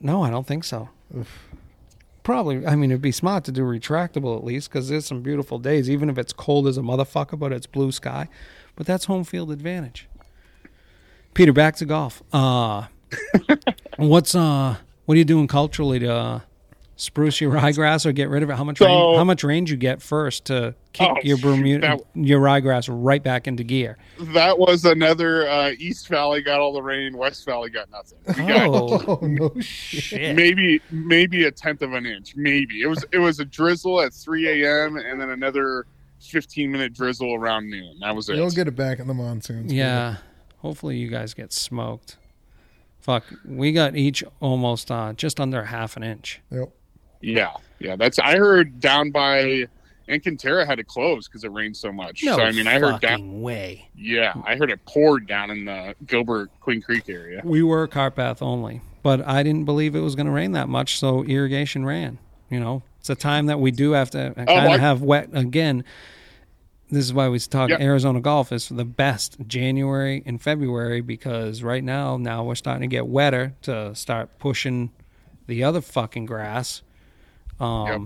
No, 0.00 0.22
I 0.22 0.30
don't 0.30 0.46
think 0.46 0.64
so. 0.64 0.88
probably. 2.22 2.66
I 2.66 2.76
mean, 2.76 2.90
it'd 2.90 3.02
be 3.02 3.12
smart 3.12 3.44
to 3.44 3.52
do 3.52 3.62
retractable 3.62 4.36
at 4.36 4.44
least 4.44 4.70
because 4.70 4.88
there's 4.88 5.06
some 5.06 5.22
beautiful 5.22 5.58
days, 5.58 5.90
even 5.90 6.08
if 6.08 6.18
it's 6.18 6.32
cold 6.32 6.66
as 6.66 6.78
a 6.78 6.82
motherfucker, 6.82 7.38
but 7.38 7.52
it's 7.52 7.66
blue 7.66 7.92
sky. 7.92 8.28
But 8.76 8.86
that's 8.86 9.04
home 9.04 9.24
field 9.24 9.50
advantage. 9.50 10.08
Peter, 11.34 11.52
back 11.52 11.76
to 11.76 11.84
golf. 11.84 12.22
Uh, 12.32 12.86
what's 13.96 14.34
uh, 14.34 14.76
what 15.04 15.14
are 15.14 15.18
you 15.18 15.24
doing 15.24 15.46
culturally 15.46 15.98
to 15.98 16.12
uh, 16.12 16.40
spruce 16.96 17.40
your 17.40 17.50
ryegrass 17.54 18.04
or 18.06 18.12
get 18.12 18.28
rid 18.28 18.42
of 18.42 18.50
it? 18.50 18.56
How 18.56 18.64
much 18.64 18.78
So- 18.78 18.86
rain, 18.86 19.16
how 19.18 19.24
much 19.24 19.42
range 19.44 19.70
you 19.70 19.76
get 19.76 20.00
first 20.02 20.44
to 20.46 20.74
kick 20.92 21.08
Oh, 21.10 21.16
your 21.22 21.38
Bermuda 21.38 21.86
that- 21.98 22.00
your 22.14 22.40
ryegrass 22.40 22.88
right 22.90 23.22
back 23.22 23.46
into 23.48 23.64
gear? 23.64 23.98
That 24.20 24.58
was 24.58 24.84
another 24.84 25.48
uh, 25.48 25.72
East 25.78 26.08
Valley 26.08 26.42
got 26.42 26.60
all 26.60 26.72
the 26.72 26.82
rain, 26.82 27.16
West 27.16 27.44
Valley 27.46 27.70
got 27.70 27.88
nothing. 27.90 28.18
We 28.26 28.46
got 28.52 28.66
Oh 28.68 29.18
Oh 29.22 29.26
no 29.26 29.52
shit. 29.60 30.02
shit! 30.02 30.36
maybe 30.36 30.80
maybe 30.90 31.44
a 31.44 31.50
tenth 31.50 31.82
of 31.82 31.92
an 31.94 32.06
inch. 32.06 32.34
Maybe 32.36 32.82
it 32.82 32.86
was 32.86 33.04
it 33.12 33.18
was 33.18 33.40
a 33.40 33.44
drizzle 33.44 34.00
at 34.00 34.12
3 34.12 34.62
a.m. 34.64 34.96
and 34.96 35.20
then 35.20 35.30
another 35.30 35.86
15 36.20 36.70
minute 36.70 36.92
drizzle 36.94 37.34
around 37.34 37.68
noon. 37.68 37.96
That 38.00 38.14
was 38.14 38.28
it. 38.28 38.36
You'll 38.36 38.50
get 38.50 38.68
it 38.68 38.76
back 38.76 39.00
in 39.00 39.08
the 39.08 39.14
monsoons. 39.14 39.72
Yeah. 39.72 40.16
Hopefully 40.58 40.96
you 40.96 41.08
guys 41.08 41.34
get 41.34 41.52
smoked. 41.52 42.16
Fuck, 43.00 43.24
we 43.44 43.72
got 43.72 43.96
each 43.96 44.22
almost 44.38 44.88
uh, 44.92 45.12
just 45.14 45.40
under 45.40 45.64
half 45.64 45.96
an 45.96 46.04
inch. 46.04 46.40
Yep. 46.52 46.72
Yeah, 47.22 47.52
yeah. 47.78 47.96
That's 47.96 48.18
I 48.18 48.36
heard 48.36 48.80
down 48.80 49.10
by 49.10 49.66
Encanterra 50.08 50.66
had 50.66 50.76
to 50.76 50.84
close 50.84 51.28
because 51.28 51.44
it 51.44 51.52
rained 51.52 51.76
so 51.76 51.92
much. 51.92 52.22
No 52.22 52.36
so 52.36 52.42
I 52.42 52.52
mean, 52.52 52.66
I 52.66 52.78
heard 52.78 53.00
down. 53.00 53.12
fucking 53.12 53.42
way. 53.42 53.88
Yeah, 53.94 54.34
I 54.44 54.56
heard 54.56 54.70
it 54.70 54.84
poured 54.84 55.26
down 55.26 55.50
in 55.50 55.64
the 55.64 55.94
Gilbert 56.06 56.50
Queen 56.60 56.82
Creek 56.82 57.08
area. 57.08 57.40
We 57.44 57.62
were 57.62 57.86
cart 57.86 58.16
path 58.16 58.42
only, 58.42 58.80
but 59.02 59.26
I 59.26 59.42
didn't 59.42 59.64
believe 59.64 59.94
it 59.94 60.00
was 60.00 60.14
going 60.14 60.26
to 60.26 60.32
rain 60.32 60.52
that 60.52 60.68
much, 60.68 60.98
so 60.98 61.24
irrigation 61.24 61.84
ran. 61.84 62.18
You 62.50 62.60
know, 62.60 62.82
it's 63.00 63.10
a 63.10 63.14
time 63.14 63.46
that 63.46 63.60
we 63.60 63.70
do 63.70 63.92
have 63.92 64.10
to 64.10 64.30
oh, 64.30 64.44
kind 64.44 64.50
I- 64.50 64.74
of 64.74 64.80
have 64.80 65.02
wet 65.02 65.30
again. 65.32 65.84
This 66.90 67.06
is 67.06 67.14
why 67.14 67.30
we 67.30 67.38
talk 67.38 67.70
Yeah. 67.70 67.80
Arizona 67.80 68.20
golf 68.20 68.52
is 68.52 68.68
the 68.68 68.84
best 68.84 69.38
January 69.46 70.22
and 70.26 70.42
February 70.42 71.00
because 71.00 71.62
right 71.62 71.82
now 71.82 72.18
now 72.18 72.44
we're 72.44 72.54
starting 72.54 72.82
to 72.82 72.94
get 72.94 73.06
wetter 73.06 73.54
to 73.62 73.94
start 73.94 74.38
pushing 74.38 74.90
the 75.46 75.64
other 75.64 75.80
fucking 75.80 76.26
grass. 76.26 76.82
Um, 77.62 77.86
Yep. 77.86 78.00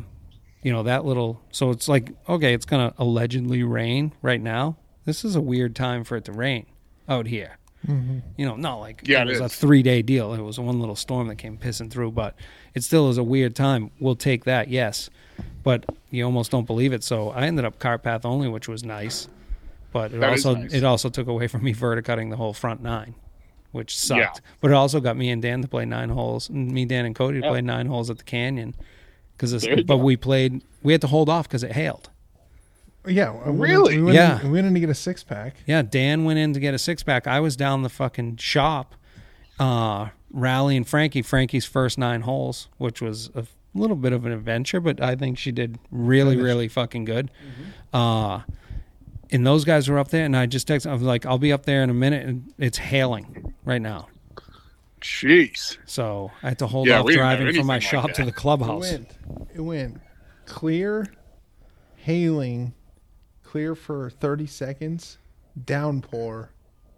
you 0.63 0.73
know 0.73 0.83
that 0.85 1.05
little. 1.05 1.41
So 1.51 1.71
it's 1.71 1.89
like 1.89 2.13
okay, 2.29 2.55
it's 2.55 2.67
gonna 2.67 2.93
allegedly 2.99 3.63
rain 3.63 4.13
right 4.23 4.41
now. 4.41 4.77
This 5.05 5.25
is 5.25 5.37
a 5.37 5.41
weird 5.41 5.75
time 5.77 6.05
for 6.05 6.17
it 6.17 6.25
to 6.27 6.33
rain 6.33 6.67
out 7.09 7.27
here. 7.27 7.59
You 7.89 8.45
know, 8.45 8.57
not 8.57 8.77
like 8.81 9.03
Yeah, 9.07 9.23
it 9.23 9.29
it 9.29 9.31
was 9.33 9.41
a 9.41 9.49
three 9.49 9.81
day 9.83 10.03
deal. 10.03 10.35
It 10.35 10.41
was 10.41 10.59
one 10.59 10.81
little 10.81 10.97
storm 10.97 11.29
that 11.29 11.37
came 11.37 11.57
pissing 11.57 11.89
through, 11.89 12.11
but 12.13 12.35
it 12.75 12.83
still 12.83 13.09
is 13.11 13.17
a 13.17 13.23
weird 13.23 13.55
time. 13.55 13.93
We'll 14.01 14.17
take 14.17 14.45
that, 14.45 14.69
yes. 14.69 15.09
But 15.63 15.85
you 16.11 16.25
almost 16.25 16.51
don't 16.51 16.67
believe 16.67 16.93
it. 16.93 17.05
So 17.05 17.31
I 17.31 17.43
ended 17.47 17.65
up 17.65 17.79
cart 17.79 18.03
path 18.03 18.25
only, 18.25 18.49
which 18.49 18.67
was 18.67 18.83
nice. 18.83 19.29
But 19.93 20.13
it 20.13 20.19
That 20.21 20.33
is 20.33 20.45
also 20.45 20.61
nice. 20.61 20.73
it 20.75 20.83
also 20.83 21.09
took 21.09 21.29
away 21.29 21.47
from 21.47 21.63
me 21.63 21.73
verticutting 21.73 22.31
the 22.31 22.37
whole 22.37 22.53
front 22.53 22.83
nine, 22.83 23.15
which 23.71 23.97
sucked. 23.97 24.19
Yeah. 24.21 24.33
But 24.61 24.73
it 24.73 24.75
also 24.75 24.99
got 24.99 25.17
me 25.17 25.31
and 25.31 25.41
Dan 25.41 25.63
to 25.63 25.69
play 25.69 25.85
nine 25.85 26.09
holes, 26.09 26.51
me, 26.51 26.87
Dan, 26.87 27.05
and 27.07 27.15
Cody 27.15 27.39
to 27.41 27.47
Yeah. 27.47 27.53
play 27.53 27.61
nine 27.61 27.87
holes 27.87 28.11
at 28.11 28.19
the 28.19 28.25
canyon. 28.25 28.75
Because 29.37 29.53
There 29.63 29.77
but 29.77 29.87
go. 29.87 29.97
we 29.99 30.17
played, 30.17 30.63
we 30.83 30.93
had 30.93 31.01
to 31.03 31.07
hold 31.09 31.29
off 31.29 31.47
because 31.49 31.63
it 31.63 31.73
hailed. 31.73 32.09
Yeah. 33.07 33.33
we 33.33 33.39
went- 33.53 33.61
Really? 33.61 33.97
We 33.99 34.03
went 34.05 34.15
Yeah. 34.17 34.41
In, 34.41 34.47
we 34.51 34.55
went 34.55 34.67
in 34.67 34.75
to 34.75 34.81
get 34.81 34.89
a 34.91 34.95
six 34.95 35.23
pack. 35.23 35.57
Yeah, 35.67 35.83
Dan 35.83 36.25
went 36.25 36.39
in 36.39 36.53
to 36.55 36.61
get 36.61 36.75
a 36.75 36.79
six 36.79 37.03
pack. 37.03 37.27
I 37.27 37.41
was 37.41 37.55
down 37.57 37.83
the 37.83 37.89
fucking 37.89 38.37
shop, 38.39 38.95
uh, 39.61 40.09
rallying 40.33 40.85
Frankie. 40.85 41.23
Frankie's 41.23 41.65
first 41.67 41.99
nine 41.99 42.23
holes, 42.23 42.69
which 42.79 43.01
was 43.03 43.31
a 43.35 43.47
little 43.75 43.97
bit 43.97 44.13
of 44.13 44.25
an 44.27 44.33
adventure, 44.33 44.81
but 44.81 45.01
I 45.03 45.15
think 45.15 45.39
she 45.39 45.53
did 45.53 45.79
really, 45.91 46.31
Finished. 46.33 46.45
really 46.45 46.69
fucking 46.69 47.05
good. 47.05 47.31
Uh, 47.93 48.41
and 49.31 49.47
those 49.47 49.65
guys 49.65 49.89
were 49.89 49.99
up 49.99 50.09
there, 50.09 50.25
and 50.25 50.37
I 50.37 50.47
just 50.47 50.67
texted. 50.69 50.89
I 50.91 50.93
was 50.95 51.03
like, 51.03 51.27
"I'll 51.27 51.39
be 51.39 51.53
up 51.53 51.65
there 51.67 51.83
in 51.83 51.91
a 51.91 51.95
minute," 51.95 52.27
and 52.27 52.53
it's 52.59 52.79
hailing 52.79 53.55
right 53.65 53.83
now. 53.83 54.09
Jeez. 55.01 55.77
So 55.87 56.31
I 56.43 56.49
had 56.49 56.59
to 56.61 56.67
hold 56.67 56.89
Yeah, 56.89 57.01
off 57.01 57.07
we 57.07 57.13
didn't 57.13 57.27
have 57.27 57.39
driving 57.39 57.55
from 57.57 57.67
my 57.67 57.75
anything 57.75 57.91
shop 57.91 58.05
like 58.05 58.15
to 58.15 58.23
that. 58.23 58.27
the 58.27 58.33
It 58.33 58.37
clubhouse. 58.37 58.81
went. 58.91 59.11
It 59.55 59.61
went 59.61 60.01
clear, 60.47 61.13
hailing, 61.97 62.73
clear 63.43 63.75
for 63.75 64.11
thirty 64.11 64.47
seconds, 64.47 65.19
downpour, 65.65 66.51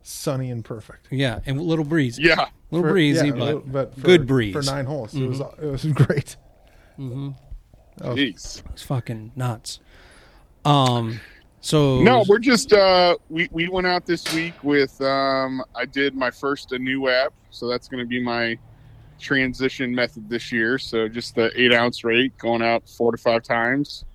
sunny 0.02 0.50
and 0.50 0.64
perfect. 0.64 1.08
Yeah, 1.10 1.40
and 1.46 1.58
a 1.58 1.62
little 1.62 1.84
breezy, 1.84 2.22
Yeah. 2.22 2.46
little 2.70 2.86
For- 2.86 2.92
breezy, 2.92 3.26
yeah, 3.26 3.32
but, 3.32 3.40
little- 3.40 3.60
but 3.66 3.94
for, 3.94 4.00
good 4.02 4.26
breeze. 4.26 4.52
for 4.52 4.62
nine 4.62 4.84
holes. 4.86 5.14
It 5.14 5.26
was 5.26 5.40
it 5.40 5.60
was 5.62 5.84
great. 5.92 6.36
hmm 6.96 7.30
Oh. 8.00 8.14
Jeez. 8.14 8.62
it's 8.72 8.82
fucking 8.84 9.32
nuts. 9.34 9.80
Um, 10.64 11.20
so 11.68 12.00
No, 12.00 12.24
we're 12.26 12.38
just 12.38 12.72
uh 12.72 13.16
we 13.28 13.46
we 13.52 13.68
went 13.68 13.86
out 13.86 14.06
this 14.06 14.32
week 14.32 14.54
with 14.64 14.98
um 15.02 15.62
I 15.74 15.84
did 15.84 16.14
my 16.14 16.30
first 16.30 16.72
a 16.72 16.78
new 16.78 17.08
app, 17.08 17.34
so 17.50 17.68
that's 17.68 17.88
going 17.88 18.02
to 18.02 18.08
be 18.08 18.22
my 18.22 18.58
transition 19.20 19.94
method 19.94 20.30
this 20.30 20.50
year. 20.50 20.78
So 20.78 21.08
just 21.08 21.34
the 21.34 21.50
8 21.54 21.74
ounce 21.74 22.04
rate 22.04 22.36
going 22.38 22.62
out 22.62 22.88
4 22.88 23.12
to 23.12 23.18
5 23.18 23.42
times 23.42 24.06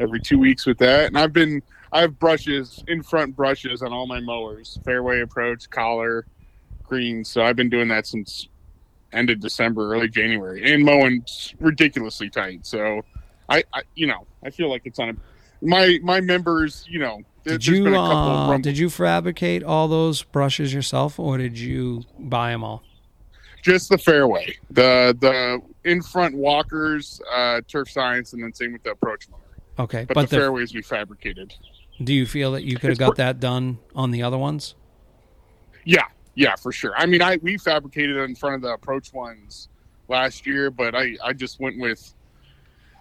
every 0.00 0.18
2 0.18 0.36
weeks 0.36 0.66
with 0.66 0.78
that. 0.78 1.06
And 1.06 1.16
I've 1.16 1.32
been 1.32 1.62
I 1.92 2.00
have 2.00 2.18
brushes, 2.18 2.82
in 2.88 3.04
front 3.04 3.36
brushes 3.36 3.82
on 3.82 3.92
all 3.92 4.08
my 4.08 4.18
mowers, 4.18 4.80
fairway 4.84 5.20
approach, 5.20 5.70
collar, 5.70 6.26
green. 6.82 7.24
So 7.24 7.42
I've 7.42 7.56
been 7.56 7.70
doing 7.70 7.86
that 7.88 8.08
since 8.08 8.48
end 9.12 9.30
of 9.30 9.38
December, 9.38 9.94
early 9.94 10.08
January, 10.08 10.72
and 10.72 10.84
mowing's 10.84 11.54
ridiculously 11.60 12.30
tight. 12.30 12.66
So 12.66 13.02
I, 13.48 13.62
I 13.72 13.82
you 13.94 14.08
know, 14.08 14.26
I 14.44 14.50
feel 14.50 14.68
like 14.68 14.82
it's 14.84 14.98
on 14.98 15.10
a 15.10 15.14
my 15.62 15.98
my 16.02 16.20
members, 16.20 16.84
you 16.88 16.98
know, 16.98 17.22
there, 17.44 17.58
Did 17.58 17.66
you 17.66 17.84
been 17.84 17.94
a 17.94 17.96
couple 17.96 18.52
uh, 18.52 18.58
did 18.58 18.78
you 18.78 18.90
fabricate 18.90 19.62
all 19.62 19.88
those 19.88 20.22
brushes 20.22 20.74
yourself, 20.74 21.18
or 21.18 21.38
did 21.38 21.58
you 21.58 22.04
buy 22.18 22.50
them 22.50 22.64
all? 22.64 22.82
just 23.66 23.88
the 23.88 23.98
fairway, 23.98 24.56
the 24.70 25.16
the 25.20 25.60
in 25.88 26.00
front 26.00 26.36
walkers, 26.36 27.20
uh, 27.34 27.60
turf 27.66 27.90
science, 27.90 28.32
and 28.32 28.42
then 28.42 28.52
same 28.52 28.72
with 28.72 28.82
the 28.84 28.90
approach 28.90 29.28
mower. 29.28 29.40
Okay, 29.78 30.04
But, 30.06 30.14
but, 30.14 30.30
the, 30.30 30.36
the, 30.36 30.40
fairways 30.42 30.72
we 30.72 30.82
fabricated. 30.82 31.52
do 32.02 32.14
you 32.14 32.26
feel 32.26 32.52
that 32.52 32.62
you 32.62 32.78
could 32.78 32.90
have 32.90 32.98
got 32.98 33.16
that 33.16 33.40
done 33.40 33.78
on 33.94 34.10
the 34.12 34.22
other 34.22 34.38
ones? 34.38 34.76
Yeah, 35.84 36.04
yeah, 36.34 36.54
for 36.54 36.70
sure. 36.70 36.94
I 36.96 37.06
mean, 37.06 37.22
I 37.22 37.38
we 37.42 37.58
fabricated 37.58 38.16
in 38.16 38.36
front 38.36 38.54
of 38.54 38.62
the 38.62 38.72
approach 38.72 39.12
ones 39.12 39.68
last 40.08 40.46
year, 40.46 40.70
but 40.70 40.94
I 40.94 41.16
I 41.22 41.32
just 41.32 41.58
went 41.58 41.78
with 41.80 42.14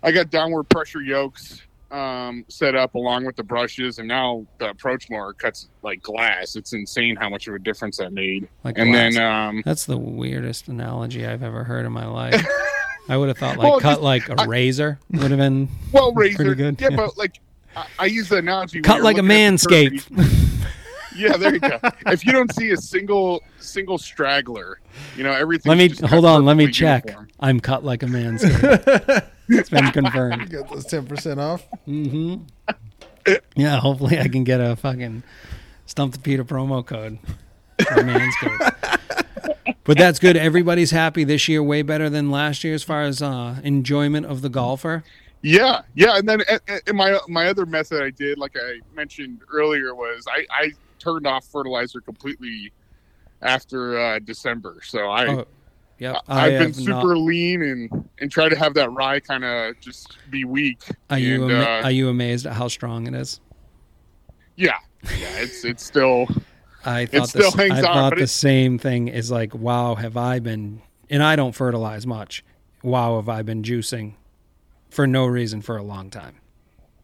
I 0.02 0.12
got 0.12 0.32
downward 0.32 0.64
pressure 0.70 1.02
yokes 1.02 1.62
um, 1.92 2.46
set 2.48 2.76
up 2.76 2.96
along 2.96 3.26
with 3.26 3.36
the 3.36 3.44
brushes, 3.44 4.00
and 4.00 4.08
now 4.08 4.46
the 4.58 4.70
approach 4.70 5.10
mower 5.10 5.34
cuts 5.34 5.70
like 5.82 6.02
glass. 6.02 6.56
It's 6.56 6.74
insane 6.74 7.16
how 7.16 7.30
much 7.30 7.48
of 7.48 7.54
a 7.56 7.60
difference 7.60 7.98
that 7.98 8.12
made. 8.14 8.48
Like 8.64 8.78
And 8.78 8.92
glass? 8.92 9.16
then 9.16 9.24
um, 9.24 9.62
that's 9.66 9.86
the 9.86 9.98
weirdest 9.98 10.68
analogy 10.68 11.26
I've 11.26 11.44
ever 11.44 11.64
heard 11.64 11.86
in 11.86 11.92
my 11.92 12.06
life. 12.08 12.46
I 13.10 13.18
would 13.18 13.28
have 13.28 13.38
thought 13.38 13.58
like 13.58 13.70
Well, 13.70 13.80
cut 13.80 13.92
just- 13.92 14.02
like 14.02 14.30
a 14.30 14.42
I- 14.42 14.46
razor 14.46 15.00
would 15.12 15.30
have 15.32 15.40
been 15.40 15.70
well, 15.92 16.12
Pretty 16.12 16.36
razor, 16.36 16.56
good, 16.56 16.82
yeah, 16.82 16.88
yeah. 16.92 16.96
but 16.98 17.18
like. 17.18 17.40
I- 17.78 17.88
I 18.00 18.06
use 18.06 18.30
the 18.30 18.38
analogy. 18.38 18.82
cut 18.82 19.04
like 19.04 19.18
a 19.18 19.22
looking 19.22 19.32
at 19.54 19.60
the 19.60 19.90
turf, 19.90 20.10
manscape. 20.10 20.66
Yeah, 21.16 21.38
there 21.38 21.54
you 21.54 21.60
go. 21.60 21.80
if 22.08 22.26
you 22.26 22.32
don't 22.32 22.54
see 22.54 22.72
a 22.72 22.78
single 22.78 23.42
single 23.60 23.98
straggler, 23.98 24.80
you 25.16 25.24
know 25.24 25.32
everything. 25.32 25.70
let 25.70 25.78
me 25.78 26.08
hold 26.08 26.26
on. 26.26 26.46
Let 26.46 26.58
me 26.58 26.70
check. 26.72 27.06
I'm 27.40 27.60
cut 27.60 27.84
like 27.84 28.04
a 28.04 28.08
manscape. 28.08 29.28
it's 29.50 29.70
been 29.70 29.92
confirmed. 29.92 30.50
Got 30.50 30.70
those 30.70 30.86
ten 30.86 31.06
percent 31.06 31.40
off. 31.40 31.68
Mm-hmm. 31.88 32.44
Yeah, 33.56 33.78
hopefully 33.78 34.20
I 34.20 34.28
can 34.28 34.44
get 34.44 34.62
a 34.62 34.76
fucking 34.76 35.24
stump 35.86 36.14
the 36.14 36.20
Peter 36.20 36.44
promo 36.44 36.86
code 36.86 37.18
for 37.80 37.96
Manscaped. 37.96 39.00
but 39.84 39.98
that's 39.98 40.20
good. 40.20 40.38
Everybody's 40.38 40.92
happy 40.92 41.24
this 41.24 41.48
year, 41.48 41.64
way 41.64 41.82
better 41.82 42.10
than 42.10 42.30
last 42.30 42.64
year 42.64 42.74
as 42.74 42.84
far 42.84 43.04
as 43.04 43.22
uh, 43.22 43.60
enjoyment 43.64 44.26
of 44.26 44.42
the 44.42 44.50
golfer. 44.50 45.04
Yeah, 45.42 45.82
yeah, 45.94 46.18
and 46.18 46.28
then 46.28 46.42
uh, 46.50 46.94
my 46.94 47.20
my 47.28 47.48
other 47.48 47.68
method 47.68 48.02
I 48.02 48.10
did, 48.10 48.40
like 48.40 48.56
I 48.56 48.80
mentioned 48.96 49.42
earlier, 49.52 49.94
was 49.94 50.26
I, 50.28 50.46
I 50.50 50.72
turned 51.06 51.28
off 51.28 51.46
fertilizer 51.46 52.02
completely 52.02 52.74
after 53.42 53.98
uh, 54.00 54.20
December. 54.20 54.80
So 54.84 55.10
I 55.10 55.28
Oh, 55.28 55.46
yep, 56.00 56.18
I 56.28 56.48
I've 56.48 56.60
been 56.60 56.74
super 56.74 56.90
not- 56.92 57.18
lean 57.18 57.62
and 57.62 58.10
and 58.20 58.32
try 58.32 58.50
to 58.50 58.56
have 58.58 58.74
that 58.74 58.92
rye 58.92 59.20
kind 59.20 59.44
of 59.46 59.80
just 59.80 60.18
be 60.32 60.44
weak. 60.44 60.82
Are 61.10 61.20
you 61.20 61.44
and, 61.44 61.52
ama- 61.52 61.64
uh, 61.64 61.82
are 61.84 61.92
you 61.92 62.10
amazed 62.10 62.46
at 62.46 62.54
how 62.54 62.68
strong 62.68 63.08
it 63.08 63.14
is? 63.14 63.40
yeah, 64.56 64.72
yeah, 65.20 65.28
it's 65.38 65.64
it's 65.66 65.86
still 65.86 66.28
I 66.86 67.06
thought 67.06 67.30
still 67.30 67.52
I 67.60 67.70
on, 67.70 67.82
thought 67.82 68.16
the 68.16 68.24
it- 68.24 68.28
same 68.28 68.78
thing 68.80 69.08
is 69.10 69.30
like, 69.32 69.54
wow, 69.56 69.96
have 69.96 70.18
I 70.18 70.40
been? 70.40 70.82
And 71.10 71.22
I 71.22 71.36
don't 71.36 71.54
fertilize 71.54 72.08
much. 72.08 72.44
Wow, 72.84 73.18
have 73.18 73.30
I 73.30 73.42
been 73.44 73.62
juicing 73.64 74.14
for 74.90 75.06
no 75.08 75.26
reason 75.28 75.62
for 75.62 75.78
a 75.78 75.84
long 75.84 76.10
time? 76.10 76.36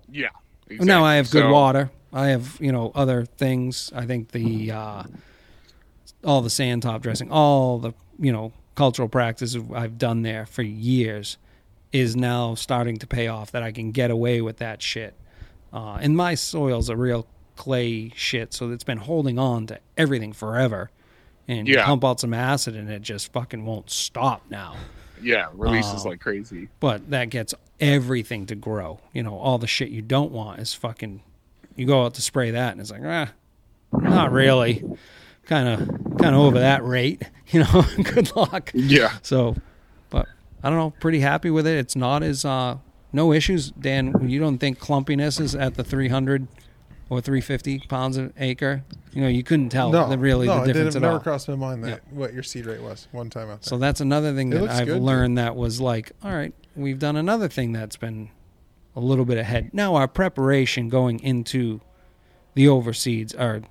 yeah. 0.09 0.29
Now 0.79 1.03
I 1.03 1.15
have 1.15 1.29
good 1.31 1.43
So- 1.43 1.51
water. 1.51 1.91
I 2.13 2.27
have 2.27 2.57
you 2.59 2.71
know 2.71 2.91
other 2.95 3.25
things. 3.25 3.91
I 3.95 4.05
think 4.05 4.31
the 4.31 4.71
uh, 4.71 5.03
all 6.23 6.41
the 6.41 6.49
sand 6.49 6.83
top 6.83 7.01
dressing, 7.01 7.31
all 7.31 7.79
the 7.79 7.93
you 8.19 8.31
know 8.31 8.51
cultural 8.75 9.07
practices 9.09 9.63
I've 9.73 9.97
done 9.97 10.21
there 10.21 10.45
for 10.45 10.61
years. 10.63 11.37
is 11.93 12.15
now 12.15 12.55
starting 12.55 12.95
to 12.95 13.05
pay 13.05 13.27
off 13.27 13.51
that 13.51 13.61
I 13.61 13.73
can 13.73 13.91
get 13.91 14.09
away 14.11 14.39
with 14.39 14.57
that 14.59 14.81
shit. 14.81 15.13
Uh, 15.73 15.95
and 16.01 16.15
my 16.15 16.35
soil's 16.35 16.87
a 16.87 16.95
real 16.95 17.27
clay 17.57 18.09
shit, 18.15 18.53
so 18.53 18.71
it's 18.71 18.85
been 18.85 18.97
holding 18.97 19.37
on 19.37 19.67
to 19.67 19.77
everything 19.97 20.31
forever. 20.31 20.89
And 21.49 21.67
you 21.67 21.73
Yeah. 21.75 21.85
pump 21.85 22.05
out 22.05 22.21
some 22.21 22.33
acid 22.33 22.77
and 22.77 22.89
it 22.89 23.01
just 23.01 23.33
fucking 23.33 23.65
won't 23.65 23.89
stop 23.89 24.41
now. 24.49 24.77
Yeah, 25.21 25.49
releases 25.53 26.05
Oh. 26.05 26.09
like 26.11 26.21
crazy. 26.21 26.69
But 26.79 27.09
that 27.09 27.29
gets 27.29 27.53
everything 27.81 28.45
to 28.45 28.55
grow. 28.55 28.99
You 29.11 29.23
know, 29.23 29.37
all 29.37 29.57
the 29.57 29.67
shit 29.67 29.89
you 29.89 30.01
don't 30.01 30.31
want 30.31 30.61
is 30.61 30.73
fucking. 30.73 31.21
You 31.81 31.87
go 31.87 32.05
out 32.05 32.13
to 32.13 32.21
spray 32.21 32.51
that, 32.51 32.73
and 32.73 32.79
it's 32.79 32.91
like, 32.91 33.01
ah, 33.03 33.31
not 33.91 34.31
really. 34.31 34.83
Kind 35.47 35.67
of, 35.67 35.79
kind 36.19 36.35
of 36.35 36.41
over 36.41 36.59
that 36.59 36.85
rate. 36.85 37.23
You 37.51 37.63
know, 37.65 37.83
good 38.03 38.33
luck. 38.33 38.71
Yeah. 38.73 39.17
So, 39.23 39.57
but 40.09 40.25
I 40.63 40.69
don't 40.69 40.77
know. 40.77 40.91
Pretty 41.01 41.19
happy 41.19 41.49
with 41.49 41.67
it. 41.67 41.75
It's 41.77 41.97
not 41.97 42.23
as 42.23 42.45
uh, 42.45 42.77
no 43.11 43.33
issues. 43.33 43.71
Dan, 43.71 44.13
you 44.29 44.39
don't 44.39 44.57
think 44.57 44.79
clumpiness 44.79 45.41
is 45.41 45.53
at 45.53 45.73
the 45.75 45.83
300 45.83 46.47
or 47.09 47.19
350 47.19 47.79
pounds 47.89 48.15
an 48.15 48.31
acre? 48.37 48.85
You 49.11 49.23
know, 49.23 49.27
you 49.27 49.43
couldn't 49.43 49.67
tell 49.67 49.91
no, 49.91 50.07
the, 50.07 50.17
really 50.17 50.47
no, 50.47 50.61
the 50.61 50.67
difference 50.67 50.95
it 50.95 50.99
at 50.99 51.01
never 51.01 51.15
all. 51.15 51.19
crossed 51.19 51.49
my 51.49 51.55
mind 51.55 51.83
that 51.83 52.07
what 52.13 52.33
your 52.33 52.43
seed 52.43 52.65
rate 52.65 52.81
was 52.81 53.09
one 53.11 53.29
time 53.29 53.49
out 53.49 53.63
there. 53.63 53.69
So 53.69 53.77
that's 53.77 53.99
another 53.99 54.33
thing 54.33 54.53
It 54.53 54.59
that 54.61 54.69
I've 54.69 54.87
good, 54.87 54.93
dude. 54.93 55.01
learned 55.03 55.37
that 55.37 55.57
was 55.57 55.81
like, 55.81 56.13
all 56.23 56.31
right, 56.31 56.53
we've 56.77 56.99
done 56.99 57.17
another 57.17 57.49
thing 57.49 57.73
that's 57.73 57.97
been 57.97 58.29
a 58.95 58.99
little 58.99 59.25
bit 59.25 59.37
ahead. 59.37 59.69
Now 59.73 59.95
our 59.95 60.07
preparation 60.07 60.89
going 60.89 61.19
into 61.19 61.81
the 62.53 62.65
overseeds 62.65 63.37
are 63.39 63.61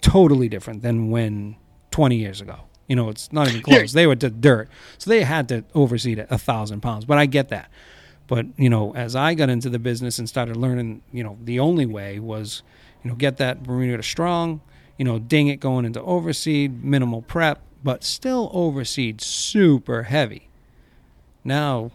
totally 0.00 0.48
different 0.48 0.82
than 0.82 1.10
when 1.10 1.56
20 1.90 2.16
years 2.16 2.40
ago. 2.40 2.56
You 2.86 2.96
know, 2.96 3.08
it's 3.08 3.32
not 3.32 3.48
even 3.48 3.62
close. 3.62 3.92
They 3.92 4.06
were 4.06 4.16
to 4.16 4.30
dirt, 4.30 4.68
so 4.98 5.10
they 5.10 5.22
had 5.22 5.48
to 5.50 5.64
overseed 5.74 6.18
at 6.18 6.30
a 6.30 6.38
thousand 6.38 6.80
pounds. 6.80 7.04
But 7.04 7.18
I 7.18 7.26
get 7.26 7.50
that. 7.50 7.70
But 8.26 8.46
you 8.56 8.68
know, 8.68 8.94
as 8.96 9.14
I 9.14 9.34
got 9.34 9.48
into 9.48 9.70
the 9.70 9.78
business 9.78 10.18
and 10.18 10.28
started 10.28 10.56
learning, 10.56 11.02
you 11.12 11.22
know, 11.22 11.38
the 11.40 11.60
only 11.60 11.86
way 11.86 12.18
was, 12.18 12.62
you 13.04 13.10
know, 13.10 13.16
get 13.16 13.36
that 13.36 13.62
Bermuda 13.62 13.98
to 13.98 14.02
strong, 14.02 14.60
you 14.98 15.04
know, 15.04 15.20
ding 15.20 15.46
it 15.46 15.60
going 15.60 15.84
into 15.84 16.02
overseed, 16.02 16.82
minimal 16.82 17.22
prep, 17.22 17.62
but 17.84 18.02
still 18.02 18.50
overseed 18.52 19.20
super 19.20 20.02
heavy. 20.04 20.48
Now 21.44 21.92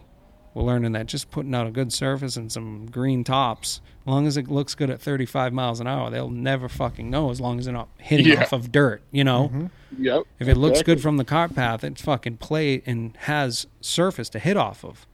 we're 0.56 0.62
learning 0.62 0.92
that 0.92 1.04
just 1.04 1.30
putting 1.30 1.54
out 1.54 1.66
a 1.66 1.70
good 1.70 1.92
surface 1.92 2.36
and 2.36 2.50
some 2.50 2.86
green 2.86 3.24
tops, 3.24 3.82
as 4.00 4.06
long 4.06 4.26
as 4.26 4.38
it 4.38 4.48
looks 4.48 4.74
good 4.74 4.88
at 4.88 5.00
35 5.02 5.52
miles 5.52 5.80
an 5.80 5.86
hour, 5.86 6.08
they'll 6.10 6.30
never 6.30 6.66
fucking 6.68 7.10
know 7.10 7.30
as 7.30 7.40
long 7.42 7.58
as 7.58 7.66
they're 7.66 7.74
not 7.74 7.88
hitting 7.98 8.26
Yeah. 8.28 8.40
off 8.42 8.52
of 8.54 8.72
dirt, 8.72 9.02
you 9.10 9.22
know? 9.22 9.50
Mm-hmm. 9.52 9.66
Yep. 10.04 10.22
If 10.40 10.48
it 10.48 10.56
looks 10.56 10.82
good 10.82 11.02
from 11.02 11.18
the 11.18 11.24
cart 11.26 11.54
path, 11.54 11.84
it's 11.84 12.00
fucking 12.00 12.38
play 12.38 12.82
and 12.86 13.14
has 13.22 13.66
surface 13.82 14.30
to 14.30 14.38
hit 14.38 14.56
off 14.56 14.82
of. 14.82 15.06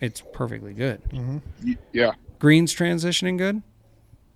It's 0.00 0.22
perfectly 0.32 0.72
good. 0.72 1.02
Y- 1.62 1.76
Yeah. 1.92 2.12
Greens 2.38 2.74
transitioning 2.74 3.36
good. 3.36 3.62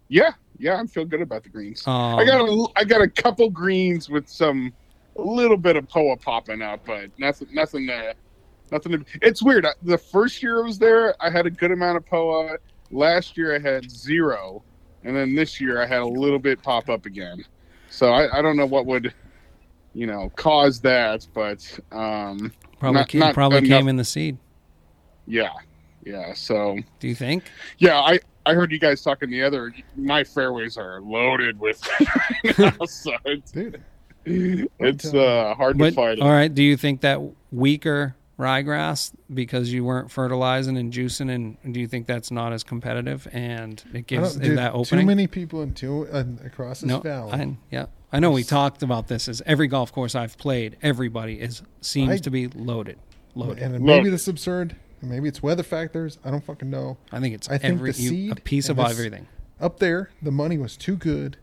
Yeah. 0.08 0.32
Yeah. 0.58 0.74
I'm 0.76 0.86
feeling 0.86 1.08
good 1.08 1.22
about 1.22 1.42
the 1.44 1.48
greens. 1.48 1.86
Um, 1.86 2.16
I 2.18 2.24
got 2.26 2.46
a, 2.46 2.66
I 2.76 2.84
got 2.84 3.00
a 3.00 3.08
couple 3.08 3.48
greens 3.48 4.10
with 4.10 4.28
some 4.28 4.72
a 5.16 5.22
little 5.22 5.56
bit 5.56 5.76
of 5.76 5.88
poa 5.88 6.16
popping 6.16 6.60
up, 6.62 6.84
but 6.84 7.10
nothing 7.18 7.48
nothing 7.52 7.86
to 7.86 8.14
nothing 8.72 8.92
to, 8.92 9.04
it's 9.22 9.42
weird. 9.42 9.66
The 9.82 9.98
first 9.98 10.42
year 10.42 10.62
I 10.62 10.66
was 10.66 10.78
there, 10.78 11.14
I 11.22 11.30
had 11.30 11.46
a 11.46 11.50
good 11.50 11.70
amount 11.72 11.96
of 11.96 12.06
poa. 12.06 12.56
Last 12.90 13.36
year 13.36 13.54
I 13.54 13.58
had 13.58 13.90
zero, 13.90 14.62
and 15.04 15.14
then 15.14 15.34
this 15.34 15.60
year 15.60 15.80
I 15.82 15.86
had 15.86 16.00
a 16.00 16.06
little 16.06 16.38
bit 16.38 16.62
pop 16.62 16.88
up 16.88 17.06
again. 17.06 17.44
So 17.88 18.12
I, 18.12 18.38
I 18.38 18.42
don't 18.42 18.56
know 18.56 18.66
what 18.66 18.86
would 18.86 19.12
you 19.94 20.06
know 20.06 20.30
cause 20.36 20.80
that, 20.80 21.26
but 21.34 21.66
um 21.92 22.52
probably 22.78 23.00
not- 23.00 23.08
came, 23.08 23.18
not 23.20 23.34
probably 23.34 23.58
enough. 23.58 23.68
came 23.80 23.88
in 23.88 23.96
the 23.96 24.04
seed. 24.04 24.38
yeah. 25.26 25.50
Yeah. 26.04 26.32
So 26.32 26.78
Do 26.98 27.08
you 27.08 27.14
think? 27.14 27.44
yeah, 27.78 27.98
I 28.00 28.20
I 28.46 28.54
heard 28.54 28.72
you 28.72 28.78
guys 28.78 29.02
talking 29.02 29.28
the 29.30 29.42
other 29.42 29.72
my 29.96 30.24
fairways 30.24 30.76
are 30.78 31.00
loaded 31.02 31.58
with 31.60 31.76
so 32.88 33.12
it's 33.26 33.52
Dude, 33.52 33.82
it's 34.78 35.12
uh, 35.14 35.54
hard 35.56 35.76
to 35.78 35.84
But, 35.84 35.94
fight. 35.94 36.20
all 36.20 36.30
right. 36.30 36.52
Do 36.54 36.62
you 36.62 36.76
think 36.76 37.00
that 37.02 37.20
weaker 37.52 38.14
ryegrass 38.40 39.12
because 39.32 39.72
you 39.72 39.84
weren't 39.84 40.10
fertilizing 40.10 40.76
and 40.76 40.92
juicing, 40.92 41.30
and 41.32 41.74
do 41.74 41.78
you 41.80 41.86
think 41.86 42.06
that's 42.06 42.30
not 42.30 42.52
as 42.52 42.64
competitive 42.64 43.28
and 43.32 43.82
it 43.92 44.06
gives 44.06 44.34
don't- 44.34 44.42
dude, 44.42 44.58
that 44.58 44.70
too 44.72 44.78
opening? 44.78 45.06
many 45.06 45.26
people 45.26 45.62
in 45.62 45.74
two 45.74 46.08
uh, 46.08 46.24
across 46.44 46.80
this 46.80 46.88
no, 46.88 47.00
valley. 47.00 47.32
I, 47.32 47.56
yeah, 47.70 47.86
I 48.12 48.18
know 48.18 48.30
we 48.30 48.42
talked 48.42 48.82
about 48.82 49.06
this. 49.08 49.28
As 49.28 49.42
every 49.46 49.68
golf 49.68 49.92
course 49.92 50.14
I've 50.14 50.36
played, 50.38 50.76
everybody 50.82 51.38
is 51.40 51.62
seems 51.80 52.10
I- 52.10 52.18
to 52.18 52.30
be 52.30 52.48
loaded, 52.48 52.98
loaded. 53.34 53.62
and 53.62 53.74
Look. 53.74 53.82
maybe 53.82 54.08
this 54.10 54.26
absurd. 54.26 54.76
Maybe 55.02 55.28
it's 55.28 55.42
weather 55.42 55.62
factors. 55.62 56.18
I 56.24 56.30
don't 56.30 56.44
fucking 56.44 56.68
know. 56.68 56.98
I 57.10 57.20
think 57.20 57.34
it's 57.34 57.48
I 57.48 57.56
think 57.58 57.74
every 57.74 57.92
the 57.92 58.02
you, 58.02 58.08
a 58.08 58.10
seed 58.34 58.44
piece 58.44 58.68
of 58.68 58.76
this- 58.76 58.90
everything. 58.90 59.28
Up 59.60 59.78
there, 59.78 60.10
the 60.22 60.30
money 60.30 60.56
was 60.58 60.76
too 60.76 60.96
good. 60.96 61.36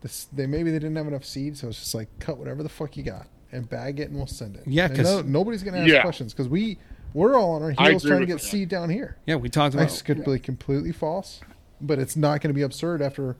This, 0.00 0.26
they 0.32 0.46
maybe 0.46 0.70
they 0.70 0.78
didn't 0.78 0.96
have 0.96 1.06
enough 1.06 1.24
seed, 1.24 1.56
so 1.56 1.68
it's 1.68 1.78
just 1.78 1.94
like 1.94 2.08
cut 2.18 2.36
whatever 2.38 2.62
the 2.62 2.68
fuck 2.68 2.96
you 2.96 3.02
got 3.02 3.26
and 3.54 3.68
bag 3.68 4.00
it, 4.00 4.08
and 4.08 4.16
we'll 4.16 4.26
send 4.26 4.56
it. 4.56 4.62
Yeah, 4.66 4.86
And 4.86 4.96
'cause- 4.96 5.04
no, 5.06 5.22
nobody's 5.22 5.62
gonna 5.62 5.78
ask 5.78 5.88
Yeah. 5.90 6.02
questions 6.02 6.32
because 6.32 6.48
we 6.48 6.78
we're 7.14 7.38
all 7.38 7.52
on 7.52 7.62
our 7.62 7.70
heels 7.70 8.02
trying 8.04 8.20
to 8.20 8.26
get 8.26 8.40
that. 8.40 8.44
seed 8.44 8.68
down 8.68 8.90
here. 8.90 9.16
Yeah, 9.26 9.36
we 9.36 9.48
talked 9.48 9.74
about. 9.74 9.84
This 9.84 10.00
about. 10.00 10.06
could 10.24 10.24
be 10.24 10.38
completely 10.40 10.90
false, 10.90 11.40
but 11.80 11.98
it's 12.00 12.16
not 12.16 12.40
going 12.40 12.48
to 12.50 12.54
be 12.54 12.62
absurd 12.62 13.00
after 13.00 13.36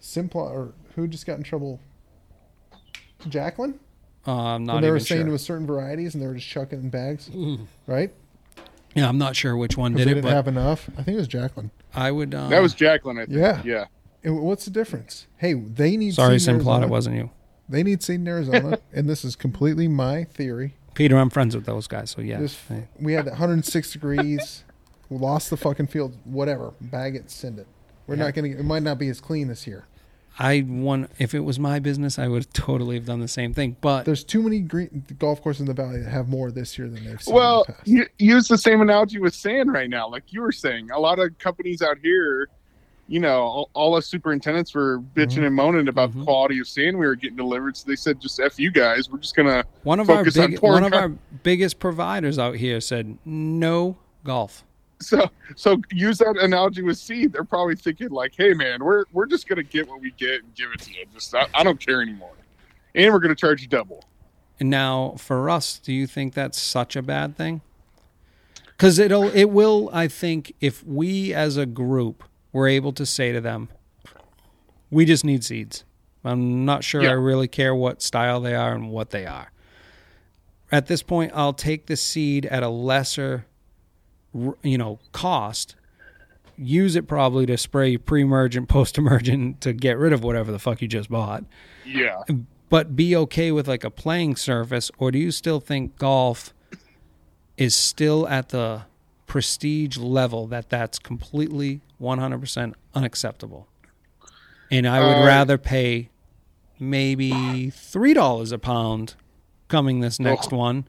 Simplot 0.00 0.50
or 0.50 0.72
who 0.96 1.06
just 1.06 1.26
got 1.26 1.36
in 1.36 1.42
trouble. 1.44 1.78
Jacklin, 3.28 3.78
Uh, 4.26 4.32
I'm 4.32 4.64
not 4.64 4.74
when 4.74 4.82
they 4.82 4.88
even 4.88 4.94
were 4.94 5.00
saying 5.00 5.20
sure. 5.22 5.28
it 5.28 5.32
was 5.32 5.42
certain 5.42 5.66
varieties 5.66 6.14
and 6.14 6.22
they 6.22 6.26
were 6.26 6.34
just 6.34 6.48
chucking 6.48 6.80
in 6.80 6.88
bags, 6.90 7.30
right? 7.86 8.10
yeah, 8.94 9.08
I'm 9.08 9.18
not 9.18 9.36
sure 9.36 9.56
which 9.56 9.76
one 9.76 9.92
did 9.92 9.98
they 9.98 10.02
it, 10.12 10.14
didn't 10.14 10.22
but 10.24 10.32
have 10.32 10.48
enough. 10.48 10.88
I 10.96 11.02
think 11.02 11.16
it 11.16 11.18
was 11.20 11.28
Jacklin. 11.28 11.70
I 11.94 12.10
would. 12.10 12.34
Uh, 12.34 12.48
that 12.48 12.60
was 12.62 12.74
Jacklin. 12.74 13.18
I 13.18 13.26
think. 13.26 13.36
Yeah. 13.38 13.60
yeah. 13.64 13.84
And 14.24 14.40
what's 14.40 14.64
the 14.64 14.70
difference? 14.70 15.26
Hey, 15.36 15.52
they 15.54 15.96
need 15.96 16.14
sorry, 16.14 16.38
seed 16.38 16.56
Simplot. 16.56 16.82
It 16.82 16.88
wasn't 16.88 17.16
you, 17.16 17.30
They 17.72 17.82
need 17.82 18.02
seed 18.02 18.20
in 18.20 18.28
Arizona, 18.28 18.78
and 18.92 19.08
this 19.08 19.24
is 19.24 19.34
completely 19.34 19.88
my 19.88 20.24
theory. 20.24 20.74
Peter. 20.94 21.16
I'm 21.16 21.30
friends 21.30 21.54
with 21.56 21.64
those 21.64 21.86
guys, 21.86 22.10
so 22.10 22.20
yeah. 22.20 22.38
This, 22.38 22.58
we 23.00 23.14
had 23.14 23.26
106 23.26 23.92
degrees, 23.92 24.62
we 25.08 25.16
lost 25.18 25.48
the 25.50 25.56
fucking 25.56 25.86
field, 25.88 26.16
whatever. 26.24 26.72
Bag 26.80 27.16
it, 27.16 27.30
send 27.30 27.58
it. 27.58 27.66
We're 28.06 28.16
Yeah. 28.16 28.24
not 28.24 28.34
gonna. 28.34 28.48
It 28.48 28.64
might 28.64 28.82
not 28.82 28.98
be 28.98 29.08
as 29.08 29.20
clean 29.20 29.48
this 29.48 29.66
year. 29.66 29.84
I 30.38 30.64
want 30.66 31.10
if 31.18 31.34
it 31.34 31.40
was 31.40 31.58
my 31.58 31.78
business, 31.78 32.18
I 32.18 32.26
would 32.28 32.52
totally 32.54 32.96
have 32.96 33.04
done 33.06 33.20
the 33.20 33.28
same 33.28 33.52
thing. 33.54 33.76
But 33.80 34.04
There's 34.04 34.24
too 34.24 34.42
many 34.42 34.60
green 34.60 35.04
golf 35.18 35.42
courses 35.42 35.60
in 35.60 35.66
the 35.66 35.74
valley 35.74 36.00
that 36.00 36.10
have 36.10 36.28
more 36.28 36.50
this 36.50 36.78
year 36.78 36.88
than 36.88 37.04
they've 37.04 37.20
seen 37.22 37.34
Well, 37.34 37.62
in 37.62 37.64
the 37.68 37.72
past. 37.74 37.86
you 37.88 38.06
use 38.18 38.48
the 38.48 38.56
same 38.58 38.80
analogy 38.80 39.18
with 39.18 39.34
sand 39.34 39.72
right 39.72 39.90
now, 39.90 40.08
like 40.08 40.32
you 40.32 40.40
were 40.40 40.52
saying. 40.52 40.90
A 40.90 40.98
lot 40.98 41.18
of 41.18 41.36
companies 41.38 41.80
out 41.82 41.98
here, 42.02 42.48
you 43.12 43.20
know, 43.20 43.42
all, 43.42 43.70
all 43.74 43.94
us 43.94 44.06
superintendents 44.06 44.74
were 44.74 44.98
bitching 45.14 45.40
Mhm. 45.40 45.46
and 45.48 45.54
moaning 45.54 45.88
about 45.88 46.12
Mhm. 46.12 46.20
the 46.20 46.24
quality 46.24 46.58
of 46.60 46.66
sand 46.66 46.98
we 46.98 47.04
were 47.06 47.14
getting 47.14 47.36
delivered. 47.36 47.76
So 47.76 47.84
they 47.86 47.94
said, 47.94 48.18
"Just 48.18 48.40
f 48.40 48.58
you 48.58 48.70
guys. 48.70 49.10
We're 49.10 49.18
just 49.18 49.36
gonna." 49.36 49.64
one 49.82 50.00
of 50.00 50.08
our 50.08 50.16
focus 50.24 50.38
on 50.38 50.52
big, 50.52 50.60
one 50.62 50.82
of 50.82 50.94
our 50.94 51.10
biggest 51.42 51.78
providers 51.78 52.38
out 52.38 52.56
here 52.56 52.80
said 52.80 53.18
no 53.26 53.98
golf. 54.24 54.64
So, 55.00 55.28
so 55.56 55.82
use 55.92 56.18
that 56.18 56.38
analogy 56.40 56.80
with 56.80 56.96
seed. 56.96 57.32
They're 57.34 57.44
probably 57.44 57.76
thinking 57.76 58.08
like, 58.08 58.32
"Hey, 58.34 58.54
man, 58.54 58.82
we're 58.82 59.04
we're 59.12 59.26
just 59.26 59.46
gonna 59.46 59.62
get 59.62 59.88
what 59.90 60.00
we 60.00 60.12
get 60.12 60.42
and 60.42 60.54
give 60.54 60.70
it 60.72 60.80
to 60.82 60.90
you. 60.92 61.04
Just 61.12 61.34
I, 61.34 61.46
I 61.52 61.62
don't 61.62 61.78
care 61.78 62.00
anymore, 62.00 62.32
and 62.94 63.12
we're 63.12 63.20
gonna 63.20 63.34
charge 63.34 63.60
you 63.60 63.68
double." 63.68 64.04
And 64.58 64.70
now 64.70 65.16
for 65.18 65.50
us, 65.50 65.78
do 65.78 65.92
you 65.92 66.06
think 66.06 66.32
that's 66.32 66.58
such 66.58 66.96
a 66.96 67.02
bad 67.02 67.36
thing? 67.36 67.60
Because 68.68 68.98
it'll 68.98 69.24
it 69.36 69.50
will. 69.50 69.90
I 69.92 70.08
think 70.08 70.54
if 70.62 70.82
we 70.86 71.34
as 71.34 71.58
a 71.58 71.66
group 71.66 72.24
were 72.52 72.68
able 72.68 72.92
to 72.92 73.06
say 73.06 73.32
to 73.32 73.40
them, 73.40 73.68
we 74.90 75.04
just 75.04 75.24
need 75.24 75.42
seeds. 75.44 75.84
I'm 76.24 76.64
not 76.64 76.84
sure 76.84 77.02
I 77.02 77.12
really 77.12 77.48
care 77.48 77.74
what 77.74 78.02
style 78.02 78.40
they 78.40 78.54
are 78.54 78.74
and 78.74 78.90
what 78.90 79.10
they 79.10 79.26
are. 79.26 79.50
At 80.70 80.86
this 80.86 81.02
point, 81.02 81.32
I'll 81.34 81.52
take 81.52 81.86
the 81.86 81.96
seed 81.96 82.46
at 82.46 82.62
a 82.62 82.68
lesser, 82.68 83.46
you 84.62 84.78
know, 84.78 85.00
cost. 85.12 85.74
Use 86.56 86.94
it 86.94 87.08
probably 87.08 87.46
to 87.46 87.58
spray 87.58 87.96
pre-emergent, 87.96 88.68
post-emergent 88.68 89.60
to 89.62 89.72
get 89.72 89.98
rid 89.98 90.12
of 90.12 90.22
whatever 90.22 90.52
the 90.52 90.58
fuck 90.58 90.80
you 90.80 90.88
just 90.88 91.10
bought 91.10 91.44
Yeah, 91.84 92.22
but 92.68 92.94
be 92.94 93.16
okay 93.16 93.50
with 93.52 93.66
like 93.68 93.84
a 93.84 93.90
playing 93.90 94.36
surface 94.36 94.90
or 94.98 95.10
do 95.10 95.18
you 95.18 95.30
still 95.30 95.60
think 95.60 95.98
golf 95.98 96.54
is 97.56 97.74
still 97.74 98.26
at 98.28 98.50
the 98.50 98.82
prestige 99.26 99.98
level 99.98 100.46
that 100.46 100.70
that's 100.70 100.98
completely 100.98 101.80
100% 102.02 102.74
unacceptable 102.94 103.66
and 104.70 104.86
i 104.86 104.98
would 105.00 105.22
Uh, 105.22 105.26
rather 105.26 105.56
pay 105.56 106.10
maybe 106.78 107.30
$3 107.70 108.52
a 108.52 108.58
pound 108.58 109.14
coming 109.68 110.00
this 110.00 110.18
next 110.20 110.52
Oh. 110.52 110.56
one 110.58 110.84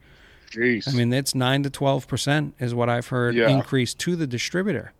jeez. 0.50 0.88
i 0.88 0.92
mean 0.92 1.12
it's 1.12 1.34
9 1.34 1.62
to 1.62 1.70
12% 1.70 2.52
is 2.58 2.74
what 2.74 2.88
i've 2.88 3.08
heard 3.08 3.34
Yeah. 3.34 3.48
increase 3.48 3.94
to 3.94 4.16
the 4.16 4.26
distributor 4.26 4.92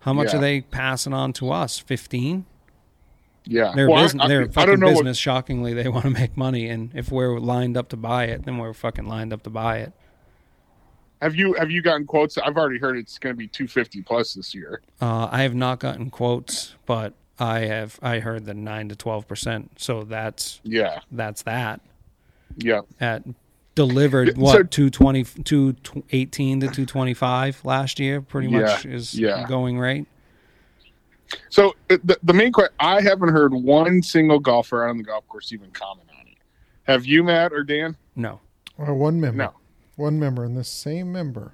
how 0.00 0.12
much 0.12 0.32
Yeah. 0.32 0.38
are 0.38 0.40
they 0.40 0.60
passing 0.62 1.12
on 1.12 1.32
to 1.34 1.50
us 1.50 1.78
15 1.78 2.46
yeah, 3.44 3.72
they're, 3.74 3.90
Well, 3.90 4.04
business, 4.04 4.24
I, 4.24 4.28
they're 4.28 4.42
I 4.42 4.46
fucking 4.46 4.70
don't 4.70 4.78
know 4.80 4.90
business. 4.90 5.18
Shockingly, 5.18 5.74
they 5.74 5.88
want 5.94 6.04
to 6.04 6.10
make 6.10 6.36
money, 6.36 6.68
and 6.68 6.92
if 6.94 7.10
we're 7.10 7.40
lined 7.40 7.76
up 7.76 7.88
to 7.88 7.96
buy 7.96 8.26
it, 8.26 8.44
then 8.44 8.56
we're 8.56 8.72
fucking 8.72 9.04
lined 9.08 9.32
up 9.32 9.42
to 9.42 9.50
buy 9.50 9.78
it. 9.78 9.92
Have 11.22 11.36
you 11.36 11.54
have 11.54 11.70
you 11.70 11.80
gotten 11.82 12.04
quotes? 12.04 12.36
I've 12.36 12.56
already 12.56 12.78
heard 12.78 12.98
it's 12.98 13.16
going 13.16 13.32
to 13.32 13.38
be 13.38 13.46
250 13.46 14.02
plus 14.02 14.34
this 14.34 14.54
year. 14.54 14.82
Uh, 15.00 15.28
I 15.30 15.42
have 15.42 15.54
not 15.54 15.78
gotten 15.78 16.10
quotes, 16.10 16.74
but 16.84 17.14
I 17.38 17.60
have. 17.60 17.98
I 18.02 18.18
heard 18.18 18.44
the 18.44 18.54
nine 18.54 18.88
to 18.88 18.96
twelve 18.96 19.28
percent. 19.28 19.70
So 19.78 20.02
that's 20.02 20.60
Yeah, 20.64 20.98
that's 21.12 21.42
that 21.42 21.80
yeah. 22.56 22.80
at 23.00 23.22
delivered 23.76 24.34
So- 24.34 24.40
what 24.42 24.70
220 24.72 25.24
218 25.44 26.60
to 26.60 26.66
225 26.66 27.64
last 27.64 27.98
year 28.00 28.20
pretty 28.20 28.48
much 28.48 28.84
is 28.84 29.14
yeah. 29.18 29.46
going 29.48 29.78
right 29.78 30.06
So 31.48 31.74
uh, 31.88 31.96
the, 32.04 32.18
the 32.22 32.34
main 32.34 32.52
question, 32.52 32.74
I 32.80 33.00
haven't 33.00 33.30
heard 33.30 33.54
one 33.54 34.02
single 34.02 34.38
golfer 34.40 34.84
out 34.84 34.90
on 34.90 34.98
the 34.98 35.04
golf 35.04 35.26
course 35.28 35.52
even 35.54 35.70
comment 35.70 36.06
on 36.20 36.26
it. 36.26 36.36
Have 36.82 37.06
you, 37.06 37.24
Matt 37.24 37.52
or 37.54 37.62
Dan? 37.64 37.96
no 38.14 38.40
Uh, 38.78 38.92
one 38.92 39.18
member. 39.20 39.44
No. 39.44 39.54
One 39.96 40.18
member, 40.18 40.44
and 40.44 40.56
this 40.56 40.68
same 40.68 41.12
member, 41.12 41.52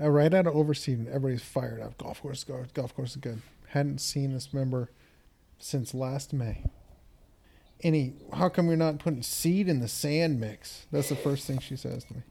uh, 0.00 0.08
right 0.08 0.32
out 0.32 0.46
of 0.46 0.54
overseas, 0.54 1.06
everybody's 1.08 1.42
fired 1.42 1.80
up. 1.80 1.98
Golf 1.98 2.22
course, 2.22 2.44
golf, 2.44 2.72
golf 2.74 2.94
course 2.94 3.10
is 3.10 3.16
good. 3.16 3.42
Hadn't 3.68 4.00
seen 4.00 4.32
this 4.32 4.54
member 4.54 4.90
since 5.58 5.94
last 5.94 6.32
May. 6.32 6.64
Any? 7.82 8.14
How 8.32 8.48
come 8.48 8.66
you're 8.68 8.76
not 8.76 8.98
putting 8.98 9.22
seed 9.22 9.68
in 9.68 9.80
the 9.80 9.88
sand 9.88 10.40
mix? 10.40 10.86
That's 10.90 11.08
the 11.08 11.16
first 11.16 11.46
thing 11.46 11.58
she 11.60 11.76
says 11.76 12.04
to 12.04 12.14
me. 12.14 12.22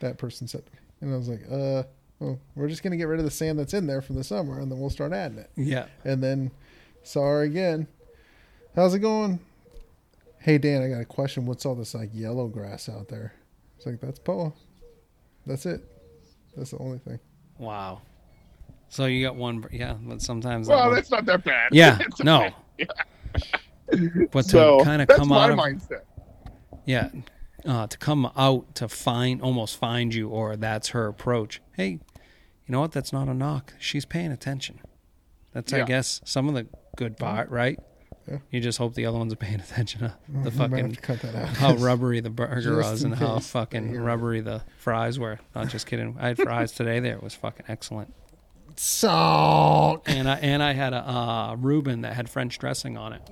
That 0.00 0.18
person 0.18 0.46
said 0.48 0.66
to 0.66 0.72
me, 0.72 0.78
and 1.00 1.14
I 1.14 1.16
was 1.16 1.28
like, 1.28 1.42
"Uh, 1.50 1.84
well, 2.20 2.38
we're 2.54 2.68
just 2.68 2.82
gonna 2.82 2.96
get 2.96 3.08
rid 3.08 3.18
of 3.18 3.24
the 3.24 3.30
sand 3.30 3.58
that's 3.58 3.74
in 3.74 3.86
there 3.86 4.00
from 4.00 4.16
the 4.16 4.24
summer, 4.24 4.60
and 4.60 4.70
then 4.70 4.78
we'll 4.80 4.90
start 4.90 5.12
adding 5.12 5.38
it." 5.38 5.50
yeah 5.56 5.86
And 6.04 6.22
then 6.22 6.50
saw 7.02 7.22
her 7.22 7.42
again. 7.42 7.88
How's 8.76 8.94
it 8.94 9.00
going? 9.00 9.40
Hey 10.38 10.58
Dan, 10.58 10.82
I 10.82 10.88
got 10.88 11.00
a 11.00 11.04
question. 11.04 11.46
What's 11.46 11.64
all 11.66 11.74
this 11.74 11.94
like 11.94 12.10
yellow 12.12 12.48
grass 12.48 12.88
out 12.88 13.08
there? 13.08 13.32
It's 13.82 13.86
like 13.88 14.00
that's 14.00 14.20
POA. 14.20 14.52
That's 15.44 15.66
it. 15.66 15.82
That's 16.56 16.70
the 16.70 16.78
only 16.78 16.98
thing. 16.98 17.18
wow 17.58 18.00
so 18.88 19.06
you 19.06 19.24
got 19.24 19.34
one 19.34 19.64
yeah 19.72 19.94
but 20.00 20.20
sometimes 20.22 20.68
that 20.68 20.74
Well, 20.74 20.86
one- 20.86 20.94
that's 20.94 21.10
not 21.10 21.24
that 21.24 21.42
bad. 21.44 21.70
yeah 21.72 21.98
no 22.22 22.50
okay. 22.80 22.86
but 24.30 24.42
to 24.44 24.48
So 24.50 24.80
kind 24.84 25.00
of 25.02 25.08
come 25.08 25.32
out 25.32 25.50
of 25.50 25.58
mindset. 25.58 26.02
yeah 26.84 27.08
uh, 27.64 27.86
to 27.86 27.96
come 27.98 28.30
out 28.36 28.74
to 28.76 28.88
find 28.88 29.40
almost 29.42 29.76
find 29.78 30.14
you 30.14 30.28
or 30.28 30.56
that's 30.56 30.88
her 30.90 31.06
approach 31.08 31.60
hey 31.76 31.88
you 31.88 32.00
know 32.68 32.80
what 32.80 32.92
that's 32.92 33.12
not 33.12 33.28
a 33.28 33.34
knock 33.34 33.72
she's 33.78 34.04
paying 34.04 34.30
attention 34.30 34.78
that's 35.52 35.72
i 35.72 35.82
guess 35.84 36.20
some 36.24 36.48
of 36.48 36.54
the 36.54 36.66
good 36.96 37.16
part 37.16 37.48
right 37.50 37.78
Yeah. 38.28 38.38
you 38.50 38.60
just 38.60 38.78
hope 38.78 38.94
the 38.94 39.06
other 39.06 39.18
ones 39.18 39.32
are 39.32 39.36
paying 39.36 39.60
attention 39.60 40.00
to 40.00 40.14
the 40.28 40.48
I 40.48 40.50
fucking 40.50 40.92
to 40.92 41.00
cut 41.00 41.20
that 41.22 41.34
out. 41.34 41.48
how 41.48 41.74
rubbery 41.76 42.20
the 42.20 42.30
burger 42.30 42.76
was 42.76 43.02
and 43.02 43.14
how 43.14 43.38
fucking 43.40 43.98
rubbery 44.00 44.40
the 44.40 44.62
fries 44.78 45.18
were. 45.18 45.40
Not 45.54 45.68
just 45.68 45.86
kidding. 45.86 46.16
I 46.20 46.28
had 46.28 46.38
fries 46.38 46.72
today 46.80 47.00
there. 47.00 47.16
It 47.16 47.22
was 47.22 47.34
fucking 47.34 47.66
excellent. 47.68 48.14
Salt 48.76 50.02
and 50.06 50.28
i 50.28 50.36
and 50.38 50.62
i 50.62 50.72
had 50.72 50.92
a 50.92 51.08
uh, 51.08 51.56
reuben 51.58 52.00
that 52.02 52.14
had 52.14 52.28
french 52.28 52.58
dressing 52.58 52.96
on 52.96 53.12
it. 53.12 53.22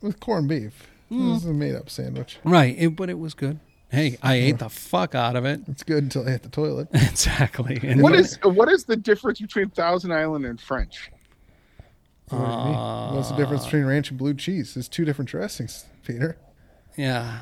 With 0.00 0.20
corned 0.20 0.48
beef. 0.48 0.86
This 1.10 1.42
is 1.42 1.46
a 1.46 1.54
made 1.54 1.74
up 1.74 1.88
sandwich. 1.88 2.38
right. 2.44 2.74
It, 2.78 2.94
but 2.96 3.08
it 3.08 3.18
was 3.18 3.32
good. 3.34 3.58
Hey 3.90 4.18
i 4.22 4.34
ate 4.34 4.58
the 4.58 4.68
fuck 4.68 5.14
out 5.14 5.34
of 5.36 5.44
it. 5.46 5.60
It's 5.66 5.82
good 5.82 6.02
until 6.04 6.26
I 6.26 6.32
hit 6.32 6.42
the 6.42 6.48
toilet. 6.50 6.88
exactly. 6.92 7.78
And 7.82 8.02
What 8.02 8.14
is 8.14 8.38
what 8.42 8.68
is 8.68 8.84
the 8.84 8.96
difference 8.96 9.40
between 9.40 9.70
Thousand 9.70 10.12
Island 10.12 10.44
and 10.44 10.60
French? 10.60 11.10
What 12.30 12.38
do 12.38 12.50
you 12.52 12.64
mean? 12.66 12.74
Uh, 12.74 13.12
What's 13.14 13.30
the 13.30 13.36
difference 13.36 13.64
between 13.64 13.84
ranch 13.84 14.10
and 14.10 14.18
blue 14.18 14.34
cheese? 14.34 14.74
There's 14.74 14.88
two 14.88 15.04
different 15.04 15.30
dressings, 15.30 15.84
Peter. 16.04 16.36
yeah 16.96 17.40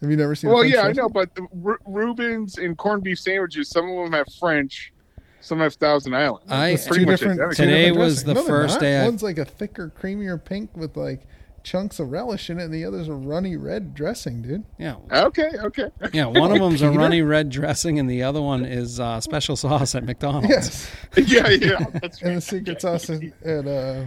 Have 0.00 0.10
you 0.10 0.16
never 0.16 0.34
seen? 0.34 0.50
a 0.50 0.52
Well, 0.54 0.62
French 0.62 0.74
yeah, 0.74 0.82
I 0.82 0.92
know, 0.92 1.08
but 1.08 1.34
the 1.34 1.46
Ru- 1.52 1.78
Reuben's 1.86 2.58
and 2.58 2.76
corned 2.76 3.02
beef 3.02 3.18
sandwiches, 3.18 3.68
some 3.68 3.88
of 3.90 3.96
them 4.04 4.12
have 4.12 4.26
French, 4.38 4.92
some 5.40 5.58
have 5.60 5.74
Thousand 5.74 6.14
Island. 6.14 6.44
I- 6.48 6.68
It's 6.70 6.82
It's 6.82 6.88
pretty 6.88 7.04
two 7.04 7.10
much 7.10 7.20
different. 7.20 7.40
identical. 7.40 7.56
two 7.56 7.70
Today 7.70 7.84
different 7.86 7.98
was 7.98 8.22
dressings. 8.22 8.26
the 8.26 8.34
No, 8.34 8.46
first 8.46 8.74
not. 8.74 8.80
day 8.80 9.00
I- 9.00 9.04
One's 9.04 9.22
like 9.22 9.38
a 9.38 9.44
thicker, 9.44 9.92
creamier 10.00 10.42
pink 10.42 10.76
with 10.76 10.96
like 10.96 11.26
chunks 11.64 11.98
of 12.00 12.10
relish 12.10 12.48
in 12.50 12.58
it, 12.58 12.64
and 12.64 12.74
the 12.74 12.84
other's 12.84 13.08
a 13.08 13.12
runny 13.14 13.56
red 13.56 13.94
dressing, 13.94 14.42
dude. 14.42 14.64
yeah 14.78 14.96
Okay, 15.12 15.50
okay. 15.58 15.90
yeah 16.12 16.26
one 16.26 16.50
of 16.52 16.58
them's 16.60 16.82
a 16.82 16.90
runny 16.90 17.22
red 17.22 17.50
dressing 17.50 17.98
and 17.98 18.08
the 18.08 18.22
other 18.22 18.40
one 18.40 18.64
is 18.64 18.98
uh, 19.00 19.20
special 19.20 19.56
sauce 19.56 19.94
at 19.94 20.04
mcdonald's 20.04 20.48
Yes, 20.48 20.90
yeah, 21.16 21.48
yeah. 21.48 21.84
That's 22.00 22.22
and 22.22 22.36
the 22.36 22.40
secret 22.40 22.80
sauce 22.80 23.10
is 23.10 23.20
at 23.44 23.66
uh, 23.66 24.04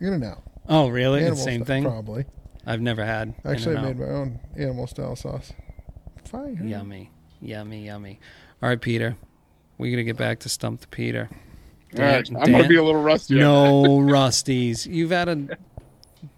In 0.00 0.12
and 0.12 0.24
Out. 0.24 0.42
oh 0.68 0.88
really 0.88 1.28
the 1.28 1.34
same 1.36 1.64
thing 1.64 1.84
probably. 1.84 2.24
i've 2.66 2.80
never 2.80 3.04
had 3.04 3.34
Actually, 3.44 3.76
I 3.76 3.80
In-N-Out. 3.80 3.96
made 3.98 4.06
my 4.06 4.12
own 4.14 4.40
animal 4.56 4.86
style 4.86 5.16
sauce. 5.16 5.52
Fire. 6.24 6.50
Yummy, 6.62 7.10
yummy, 7.40 7.86
yummy. 7.86 8.18
All 8.62 8.68
right, 8.68 8.80
Peter, 8.80 9.16
We're 9.78 9.90
gonna 9.92 10.02
get 10.04 10.16
back 10.16 10.40
to 10.40 10.48
stump 10.48 10.80
the 10.80 10.86
Peter. 10.88 11.28
All 11.96 12.02
right, 12.04 12.24
Dan- 12.24 12.36
I'm 12.36 12.50
gonna 12.52 12.66
be 12.68 12.76
a 12.76 12.82
little 12.82 13.00
rusty. 13.02 13.34
No 13.36 13.82
rusties. 14.00 14.86
You've 14.92 15.10
had 15.12 15.28
a, 15.28 15.56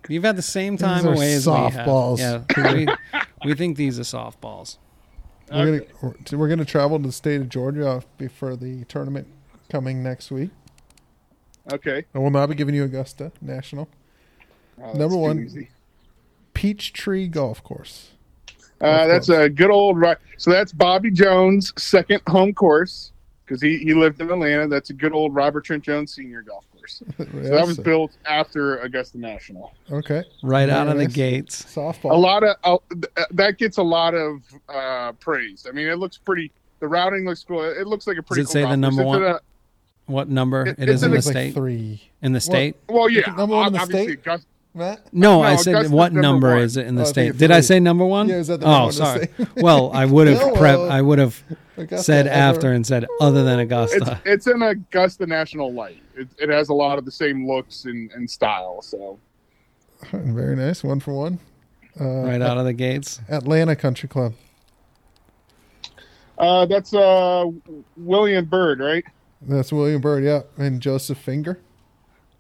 you've 0.09 0.25
had 0.25 0.37
the 0.37 0.43
same 0.43 0.75
These 0.75 0.81
time 0.81 1.07
are 1.07 1.13
away 1.15 1.35
as 1.35 1.47
we 1.47 1.53
have. 1.53 2.19
Yeah, 2.19 2.43
we, 2.73 2.87
we 3.45 3.55
think 3.55 3.77
these 3.77 3.99
are 3.99 4.03
softballs. 4.03 4.79
We're 5.51 5.79
gonna 5.79 6.15
we're, 6.31 6.39
we're 6.39 6.49
gonna 6.49 6.65
travel 6.65 6.99
to 6.99 7.07
the 7.07 7.13
state 7.13 7.41
of 7.41 7.49
Georgia 7.49 8.03
before 8.19 8.57
the 8.57 8.85
tournament 8.85 9.29
coming 9.71 10.03
next 10.03 10.31
week. 10.31 10.51
that. 11.67 11.75
Okay. 11.75 12.05
I 12.15 12.19
will 12.19 12.31
not 12.31 12.49
be 12.49 12.55
giving 12.55 12.75
you 12.75 12.85
Augusta 12.85 13.33
National 13.41 13.89
Oh, 14.83 14.93
Number 14.93 15.17
one. 15.17 15.41
easy. 15.41 15.71
Peachtree 16.55 17.29
Golf 17.29 17.63
Course. 17.65 18.11
Uh, 18.81 19.07
that's 19.09 19.29
a 19.29 19.49
good 19.49 19.71
old 19.71 19.99
right. 19.99 20.17
So 20.37 20.51
that's 20.51 20.73
Bobby 20.73 21.11
Jones' 21.11 21.73
second 21.77 22.21
home 22.29 22.55
course 22.55 23.13
because 23.45 23.61
he, 23.61 23.79
he 23.79 23.93
lived 23.95 24.21
in 24.21 24.31
Atlanta. 24.31 24.69
That's 24.69 24.91
a 24.91 24.93
good 24.93 25.13
old 25.13 25.35
Robert 25.35 25.65
Trent 25.65 25.83
Jones 25.83 26.15
Senior 26.15 26.43
golf 26.43 26.65
course. 26.71 26.78
So 27.19 27.25
that 27.25 27.67
was 27.67 27.79
built 27.79 28.13
after 28.27 28.79
Augusta 28.79 29.19
National. 29.19 29.73
okay. 29.91 30.25
Right 30.43 30.69
out 30.69 30.89
of 30.89 30.99
the 30.99 31.07
gates. 31.07 31.63
Softball. 31.65 32.13
A 32.13 32.17
lot 32.17 32.43
of 32.45 32.57
uh, 32.65 32.79
that 33.33 33.59
gets 33.59 33.79
a 33.79 33.83
lot 33.83 34.15
of 34.15 34.41
uh, 34.69 35.13
praise. 35.13 35.67
I 35.69 35.73
mean, 35.73 35.89
it 35.89 35.97
looks 35.99 36.19
pretty. 36.19 36.51
The 36.81 36.89
routing 36.89 37.25
looks 37.27 37.43
cool. 37.45 37.65
It 37.65 37.87
looks 37.87 38.07
like 38.07 38.19
a 38.19 38.23
pretty. 38.23 38.43
it 38.43 38.45
cool 38.47 38.53
say 38.53 38.61
the 38.63 38.67
golf 38.77 38.81
course. 38.81 38.81
number 38.97 39.03
It's 39.03 39.07
one? 39.07 39.23
in 39.25 39.29
a- 39.33 39.41
What 40.07 40.29
number 40.29 40.67
It- 40.67 40.79
it 40.79 40.89
it's 40.89 41.03
in 41.03 41.07
in 41.07 41.11
the 41.13 41.17
It's 41.19 41.27
like 41.27 41.33
state? 41.35 41.55
three. 41.55 42.03
In 42.23 42.33
the 42.33 42.41
state? 42.41 42.77
well, 42.89 43.09
yeah, 43.09 43.33
Number 43.37 43.57
one 43.57 43.67
in 43.69 43.73
the 43.75 43.85
state? 43.87 44.11
Augusta- 44.11 44.47
Matt? 44.75 45.13
No, 45.13 45.39
No, 45.39 45.43
I 45.43 45.57
said 45.57 45.91
what 45.91 46.13
number 46.13 46.23
number 46.23 46.49
one. 46.55 46.59
is 46.63 46.77
it 46.77 46.87
in 46.87 46.95
the 46.95 47.03
Oh, 47.03 47.07
state? 47.07 47.29
it's 47.31 47.39
Did 47.39 47.51
I 47.51 47.61
say 47.61 47.81
number 47.81 48.05
one? 48.05 48.29
Yeah, 48.29 48.37
is 48.37 48.47
that 48.49 48.61
the 48.61 48.67
number 48.67 48.77
oh, 48.77 48.81
one 48.81 48.83
in 48.85 48.89
the 48.89 49.05
sorry. 49.05 49.27
state? 49.47 49.49
well, 49.63 49.91
I 49.93 50.05
would 50.05 50.27
have 50.29 50.39
No, 50.39 50.55
prep. 50.55 50.79
uh, 50.79 50.87
I 50.87 51.03
would 51.03 51.19
have 51.19 51.43
Augusta 51.77 52.05
said 52.05 52.27
over- 52.27 52.35
after 52.37 52.73
and 52.73 52.87
said 52.87 53.07
other 53.21 53.45
than 53.45 53.59
Augusta. 53.59 54.21
it's 54.25 54.47
an 54.47 54.63
Augusta 54.63 55.27
National 55.27 55.73
Light. 55.73 56.03
It, 56.17 56.29
it 56.39 56.49
has 56.49 56.69
a 56.69 56.75
lot 56.75 56.99
of 56.99 57.05
the 57.05 57.11
same 57.11 57.47
looks 57.47 57.85
and, 57.87 58.11
and 58.13 58.31
style. 58.31 58.83
So 58.83 59.19
Very 60.13 60.55
nice. 60.55 60.85
One 60.85 61.01
for 61.01 61.13
one. 61.15 61.39
Uh, 62.01 62.23
right 62.23 62.41
out 62.41 62.59
of 62.59 62.65
the 62.65 62.73
gates. 62.73 63.21
Atlanta 63.29 63.75
Country 63.75 64.09
Club. 64.09 64.35
uh, 66.39 66.67
that's 66.67 66.95
uh, 66.95 67.45
Willard 67.97 68.49
Byrd, 68.49 68.79
right? 68.81 69.05
That's 69.43 69.73
Willard 69.73 70.01
Byrd, 70.03 70.23
yeah. 70.25 70.43
And 70.57 70.81
Joseph 70.81 71.19
Finger. 71.19 71.59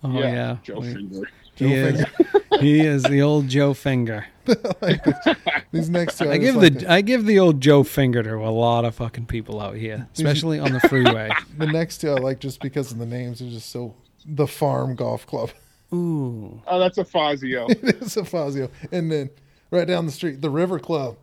Oh 0.04 0.12
yeah, 0.12 0.58
Joe 0.62 0.78
We- 0.78 1.24
Finger. 1.58 1.92
he 1.92 2.00
is. 2.00 2.04
he 2.60 2.80
is 2.80 3.02
the 3.04 3.22
old 3.22 3.48
Joe 3.48 3.74
Finger. 3.74 4.26
These 5.72 5.90
next 5.90 6.18
two. 6.18 6.30
I 6.30 6.38
give 6.38 6.54
just 6.54 6.74
the 6.74 6.80
like 6.80 6.88
I 6.88 7.00
give 7.02 7.26
the 7.26 7.38
old 7.38 7.60
Joe 7.60 7.82
Finger 7.82 8.22
to 8.22 8.34
a 8.36 8.48
lot 8.50 8.84
of 8.84 8.94
fucking 8.94 9.26
people 9.26 9.60
out 9.60 9.76
here, 9.76 10.08
especially 10.14 10.58
on 10.58 10.72
the 10.72 10.80
freeway. 10.88 11.30
the 11.58 11.66
next 11.66 11.98
two 11.98 12.10
I 12.10 12.14
like 12.14 12.38
just 12.40 12.60
because 12.60 12.90
of 12.90 12.98
the 12.98 13.06
names. 13.06 13.40
They're 13.40 13.50
just 13.50 13.70
so. 13.70 13.94
The 14.26 14.46
Farm 14.46 14.94
Golf 14.94 15.26
Club. 15.26 15.50
Ooh, 15.92 16.60
Oh, 16.66 16.78
that's 16.78 16.98
a 16.98 17.04
Fazio. 17.04 17.66
it 17.68 17.82
is 18.02 18.16
a 18.18 18.24
Fazio. 18.24 18.68
And 18.92 19.10
then 19.10 19.30
right 19.70 19.86
down 19.86 20.04
the 20.04 20.12
street, 20.12 20.42
the 20.42 20.50
River 20.50 20.78
Club. 20.78 21.16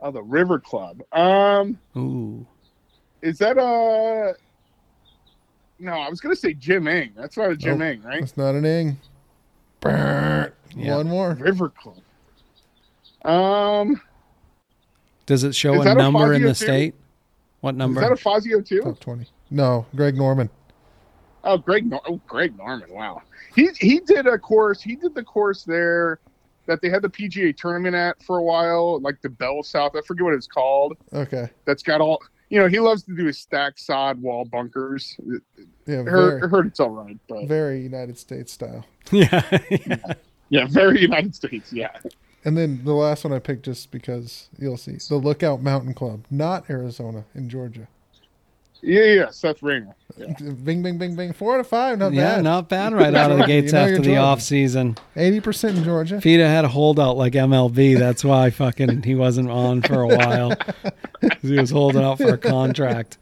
oh, 0.00 0.10
the 0.10 0.22
River 0.22 0.58
Club. 0.58 1.02
Um, 1.12 1.78
ooh. 1.96 2.44
is 3.22 3.38
that 3.38 3.56
a? 3.58 4.34
No, 5.78 5.92
I 5.92 6.08
was 6.08 6.20
gonna 6.20 6.34
say 6.36 6.54
Jim 6.54 6.86
Engh. 6.88 7.12
That's 7.16 7.36
not 7.36 7.50
a 7.50 7.56
Jim 7.56 7.78
Nope. 7.78 7.88
Engh, 7.98 8.02
right? 8.02 8.20
That's 8.20 8.36
not 8.36 8.54
an 8.54 8.64
Engh. 8.64 8.96
Yeah. 9.84 10.96
One 10.96 11.08
more. 11.08 11.34
River 11.34 11.70
Club. 11.70 12.00
Um, 13.24 14.00
Does 15.26 15.44
it 15.44 15.54
show 15.54 15.80
a 15.80 15.84
that 15.84 15.96
a 15.96 16.00
number 16.00 16.34
in 16.34 16.42
the 16.42 16.48
too? 16.48 16.54
state? 16.54 16.94
What 17.60 17.74
number? 17.76 18.00
Is 18.02 18.08
that 18.08 18.12
a 18.12 18.16
Fazio 18.16 18.60
too? 18.60 18.82
Top 18.82 19.00
20. 19.00 19.26
No, 19.50 19.86
Greg 19.96 20.16
Norman. 20.16 20.50
Oh, 21.44 21.56
Greg. 21.56 21.86
Nor- 21.86 22.02
oh, 22.06 22.20
Greg 22.26 22.56
Norman. 22.56 22.90
Wow. 22.90 23.22
He 23.54 23.68
he 23.78 24.00
did 24.00 24.26
a 24.26 24.38
course. 24.38 24.82
He 24.82 24.96
did 24.96 25.14
the 25.14 25.22
course 25.22 25.64
there 25.64 26.18
that 26.66 26.80
they 26.80 26.88
had 26.88 27.02
the 27.02 27.08
PGA 27.08 27.56
tournament 27.56 27.94
at 27.94 28.22
for 28.22 28.38
a 28.38 28.42
while, 28.42 29.00
like 29.00 29.20
the 29.22 29.28
Bell 29.28 29.62
South. 29.62 29.92
I 29.96 30.00
forget 30.06 30.24
what 30.24 30.34
it's 30.34 30.46
called. 30.46 30.96
Okay. 31.12 31.48
That's 31.64 31.82
got 31.82 32.00
all. 32.00 32.22
You 32.48 32.58
know, 32.60 32.68
he 32.68 32.78
loves 32.78 33.02
to 33.04 33.16
do 33.16 33.24
his 33.26 33.38
stack 33.38 33.78
sod 33.78 34.20
wall 34.20 34.44
bunkers. 34.44 35.16
Yeah, 35.86 36.02
Heard, 36.02 36.40
very, 36.40 36.50
heard 36.50 36.66
it's 36.66 36.80
all 36.80 36.90
right, 36.90 37.18
but 37.28 37.46
very 37.46 37.80
United 37.82 38.18
States 38.18 38.52
style. 38.52 38.86
yeah. 39.12 39.42
yeah, 40.48 40.66
very 40.68 41.00
United 41.02 41.34
States. 41.34 41.72
Yeah. 41.72 41.90
And 42.46 42.56
then 42.56 42.82
the 42.84 42.92
last 42.94 43.24
one 43.24 43.32
I 43.32 43.38
picked 43.38 43.64
just 43.64 43.90
because 43.90 44.48
you'll 44.58 44.76
see 44.76 44.96
the 45.08 45.16
Lookout 45.16 45.62
Mountain 45.62 45.94
Club, 45.94 46.24
not 46.30 46.68
Arizona, 46.70 47.24
in 47.34 47.48
Georgia. 47.48 47.88
Yeah, 48.82 49.04
yeah, 49.04 49.30
Seth 49.30 49.62
Raynor. 49.62 49.94
Yeah. 50.18 50.26
Bing, 50.62 50.82
bing, 50.82 50.98
bing, 50.98 51.16
bing. 51.16 51.32
Four 51.32 51.54
out 51.54 51.60
of 51.60 51.66
five. 51.66 51.98
Not 51.98 52.12
yeah, 52.12 52.36
bad. 52.36 52.44
not 52.44 52.68
bad 52.68 52.92
right 52.94 53.14
out 53.14 53.30
of 53.30 53.38
the 53.38 53.44
You 53.44 53.48
gates 53.62 53.72
know 53.72 53.80
after 53.80 53.96
the 53.96 54.02
Georgia. 54.02 54.18
off 54.20 54.42
season. 54.42 54.96
Eighty 55.16 55.40
percent 55.40 55.78
in 55.78 55.84
Georgia. 55.84 56.16
If 56.16 56.24
had 56.24 56.64
a 56.66 56.68
holdout 56.68 57.16
like 57.16 57.32
MLB, 57.32 57.98
that's 57.98 58.22
why 58.24 58.50
fucking 58.50 59.02
he 59.04 59.14
wasn't 59.14 59.50
on 59.50 59.80
for 59.82 60.02
a 60.02 60.08
while. 60.08 60.54
'Cause 60.56 61.40
he 61.42 61.58
was 61.58 61.70
holding 61.70 62.02
out 62.02 62.18
for 62.18 62.34
a 62.34 62.38
contract. 62.38 63.16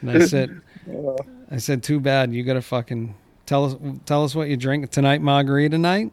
And 0.00 0.10
I 0.10 0.26
said, 0.26 0.60
uh, 0.92 1.22
I 1.50 1.58
said, 1.58 1.82
too 1.82 2.00
bad. 2.00 2.32
You 2.32 2.42
got 2.44 2.54
to 2.54 2.62
fucking 2.62 3.14
tell 3.46 3.64
us 3.64 3.76
tell 4.06 4.24
us 4.24 4.34
what 4.34 4.48
you 4.48 4.56
drink 4.56 4.90
tonight. 4.90 5.20
Margarita 5.20 5.78
night. 5.78 6.12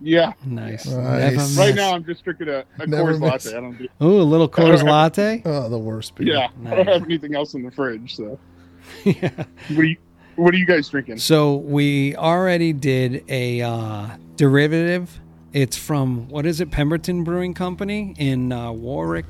Yeah. 0.00 0.32
Nice. 0.44 0.86
Nice. 0.86 1.56
Right 1.56 1.74
now, 1.74 1.94
I'm 1.94 2.04
just 2.04 2.24
drinking 2.24 2.48
a, 2.48 2.64
a 2.78 2.86
Never 2.86 3.14
Coors 3.14 3.20
miss. 3.20 3.46
latte. 3.46 3.56
I 3.56 3.60
don't 3.60 3.78
do. 3.78 3.88
Ooh, 4.02 4.20
a 4.20 4.24
little 4.24 4.48
Coors 4.48 4.82
latte. 4.82 5.42
Oh, 5.46 5.68
the 5.68 5.78
worst. 5.78 6.14
beer. 6.16 6.26
Yeah, 6.26 6.48
I 6.66 6.74
don't 6.74 6.88
have 6.88 7.04
anything 7.04 7.34
else 7.36 7.54
in 7.54 7.62
the 7.62 7.70
fridge. 7.70 8.16
So, 8.16 8.38
yeah. 9.04 9.30
what 9.68 9.78
are 9.78 9.84
you? 9.84 9.96
What 10.36 10.54
are 10.54 10.56
you 10.56 10.66
guys 10.66 10.88
drinking? 10.88 11.18
So 11.18 11.56
we 11.56 12.16
already 12.16 12.72
did 12.72 13.22
a 13.28 13.60
uh, 13.62 14.08
derivative. 14.36 15.20
It's 15.52 15.76
from 15.76 16.28
what 16.28 16.46
is 16.46 16.60
it? 16.60 16.70
Pemberton 16.70 17.22
Brewing 17.22 17.52
Company 17.54 18.14
in 18.18 18.50
uh, 18.50 18.72
Warwick, 18.72 19.26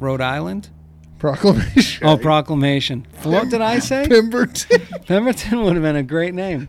Rhode 0.00 0.20
Island. 0.20 0.70
Proclamation. 1.18 2.06
Oh, 2.06 2.16
Proclamation. 2.16 3.06
What 3.22 3.48
did 3.50 3.60
I 3.60 3.78
say? 3.78 4.06
Pemberton. 4.08 4.80
Pemberton 5.06 5.62
would 5.62 5.74
have 5.74 5.82
been 5.82 5.96
a 5.96 6.02
great 6.02 6.34
name. 6.34 6.68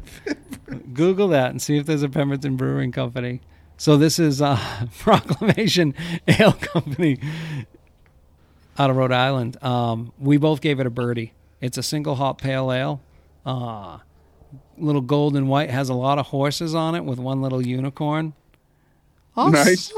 Google 0.93 1.27
that 1.29 1.51
and 1.51 1.61
see 1.61 1.77
if 1.77 1.85
there's 1.85 2.03
a 2.03 2.09
Pemberton 2.09 2.55
Brewing 2.55 2.91
Company. 2.91 3.41
So 3.77 3.97
this 3.97 4.19
is 4.19 4.41
uh, 4.41 4.57
Proclamation 4.99 5.93
Ale 6.27 6.53
Company 6.53 7.19
out 8.79 8.89
of 8.89 8.95
Rhode 8.95 9.11
Island. 9.11 9.61
Um, 9.63 10.13
we 10.17 10.37
both 10.37 10.61
gave 10.61 10.79
it 10.79 10.87
a 10.87 10.89
birdie. 10.89 11.33
It's 11.61 11.77
a 11.77 11.83
single 11.83 12.15
hop 12.15 12.41
pale 12.41 12.71
ale. 12.71 13.01
Uh, 13.45 13.99
little 14.77 15.01
gold 15.01 15.35
and 15.35 15.47
white 15.49 15.69
has 15.69 15.89
a 15.89 15.93
lot 15.93 16.19
of 16.19 16.27
horses 16.27 16.75
on 16.75 16.95
it 16.95 17.03
with 17.03 17.19
one 17.19 17.41
little 17.41 17.65
unicorn. 17.65 18.33
Awesome. 19.35 19.53
Nice. 19.53 19.91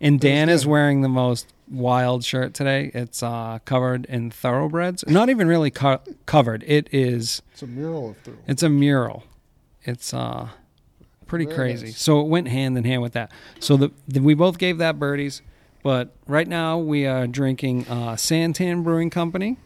And 0.00 0.20
Dan 0.20 0.48
is 0.48 0.66
wearing 0.66 1.00
the 1.00 1.08
most 1.08 1.52
wild 1.70 2.24
shirt 2.24 2.54
today. 2.54 2.90
It's 2.94 3.22
uh, 3.22 3.58
covered 3.64 4.04
in 4.06 4.30
thoroughbreds. 4.30 5.04
Not 5.06 5.28
even 5.30 5.48
really 5.48 5.70
co- 5.70 6.00
covered. 6.26 6.64
It 6.66 6.88
is. 6.92 7.42
It's 7.52 7.62
a 7.62 7.66
mural 7.66 8.10
of 8.10 8.18
through. 8.18 8.38
It's 8.46 8.62
a 8.62 8.68
mural. 8.68 9.24
It's 9.82 10.12
uh 10.14 10.48
pretty 11.26 11.44
Very 11.46 11.56
crazy. 11.56 11.86
nice. 11.86 12.00
So 12.00 12.20
it 12.20 12.28
went 12.28 12.48
hand 12.48 12.76
in 12.78 12.84
hand 12.84 13.02
with 13.02 13.12
that. 13.14 13.30
So 13.60 13.76
the, 13.76 13.90
the 14.08 14.20
we 14.20 14.34
both 14.34 14.58
gave 14.58 14.78
that 14.78 14.98
birdies, 14.98 15.42
but 15.82 16.14
right 16.26 16.46
now 16.46 16.78
we 16.78 17.06
are 17.06 17.26
drinking 17.26 17.86
uh, 17.88 18.14
Santan 18.14 18.82
Brewing 18.84 19.10
Company. 19.10 19.56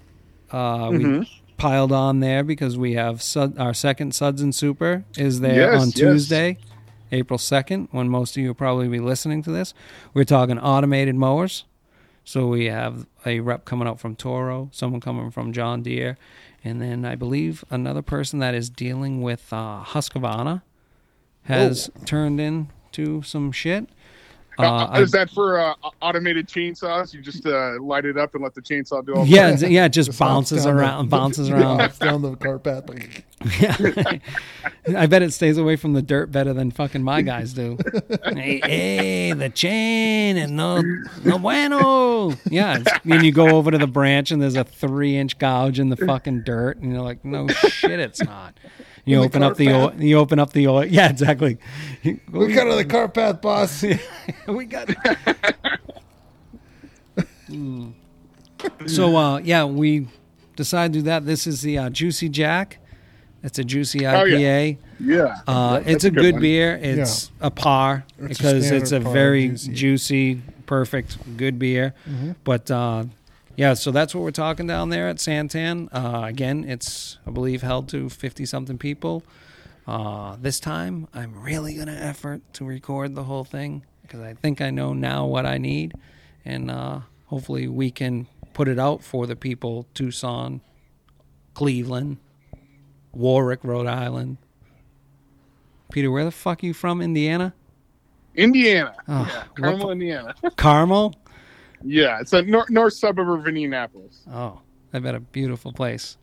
Uh. 0.51 0.89
We 0.93 1.29
piled 1.57 1.93
on 1.93 2.21
there 2.21 2.43
because 2.43 2.79
we 2.79 2.95
have 2.95 3.21
Sud, 3.21 3.59
our 3.59 3.75
second 3.75 4.15
Suds 4.15 4.41
and 4.41 4.55
Super 4.55 5.05
is 5.19 5.41
there 5.41 5.73
Yes, 5.73 5.83
on 5.83 5.89
yes. 5.89 5.95
Tuesday, 5.95 6.57
April 7.13 7.37
second, 7.39 7.89
when 7.91 8.09
most 8.09 8.35
of 8.35 8.41
you 8.43 8.49
will 8.49 8.55
probably 8.55 8.89
be 8.89 8.99
listening 8.99 9.43
to 9.43 9.51
this. 9.51 9.75
We're 10.15 10.25
talking 10.25 10.59
automated 10.59 11.17
mowers. 11.17 11.65
So 12.31 12.47
we 12.47 12.66
have 12.66 13.09
a 13.27 13.40
rep 13.40 13.65
coming 13.65 13.89
out 13.89 13.98
from 13.98 14.15
Toro, 14.15 14.69
someone 14.70 15.01
coming 15.01 15.32
from 15.32 15.52
John 15.52 15.82
Deere, 15.82 16.16
and 16.62 16.81
then 16.81 17.05
I 17.05 17.16
believe 17.16 17.65
another 17.70 18.02
person 18.02 18.39
that 18.39 18.55
is 18.55 18.70
dealing 18.70 19.20
with 19.20 19.52
uh, 19.52 19.82
Husqvarna 19.85 20.62
has 21.47 21.90
turned 22.05 22.40
in 22.40 22.69
to 22.93 23.23
some 23.23 23.51
shit. 23.51 23.89
Uh, 24.65 24.70
Uh, 24.70 24.87
I- 24.93 25.01
is 25.01 25.11
that 25.12 25.31
for 25.31 25.59
uh, 25.61 25.74
automated 26.03 26.47
chainsaws? 26.49 27.12
You 27.15 27.20
just 27.20 27.47
uh, 27.47 27.81
light 27.81 28.05
it 28.05 28.16
up 28.19 28.35
and 28.35 28.43
let 28.43 28.55
the 28.55 28.62
chainsaw 28.62 29.05
do 29.05 29.15
all 29.15 29.24
the 29.24 29.31
yeah, 29.31 29.57
yeah, 29.59 29.85
it 29.87 29.91
just 29.91 30.09
Just 30.11 30.19
hops 30.19 30.31
bounces 30.51 30.65
down 30.65 30.77
the- 30.77 30.82
around, 30.82 31.11
bounces 31.11 31.51
around. 31.51 31.99
down 31.99 32.23
the 32.23 32.37
cart 32.37 32.62
path. 32.65 32.89
Like, 32.89 33.24
Yeah. 33.61 34.19
I 34.97 35.07
bet 35.07 35.23
it 35.23 35.32
stays 35.32 35.57
away 35.57 35.77
from 35.77 35.95
the 35.95 36.03
dirt 36.03 36.31
better 36.31 36.53
than 36.53 36.70
fucking 36.70 37.03
my 37.03 37.23
guys 37.23 37.55
do. 37.55 37.78
hey, 38.24 38.61
hey, 38.65 39.32
the 39.32 39.49
chain 39.49 40.37
and 40.37 40.57
no, 40.57 40.82
no 41.24 41.39
bueno. 41.39 42.32
Yeah. 42.51 42.78
it's- 42.81 43.01
And 43.11 43.24
you 43.24 43.32
go 43.32 43.49
over 43.57 43.70
to 43.70 43.78
the 43.78 43.87
branch 43.87 44.31
and 44.31 44.43
there's 44.43 44.57
a 44.57 44.65
three 44.65 45.16
inch 45.16 45.39
gouge 45.39 45.78
in 45.81 45.89
the 45.89 45.97
fucking 45.97 46.43
dirt, 46.45 46.78
and 46.78 46.93
you're 46.93 47.03
like, 47.03 47.24
no 47.24 47.49
shit, 47.49 47.99
it's 47.99 48.23
not. 48.23 48.55
You 49.05 49.17
In 49.17 49.21
the 49.23 49.27
open 49.27 49.43
up 49.43 49.57
the 49.57 49.67
path. 49.67 50.01
You 50.01 50.19
open 50.19 50.39
up 50.39 50.53
the 50.53 50.69
oil. 50.69 50.85
Yeah, 50.85 51.09
exactly. 51.11 51.59
we 52.05 52.53
got 52.53 52.65
to 52.65 52.77
the 52.77 52.85
cart 52.85 53.15
path, 53.15 53.41
boss. 53.41 53.85
we 54.47 54.65
got 54.67 54.89
Mm. 57.49 57.93
So 58.87 59.17
uh 59.17 59.39
yeah, 59.39 59.65
we 59.65 60.07
decided 60.57 60.93
to 60.93 60.99
do 61.01 61.03
that. 61.07 61.27
This 61.27 61.47
is 61.47 61.63
the 61.63 61.79
uh, 61.79 61.91
Juicy 61.91 62.29
Jack. 62.29 62.79
It's 63.43 63.59
a 63.59 63.65
juicy 63.65 64.07
Oh, 64.07 64.25
yeah. 64.25 64.37
IPA. 64.37 64.79
Yeah, 65.01 65.37
Uh, 65.49 65.81
it's 65.87 66.05
a 66.05 66.11
good, 66.11 66.35
one. 66.35 66.43
beer. 66.43 66.79
It's 66.81 67.31
a 67.41 67.51
par 67.51 68.05
It's 68.19 68.25
a 68.25 68.29
because 68.29 68.71
it's 68.71 68.93
a 68.93 69.01
par, 69.01 69.13
very 69.15 69.49
juicy. 69.49 69.73
juicy. 69.73 70.43
perfect, 70.67 71.37
good 71.39 71.59
beer. 71.59 71.95
Mm-hmm. 72.09 72.33
But 72.45 72.71
uh, 72.71 73.05
yeah, 73.57 73.75
so 73.75 73.91
that's 73.91 74.15
what 74.15 74.23
we're 74.23 74.31
talking 74.31 74.67
down 74.67 74.91
there 74.91 75.09
at 75.09 75.17
Santan. 75.17 75.89
Uh, 75.93 76.25
again, 76.27 76.65
it's 76.65 77.19
I 77.27 77.31
believe 77.31 77.63
held 77.63 77.89
to 77.91 78.09
fifty 78.09 78.47
something 78.47 78.79
people. 78.79 79.23
Uh, 79.87 80.37
this 80.41 80.61
time, 80.61 81.09
I'm 81.13 81.41
really 81.41 81.75
gonna 81.75 81.93
effort 81.93 82.43
to 82.55 82.65
record 82.65 83.15
the 83.15 83.25
whole 83.25 83.45
thing 83.45 83.85
because 84.03 84.21
I 84.21 84.35
think 84.35 84.61
I 84.61 84.71
know 84.71 84.93
now 84.93 85.27
what 85.27 85.47
I 85.47 85.59
need, 85.59 85.95
and 86.45 86.71
uh, 86.71 87.01
hopefully 87.27 87.69
we 87.69 87.91
can 87.91 88.27
put 88.53 88.69
it 88.69 88.79
out 88.79 89.03
for 89.03 89.27
the 89.27 89.37
people 89.37 89.87
Tucson, 89.95 90.61
Cleveland, 91.55 92.19
Warwick, 93.13 93.65
Rhode 93.65 93.87
Island. 93.87 94.39
Peter, 95.91 96.11
where 96.11 96.25
the 96.25 96.31
fuck 96.31 96.63
are 96.63 96.67
you 96.67 96.75
from? 96.75 97.01
Indiana? 97.01 97.53
Indiana. 98.35 98.95
Oh, 99.09 99.29
yeah, 99.29 99.45
Carmel, 99.57 99.91
Indiana. 99.91 100.35
Carmel? 100.57 101.15
Yeah, 101.85 102.20
it's 102.20 102.32
a 102.32 102.43
nor- 102.43 102.66
north 102.69 102.94
suburb 102.94 103.28
of 103.31 103.47
Indianapolis. 103.48 104.23
Oh, 104.32 104.61
I 104.93 104.98
bet 104.98 105.15
a 105.15 105.20
beautiful 105.20 105.73
place. 105.73 106.16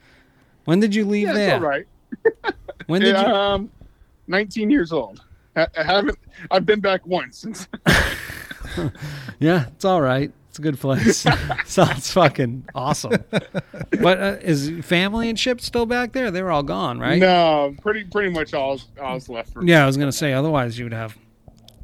When 0.66 0.80
did 0.80 0.94
you 0.94 1.06
leave 1.06 1.28
Yeah, 1.28 1.34
there? 1.34 1.54
all 1.56 1.60
right. 1.62 1.86
When 2.88 3.02
did 3.02 3.18
you? 3.18 3.24
Um, 3.26 3.70
19 4.28 4.70
years 4.70 4.94
old. 4.94 5.22
I, 5.56 5.68
I 5.78 5.84
haven't. 5.84 6.18
I've 6.52 6.66
been 6.66 6.80
back 6.80 7.06
once 7.06 7.40
since. 7.40 7.68
Yeah, 9.40 9.68
it's 9.68 9.86
all 9.86 10.02
right. 10.02 10.32
It's 10.50 10.60
a 10.60 10.62
good 10.62 10.80
place. 10.80 11.26
Sounds 11.66 12.12
fucking 12.12 12.68
awesome. 12.76 13.24
But 13.32 14.20
uh, 14.20 14.38
is 14.42 14.72
family 14.86 15.30
and 15.30 15.40
ship 15.40 15.62
still 15.62 15.86
back 15.86 16.12
there? 16.14 16.32
They 16.32 16.42
were 16.42 16.52
all 16.52 16.64
gone, 16.64 17.00
right? 17.00 17.20
No, 17.20 17.76
pretty 17.82 18.04
pretty 18.06 18.30
much 18.30 18.54
all 18.54 18.80
all's 19.02 19.30
left 19.30 19.54
for. 19.54 19.64
Yeah, 19.64 19.84
I 19.84 19.86
was 19.86 19.98
gonna 19.98 20.12
say. 20.12 20.34
Otherwise, 20.34 20.78
you 20.78 20.86
would 20.86 20.94
have. 20.94 21.18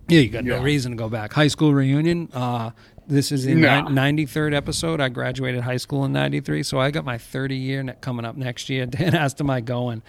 Yeah, 0.07 0.19
you 0.19 0.29
got 0.29 0.43
no 0.43 0.61
reason 0.61 0.91
to 0.93 0.97
go 0.97 1.09
back. 1.09 1.33
High 1.33 1.47
school 1.47 1.73
reunion. 1.73 2.29
Uh, 2.33 2.71
this 3.07 3.31
is 3.31 3.45
the 3.45 3.55
No. 3.55 3.81
ninety 3.88 4.25
third 4.25 4.53
episode. 4.53 4.99
I 5.01 5.09
graduated 5.09 5.61
high 5.61 5.77
school 5.77 6.05
in 6.05 6.13
ninety 6.13 6.39
three, 6.39 6.63
so 6.63 6.80
I 6.80 6.91
got 6.91 7.05
my 7.05 7.17
thirty 7.17 7.55
year 7.57 7.84
ne- 7.84 7.93
coming 8.01 8.25
up 8.25 8.35
next 8.35 8.69
year. 8.69 8.85
Dan 8.88 9.15
asked, 9.15 9.39
"Am 9.41 9.49
I 9.49 9.61
going?" 9.61 10.01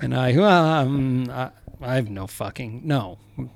And 0.00 0.14
I, 0.14 0.34
um, 0.34 1.30
I, 1.30 1.50
I 1.80 1.94
have 1.94 2.10
no 2.10 2.26
fucking 2.26 2.82
no, 2.84 3.18
no. 3.38 3.48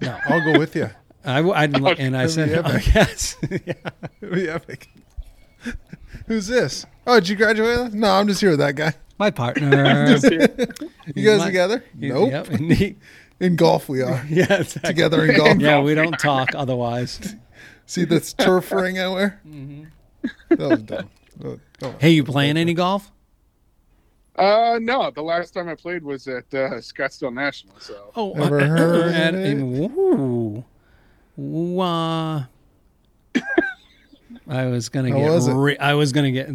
I'll 0.26 0.52
go 0.52 0.58
with 0.58 0.74
you. 0.74 0.90
I, 1.26 1.40
I'd, 1.42 1.74
and 1.98 2.16
I 2.16 2.26
said, 2.26 2.62
oh, 2.64 2.78
yes, 2.94 3.36
yeah. 3.50 3.72
It'd 4.20 4.34
be 4.34 4.48
epic. 4.48 4.88
Who's 6.26 6.46
this? 6.46 6.84
Oh, 7.06 7.18
did 7.20 7.28
you 7.30 7.36
graduate? 7.36 7.92
No, 7.94 8.10
I'm 8.10 8.28
just 8.28 8.40
here 8.42 8.50
with 8.50 8.58
that 8.60 8.74
guy. 8.76 8.92
my 9.18 9.30
partner. 9.30 10.06
You 11.14 11.24
guys 11.24 11.38
my- 11.40 11.46
together? 11.46 11.84
He- 11.98 12.08
Nope. 12.08 12.30
Yep, 12.30 12.96
In 13.40 13.56
golf, 13.56 13.88
we 13.88 14.02
are 14.02 14.24
yeah, 14.28 14.44
exactly. 14.60 14.80
together 14.88 15.24
in 15.24 15.36
golf. 15.36 15.58
Yeah, 15.58 15.80
we 15.80 15.94
don't 15.94 16.18
talk 16.18 16.54
otherwise. 16.54 17.34
See 17.86 18.04
this 18.04 18.32
turf 18.32 18.72
ring 18.72 18.98
I 18.98 19.08
wear? 19.08 19.40
Mm-hmm. 19.46 19.84
That 20.50 20.58
was 20.58 20.82
dumb. 20.82 21.10
Hey, 22.00 22.10
you 22.10 22.24
playing 22.24 22.56
any 22.56 22.74
golf? 22.74 23.10
Uh, 24.36 24.78
no. 24.80 25.10
The 25.10 25.22
last 25.22 25.52
time 25.52 25.68
I 25.68 25.74
played 25.74 26.02
was 26.02 26.26
at 26.26 26.44
uh, 26.54 26.70
Scottsdale 26.80 27.32
National. 27.32 27.74
So 27.78 28.10
Oh, 28.16 28.32
Ever 28.32 28.60
uh, 28.60 28.66
heard 28.66 29.12
at- 29.14 29.34
it? 29.34 29.58
Ooh. 29.58 30.64
Ooh, 31.38 31.80
uh, 31.80 32.44
I 34.48 34.66
was 34.66 34.88
gonna 34.88 35.10
How 35.10 35.18
get. 35.18 35.30
was 35.30 35.48
it? 35.48 35.54
Re- 35.54 35.78
I 35.78 35.94
was 35.94 36.12
gonna 36.12 36.30
get. 36.30 36.48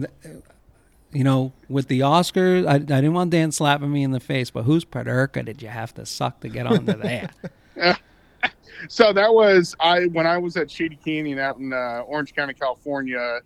You 1.11 1.23
know, 1.23 1.53
with 1.67 1.87
the 1.87 2.01
Oscars, 2.01 2.67
I, 2.67 2.75
I 2.75 2.77
didn't 2.77 3.13
want 3.13 3.31
Dan 3.31 3.51
slapping 3.51 3.91
me 3.91 4.03
in 4.03 4.11
the 4.11 4.19
face, 4.19 4.51
but 4.51 4.63
whose 4.63 4.85
Paderka 4.85 5.43
did 5.43 5.61
you 5.61 5.67
have 5.67 5.91
to 5.95 6.05
suck 6.05 6.39
to 6.41 6.49
get 6.49 6.67
onto 6.67 6.93
that? 6.93 7.33
so 8.87 9.13
that 9.13 9.33
was 9.33 9.75
I 9.79 10.05
when 10.07 10.25
I 10.25 10.37
was 10.37 10.55
at 10.57 10.71
Shady 10.71 10.95
Canyon 10.95 11.39
out 11.39 11.57
in 11.57 11.73
uh, 11.73 12.03
Orange 12.05 12.33
County, 12.33 12.53
California. 12.53 13.39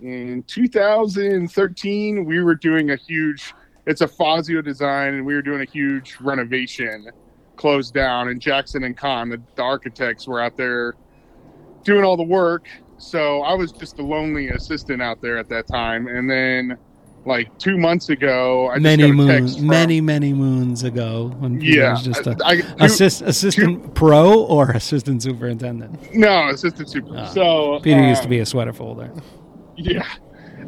In 0.00 0.42
2013, 0.44 2.24
we 2.24 2.42
were 2.42 2.54
doing 2.54 2.90
a 2.90 2.96
huge. 2.96 3.52
It's 3.86 4.00
a 4.00 4.08
Fazio 4.08 4.62
design, 4.62 5.14
and 5.14 5.26
we 5.26 5.34
were 5.34 5.42
doing 5.42 5.60
a 5.60 5.70
huge 5.70 6.16
renovation 6.20 7.10
closed 7.56 7.92
down, 7.92 8.28
and 8.28 8.40
Jackson 8.40 8.84
and 8.84 8.96
Kahn, 8.96 9.28
the, 9.28 9.42
the 9.56 9.62
architects, 9.62 10.26
were 10.26 10.40
out 10.40 10.56
there 10.56 10.94
doing 11.84 12.04
all 12.04 12.16
the 12.16 12.22
work. 12.22 12.68
So 12.96 13.42
I 13.42 13.52
was 13.54 13.72
just 13.72 13.98
a 13.98 14.02
lonely 14.02 14.48
assistant 14.48 15.02
out 15.02 15.20
there 15.20 15.36
at 15.36 15.48
that 15.50 15.66
time, 15.66 16.06
and 16.08 16.30
then 16.30 16.78
like 17.24 17.56
two 17.58 17.76
months 17.76 18.08
ago, 18.08 18.70
I 18.70 18.78
many 18.78 19.02
just 19.02 19.08
got 19.08 19.12
a 19.12 19.26
moons, 19.26 19.50
text 19.52 19.58
from, 19.58 19.68
many 19.68 20.00
many 20.00 20.32
moons 20.32 20.84
ago, 20.84 21.34
when 21.38 21.60
Peter 21.60 21.80
yeah, 21.80 21.92
was 21.92 22.02
just 22.04 22.26
a 22.26 22.36
I, 22.44 22.62
I- 22.78 22.86
assist, 22.86 23.22
assistant 23.22 23.94
pro 23.94 24.42
or 24.44 24.70
assistant 24.70 25.22
superintendent. 25.22 26.14
no 26.14 26.48
assistant 26.48 26.88
super. 26.88 27.14
Ah. 27.16 27.26
so 27.26 27.80
Peter 27.80 28.00
used 28.06 28.22
to 28.22 28.26
um, 28.26 28.30
be 28.30 28.38
a 28.38 28.46
sweater 28.46 28.72
folder. 28.72 29.12
Yeah. 29.76 30.06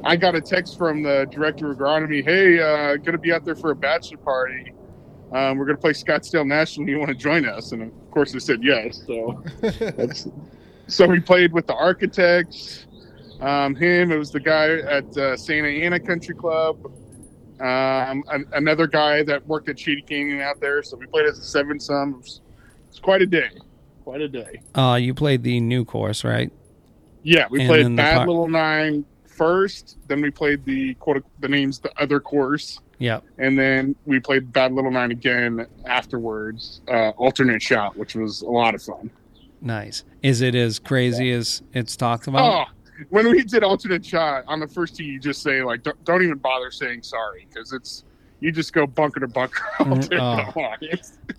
I 0.05 0.17
got 0.17 0.35
a 0.35 0.41
text 0.41 0.79
from 0.79 1.03
the 1.03 1.27
director 1.31 1.71
of 1.71 1.79
agronomy. 1.79 2.25
Hey, 2.25 2.59
uh, 2.59 2.97
going 2.97 3.13
to 3.13 3.19
be 3.19 3.33
out 3.33 3.45
there 3.45 3.55
for 3.55 3.71
a 3.71 3.77
bachelor 3.77 4.17
party. 4.19 4.73
Um, 5.33 5.57
we're 5.57 5.65
going 5.65 5.77
to 5.77 5.81
play 5.81 5.93
Scottsdale 5.93 6.47
National. 6.47 6.89
You 6.89 6.99
want 6.99 7.09
to 7.09 7.15
join 7.15 7.47
us? 7.47 7.73
And 7.73 7.83
of 7.83 8.11
course, 8.11 8.35
I 8.35 8.39
said 8.39 8.63
yes. 8.63 9.03
So, 9.07 9.43
that's, 9.61 10.29
so 10.89 11.07
we 11.07 11.21
played 11.21 11.53
with 11.53 11.67
the 11.67 11.75
architects. 11.75 12.87
Um, 13.43 13.75
him, 13.75 14.13
it 14.13 14.17
was 14.17 14.31
the 14.31 14.41
guy 14.41 14.71
at 14.79 15.17
uh, 15.17 15.37
Santa 15.37 15.69
Ana 15.69 15.99
Country 15.99 16.35
Club. 16.35 16.79
Um, 17.61 18.25
an, 18.29 18.47
another 18.55 18.87
guy 18.87 19.23
that 19.25 19.47
worked 19.47 19.69
at 19.69 19.79
Shady 19.79 20.03
Canyon 20.03 20.41
out 20.41 20.61
there. 20.61 20.83
So 20.83 20.97
we 20.97 21.07
played 21.07 21.27
as 21.27 21.39
a 21.39 21.43
seven 21.43 21.79
sum. 21.81 22.17
It's 22.21 22.41
it 22.97 23.03
quite 23.03 23.21
a 23.23 23.27
day. 23.27 23.51
Quite 24.05 24.21
a 24.21 24.29
day. 24.29 24.63
Uh, 24.75 24.97
you 25.01 25.13
played 25.13 25.43
the 25.43 25.61
new 25.61 25.85
course, 25.85 26.25
right? 26.25 26.53
Yeah, 27.25 27.47
we 27.51 27.61
And 27.61 27.69
played 27.69 27.85
then 27.85 27.97
the 27.97 28.03
Bad 28.03 28.17
par- 28.19 28.27
Little 28.29 28.49
Nine 28.49 29.05
first. 29.27 29.99
Then 30.09 30.23
we 30.23 30.31
played 30.31 30.65
the 30.65 30.95
quote 30.95 31.25
the 31.41 31.49
names 31.49 31.79
the 31.81 31.93
other 32.01 32.19
course, 32.21 32.81
Yeah. 32.99 33.21
and 33.39 33.57
then 33.59 33.95
we 34.07 34.19
played 34.21 34.53
Bad 34.53 34.73
Little 34.73 34.91
Nine 34.91 35.11
again 35.13 35.67
afterwards. 35.87 36.81
Uh, 36.89 37.11
alternate 37.11 37.63
shot, 37.63 37.97
which 37.97 38.15
was 38.17 38.43
a 38.43 38.47
lot 38.51 38.75
of 38.75 38.83
fun. 38.83 39.11
Nice. 39.61 40.03
Is 40.23 40.41
it 40.41 40.57
as 40.57 40.79
crazy 40.81 41.31
as 41.33 41.63
it's 41.73 41.97
talked 41.97 42.27
about? 42.27 42.69
Oh, 42.69 42.73
when 43.11 43.31
we 43.31 43.43
did 43.43 43.63
alternate 43.65 44.05
shot 44.05 44.45
on 44.47 44.61
the 44.61 44.69
first 44.69 44.97
tee, 44.97 45.05
you 45.05 45.19
just 45.21 45.43
say 45.43 45.63
like, 45.63 45.83
don't, 45.83 46.03
don't 46.05 46.23
even 46.23 46.39
bother 46.39 46.71
saying 46.71 47.03
sorry 47.03 47.47
because 47.53 47.73
it's 47.73 48.05
you 48.41 48.51
just 48.53 48.73
go 48.73 48.87
bunker 48.87 49.21
to 49.21 49.29
bunker. 49.29 49.63
all 49.81 49.97
day 49.97 50.17
long. 50.19 50.77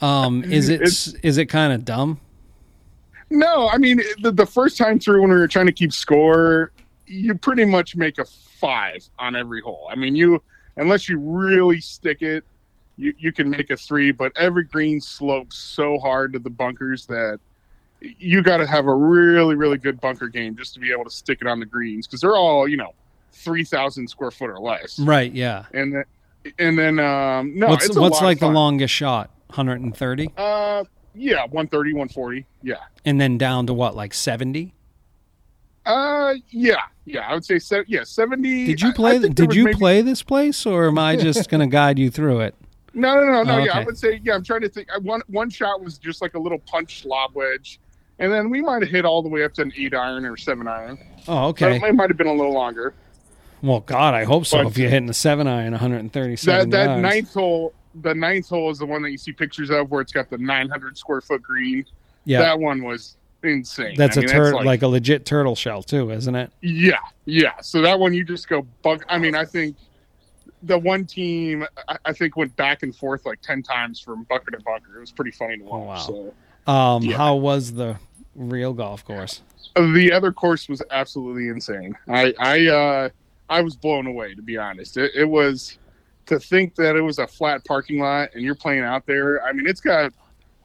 Um, 0.01 0.43
is 0.45 0.69
it 0.69 0.75
It's- 0.81 1.13
is 1.23 1.37
it 1.37 1.45
kind 1.47 1.73
of 1.73 1.83
dumb? 1.85 2.19
No, 3.29 3.67
I 3.69 3.77
mean 3.77 4.01
the, 4.21 4.31
the 4.31 4.45
first 4.45 4.77
time 4.77 4.99
through 4.99 5.21
when 5.21 5.31
we 5.31 5.37
were 5.37 5.47
trying 5.47 5.65
to 5.65 5.71
keep 5.71 5.91
score, 5.91 6.71
you 7.07 7.33
pretty 7.35 7.65
much 7.65 7.95
make 7.95 8.19
a 8.19 8.25
five 8.25 9.03
on 9.19 9.35
every 9.35 9.61
hole. 9.61 9.87
I 9.91 9.95
mean, 9.95 10.15
you 10.15 10.41
unless 10.77 11.09
you 11.09 11.17
really 11.19 11.81
stick 11.81 12.21
it, 12.21 12.43
you 12.97 13.13
you 13.17 13.31
can 13.31 13.49
make 13.49 13.71
a 13.71 13.77
three. 13.77 14.11
But 14.11 14.33
every 14.37 14.65
green 14.65 15.01
slopes 15.01 15.57
so 15.57 15.97
hard 15.99 16.33
to 16.33 16.39
the 16.39 16.49
bunkers 16.49 17.05
that 17.07 17.39
you 18.19 18.41
got 18.43 18.57
to 18.57 18.67
have 18.67 18.85
a 18.87 18.93
really 18.93 19.55
really 19.55 19.77
good 19.77 19.99
bunker 20.01 20.27
game 20.27 20.55
just 20.55 20.73
to 20.73 20.79
be 20.79 20.91
able 20.91 21.03
to 21.05 21.09
stick 21.09 21.39
it 21.41 21.47
on 21.47 21.59
the 21.59 21.65
greens 21.65 22.05
because 22.05 22.21
they're 22.21 22.35
all 22.35 22.67
you 22.67 22.77
know 22.77 22.93
three 23.31 23.63
thousand 23.63 24.07
square 24.09 24.31
foot 24.31 24.49
or 24.49 24.59
less. 24.59 24.99
Right. 24.99 25.31
Yeah. 25.33 25.65
And 25.73 25.93
then 25.93 26.03
and 26.59 26.77
then 26.77 26.99
um 26.99 27.57
no, 27.57 27.67
what's 27.67 27.95
what's 27.97 28.21
like 28.21 28.39
the 28.39 28.49
longest 28.49 28.93
shot? 28.93 29.29
130, 29.47 30.31
Uh, 30.35 30.83
yeah, 31.13 31.41
130, 31.43 31.93
140. 31.93 32.45
Yeah. 32.63 32.75
and 33.05 33.21
then 33.21 33.37
down 33.37 33.67
to 33.67 33.73
what, 33.73 33.95
like 33.95 34.13
70? 34.13 34.73
Uh, 35.85 36.33
yeah, 36.49 36.77
yeah. 37.05 37.27
I 37.27 37.33
would 37.33 37.43
say 37.45 37.59
se- 37.59 37.83
yeah, 37.87 38.03
seventy. 38.05 38.65
Did 38.65 38.81
you 38.81 38.93
play? 38.93 39.19
did 39.19 39.53
you 39.53 39.65
maybe- 39.65 39.77
play 39.77 40.01
this 40.01 40.23
place, 40.23 40.65
or 40.65 40.87
am 40.87 40.97
I 40.97 41.15
just 41.17 41.49
going 41.51 41.59
to 41.61 41.67
guide 41.67 41.99
you 41.99 42.09
through 42.09 42.39
it? 42.41 42.55
No, 42.93 43.15
no, 43.15 43.25
no, 43.25 43.43
no. 43.43 43.55
Oh, 43.55 43.63
Yeah, 43.63 43.77
I 43.79 43.83
would 43.83 43.97
say 43.97 44.21
yeah. 44.23 44.33
I'm 44.35 44.43
trying 44.43 44.61
to 44.61 44.69
think. 44.69 44.87
I- 44.93 44.99
One 44.99 45.21
one 45.27 45.49
shot 45.49 45.83
was 45.83 45.97
just 45.97 46.21
like 46.21 46.35
a 46.35 46.39
little 46.39 46.59
punch 46.59 47.03
lob 47.05 47.31
wedge, 47.35 47.81
and 48.23 48.31
then 48.31 48.49
we 48.49 48.61
might 48.61 48.81
have 48.81 48.91
hit 48.91 49.05
all 49.05 49.21
the 49.21 49.29
way 49.29 49.43
up 49.43 49.53
to 49.55 49.61
an 49.63 49.73
eight 49.77 49.93
iron 49.93 50.25
or 50.25 50.37
seven 50.37 50.67
iron. 50.67 50.97
Oh, 51.27 51.53
So 51.53 51.67
okay. 51.67 51.75
it 51.87 51.93
might 51.95 52.09
have 52.09 52.17
been 52.17 52.27
a 52.27 52.33
little 52.33 52.53
longer. 52.53 52.93
Well, 53.61 53.81
God, 53.81 54.13
I 54.13 54.23
hope 54.23 54.45
so. 54.45 54.57
But- 54.63 54.67
if 54.71 54.77
you're 54.77 54.89
hitting 54.89 55.09
a 55.09 55.13
seven 55.13 55.47
iron, 55.47 55.71
137 55.73 56.69
That 56.69 56.87
that 56.87 56.99
ninth 56.99 57.33
hole, 57.33 57.73
the 58.01 58.13
ninth 58.13 58.49
hole 58.49 58.69
is 58.71 58.77
the 58.79 58.85
one 58.85 59.01
that 59.03 59.11
you 59.11 59.17
see 59.17 59.31
pictures 59.31 59.69
of 59.69 59.89
where 59.91 60.01
it's 60.01 60.11
got 60.11 60.29
the 60.29 60.37
900 60.37 60.97
square 60.97 61.21
foot 61.21 61.41
green. 61.41 61.85
yeah, 62.25 62.39
That 62.39 62.59
one 62.59 62.83
was 62.83 63.17
insane. 63.43 63.95
that's 63.97 64.17
I 64.17 64.21
a 64.21 64.23
mean, 64.23 64.33
turtle, 64.33 64.63
like, 64.63 64.81
a 64.81 64.87
legit 64.87 65.25
turtle 65.25 65.55
shell 65.55 65.83
too, 65.83 66.11
isn't 66.11 66.35
it? 66.35 66.51
Yeah, 66.61 66.97
yeah. 67.25 67.59
So 67.61 67.81
that 67.81 67.99
one 67.99 68.13
you 68.13 68.23
just 68.23 68.47
go 68.49 68.65
bug. 68.81 69.03
I 69.09 69.17
mean, 69.17 69.35
I 69.35 69.45
think 69.45 69.75
the 70.63 70.77
one 70.77 71.05
team 71.05 71.65
I, 71.89 71.97
I 72.05 72.13
think 72.13 72.37
went 72.37 72.55
back 72.55 72.83
and 72.83 72.95
forth 72.95 73.25
like 73.25 73.41
ten 73.41 73.61
times 73.61 73.99
from 73.99 74.23
bunker 74.23 74.51
to 74.51 74.59
bunker. 74.61 74.95
It 74.97 75.01
was 75.01 75.11
pretty 75.11 75.31
funny 75.31 75.57
to 75.57 75.63
watch. 75.65 76.05
Oh, 76.09 76.33
wow. 76.67 76.95
Um, 76.95 77.03
Yeah. 77.03 77.17
how 77.17 77.35
was 77.35 77.73
the 77.73 77.97
real 78.35 78.73
golf 78.73 79.03
course? 79.05 79.41
The 79.75 80.11
other 80.11 80.31
course 80.31 80.69
was 80.69 80.81
absolutely 80.91 81.47
insane. 81.49 81.95
I 82.07 82.33
I 82.39 82.67
uh, 82.67 83.09
I 83.49 83.61
was 83.61 83.75
blown 83.75 84.07
away 84.07 84.35
to 84.35 84.41
be 84.41 84.57
honest. 84.57 84.97
It, 84.97 85.11
it 85.15 85.25
was 85.25 85.77
to 86.27 86.39
think 86.39 86.75
that 86.75 86.95
it 86.95 87.01
was 87.01 87.19
a 87.19 87.27
flat 87.27 87.65
parking 87.65 87.99
lot 87.99 88.29
and 88.33 88.43
you're 88.43 88.55
playing 88.55 88.83
out 88.83 89.05
there. 89.05 89.43
I 89.43 89.51
mean, 89.51 89.67
it's 89.67 89.81
got 89.81 90.13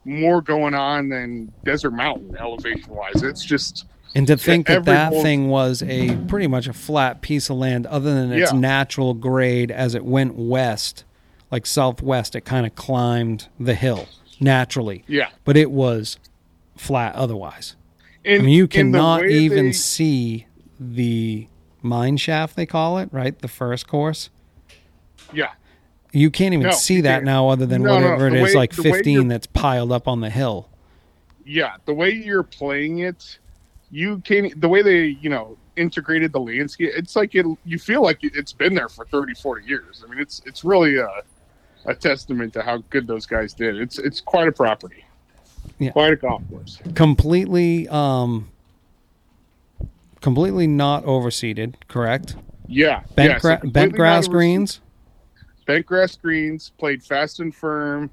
more 0.04 0.40
going 0.40 0.74
on 0.74 1.08
than 1.08 1.52
Desert 1.64 1.90
Mountain 1.92 2.36
elevation 2.36 2.94
wise. 2.94 3.22
It's 3.22 3.44
just 3.44 3.86
And 4.14 4.26
to 4.28 4.36
think 4.36 4.66
that 4.68 4.84
that 4.84 5.10
thing 5.12 5.48
was 5.48 5.82
a 5.82 6.16
pretty 6.28 6.46
much 6.46 6.68
a 6.68 6.72
flat 6.72 7.20
piece 7.20 7.50
of 7.50 7.56
land, 7.56 7.86
other 7.86 8.14
than 8.14 8.32
its 8.32 8.52
Yeah. 8.52 8.58
natural 8.58 9.14
grade 9.14 9.70
as 9.70 9.94
it 9.94 10.04
went 10.04 10.34
west, 10.36 11.04
like 11.50 11.66
southwest, 11.66 12.36
it 12.36 12.42
kind 12.42 12.64
of 12.66 12.74
climbed 12.74 13.48
the 13.58 13.74
hill 13.74 14.06
naturally, 14.40 15.02
yeah. 15.08 15.30
but 15.44 15.56
it 15.56 15.70
was 15.70 16.18
flat 16.78 17.14
otherwise. 17.14 17.76
In, 18.24 18.40
I 18.40 18.44
mean, 18.44 18.54
you 18.54 18.62
the 18.64 18.68
cannot 18.68 19.26
even 19.26 19.66
they- 19.66 19.72
see 19.72 20.46
the 20.78 21.48
mine 21.82 22.16
shaft, 22.16 22.56
they 22.56 22.66
call 22.66 22.98
it, 22.98 23.08
right? 23.12 23.38
The 23.38 23.48
first 23.48 23.86
course. 23.88 24.30
yeah. 25.32 25.50
You 26.10 26.30
can't 26.30 26.54
even 26.54 26.66
No, 26.68 26.72
see 26.72 27.02
that 27.02 27.16
can't. 27.16 27.24
now, 27.26 27.48
other 27.50 27.66
than 27.66 27.82
No, 27.82 27.98
no, 27.98 28.04
whatever 28.06 28.30
the 28.30 28.36
it 28.36 28.42
is, 28.42 28.54
way- 28.54 28.58
like 28.58 28.72
15 28.72 29.28
that's 29.28 29.46
piled 29.46 29.92
up 29.92 30.08
on 30.08 30.20
the 30.20 30.30
hill. 30.30 30.68
yeah 31.44 31.76
the 31.86 31.94
way 31.94 32.10
you're 32.10 32.42
playing 32.42 32.98
it 33.00 33.38
you 33.90 34.18
can't. 34.18 34.58
the 34.60 34.68
way 34.68 34.82
they 34.82 35.06
you 35.20 35.30
know 35.30 35.56
integrated 35.76 36.30
the 36.32 36.38
landscape 36.40 36.90
it's 36.94 37.14
like 37.16 37.34
it 37.34 37.46
you 37.64 37.78
feel 37.78 38.02
like 38.02 38.18
it's 38.22 38.52
been 38.52 38.74
there 38.74 38.88
for 38.88 39.06
30 39.06 39.32
40 39.34 39.66
years 39.66 40.02
i 40.04 40.10
mean 40.10 40.18
it's 40.20 40.42
it's 40.44 40.62
really 40.64 40.96
a, 40.98 41.08
a 41.86 41.94
testament 41.94 42.52
to 42.52 42.60
how 42.62 42.78
good 42.90 43.06
those 43.06 43.24
guys 43.24 43.54
did 43.54 43.76
it's 43.76 43.98
it's 43.98 44.20
quite 44.20 44.46
a 44.48 44.52
property 44.52 45.04
Yeah. 45.78 45.90
quite 45.92 46.12
a 46.12 46.16
golf 46.16 46.42
course 46.50 46.78
Completely, 46.94 47.86
um, 47.88 48.48
completely 50.20 50.66
not 50.66 51.04
overseeded, 51.04 51.74
correct? 51.88 52.36
yeah 52.66 53.02
Bent, 53.14 53.30
yeah, 53.30 53.38
gra- 53.38 53.58
completely 53.58 53.70
bent 53.88 53.92
grass 53.94 54.28
greens. 54.28 54.80
bent 55.66 55.86
grass 55.86 56.16
greens 56.16 56.70
played 56.78 57.02
fast 57.02 57.40
and 57.40 57.54
firm 57.54 58.10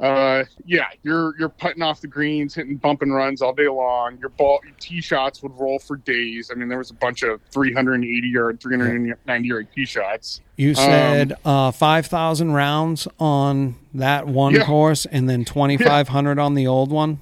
uh 0.00 0.44
yeah 0.64 0.86
you're 1.02 1.34
you're 1.40 1.48
putting 1.48 1.82
off 1.82 2.00
the 2.00 2.06
greens 2.06 2.54
hitting 2.54 2.76
bump 2.76 3.02
and 3.02 3.12
runs 3.12 3.42
all 3.42 3.52
day 3.52 3.66
long 3.66 4.16
your 4.18 4.28
ball 4.28 4.60
your 4.64 4.72
tee 4.78 5.00
shots 5.00 5.42
would 5.42 5.50
roll 5.58 5.78
for 5.80 5.96
days 5.96 6.50
i 6.52 6.54
mean 6.54 6.68
there 6.68 6.78
was 6.78 6.90
a 6.92 6.94
bunch 6.94 7.24
of 7.24 7.40
380 7.50 8.28
yard 8.28 8.60
390 8.60 9.48
yard 9.48 9.66
tee 9.74 9.84
shots 9.84 10.40
You 10.56 10.74
said 10.74 11.34
uh, 11.44 11.72
5,000 11.72 12.52
rounds 12.52 13.08
on 13.18 13.74
that 13.94 14.28
one 14.28 14.54
Yeah. 14.54 14.64
course 14.66 15.04
and 15.06 15.28
then 15.28 15.44
2,500 15.44 16.38
on 16.38 16.54
the 16.54 16.68
old 16.68 16.92
one. 16.92 17.18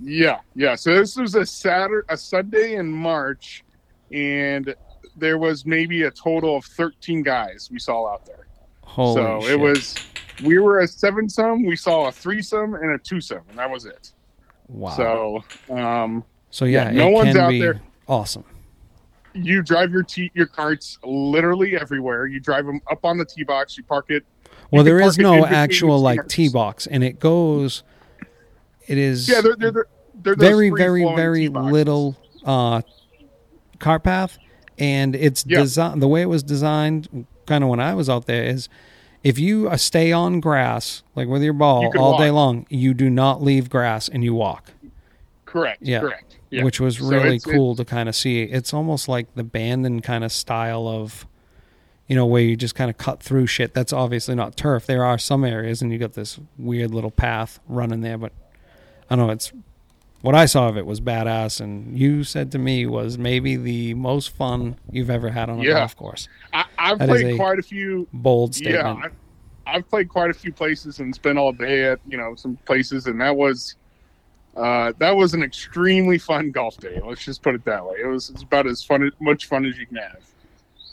yeah 0.00 0.40
yeah 0.56 0.74
so 0.74 0.96
this 0.96 1.14
was 1.16 1.36
a 1.36 1.46
saturday 1.46 2.04
a 2.08 2.16
sunday 2.16 2.74
in 2.74 2.90
march 2.90 3.62
and 4.12 4.74
there 5.16 5.38
was 5.38 5.64
maybe 5.64 6.02
a 6.02 6.10
total 6.10 6.56
of 6.56 6.64
13 6.64 7.22
guys 7.22 7.68
we 7.72 7.78
saw 7.78 8.12
out 8.12 8.26
there 8.26 8.48
Holy 8.82 9.14
so 9.14 9.40
shit. 9.42 9.50
it 9.52 9.60
was 9.60 9.94
we 10.42 10.58
were 10.58 10.80
a 10.80 10.88
seven 10.88 11.28
some 11.28 11.64
we 11.64 11.76
saw 11.76 12.08
a 12.08 12.12
threesome 12.12 12.74
and 12.74 12.92
a 12.92 12.98
twosome 12.98 13.42
and 13.48 13.58
that 13.58 13.70
was 13.70 13.84
it 13.86 14.12
wow. 14.68 14.90
so 14.90 15.44
um 15.74 16.24
So 16.50 16.64
yeah, 16.64 16.90
no 16.90 17.08
it 17.08 17.12
one's 17.12 17.34
can 17.34 17.38
out 17.44 17.48
be 17.50 17.60
there. 17.60 17.80
awesome. 18.08 18.44
you 19.34 19.62
drive 19.62 19.90
your 19.92 20.02
tee 20.02 20.30
your 20.34 20.46
carts 20.46 20.98
literally 21.04 21.76
everywhere. 21.76 22.26
You 22.26 22.40
drive 22.40 22.66
them 22.66 22.80
up 22.90 23.04
on 23.04 23.18
the 23.18 23.24
tee 23.24 23.44
box. 23.44 23.76
You 23.76 23.84
park 23.84 24.06
it. 24.08 24.24
Well, 24.70 24.82
there 24.84 24.98
is 25.00 25.16
park 25.16 25.18
it 25.18 25.34
in 25.34 25.40
no 25.40 25.46
actual 25.46 25.98
like 26.00 26.26
tee 26.28 26.48
box, 26.48 26.86
and 26.86 27.04
it 27.04 27.18
goes. 27.20 27.82
It 28.86 28.96
is 28.98 29.28
Yeah, 29.28 29.40
they're 29.42 29.56
they're, 29.56 29.86
they're, 30.14 30.36
very, 30.36 30.70
very, 30.70 31.04
very 31.04 31.48
little 31.48 32.16
uh, 32.44 32.80
cart 33.78 34.02
path, 34.04 34.38
and 34.78 35.14
it's 35.14 35.44
Yeah. 35.46 35.60
design 35.60 35.98
the 36.00 36.08
way 36.08 36.22
it 36.22 36.28
was 36.28 36.42
designed. 36.42 37.26
Kind 37.46 37.62
of 37.64 37.68
when 37.70 37.80
I 37.80 37.94
was 37.94 38.08
out 38.08 38.26
there 38.26 38.44
is, 38.44 38.68
if 39.26 39.38
you 39.38 39.68
uh, 39.68 39.76
stay 39.76 40.12
on 40.12 40.38
grass 40.40 41.02
like 41.16 41.26
with 41.28 41.42
your 41.42 41.52
ball 41.52 41.82
You 41.82 42.00
all 42.00 42.16
day 42.18 42.30
long, 42.30 42.66
you 42.70 42.94
do 42.94 43.10
not 43.10 43.42
leave 43.42 43.68
grass 43.68 44.08
and 44.08 44.22
you 44.22 44.34
walk. 44.34 44.70
Correct. 45.44 45.82
Yeah. 45.82 46.00
Correct. 46.00 46.36
Yeah. 46.50 46.62
which 46.62 46.78
was 46.80 46.98
So 46.98 47.08
really 47.08 47.36
it's- 47.36 47.44
cool 47.44 47.74
to 47.74 47.84
kind 47.84 48.08
of 48.08 48.14
see. 48.14 48.42
It's 48.42 48.72
almost 48.72 49.08
like 49.08 49.34
the 49.34 49.42
Bandon 49.42 50.00
kind 50.00 50.22
of 50.22 50.30
style 50.30 50.86
of, 50.86 51.26
you 52.06 52.14
know, 52.14 52.24
where 52.24 52.40
you 52.42 52.56
just 52.56 52.76
kind 52.76 52.88
of 52.88 52.96
cut 52.98 53.20
through 53.20 53.48
shit. 53.48 53.74
That's 53.74 53.92
obviously 53.92 54.36
not 54.36 54.56
turf. 54.56 54.86
There 54.86 55.04
are 55.04 55.18
some 55.18 55.44
areas, 55.44 55.82
and 55.82 55.90
you 55.92 55.98
got 55.98 56.12
this 56.12 56.38
weird 56.56 56.92
little 56.94 57.10
path 57.10 57.58
running 57.66 58.02
there, 58.02 58.16
but 58.16 58.32
I 59.10 59.16
don't 59.16 59.26
know. 59.26 59.32
It's 59.32 59.52
what 60.22 60.34
I 60.34 60.46
saw 60.46 60.68
of 60.68 60.76
it 60.76 60.86
was 60.86 61.00
badass, 61.00 61.60
and 61.60 61.96
you 61.96 62.24
said 62.24 62.50
to 62.52 62.58
me 62.58 62.86
was 62.86 63.16
maybe 63.18 63.56
the 63.56 63.94
most 63.94 64.30
fun 64.30 64.76
you've 64.90 65.10
ever 65.10 65.30
had 65.30 65.48
on 65.50 65.60
a 65.60 65.62
Yeah. 65.64 65.74
golf 65.74 65.96
course. 65.96 66.28
I, 66.52 66.64
I've 66.78 66.98
That 66.98 67.10
is 67.10 67.22
played 67.22 67.34
a 67.34 67.36
quite 67.36 67.58
a 67.58 67.62
few. 67.62 68.08
Bold 68.12 68.54
statement. 68.54 68.84
Yeah, 68.98 69.04
I've, 69.04 69.12
I've 69.66 69.88
played 69.88 70.08
quite 70.08 70.30
a 70.30 70.34
few 70.34 70.52
places 70.52 70.98
and 71.00 71.14
spent 71.14 71.38
all 71.38 71.52
day 71.52 71.84
at 71.84 72.00
you 72.08 72.16
know 72.16 72.34
some 72.34 72.56
places, 72.64 73.06
and 73.06 73.20
that 73.20 73.36
was 73.36 73.76
uh, 74.56 74.92
that 74.98 75.14
was 75.14 75.34
an 75.34 75.42
extremely 75.42 76.18
fun 76.18 76.50
golf 76.50 76.76
day. 76.78 77.00
Let's 77.04 77.24
just 77.24 77.42
put 77.42 77.54
it 77.54 77.64
that 77.66 77.84
way. 77.84 77.96
It 78.02 78.06
was 78.06 78.30
it's 78.30 78.42
about 78.42 78.66
as 78.66 78.82
fun 78.82 79.10
much 79.20 79.46
fun 79.46 79.64
as 79.66 79.76
you 79.78 79.86
can 79.86 79.96
have. 79.96 80.18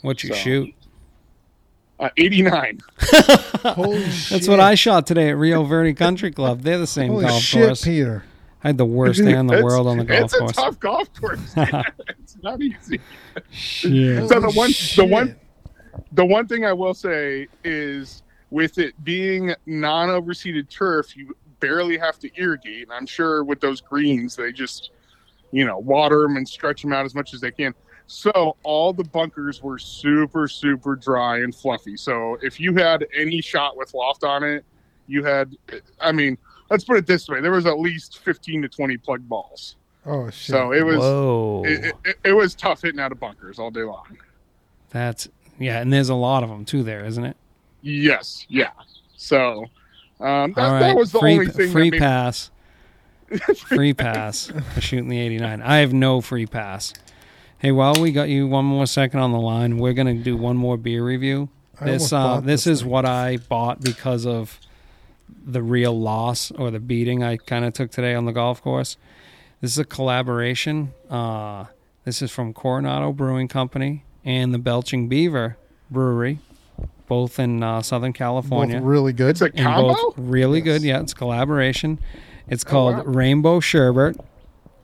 what 0.02 0.22
you 0.22 0.30
So, 0.30 0.34
shoot? 0.34 0.74
Uh, 1.98 2.08
Eighty 2.16 2.42
nine. 2.42 2.80
Holy 3.62 4.02
shit. 4.10 4.30
That's 4.30 4.48
what 4.48 4.60
I 4.60 4.74
shot 4.74 5.06
today 5.06 5.30
at 5.30 5.36
Rio 5.36 5.62
Verde 5.62 5.94
Country 5.94 6.30
Club. 6.32 6.62
They're 6.62 6.76
the 6.78 6.86
same 6.86 7.12
Holy 7.12 7.24
golf 7.26 7.40
shit, 7.42 7.66
course. 7.66 7.84
Peter. 7.84 8.24
I 8.64 8.68
had 8.68 8.78
the 8.78 8.86
worst 8.86 9.22
day 9.22 9.32
in 9.38 9.46
the 9.46 9.62
world 9.62 9.86
on 9.86 9.98
the 9.98 10.04
golf 10.04 10.24
it's 10.24 10.38
course. 10.38 10.50
It's 10.50 10.58
a 10.58 10.62
tough 10.62 10.80
golf 10.80 11.12
course. 11.20 11.52
it's 12.08 12.36
not 12.42 12.60
easy. 12.62 12.98
Shit. 13.50 14.28
So 14.28 14.40
the 14.40 14.50
Holy 14.50 14.56
one- 14.56 14.70
the 14.96 15.04
one- 15.04 15.36
The 16.12 16.24
one 16.24 16.48
thing 16.48 16.64
I 16.64 16.72
will 16.72 16.94
say 16.94 17.46
is, 17.62 18.22
with 18.50 18.78
it 18.78 18.94
being 19.04 19.54
non-overseeded 19.66 20.68
turf, 20.68 21.16
you 21.16 21.36
barely 21.60 21.98
have 21.98 22.18
to 22.20 22.30
irrigate. 22.40 22.84
And 22.84 22.92
I'm 22.92 23.06
sure 23.06 23.44
with 23.44 23.60
those 23.60 23.80
greens, 23.80 24.34
they 24.34 24.50
just, 24.52 24.90
you 25.52 25.64
know, 25.64 25.78
water 25.78 26.22
them 26.22 26.36
and 26.36 26.48
stretch 26.48 26.82
them 26.82 26.92
out 26.92 27.04
as 27.04 27.14
much 27.14 27.32
as 27.34 27.40
they 27.40 27.50
can. 27.50 27.74
So 28.06 28.56
all 28.64 28.92
the 28.92 29.04
bunkers 29.04 29.62
were 29.62 29.78
super, 29.78 30.46
super 30.48 30.96
dry 30.96 31.38
and 31.38 31.54
fluffy. 31.54 31.96
So 31.96 32.38
if 32.42 32.58
you 32.58 32.74
had 32.74 33.06
any 33.16 33.40
shot 33.40 33.76
with 33.76 33.94
loft 33.94 34.24
on 34.24 34.42
it, 34.42 34.64
you 35.06 35.22
had, 35.24 35.56
I 36.00 36.12
mean, 36.12 36.38
let's 36.70 36.84
put 36.84 36.96
it 36.96 37.06
this 37.06 37.28
way: 37.28 37.40
there 37.40 37.52
was 37.52 37.66
at 37.66 37.78
least 37.78 38.18
15 38.18 38.62
to 38.62 38.68
20 38.68 38.96
plug 38.98 39.28
balls. 39.28 39.76
Oh 40.06 40.28
shit. 40.30 40.54
So 40.54 40.72
it 40.72 40.84
was. 40.84 41.70
It, 41.70 41.94
it, 42.04 42.18
it 42.24 42.32
was 42.32 42.54
tough 42.54 42.82
hitting 42.82 43.00
out 43.00 43.12
of 43.12 43.20
bunkers 43.20 43.58
all 43.58 43.70
day 43.70 43.82
long. 43.82 44.18
That's 44.90 45.28
yeah, 45.58 45.80
and 45.80 45.92
there's 45.92 46.08
a 46.08 46.14
lot 46.14 46.42
of 46.42 46.48
them 46.48 46.64
too 46.64 46.82
there, 46.82 47.04
isn't 47.04 47.24
it? 47.24 47.36
Yes, 47.82 48.46
yeah. 48.48 48.70
So 49.16 49.66
um, 50.20 50.52
that, 50.54 50.64
All 50.64 50.72
right, 50.72 50.80
that 50.80 50.96
was 50.96 51.12
the 51.12 51.20
free, 51.20 51.34
only 51.34 51.46
thing. 51.46 51.70
free 51.70 51.90
that 51.90 51.96
made, 51.96 52.00
pass. 52.00 52.50
free 53.56 53.94
pass 53.94 54.52
for 54.74 54.80
shooting 54.80 55.08
the 55.08 55.18
89. 55.18 55.62
I 55.62 55.78
have 55.78 55.92
no 55.92 56.20
free 56.20 56.46
pass. 56.46 56.92
Hey, 57.58 57.72
while 57.72 57.94
we 57.98 58.12
got 58.12 58.28
you 58.28 58.46
one 58.46 58.64
more 58.64 58.86
second 58.86 59.20
on 59.20 59.32
the 59.32 59.40
line, 59.40 59.78
we're 59.78 59.94
gonna 59.94 60.14
do 60.14 60.36
one 60.36 60.56
more 60.56 60.76
beer 60.76 61.04
review. 61.04 61.48
I 61.80 61.86
This 61.86 62.12
uh, 62.12 62.16
bought 62.22 62.44
this 62.44 62.66
is 62.66 62.84
what 62.84 63.04
I 63.04 63.38
bought 63.38 63.80
because 63.80 64.26
of 64.26 64.60
the 65.46 65.62
real 65.62 65.98
loss 65.98 66.50
or 66.52 66.70
the 66.70 66.80
beating 66.80 67.22
I 67.22 67.36
kind 67.36 67.64
of 67.64 67.72
took 67.72 67.90
today 67.90 68.14
on 68.14 68.24
the 68.24 68.32
golf 68.32 68.62
course. 68.62 68.96
This 69.60 69.72
is 69.72 69.78
a 69.78 69.84
collaboration. 69.84 70.92
Uh, 71.08 71.66
this 72.04 72.20
is 72.22 72.30
from 72.30 72.52
Coronado 72.52 73.12
Brewing 73.12 73.48
Company 73.48 74.04
and 74.24 74.52
the 74.52 74.58
Belching 74.58 75.08
Beaver 75.08 75.56
Brewery, 75.90 76.38
both 77.06 77.38
in 77.38 77.62
uh, 77.62 77.82
Southern 77.82 78.12
both 78.12 78.18
California. 78.18 78.80
really 78.80 79.12
good. 79.12 79.30
It's 79.30 79.40
a 79.42 79.50
combo. 79.50 79.94
both 79.94 80.14
really 80.18 80.58
Yes. 80.58 80.64
good. 80.64 80.82
Yeah, 80.82 81.00
it's 81.00 81.14
collaboration. 81.14 81.98
It's 82.48 82.64
Oh, 82.66 82.70
called 82.70 82.96
wow. 82.98 83.02
Rainbow 83.04 83.60
Sherbet. 83.60 84.18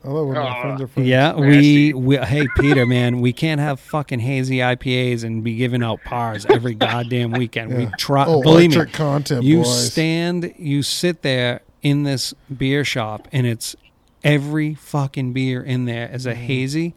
I 0.02 0.08
love 0.08 0.26
when 0.28 0.36
my 0.36 0.62
friends 0.62 0.80
are 0.80 0.86
friends. 0.86 1.08
Yeah, 1.08 1.34
we, 1.34 1.92
we 1.92 2.16
hey 2.16 2.46
Peter, 2.56 2.86
man, 2.86 3.20
we 3.20 3.32
can't 3.32 3.60
have 3.60 3.80
fucking 3.80 4.20
hazy 4.20 4.58
IPAs 4.58 5.24
and 5.24 5.44
be 5.44 5.56
giving 5.56 5.82
out 5.82 6.00
pars 6.04 6.46
every 6.46 6.74
goddamn 6.74 7.32
weekend. 7.32 7.76
We 7.76 7.84
Yeah. 7.84 7.90
try. 7.98 8.24
Oh, 8.26 8.40
believe 8.40 8.74
me, 8.74 8.86
content, 8.86 9.44
you 9.44 9.58
boys. 9.58 9.92
stand, 9.92 10.54
you 10.58 10.82
sit 10.82 11.22
there 11.22 11.60
in 11.82 12.04
this 12.04 12.32
beer 12.56 12.84
shop, 12.84 13.28
and 13.30 13.46
it's 13.46 13.76
every 14.24 14.74
fucking 14.74 15.32
beer 15.32 15.62
in 15.62 15.84
there 15.84 16.08
is 16.10 16.24
a 16.24 16.32
mm-hmm. 16.32 16.42
hazy, 16.42 16.94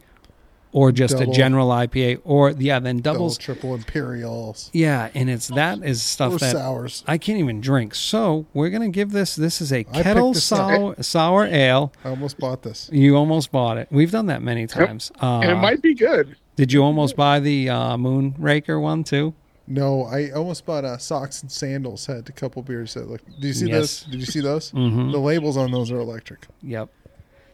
or 0.74 0.90
just 0.90 1.14
Mm-hmm. 1.14 1.20
Double. 1.20 1.32
a 1.32 1.36
general 1.36 1.68
IPA, 1.68 2.20
or 2.24 2.50
yeah, 2.50 2.80
then 2.80 2.98
Double, 2.98 3.14
doubles. 3.18 3.38
triple 3.38 3.74
imperials, 3.76 4.70
Yeah, 4.72 5.08
and 5.14 5.30
it's 5.30 5.46
that 5.48 5.82
is 5.84 6.02
stuff 6.02 6.32
or 6.34 6.38
that 6.38 6.50
sours. 6.52 7.04
I 7.06 7.16
can't 7.16 7.38
even 7.38 7.60
drink. 7.60 7.94
So 7.94 8.46
we're 8.52 8.70
gonna 8.70 8.88
give 8.88 9.12
this. 9.12 9.36
This 9.36 9.60
is 9.60 9.72
a 9.72 9.84
kettle 9.84 10.32
this 10.32 10.50
up. 10.50 10.58
sour 10.58 11.02
sour 11.02 11.46
ale. 11.46 11.92
I 12.04 12.08
almost 12.10 12.38
bought 12.38 12.62
this. 12.62 12.90
You 12.92 13.16
almost 13.16 13.52
bought 13.52 13.78
it. 13.78 13.86
We've 13.92 14.10
done 14.10 14.26
that 14.26 14.42
many 14.42 14.66
times. 14.66 15.12
Uh, 15.22 15.38
and 15.40 15.50
it 15.52 15.56
might 15.56 15.80
be 15.80 15.94
good. 15.94 16.36
did 16.56 16.72
you 16.72 16.82
almost 16.82 17.14
buy 17.14 17.38
the 17.38 17.70
uh, 17.70 17.96
Moonraker 17.96 18.80
one 18.82 19.04
too? 19.04 19.32
No, 19.68 20.02
I 20.04 20.30
almost 20.32 20.66
bought 20.66 20.84
uh, 20.84 20.98
socks 20.98 21.40
and 21.42 21.50
sandals. 21.52 22.04
Had 22.06 22.28
a 22.28 22.32
couple 22.32 22.62
beers 22.62 22.94
that 22.94 23.08
look. 23.08 23.24
Did 23.26 23.44
you 23.44 23.52
see 23.54 23.66
Yes. 23.68 23.76
those? 23.76 24.02
Did 24.10 24.20
you 24.20 24.26
see 24.26 24.40
those? 24.40 24.72
Mhm. 24.72 25.12
The 25.12 25.18
labels 25.18 25.56
on 25.56 25.70
those 25.70 25.90
are 25.92 25.98
electric. 26.00 26.46
Yep. 26.62 26.90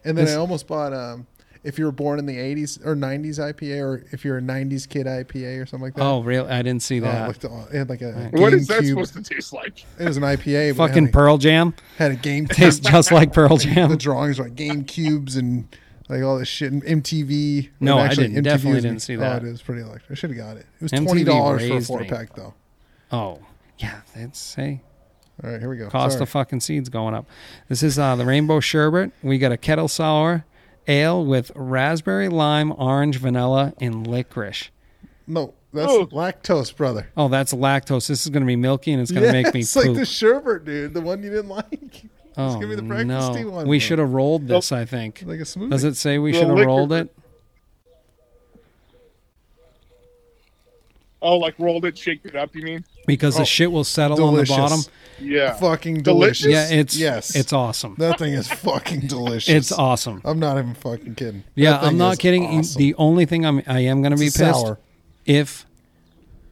And 0.05 0.17
then 0.17 0.25
This- 0.25 0.35
I 0.35 0.39
almost 0.39 0.67
bought 0.67 0.95
um, 0.95 1.27
if 1.63 1.79
you 1.79 1.85
were 1.85 1.93
born 1.93 2.19
in 2.19 2.27
the 2.27 2.37
'80s 2.37 2.85
or 2.87 2.95
'90s 2.97 3.39
IPA, 3.39 3.83
or 3.83 4.05
if 4.13 4.25
you're 4.25 4.39
a 4.39 4.43
'90s 4.43 4.89
kid 4.89 5.07
IPA 5.07 5.63
or 5.63 5.67
something 5.67 5.85
like 5.87 5.95
that. 5.95 6.03
Oh, 6.03 6.23
really? 6.23 6.49
I 6.51 6.63
didn't 6.63 6.83
see 6.83 6.97
Oh, 7.01 7.05
it, 7.05 7.13
that. 7.13 7.29
looked, 7.29 7.45
aw- 7.45 7.67
it 7.67 7.75
had 7.77 7.89
like 7.89 8.03
a 8.03 8.13
Right. 8.13 8.33
What 8.33 8.55
is 8.55 8.67
that 8.69 8.83
GameCube- 8.83 8.89
supposed 8.89 9.15
to 9.15 9.23
taste 9.23 9.53
like? 9.53 9.85
It 9.99 10.05
was 10.07 10.17
an 10.17 10.23
IPA. 10.23 10.77
Fucking 10.77 10.97
it 10.97 11.07
had 11.07 11.13
Pearl 11.13 11.39
Jam 11.39 11.75
had 11.99 12.11
a 12.13 12.17
game 12.17 12.47
tastes 12.47 12.81
just 12.89 13.13
like 13.13 13.33
Pearl 13.33 13.57
Jam. 13.59 13.91
the 13.91 13.97
drawings 13.97 14.39
were 14.39 14.45
like 14.45 14.55
game 14.57 14.85
cubes 14.85 15.37
and 15.37 15.69
like 16.09 16.23
all 16.23 16.39
this 16.39 16.49
shit 16.49 16.73
and 16.73 16.83
MTV. 16.83 17.69
No, 17.79 17.93
and 17.93 18.01
I 18.01 18.05
actually, 18.07 18.29
didn't- 18.29 18.45
definitely 18.45 18.75
was- 18.77 18.85
didn't 18.85 19.03
see 19.03 19.17
Oh, 19.17 19.21
that. 19.21 19.43
it 19.45 19.49
is 19.49 19.63
pretty 19.63 19.83
electric. 19.83 20.11
I 20.11 20.15
should 20.15 20.31
have 20.31 20.37
got 20.39 20.57
it. 20.57 20.67
It 20.81 20.83
was 20.83 20.93
MTV 20.93 21.05
twenty 21.05 21.25
dollars 21.25 21.69
for 21.69 21.77
a 21.77 21.81
four 21.83 22.01
me. 22.01 22.09
pack 22.09 22.35
though. 22.35 22.55
Oh, 23.13 23.39
yeah. 23.79 24.01
That's 24.17 24.55
hey, 24.55 24.83
All 25.45 25.51
right, 25.51 25.61
here 25.61 25.69
we 25.69 25.77
go. 25.77 25.89
cost 25.89 26.15
Sorry. 26.15 26.23
of 26.23 26.29
fucking 26.31 26.61
seeds 26.61 26.89
going 26.89 27.15
up. 27.15 27.27
This 27.69 27.83
is 27.83 27.99
uh, 27.99 28.17
the 28.17 28.25
Rainbow 28.25 28.61
Sherbet. 28.61 29.13
We 29.23 29.39
got 29.39 29.53
a 29.53 29.57
kettle 29.57 29.89
sour 29.89 30.45
ale 30.89 31.25
with 31.25 31.53
raspberry, 31.55 32.29
lime, 32.29 32.73
orange, 32.77 33.17
vanilla, 33.19 33.73
and 33.81 34.07
licorice. 34.07 34.71
no, 35.27 35.55
that's 35.73 35.91
Oh. 35.93 36.07
lactose, 36.07 36.75
brother. 36.75 37.09
Oh, 37.17 37.29
that's 37.29 37.53
lactose. 37.55 38.09
This 38.09 38.23
is 38.25 38.29
going 38.31 38.43
to 38.43 38.47
be 38.47 38.57
milky 38.57 38.93
and 38.93 39.01
it's 39.01 39.13
going 39.13 39.27
to 39.27 39.33
make 39.33 39.55
me 39.55 39.61
it's 39.61 39.73
poop. 39.73 39.85
like 39.87 39.97
the 39.97 40.05
sherbet, 40.07 40.65
dude. 40.65 40.95
The 40.95 41.01
one 41.01 41.23
you 41.23 41.31
didn't 41.31 41.49
like. 41.49 42.07
oh, 42.37 42.59
give 42.59 42.69
me 42.69 42.75
the 42.75 42.83
no. 42.83 42.95
breakfasty 42.95 43.49
one, 43.49 43.69
we 43.69 43.79
should 43.79 43.99
have 44.01 44.11
rolled 44.13 44.49
this, 44.49 44.73
I 44.73 44.85
think. 44.85 45.23
Like 45.25 45.39
a 45.41 45.45
smoothie. 45.45 45.71
Does 45.71 45.85
it 45.85 45.97
say 45.97 46.19
we 46.19 46.33
should 46.33 46.49
have 46.49 46.67
rolled 46.67 46.93
it? 46.93 47.15
Oh, 51.23 51.37
like 51.37 51.55
rolled 51.59 51.85
it, 51.85 51.99
shaked 51.99 52.25
it 52.27 52.35
up. 52.35 52.55
You 52.55 52.63
mean? 52.63 52.85
Because 53.07 53.37
Oh, 53.37 53.41
the 53.41 53.45
shit 53.45 53.71
will 53.71 53.85
settle 53.85 54.17
delicious. 54.17 54.51
on 54.57 54.63
the 54.63 54.77
bottom. 54.77 54.93
Yeah. 55.21 55.53
Fucking 55.55 56.03
Delicious? 56.03 56.45
delicious. 56.45 56.71
Yeah, 56.73 56.79
it's 56.79 56.97
yes. 56.97 57.37
it's 57.37 57.53
awesome. 57.53 57.95
that 57.99 58.19
thing 58.19 58.33
is 58.33 58.49
fucking 58.51 59.01
delicious. 59.07 59.55
It's 59.55 59.73
awesome. 59.73 60.23
I'm 60.25 60.39
not 60.39 60.57
even 60.59 60.73
fucking 60.75 61.17
kidding. 61.17 61.45
Yeah, 61.55 61.73
That 61.73 61.81
thing 61.81 61.89
I'm 61.91 61.99
not 61.99 62.19
kidding. 62.19 62.47
Awesome. 62.47 62.79
The 62.79 62.95
only 62.95 63.27
thing 63.27 63.45
I'm 63.45 63.63
I 63.67 63.81
am 63.81 64.01
going 64.01 64.13
to 64.13 64.19
be 64.19 64.27
It's 64.27 64.39
pissed 64.39 64.61
sour. 64.61 64.79
if 65.27 65.67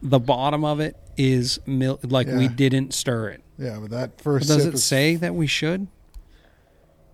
the 0.02 0.18
bottom 0.18 0.64
of 0.66 0.80
it 0.80 0.96
is 1.16 1.58
mil- 1.66 1.98
like 2.02 2.26
we 2.26 2.42
Yeah. 2.42 2.48
didn't 2.54 2.92
stir 2.92 3.30
it. 3.30 3.42
Yeah, 3.58 3.78
but 3.80 3.90
that 3.90 4.20
first 4.20 4.48
Does 4.48 4.62
sip 4.64 4.72
it 4.72 4.74
is- 4.74 4.84
say 4.84 5.16
that 5.16 5.34
we 5.34 5.46
should? 5.46 5.86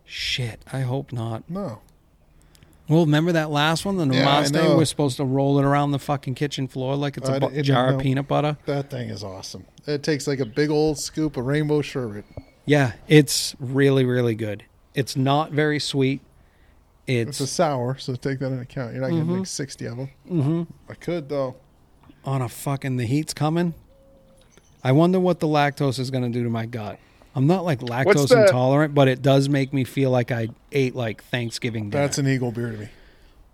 Shit, 0.04 0.60
I 0.72 0.80
hope 0.80 1.12
not. 1.12 1.48
no? 1.48 1.80
Well, 2.88 3.06
remember 3.06 3.32
that 3.32 3.50
last 3.50 3.84
one, 3.86 3.96
the 3.96 4.06
Yeah, 4.14 4.24
Namaste? 4.42 4.76
We're 4.76 4.84
supposed 4.84 5.16
to 5.16 5.24
roll 5.24 5.58
it 5.58 5.64
around 5.64 5.92
the 5.92 5.98
fucking 5.98 6.34
kitchen 6.34 6.68
floor 6.68 6.96
like 6.96 7.16
it's 7.16 7.28
a 7.28 7.34
I 7.34 7.38
bu- 7.38 7.62
jar 7.62 7.94
of 7.94 8.00
peanut 8.00 8.28
butter. 8.28 8.58
That 8.66 8.90
thing 8.90 9.08
is 9.08 9.24
awesome. 9.24 9.64
It 9.86 10.02
takes 10.02 10.26
like 10.26 10.38
a 10.40 10.44
big 10.44 10.70
old 10.70 10.98
scoop 10.98 11.36
of 11.38 11.46
rainbow 11.46 11.80
sherbet. 11.80 12.24
Yeah, 12.66 12.92
it's 13.08 13.54
really 13.58 14.04
really 14.04 14.34
good. 14.34 14.64
It's 14.94 15.16
not 15.16 15.50
very 15.50 15.78
sweet. 15.80 16.20
It's 17.06 17.40
It's 17.40 17.40
a 17.40 17.46
sour, 17.46 17.96
so 17.98 18.14
take 18.16 18.38
that 18.38 18.46
into 18.46 18.62
account. 18.62 18.92
You're 18.92 19.02
not 19.02 19.08
getting 19.10 19.24
Mm-hmm. 19.24 19.38
like 19.40 19.46
60 19.46 19.86
of 19.86 19.96
them. 19.96 20.10
mhm. 20.30 20.66
I 20.88 20.94
could 20.94 21.28
though. 21.28 21.56
on 22.24 22.40
a 22.42 22.48
fucking 22.48 22.96
the 22.96 23.04
heat's 23.06 23.34
coming. 23.34 23.74
I 24.82 24.92
wonder 24.92 25.18
what 25.20 25.40
the 25.40 25.46
lactose 25.46 25.98
is 25.98 26.10
going 26.10 26.24
to 26.24 26.30
do 26.30 26.42
to 26.44 26.50
my 26.50 26.66
gut. 26.66 26.98
I'm 27.34 27.46
not 27.46 27.64
like 27.64 27.80
lactose 27.80 28.30
intolerant, 28.30 28.94
but 28.94 29.08
it 29.08 29.20
does 29.20 29.48
make 29.48 29.72
me 29.72 29.84
feel 29.84 30.10
like 30.10 30.30
I 30.30 30.48
ate 30.70 30.94
like 30.94 31.24
Thanksgiving 31.24 31.90
dinner. 31.90 32.04
That's 32.04 32.18
an 32.18 32.28
eagle 32.28 32.52
beer 32.52 32.70
to 32.70 32.78
me. 32.78 32.88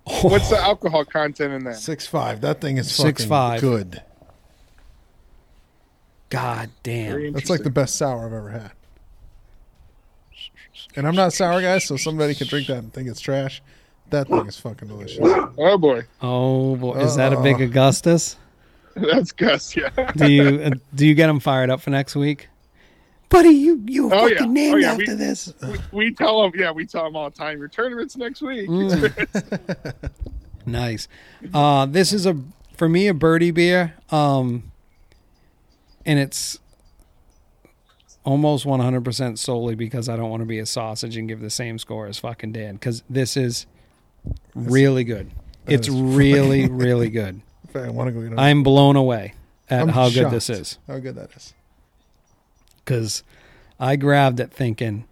What's 0.22 0.50
the 0.50 0.58
alcohol 0.58 1.04
content 1.04 1.52
in 1.54 1.64
that? 1.64 1.76
Six 1.76 2.06
five. 2.06 2.40
That 2.42 2.60
thing 2.60 2.76
is 2.76 2.90
Six 2.94 3.22
fucking 3.22 3.28
five. 3.28 3.60
good. 3.60 4.02
God 6.28 6.70
damn. 6.82 7.32
That's 7.32 7.50
like 7.50 7.62
the 7.62 7.70
best 7.70 7.96
sour 7.96 8.26
I've 8.26 8.32
ever 8.32 8.50
had. 8.50 8.72
And 10.96 11.06
I'm 11.06 11.14
not 11.14 11.32
sour 11.32 11.60
guy, 11.60 11.78
so 11.78 11.96
somebody 11.96 12.34
can 12.34 12.46
drink 12.48 12.66
that 12.68 12.78
and 12.78 12.92
think 12.92 13.08
it's 13.08 13.20
trash. 13.20 13.62
That 14.10 14.28
thing 14.28 14.46
is 14.46 14.58
fucking 14.58 14.88
delicious. 14.88 15.20
Oh 15.22 15.78
boy, 15.78 16.02
Oh 16.20 16.76
boy, 16.76 16.98
is 16.98 17.16
that 17.16 17.32
a 17.32 17.40
big. 17.40 17.60
Augustus? 17.60 18.36
that's 18.96 19.30
Gus. 19.32 19.76
Yeah. 19.76 19.90
Do 20.16 20.30
you 20.30 20.60
uh, 20.62 20.70
do 20.94 21.06
you 21.06 21.14
get 21.14 21.30
him 21.30 21.38
fired 21.40 21.70
up 21.70 21.80
for 21.80 21.90
next 21.90 22.16
week? 22.16 22.48
Buddy, 23.30 23.48
you 23.50 23.82
you 23.86 24.06
Oh, 24.08 24.10
fucking 24.28 24.36
yeah. 24.38 24.44
named 24.52 24.74
Oh, 24.74 24.78
yeah, 24.78 24.92
after 24.92 25.04
we- 25.12 25.14
this. 25.14 25.54
we, 25.62 25.78
we 25.92 26.14
tell 26.14 26.42
them. 26.42 26.52
Yeah, 26.54 26.72
we 26.72 26.84
tell 26.84 27.04
them 27.04 27.16
all 27.16 27.30
the 27.30 27.36
time. 27.36 27.58
Your 27.58 27.68
tournament's 27.68 28.16
next 28.16 28.42
week. 28.42 28.68
Mm. 28.68 30.10
Nice. 30.66 31.08
Uh, 31.54 31.86
this 31.86 32.12
is 32.12 32.26
a 32.26 32.36
for 32.76 32.88
me 32.88 33.08
a 33.08 33.14
birdie 33.14 33.50
beer, 33.50 33.94
um, 34.10 34.70
and 36.04 36.18
it's 36.18 36.58
almost 38.24 38.66
100% 38.66 39.38
solely 39.38 39.74
because 39.74 40.08
I 40.08 40.16
don't 40.16 40.28
want 40.30 40.42
to 40.42 40.46
be 40.46 40.58
a 40.58 40.66
sausage 40.66 41.16
and 41.16 41.26
give 41.26 41.40
the 41.40 41.50
same 41.50 41.78
score 41.78 42.06
as 42.06 42.18
fucking 42.18 42.52
Dan 42.52 42.74
because 42.74 43.02
this 43.08 43.36
is 43.38 43.66
really 44.54 45.02
good. 45.02 45.30
that 45.64 45.72
It's 45.74 45.88
really, 45.88 46.68
really 46.70 47.08
good. 47.08 47.40
I 47.74 47.88
want 47.88 48.08
to 48.08 48.12
go 48.12 48.20
get. 48.28 48.38
a- 48.38 48.40
I'm 48.40 48.62
blown 48.62 48.96
away 48.96 49.32
at 49.70 49.80
I'm 49.80 49.88
how 49.88 50.10
good 50.10 50.30
this 50.30 50.50
is 50.50 50.78
How 50.86 50.98
good 50.98 51.14
that 51.16 51.30
is. 51.34 51.54
Because 52.90 53.22
I 53.78 53.94
grabbed 53.96 54.40
it 54.40 54.50
thinking. 54.52 55.04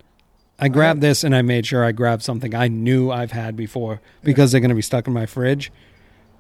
I 0.59 0.69
grabbed 0.69 1.01
this 1.01 1.23
and 1.23 1.37
I 1.37 1.43
made 1.43 1.67
sure 1.67 1.85
I 1.85 1.93
grabbed 1.93 2.25
something 2.25 2.53
I 2.53 2.67
knew 2.67 3.13
I've 3.13 3.31
had 3.31 3.55
before 3.57 4.01
because 4.25 4.51
they're 4.51 4.61
going 4.61 4.71
to 4.71 4.75
be 4.75 4.83
stuck 4.83 5.07
in 5.07 5.13
my 5.13 5.25
fridge. 5.25 5.71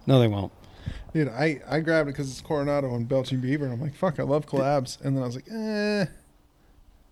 No, 0.06 0.18
they 0.18 0.26
won't. 0.26 0.52
Dude, 1.12 1.28
I, 1.28 1.60
I 1.68 1.78
grabbed 1.80 2.08
it 2.08 2.12
because 2.12 2.28
it's 2.30 2.40
Coronado 2.40 2.92
and 2.94 3.08
Belching 3.08 3.40
Beaver, 3.40 3.64
and 3.64 3.74
I'm 3.74 3.80
like, 3.80 3.94
fuck, 3.94 4.18
I 4.18 4.24
love 4.24 4.46
collabs. 4.46 5.00
And 5.02 5.16
then 5.16 5.22
I 5.22 5.26
was 5.26 5.36
like, 5.36 5.48
eh, 5.50 6.06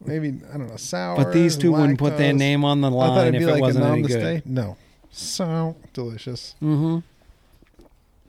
maybe 0.04 0.40
I 0.52 0.56
don't 0.58 0.68
know, 0.68 0.76
sour. 0.76 1.16
But 1.16 1.32
these 1.32 1.56
two 1.56 1.70
wouldn't 1.72 1.98
put 1.98 2.18
their 2.18 2.32
lactose. 2.32 2.38
name 2.38 2.64
on 2.64 2.80
the 2.80 2.88
I 2.88 2.90
thought 2.90 3.08
line 3.16 3.28
it'd 3.28 3.34
if 3.42 3.46
be 3.46 3.50
it 3.50 3.52
like 3.52 3.62
wasn't 3.62 3.84
a 3.84 3.88
any 3.88 4.02
good. 4.02 4.10
stay. 4.10 4.42
No, 4.44 4.76
so 5.10 5.76
delicious. 5.92 6.56
Mm-hmm. 6.60 6.98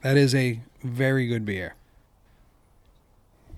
That 0.02 0.16
is 0.16 0.34
a 0.34 0.60
very 0.84 1.26
good 1.26 1.44
beer. 1.44 1.74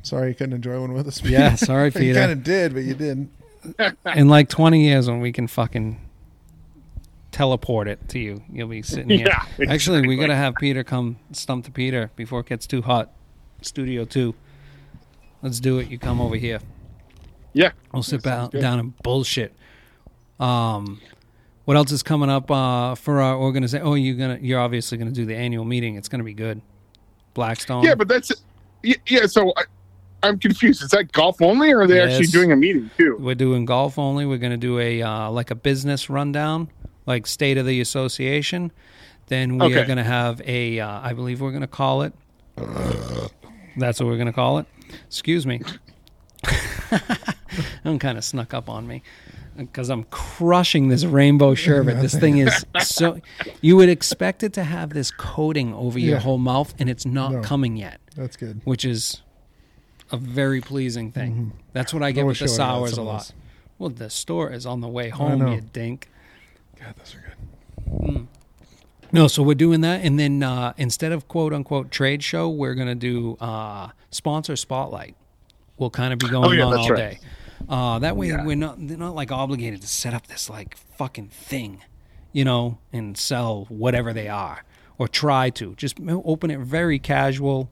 Sorry 0.02 0.28
you 0.28 0.34
couldn't 0.34 0.54
enjoy 0.54 0.80
one 0.80 0.92
with 0.92 1.06
us. 1.06 1.20
Peter. 1.20 1.32
Yeah, 1.32 1.54
sorry, 1.54 1.90
Peter. 1.92 2.04
you 2.04 2.14
kind 2.14 2.32
of 2.32 2.42
did, 2.42 2.72
but 2.74 2.84
you 2.84 2.94
didn't. 2.94 3.30
In 4.14 4.28
like 4.28 4.48
20 4.48 4.82
years, 4.82 5.08
when 5.08 5.20
we 5.20 5.32
can 5.32 5.46
fucking 5.46 6.00
teleport 7.30 7.88
it 7.88 8.08
to 8.08 8.18
you, 8.18 8.42
you'll 8.50 8.68
be 8.68 8.82
sitting 8.82 9.10
here. 9.10 9.28
Yeah, 9.58 9.70
Actually, 9.70 10.06
we 10.06 10.16
got 10.16 10.28
to 10.28 10.36
have 10.36 10.54
Peter 10.56 10.82
come 10.82 11.18
stump 11.32 11.66
to 11.66 11.70
Peter 11.70 12.10
before 12.16 12.40
it 12.40 12.46
gets 12.46 12.66
too 12.66 12.82
hot. 12.82 13.10
Studio 13.62 14.04
2. 14.06 14.34
Let's 15.42 15.60
do 15.60 15.78
it. 15.78 15.88
You 15.88 15.98
come 15.98 16.20
over 16.20 16.36
here. 16.36 16.60
Yeah. 17.52 17.72
We'll 17.92 18.02
sit 18.02 18.22
That 18.22 18.52
down, 18.52 18.62
down 18.62 18.78
and 18.78 18.96
bullshit. 19.02 19.54
Um, 20.38 21.00
what 21.64 21.76
else 21.76 21.92
is 21.92 22.02
coming 22.02 22.30
up 22.30 22.50
uh, 22.50 22.94
for 22.94 23.20
our 23.20 23.36
organization? 23.36 23.86
Oh, 23.86 23.94
you're 23.94 24.16
gonna 24.16 24.38
you're 24.40 24.60
obviously 24.60 24.96
gonna 24.98 25.10
do 25.10 25.26
the 25.26 25.36
annual 25.36 25.64
meeting. 25.64 25.96
It's 25.96 26.08
gonna 26.08 26.24
be 26.24 26.32
good. 26.34 26.62
Blackstone. 27.34 27.84
Yeah, 27.84 27.94
but 27.94 28.08
that's 28.08 28.32
yeah. 28.82 28.96
yeah 29.06 29.26
so 29.26 29.52
I, 29.56 29.64
I'm 30.22 30.38
confused. 30.38 30.82
Is 30.82 30.90
that 30.90 31.12
golf 31.12 31.40
only, 31.42 31.72
or 31.72 31.82
are 31.82 31.86
they 31.86 32.00
actually 32.00 32.26
doing 32.26 32.52
a 32.52 32.56
meeting 32.56 32.90
too? 32.96 33.16
We're 33.20 33.34
doing 33.34 33.64
golf 33.64 33.98
only. 33.98 34.26
We're 34.26 34.38
going 34.38 34.52
to 34.52 34.56
do 34.58 34.78
a 34.78 35.02
uh, 35.02 35.30
like 35.30 35.50
a 35.50 35.54
business 35.54 36.10
rundown, 36.10 36.68
like 37.06 37.26
state 37.26 37.56
of 37.58 37.66
the 37.66 37.80
association. 37.80 38.72
Then 39.28 39.58
we 39.58 39.76
are 39.76 39.84
going 39.84 39.98
to 39.98 40.04
have 40.04 40.40
a. 40.44 40.80
Uh, 40.80 41.00
I 41.02 41.12
believe 41.12 41.40
we're 41.40 41.50
going 41.50 41.60
to 41.62 41.66
call 41.66 42.02
it. 42.02 42.12
That's 43.76 44.00
what 44.00 44.06
we're 44.06 44.16
going 44.16 44.26
to 44.26 44.32
call 44.32 44.58
it. 44.58 44.66
Excuse 45.06 45.46
me. 45.46 45.62
I'm 47.84 47.98
kind 47.98 48.18
of 48.18 48.24
snuck 48.24 48.52
up 48.54 48.68
on 48.68 48.86
me 48.86 49.02
because 49.56 49.88
I'm 49.90 50.04
crushing 50.04 50.88
this 50.88 51.04
rainbow 51.04 51.54
sherbet. 51.54 52.00
This 52.00 52.14
thing 52.14 52.38
is 52.38 52.64
so. 52.80 53.20
You 53.60 53.76
would 53.76 53.88
expect 53.88 54.42
it 54.42 54.52
to 54.54 54.64
have 54.64 54.90
this 54.90 55.10
coating 55.10 55.72
over 55.74 55.98
your 55.98 56.18
whole 56.18 56.38
mouth, 56.38 56.74
and 56.78 56.88
it's 56.90 57.06
not 57.06 57.32
No. 57.32 57.42
coming 57.42 57.76
yet 57.76 58.00
That's 58.16 58.36
good. 58.36 58.60
which 58.64 58.84
is 58.84 59.22
a 60.12 60.16
very 60.16 60.60
pleasing 60.60 61.12
thing. 61.12 61.34
Mhm. 61.34 61.60
That's 61.72 61.92
what 61.94 62.02
I 62.02 62.12
get 62.12 62.22
I 62.22 62.24
with 62.24 62.38
the 62.38 62.44
I 62.44 62.46
would've 62.46 62.58
had 62.58 62.94
sours 62.94 62.98
a 62.98 63.02
lot. 63.02 63.32
Well, 63.78 63.90
the 63.90 64.10
store 64.10 64.50
is 64.50 64.66
on 64.66 64.80
the 64.80 64.88
way 64.88 65.08
home, 65.08 65.46
you 65.48 65.60
dink. 65.60 66.08
God, 66.78 66.94
those 66.98 67.14
are 67.14 67.34
good. 67.98 68.26
No, 69.12 69.26
so 69.26 69.42
we're 69.42 69.54
doing 69.54 69.80
that, 69.80 70.04
and 70.04 70.18
then 70.20 70.42
uh, 70.42 70.72
instead 70.76 71.10
of 71.12 71.26
quote 71.26 71.52
unquote 71.52 71.90
trade 71.90 72.22
show, 72.22 72.48
we're 72.48 72.74
gonna 72.74 72.94
do 72.94 73.36
uh, 73.40 73.88
sponsor 74.10 74.54
spotlight. 74.54 75.16
We'll 75.78 75.90
kind 75.90 76.12
of 76.12 76.18
be 76.20 76.28
going 76.28 76.44
Oh, 76.48 76.52
yeah, 76.52 76.64
on 76.64 76.70
that's 76.72 76.84
all 76.84 76.90
right. 76.92 77.12
day. 77.14 77.18
Uh, 77.68 77.98
that 77.98 78.16
way, 78.16 78.28
Yeah. 78.28 78.44
we're 78.44 78.54
not 78.56 78.76
they're 78.86 78.96
not 78.96 79.14
like 79.14 79.32
obligated 79.32 79.80
to 79.82 79.88
set 79.88 80.14
up 80.14 80.26
this 80.28 80.48
like 80.48 80.76
fucking 80.76 81.28
thing, 81.28 81.82
you 82.32 82.44
know, 82.44 82.78
and 82.92 83.16
sell 83.18 83.64
whatever 83.68 84.12
they 84.12 84.28
are 84.28 84.64
or 84.98 85.08
try 85.08 85.50
to. 85.50 85.74
Just 85.74 85.98
open 86.08 86.50
it 86.50 86.60
very 86.60 86.98
casual. 86.98 87.70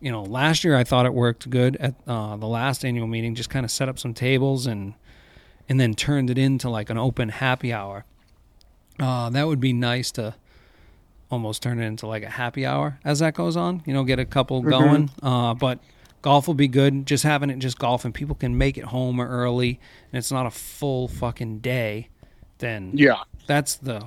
You 0.00 0.10
know, 0.10 0.22
last 0.22 0.64
year 0.64 0.76
I 0.76 0.84
thought 0.84 1.04
it 1.06 1.12
worked 1.14 1.48
good 1.50 1.76
at 1.76 1.94
uh, 2.06 2.36
the 2.36 2.46
last 2.46 2.84
annual 2.84 3.06
meeting. 3.06 3.34
Just 3.34 3.50
kind 3.50 3.64
of 3.64 3.70
set 3.70 3.88
up 3.88 3.98
some 3.98 4.14
tables 4.14 4.66
and 4.66 4.94
and 5.68 5.78
then 5.78 5.94
turned 5.94 6.30
it 6.30 6.38
into 6.38 6.68
like 6.70 6.90
an 6.90 6.98
open 6.98 7.28
happy 7.28 7.72
hour. 7.72 8.04
Uh, 8.98 9.30
that 9.30 9.46
would 9.46 9.60
be 9.60 9.72
nice 9.72 10.10
to 10.12 10.34
almost 11.30 11.62
turn 11.62 11.80
it 11.80 11.86
into 11.86 12.06
like 12.06 12.22
a 12.22 12.28
happy 12.30 12.66
hour 12.66 12.98
as 13.04 13.18
that 13.20 13.34
goes 13.34 13.56
on. 13.56 13.82
You 13.86 13.94
know, 13.94 14.02
get 14.04 14.18
a 14.18 14.24
couple 14.24 14.62
going. 14.62 15.10
Uh, 15.22 15.54
but 15.54 15.78
golf 16.22 16.46
will 16.46 16.54
be 16.54 16.66
good. 16.68 17.06
Just 17.06 17.22
having 17.24 17.50
it 17.50 17.58
just 17.60 17.78
golf 17.78 18.04
and 18.04 18.12
people 18.14 18.34
can 18.34 18.56
make 18.58 18.76
it 18.78 18.84
home 18.84 19.20
early 19.20 19.78
and 20.12 20.18
it's 20.18 20.32
not 20.32 20.46
a 20.46 20.50
full 20.50 21.08
fucking 21.08 21.60
day. 21.60 22.08
Then 22.58 22.92
Yeah. 22.94 23.22
that's 23.46 23.76
the 23.76 24.06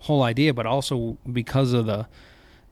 whole 0.00 0.22
idea. 0.22 0.54
But 0.54 0.66
also 0.66 1.18
because 1.30 1.72
of 1.72 1.86
the 1.86 2.06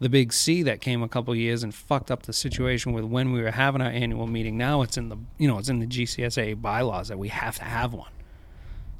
the 0.00 0.08
big 0.08 0.32
C 0.32 0.62
that 0.62 0.80
came 0.80 1.02
a 1.02 1.08
couple 1.08 1.34
years 1.34 1.62
and 1.62 1.74
fucked 1.74 2.10
up 2.10 2.22
the 2.22 2.32
situation 2.32 2.92
with 2.92 3.04
when 3.04 3.32
we 3.32 3.40
were 3.42 3.50
having 3.50 3.80
our 3.80 3.90
annual 3.90 4.26
meeting. 4.26 4.56
Now 4.56 4.82
it's 4.82 4.96
in 4.96 5.08
the 5.08 5.16
you 5.38 5.48
know 5.48 5.58
it's 5.58 5.68
in 5.68 5.80
the 5.80 5.86
GCSA 5.86 6.60
bylaws 6.62 7.08
that 7.08 7.18
we 7.18 7.28
have 7.28 7.56
to 7.58 7.64
have 7.64 7.92
one. 7.94 8.10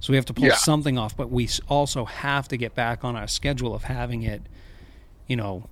So 0.00 0.12
we 0.12 0.16
have 0.16 0.26
to 0.26 0.34
pull 0.34 0.46
Yeah. 0.46 0.54
something 0.54 0.96
off, 0.96 1.16
but 1.16 1.30
we 1.30 1.48
also 1.68 2.04
have 2.04 2.46
to 2.48 2.56
get 2.56 2.74
back 2.74 3.04
on 3.04 3.16
our 3.16 3.26
schedule 3.26 3.74
of 3.74 3.84
having 3.84 4.22
it, 4.22 4.42
you 5.26 5.34
know, 5.36 5.68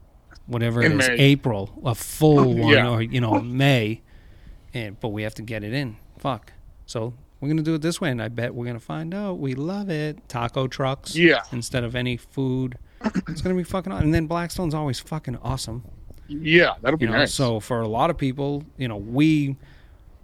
whatever 0.47 0.83
it 0.83 0.87
In 0.93 1.01
is, 1.01 1.09
May. 1.09 1.15
April, 1.17 1.81
a 1.85 1.95
full 1.95 2.41
oh, 2.41 2.47
one, 2.65 2.73
Yeah. 2.73 2.89
or 2.91 3.03
you 3.03 3.21
know, 3.21 3.41
May, 3.41 4.03
and 4.75 4.99
but 5.01 5.09
we 5.09 5.23
have 5.23 5.35
to 5.37 5.43
get 5.43 5.63
it 5.65 5.73
in. 5.73 5.97
Fuck. 6.19 6.53
So 6.87 7.15
we're 7.41 7.49
gonna 7.49 7.63
do 7.63 7.75
it 7.75 7.83
this 7.83 8.01
way, 8.01 8.11
and 8.11 8.23
I 8.23 8.29
bet 8.29 8.55
we're 8.55 8.67
gonna 8.67 8.79
find 8.81 9.13
out 9.15 9.39
we 9.39 9.55
love 9.55 9.91
it. 9.91 10.29
Taco 10.29 10.67
trucks, 10.69 11.15
Yeah. 11.17 11.43
instead 11.53 11.83
of 11.85 11.95
any 11.97 12.17
food. 12.17 12.79
It's 13.29 13.41
gonna 13.43 13.55
be 13.55 13.63
fucking 13.65 13.93
awesome. 13.93 14.05
And 14.07 14.15
then 14.15 14.27
Blackstone's 14.27 14.75
always 14.75 15.01
fucking 15.01 15.37
awesome. 15.43 15.83
Yeah. 16.29 16.75
That'll 16.83 16.99
be 16.99 17.07
You 17.07 17.13
know, 17.13 17.19
nice. 17.19 17.35
so 17.35 17.61
for 17.61 17.81
a 17.81 17.89
lot 17.89 18.11
of 18.11 18.19
people, 18.19 18.65
you 18.77 18.89
know, 18.89 18.97
we 18.97 19.57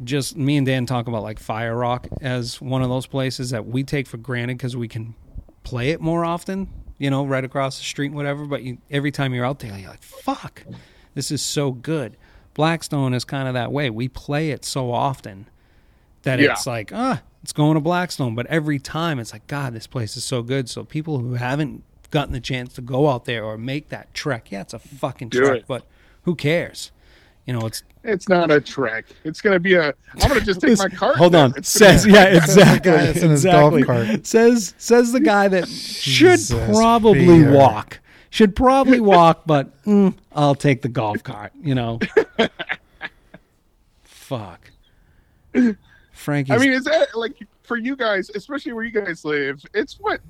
just 0.05 0.37
me 0.37 0.57
and 0.57 0.67
Dan 0.67 0.85
talk 0.87 1.07
about 1.07 1.23
like 1.23 1.39
Fire 1.39 1.77
Rock 1.77 2.09
as 2.21 2.61
one 2.61 2.83
of 2.83 2.89
those 2.89 3.07
places 3.07 3.51
that 3.51 3.67
we 3.67 3.85
take 3.85 4.07
for 4.07 4.17
granted 4.17 4.59
because 4.59 4.77
we 4.77 4.89
can 4.89 5.15
play 5.63 5.91
it 5.91 6.01
more 6.01 6.25
often. 6.25 6.69
You 6.99 7.11
know, 7.11 7.25
right 7.27 7.45
across 7.45 7.79
the 7.79 7.85
street, 7.85 8.07
and 8.07 8.15
whatever. 8.15 8.45
But 8.47 8.63
you, 8.63 8.79
every 8.91 9.11
time 9.11 9.35
you're 9.35 9.45
out 9.45 9.59
there, 9.59 9.77
you're 9.77 9.91
like, 9.91 10.03
"Fuck, 10.05 10.63
this 11.15 11.33
is 11.33 11.43
so 11.43 11.73
good." 11.73 12.17
Blackstone 12.55 13.13
is 13.13 13.25
kind 13.25 13.49
of 13.49 13.55
that 13.55 13.73
way. 13.73 13.91
We 13.91 14.07
play 14.09 14.51
it 14.51 14.65
so 14.65 14.93
often 14.93 15.47
that 16.23 16.39
Yeah. 16.39 16.53
it's 16.53 16.65
like, 16.67 16.93
ah, 16.95 17.23
it's 17.43 17.53
going 17.53 17.75
to 17.75 17.81
Blackstone. 17.81 18.35
But 18.37 18.47
every 18.47 18.79
time, 18.79 19.19
it's 19.19 19.33
like, 19.33 19.47
God, 19.49 19.73
this 19.75 19.89
place 19.89 20.17
is 20.17 20.23
so 20.23 20.43
good. 20.43 20.69
So 20.69 20.85
people 20.85 21.19
who 21.19 21.35
haven't 21.35 21.83
gotten 22.13 22.33
the 22.33 22.41
chance 22.41 22.75
to 22.75 22.81
go 22.81 23.09
out 23.09 23.25
there 23.25 23.45
or 23.45 23.59
make 23.59 23.89
that 23.89 24.15
trek, 24.15 24.53
yeah, 24.53 24.61
it's 24.61 24.73
a 24.75 24.79
fucking 24.79 25.31
Do 25.31 25.41
trek, 25.41 25.57
it. 25.61 25.65
but 25.67 25.85
who 26.23 26.37
cares? 26.37 26.93
You 27.47 27.55
know, 27.55 27.67
it's 27.67 27.83
it's 28.05 28.29
not 28.29 28.53
a 28.53 28.61
trek. 28.61 29.07
It's 29.25 29.41
gonna 29.41 29.59
be 29.59 29.75
a. 29.75 29.93
I'm 30.21 30.29
gonna 30.29 30.41
just 30.41 30.61
take 30.61 30.79
my 30.79 30.89
cart. 30.89 31.17
Hold 31.17 31.35
on. 31.35 31.55
It's 31.57 31.69
Says 31.69 32.07
yeah, 32.07 32.27
exactly. 32.27 32.93
guy 32.93 33.07
that's 33.07 33.23
in 33.23 33.31
his 33.31 33.45
golf 33.45 33.75
exactly. 33.75 34.07
cart. 34.07 34.27
Says 34.27 34.75
says 34.79 35.11
the 35.11 35.19
guy 35.19 35.49
that 35.49 35.67
should 35.67 36.39
Jesus, 36.39 36.71
probably 36.71 37.27
Peter. 37.27 37.51
walk. 37.51 37.99
Should 38.31 38.55
probably 38.55 39.01
walk, 39.01 39.43
but 39.45 39.83
mm, 39.85 40.15
I'll 40.33 40.55
take 40.55 40.83
the 40.83 40.89
golf 40.89 41.25
cart. 41.25 41.53
You 41.61 41.75
know. 41.75 41.99
Fuck. 44.05 44.71
Frankie. 46.13 46.53
I 46.53 46.59
mean, 46.59 46.73
is 46.73 46.85
that 46.85 47.09
like 47.17 47.37
for 47.65 47.77
you 47.77 47.97
guys, 47.97 48.31
especially 48.35 48.73
where 48.73 48.85
you 48.85 48.93
guys 48.93 49.25
live? 49.25 49.63
It's 49.75 49.99
what, 49.99 50.21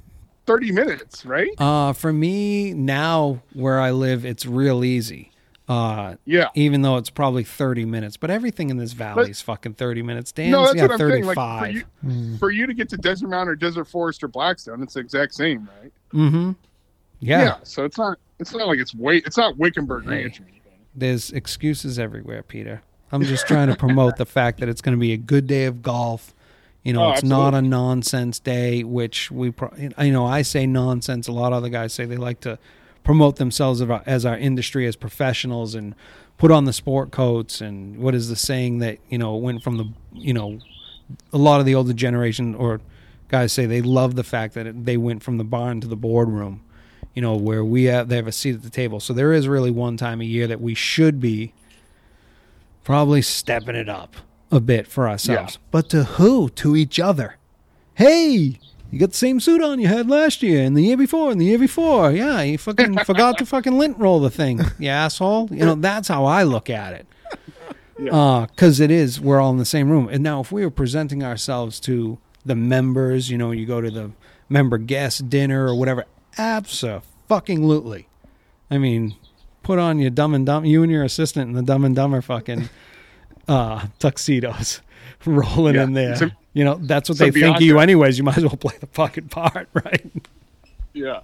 30 0.46 0.72
minutes, 0.72 1.24
right? 1.24 1.50
uh, 1.58 1.92
for 1.92 2.12
me 2.12 2.72
now 2.74 3.42
where 3.52 3.80
I 3.80 3.90
live, 3.92 4.24
it's 4.24 4.44
real 4.46 4.84
easy. 4.84 5.30
Uh, 5.68 6.16
Yeah. 6.24 6.48
even 6.54 6.82
though 6.82 6.96
it's 6.96 7.08
probably 7.08 7.44
thirty 7.44 7.84
minutes, 7.84 8.16
but 8.16 8.30
everything 8.30 8.68
in 8.68 8.76
this 8.78 8.92
valley 8.92 9.22
But- 9.24 9.30
is 9.30 9.40
fucking 9.40 9.74
thirty 9.74 10.02
minutes. 10.02 10.32
Dan's 10.32 10.50
no, 10.52 10.62
that's 10.64 10.74
yeah, 10.74 10.82
what 10.82 11.00
I'm 11.00 11.10
saying. 11.10 11.24
Like 11.24 11.36
for 11.36 11.66
you, 11.68 11.84
Mm. 12.04 12.38
for 12.40 12.50
you 12.50 12.66
to 12.66 12.74
get 12.74 12.88
to 12.90 12.96
Desert 12.96 13.28
Mountain 13.28 13.48
or 13.52 13.54
Desert 13.54 13.84
Forest 13.86 14.24
or 14.24 14.28
Blackstone, 14.28 14.82
it's 14.82 14.94
the 14.94 15.00
exact 15.00 15.34
same, 15.34 15.68
right? 15.80 15.92
mm-hmm. 16.12 16.50
Yeah. 17.20 17.56
So 17.62 17.84
it's 17.84 17.96
not. 17.96 18.18
It's 18.40 18.52
not 18.52 18.66
like 18.66 18.80
it's 18.80 18.92
wait, 18.94 19.24
It's 19.24 19.36
not 19.36 19.56
Wickenburg 19.56 20.04
Hey. 20.04 20.22
Ranch 20.24 20.42
there's 20.94 21.30
excuses 21.30 21.98
everywhere, 21.98 22.42
Peter. 22.42 22.82
I'm 23.12 23.22
just 23.22 23.46
trying 23.46 23.68
to 23.68 23.76
promote 23.76 24.16
the 24.16 24.26
fact 24.26 24.58
that 24.60 24.68
it's 24.68 24.82
going 24.82 24.96
to 24.96 25.00
be 25.00 25.12
a 25.12 25.16
good 25.16 25.46
day 25.46 25.64
of 25.64 25.80
golf. 25.80 26.34
You 26.82 26.92
know, 26.92 27.04
Oh, 27.04 27.12
it's 27.12 27.22
not 27.22 27.54
a 27.54 27.62
nonsense 27.62 28.38
day, 28.40 28.82
which 28.82 29.30
we, 29.30 29.50
pro- 29.52 29.72
you 29.76 30.12
know, 30.12 30.26
I 30.26 30.42
say 30.42 30.66
nonsense. 30.66 31.28
A 31.28 31.32
lot 31.32 31.52
of 31.52 31.58
other 31.58 31.68
guys 31.68 31.92
say 31.92 32.04
they 32.04 32.16
like 32.16 32.40
to 32.40 32.58
promote 33.04 33.36
themselves 33.36 33.80
as 33.80 33.88
our, 33.90 34.02
as 34.06 34.26
our 34.26 34.36
industry 34.36 34.86
as 34.86 34.96
professionals 34.96 35.74
and 35.74 35.94
put 36.38 36.50
on 36.50 36.64
the 36.64 36.72
sport 36.72 37.10
coats. 37.12 37.60
And 37.60 37.98
what 37.98 38.14
is 38.14 38.28
the 38.28 38.36
saying 38.36 38.78
that 38.78 38.98
you 39.08 39.18
know 39.18 39.36
went 39.36 39.62
from 39.62 39.76
the, 39.78 39.88
you 40.12 40.34
know, 40.34 40.58
a 41.32 41.38
lot 41.38 41.60
of 41.60 41.66
the 41.66 41.74
older 41.74 41.92
generation 41.92 42.54
or 42.54 42.80
guys 43.28 43.52
say 43.52 43.64
they 43.66 43.80
love 43.82 44.14
the 44.16 44.24
fact 44.24 44.54
that 44.54 44.66
it, 44.66 44.84
they 44.84 44.96
went 44.96 45.22
from 45.22 45.38
the 45.38 45.44
barn 45.44 45.80
to 45.80 45.86
the 45.86 45.96
boardroom. 45.96 46.62
you 47.14 47.22
know, 47.22 47.36
where 47.36 47.64
we 47.64 47.84
have 47.84 48.08
they 48.08 48.16
have 48.16 48.26
a 48.26 48.32
seat 48.32 48.56
at 48.56 48.62
the 48.62 48.70
table. 48.70 48.98
So 48.98 49.12
there 49.12 49.32
is 49.32 49.46
really 49.46 49.70
one 49.70 49.96
time 49.96 50.20
a 50.20 50.24
year 50.24 50.46
that 50.48 50.60
we 50.60 50.74
should 50.74 51.20
be 51.20 51.52
probably 52.84 53.22
stepping 53.22 53.76
it 53.76 53.88
up 53.88 54.16
a 54.52 54.60
bit 54.60 54.86
for 54.86 55.08
ourselves. 55.08 55.58
But 55.70 55.88
to 55.90 56.04
who? 56.04 56.50
To 56.50 56.76
each 56.76 57.00
other. 57.00 57.36
Hey, 57.94 58.60
you 58.90 58.98
got 58.98 59.10
the 59.10 59.16
same 59.16 59.40
suit 59.40 59.62
on 59.62 59.80
you 59.80 59.88
had 59.88 60.08
last 60.08 60.42
year 60.42 60.62
and 60.62 60.76
the 60.76 60.82
year 60.82 60.98
before 60.98 61.32
and 61.32 61.40
the 61.40 61.46
year 61.46 61.58
before. 61.58 62.12
Yeah, 62.12 62.42
you 62.42 62.58
fucking 62.58 62.98
forgot 63.04 63.38
to 63.38 63.46
fucking 63.46 63.76
lint 63.76 63.98
roll 63.98 64.20
the 64.20 64.30
thing, 64.30 64.60
you 64.78 64.90
asshole. 64.90 65.48
You 65.50 65.64
know, 65.64 65.74
that's 65.74 66.08
how 66.08 66.26
I 66.26 66.42
look 66.42 66.68
at 66.68 66.92
it. 66.92 67.06
Yeah. 67.98 68.14
Uh, 68.14 68.46
because 68.46 68.80
it 68.80 68.90
is, 68.90 69.20
we're 69.20 69.40
all 69.40 69.50
in 69.50 69.58
the 69.58 69.64
same 69.64 69.90
room. 69.90 70.08
And 70.08 70.22
now, 70.22 70.40
if 70.40 70.52
we 70.52 70.64
were 70.64 70.70
presenting 70.70 71.22
ourselves 71.22 71.80
to 71.80 72.18
the 72.44 72.54
members, 72.54 73.30
you 73.30 73.38
know, 73.38 73.50
you 73.50 73.64
go 73.64 73.80
to 73.80 73.90
the 73.90 74.10
member 74.48 74.76
guest 74.76 75.30
dinner 75.30 75.66
or 75.66 75.74
whatever, 75.74 76.04
absolutely. 76.36 78.08
I 78.70 78.78
mean, 78.78 79.14
put 79.62 79.78
on 79.78 79.98
your 79.98 80.10
dumb 80.10 80.34
and 80.34 80.44
dumb, 80.44 80.64
you 80.64 80.82
and 80.82 80.90
your 80.90 81.04
assistant 81.04 81.48
and 81.48 81.56
the 81.56 81.62
dumb 81.62 81.84
and 81.84 81.94
dumber 81.94 82.20
fucking 82.20 82.68
uh, 83.48 83.86
tuxedos 83.98 84.80
rolling 85.26 85.74
Yeah. 85.76 85.82
in 85.84 85.92
there. 85.94 86.16
So- 86.16 86.30
you 86.54 86.64
know, 86.64 86.74
that's 86.74 87.08
what 87.08 87.16
so 87.16 87.24
they 87.24 87.30
think 87.30 87.56
of 87.56 87.62
you, 87.62 87.78
anyways. 87.78 88.18
You 88.18 88.24
might 88.24 88.36
as 88.36 88.44
well 88.44 88.56
play 88.56 88.74
the 88.78 88.86
fucking 88.88 89.28
part, 89.28 89.68
right? 89.74 90.04
Yeah. 90.92 91.20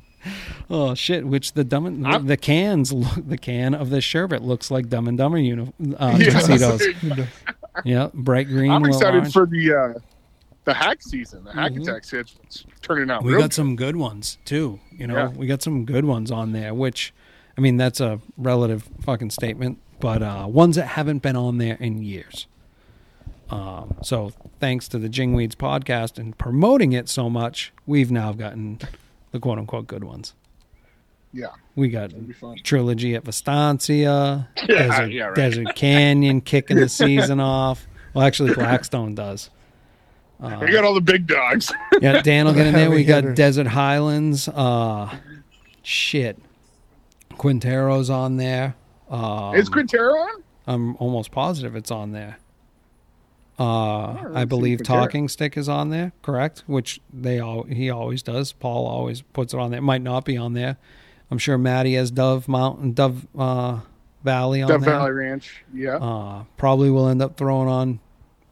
Oh 0.70 0.94
shit! 0.94 1.26
Which 1.26 1.52
the 1.52 1.64
dumb 1.64 1.84
and, 1.84 2.02
the, 2.04 2.18
the 2.20 2.36
cans, 2.38 2.92
look, 2.94 3.28
the 3.28 3.36
can 3.36 3.74
of 3.74 3.90
the 3.90 4.00
sherbet 4.00 4.42
looks 4.42 4.70
like 4.70 4.88
Dumb 4.88 5.06
and 5.06 5.18
Dumber 5.18 5.36
uni, 5.38 5.70
uh, 5.98 6.16
Yeah. 6.18 6.30
tuxedos. 6.30 6.82
yeah, 7.84 8.08
bright 8.14 8.48
green. 8.48 8.70
I'm 8.70 8.84
excited 8.86 9.18
orange. 9.18 9.32
for 9.34 9.44
the 9.46 9.74
uh, 9.74 9.98
the 10.64 10.72
hack 10.74 11.02
season. 11.02 11.44
The 11.44 11.52
hack 11.52 11.72
Mhm. 11.72 11.82
attack 11.82 12.04
schedule's 12.04 12.64
turning 12.82 13.10
out 13.10 13.22
we 13.22 13.36
got 13.36 13.52
some 13.52 13.76
good 13.76 13.96
ones 13.96 14.38
too. 14.46 14.80
You 14.90 15.06
know, 15.08 15.14
Yeah. 15.14 15.28
we 15.28 15.46
got 15.46 15.60
some 15.62 15.84
good 15.84 16.06
ones 16.06 16.30
on 16.30 16.52
there. 16.52 16.72
Which, 16.72 17.12
I 17.56 17.60
mean, 17.60 17.76
that's 17.76 18.00
a 18.00 18.18
relative 18.38 18.88
fucking 19.02 19.30
statement, 19.30 19.78
but 20.00 20.22
uh, 20.22 20.46
ones 20.48 20.76
that 20.76 20.86
haven't 20.86 21.22
been 21.22 21.36
on 21.36 21.58
there 21.58 21.76
in 21.80 22.02
years. 22.02 22.46
Um, 23.50 23.96
so 24.02 24.32
thanks 24.60 24.88
to 24.88 24.98
the 24.98 25.08
Jingweeds 25.08 25.54
podcast 25.54 26.18
and 26.18 26.36
promoting 26.36 26.92
it 26.92 27.08
so 27.08 27.30
much, 27.30 27.72
we've 27.86 28.10
now 28.10 28.32
gotten 28.32 28.78
the 29.32 29.40
quote 29.40 29.58
unquote 29.58 29.86
good 29.86 30.04
ones. 30.04 30.34
Yeah, 31.32 31.48
We 31.76 31.88
got 31.88 32.10
that'd 32.10 32.26
be 32.26 32.32
fun. 32.32 32.56
trilogy 32.64 33.14
at 33.14 33.24
Vistancia, 33.24 34.48
Yeah, 34.56 34.66
Desert, 34.66 35.12
yeah, 35.12 35.24
right. 35.24 35.34
Desert 35.36 35.74
Canyon 35.74 36.40
kicking 36.40 36.78
the 36.78 36.88
season 36.88 37.38
off. 37.40 37.86
Well, 38.14 38.26
actually, 38.26 38.54
Blackstone 38.54 39.14
does. 39.14 39.50
Uh, 40.42 40.58
We 40.62 40.72
got 40.72 40.84
all 40.84 40.94
the 40.94 41.00
big 41.02 41.26
dogs. 41.26 41.70
yeah, 42.00 42.22
Dan 42.22 42.46
will 42.46 42.54
get 42.54 42.66
in 42.68 42.72
there. 42.74 42.90
We 42.90 43.04
got 43.04 43.24
hitters. 43.24 43.36
Desert 43.36 43.66
Highlands. 43.66 44.48
Uh, 44.48 45.14
shit, 45.82 46.38
Quintero's 47.36 48.08
on 48.10 48.36
there. 48.38 48.74
Um, 49.10 49.54
Is 49.54 49.68
Quintero 49.68 50.12
on? 50.12 50.42
I'm 50.66 50.96
almost 50.96 51.30
positive 51.30 51.74
it's 51.76 51.90
on 51.90 52.12
there. 52.12 52.38
Uh, 53.58 54.30
I 54.34 54.44
believe. 54.44 54.84
Talking 54.84 55.28
Stick 55.28 55.56
is 55.56 55.68
on 55.68 55.90
there, 55.90 56.12
correct? 56.22 56.62
Which 56.66 57.00
they 57.12 57.40
all 57.40 57.64
he 57.64 57.90
always 57.90 58.22
does. 58.22 58.52
Paul 58.52 58.86
always 58.86 59.22
puts 59.22 59.52
it 59.52 59.58
on 59.58 59.70
there. 59.72 59.78
It 59.78 59.82
might 59.82 60.02
not 60.02 60.24
be 60.24 60.36
on 60.36 60.52
there. 60.52 60.76
I'm 61.30 61.38
sure 61.38 61.58
Maddie 61.58 61.94
has 61.94 62.10
Dove 62.10 62.46
Mountain, 62.46 62.92
Dove 62.92 63.26
uh, 63.36 63.80
Valley 64.22 64.62
on 64.62 64.68
Death 64.68 64.80
there. 64.82 64.90
Valley 64.90 65.10
Ranch. 65.10 65.64
Yeah. 65.74 65.96
Uh, 65.96 66.44
probably 66.56 66.90
will 66.90 67.08
end 67.08 67.20
up 67.20 67.36
throwing 67.36 67.68
on. 67.68 68.00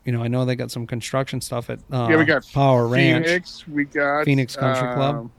You 0.05 0.13
know, 0.13 0.23
I 0.23 0.29
know 0.29 0.45
they 0.45 0.57
got 0.57 0.71
some 0.71 0.87
construction 0.87 1.41
stuff 1.41 1.71
at 1.71 1.79
uh, 1.93 2.09
yeah, 2.11 2.17
we 2.17 2.25
got 2.25 2.45
Power 2.53 2.89
Ranch, 2.89 3.27
Phoenix. 3.27 3.69
We 3.69 3.85
got 3.85 4.25
Phoenix 4.25 4.57
Country 4.57 4.95
Club. 4.95 5.15
um, 5.17 5.33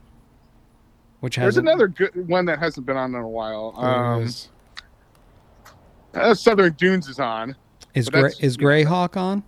which 1.20 1.36
There's 1.36 1.56
another 1.56 1.88
good 1.88 2.28
one 2.28 2.44
that 2.46 2.58
hasn't 2.58 2.86
been 2.86 2.96
on 2.96 3.14
in 3.14 3.20
a 3.20 3.28
while. 3.28 3.74
Um. 3.76 4.28
Uh, 6.18 6.34
Southern 6.34 6.72
Dunes 6.74 7.08
is 7.08 7.18
on. 7.18 7.54
is 7.94 8.10
but 8.10 8.20
Gray, 8.20 8.30
is 8.40 8.56
Grayhawk 8.56 9.16
on? 9.16 9.42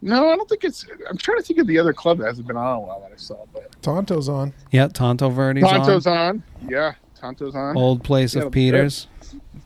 No, 0.00 0.30
I 0.30 0.36
don't 0.36 0.48
think 0.48 0.64
it's. 0.64 0.86
I'm 1.08 1.16
trying 1.18 1.38
to 1.38 1.42
think 1.42 1.58
of 1.58 1.66
the 1.66 1.78
other 1.78 1.92
club 1.92 2.18
that 2.18 2.26
hasn't 2.26 2.46
been 2.46 2.56
on 2.56 2.66
in 2.78 2.84
a 2.84 2.86
while 2.86 3.00
that 3.00 3.10
I 3.12 3.16
saw. 3.16 3.44
But 3.52 3.80
Tonto's 3.82 4.28
on. 4.28 4.52
Yeah, 4.70 4.88
Tonto 4.88 5.28
Verde's 5.28 5.64
on. 5.64 5.70
Tonto's 5.80 6.06
on. 6.06 6.42
Yeah, 6.68 6.94
Tonto's 7.16 7.54
on. 7.56 7.76
Old 7.76 8.04
place 8.04 8.34
Yeah, 8.36 8.42
of 8.44 8.52
Peters. 8.52 9.08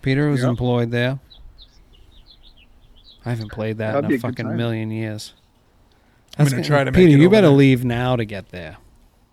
Peter 0.01 0.31
was 0.31 0.40
Yep. 0.40 0.48
employed 0.51 0.90
there. 0.90 1.19
I 3.24 3.31
haven't 3.31 3.52
played 3.52 3.78
that 3.78 3.93
That'd 3.93 4.06
in 4.10 4.12
a 4.12 4.16
a 4.16 4.19
fucking 4.20 4.56
million 4.56 4.90
years. 4.90 5.35
I'm 6.39 6.47
gonna 6.47 6.56
gonna- 6.56 6.64
try 6.66 6.85
to 6.85 6.90
make 6.90 6.94
Peter, 6.97 7.16
it 7.16 7.20
you 7.20 7.28
better 7.31 7.48
there. 7.48 7.56
leave 7.56 7.85
now 7.85 8.16
to 8.16 8.24
get 8.24 8.48
there. 8.48 8.78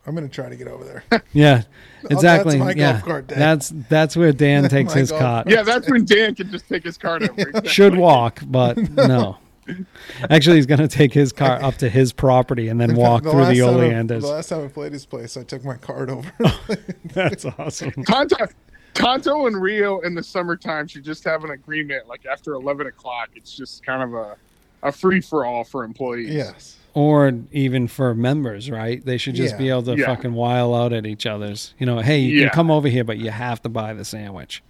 I'm 0.08 0.16
gonna 0.16 0.28
try 0.30 0.50
to 0.50 0.56
get 0.56 0.68
over 0.68 0.84
there. 0.84 1.04
Yeah, 1.34 1.64
Oh, 2.04 2.08
exactly. 2.10 2.58
that's 2.58 2.66
my 2.66 2.72
yeah, 2.82 2.94
golf 2.94 3.04
cart 3.06 3.28
day. 3.28 3.36
that's 3.36 3.72
that's 3.90 4.16
where 4.18 4.32
Dan 4.32 4.68
takes 4.70 4.94
his 4.94 5.10
golf 5.12 5.22
cot. 5.22 5.50
Yeah, 5.50 5.62
that's 5.64 5.90
when 5.90 6.06
Dan 6.06 6.34
can 6.36 6.50
just 6.52 6.68
take 6.68 6.84
his 6.84 6.98
card 6.98 7.24
over. 7.24 7.34
Exactly. 7.40 7.70
Should 7.70 7.96
walk, 7.98 8.40
but 8.48 8.78
no. 8.92 9.38
Actually, 10.32 10.56
he's 10.56 10.66
going 10.66 10.80
to 10.80 10.88
take 10.88 11.14
his 11.14 11.32
car 11.32 11.62
up 11.62 11.76
to 11.76 11.90
his 11.90 12.12
property 12.12 12.70
and 12.70 12.82
then 12.82 12.96
walk 12.96 13.22
through 13.22 13.46
the 13.46 13.60
time 13.60 13.70
I- 13.70 13.74
oleanders. 13.74 14.24
The 14.24 14.30
last 14.30 14.50
time 14.50 14.66
I 14.66 14.68
played 14.68 14.94
his 14.94 15.06
place, 15.06 15.38
I 15.38 15.44
took 15.44 15.64
my 15.64 15.76
card 15.76 16.10
over. 16.10 16.32
That's 17.06 17.46
awesome. 17.46 17.92
Tonto, 18.06 18.48
Tonto 18.96 19.46
and 19.46 19.62
Rio 19.62 20.00
in 20.00 20.16
the 20.16 20.24
summertime 20.24 20.88
should 20.88 21.04
just 21.04 21.24
have 21.26 21.44
an 21.44 21.52
agreement. 21.52 22.08
Like 22.08 22.26
after 22.26 22.54
eleven 22.56 22.88
o'clock, 22.88 23.30
it's 23.36 23.56
just 23.56 23.86
kind 23.86 24.02
of 24.02 24.14
a 24.16 24.38
a 24.82 24.92
free 24.92 25.22
for 25.22 25.46
all 25.46 25.64
for 25.64 25.84
employees. 25.84 26.30
yes. 26.34 26.78
Or 27.00 27.32
even 27.54 27.88
for 27.88 28.14
members, 28.14 28.70
right? 28.70 29.04
They 29.06 29.18
should 29.18 29.36
just 29.36 29.58
be 29.58 29.70
able 29.70 29.84
to 29.84 29.96
Yeah. 29.96 30.06
fucking 30.08 30.34
while 30.34 30.74
out 30.76 30.92
at 30.92 31.06
each 31.06 31.26
other's. 31.26 31.74
You 31.80 31.86
know, 31.86 32.00
hey, 32.00 32.20
you 32.20 32.40
Yeah. 32.42 32.48
can 32.50 32.56
come 32.56 32.72
over 32.72 32.90
here, 32.90 33.06
but 33.06 33.18
you 33.18 33.30
have 33.32 33.62
to 33.62 33.70
buy 33.70 33.94
the 33.94 34.04
sandwich. 34.04 34.62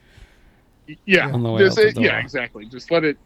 yeah, 1.05 1.31
On 1.31 1.41
the 1.43 1.51
way 1.51 1.59
Just 1.61 1.79
out 1.79 1.93
the 1.95 2.01
it- 2.01 2.05
yeah, 2.05 2.19
exactly. 2.19 2.65
Just 2.65 2.91
let 2.91 3.03
it 3.03 3.17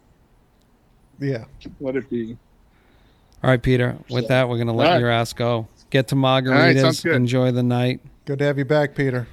Yeah. 1.19 1.45
let 1.81 1.95
it 1.97 2.09
be. 2.09 2.37
All 3.43 3.49
right, 3.49 3.61
Peter. 3.61 3.97
With 4.09 4.27
that, 4.29 4.47
we're 4.47 4.55
going 4.57 4.67
to 4.67 4.73
let 4.73 4.87
All 4.87 4.93
right. 4.93 4.99
your 4.99 5.09
ass 5.09 5.33
go. 5.33 5.67
Get 5.89 6.07
to 6.09 6.15
right, 6.15 6.43
margaritas. 6.43 7.03
good. 7.03 7.15
enjoy 7.15 7.51
the 7.51 7.63
night. 7.63 7.99
Good 8.25 8.39
to 8.39 8.45
have 8.45 8.57
you 8.57 8.65
back, 8.65 8.95
Peter. 8.95 9.27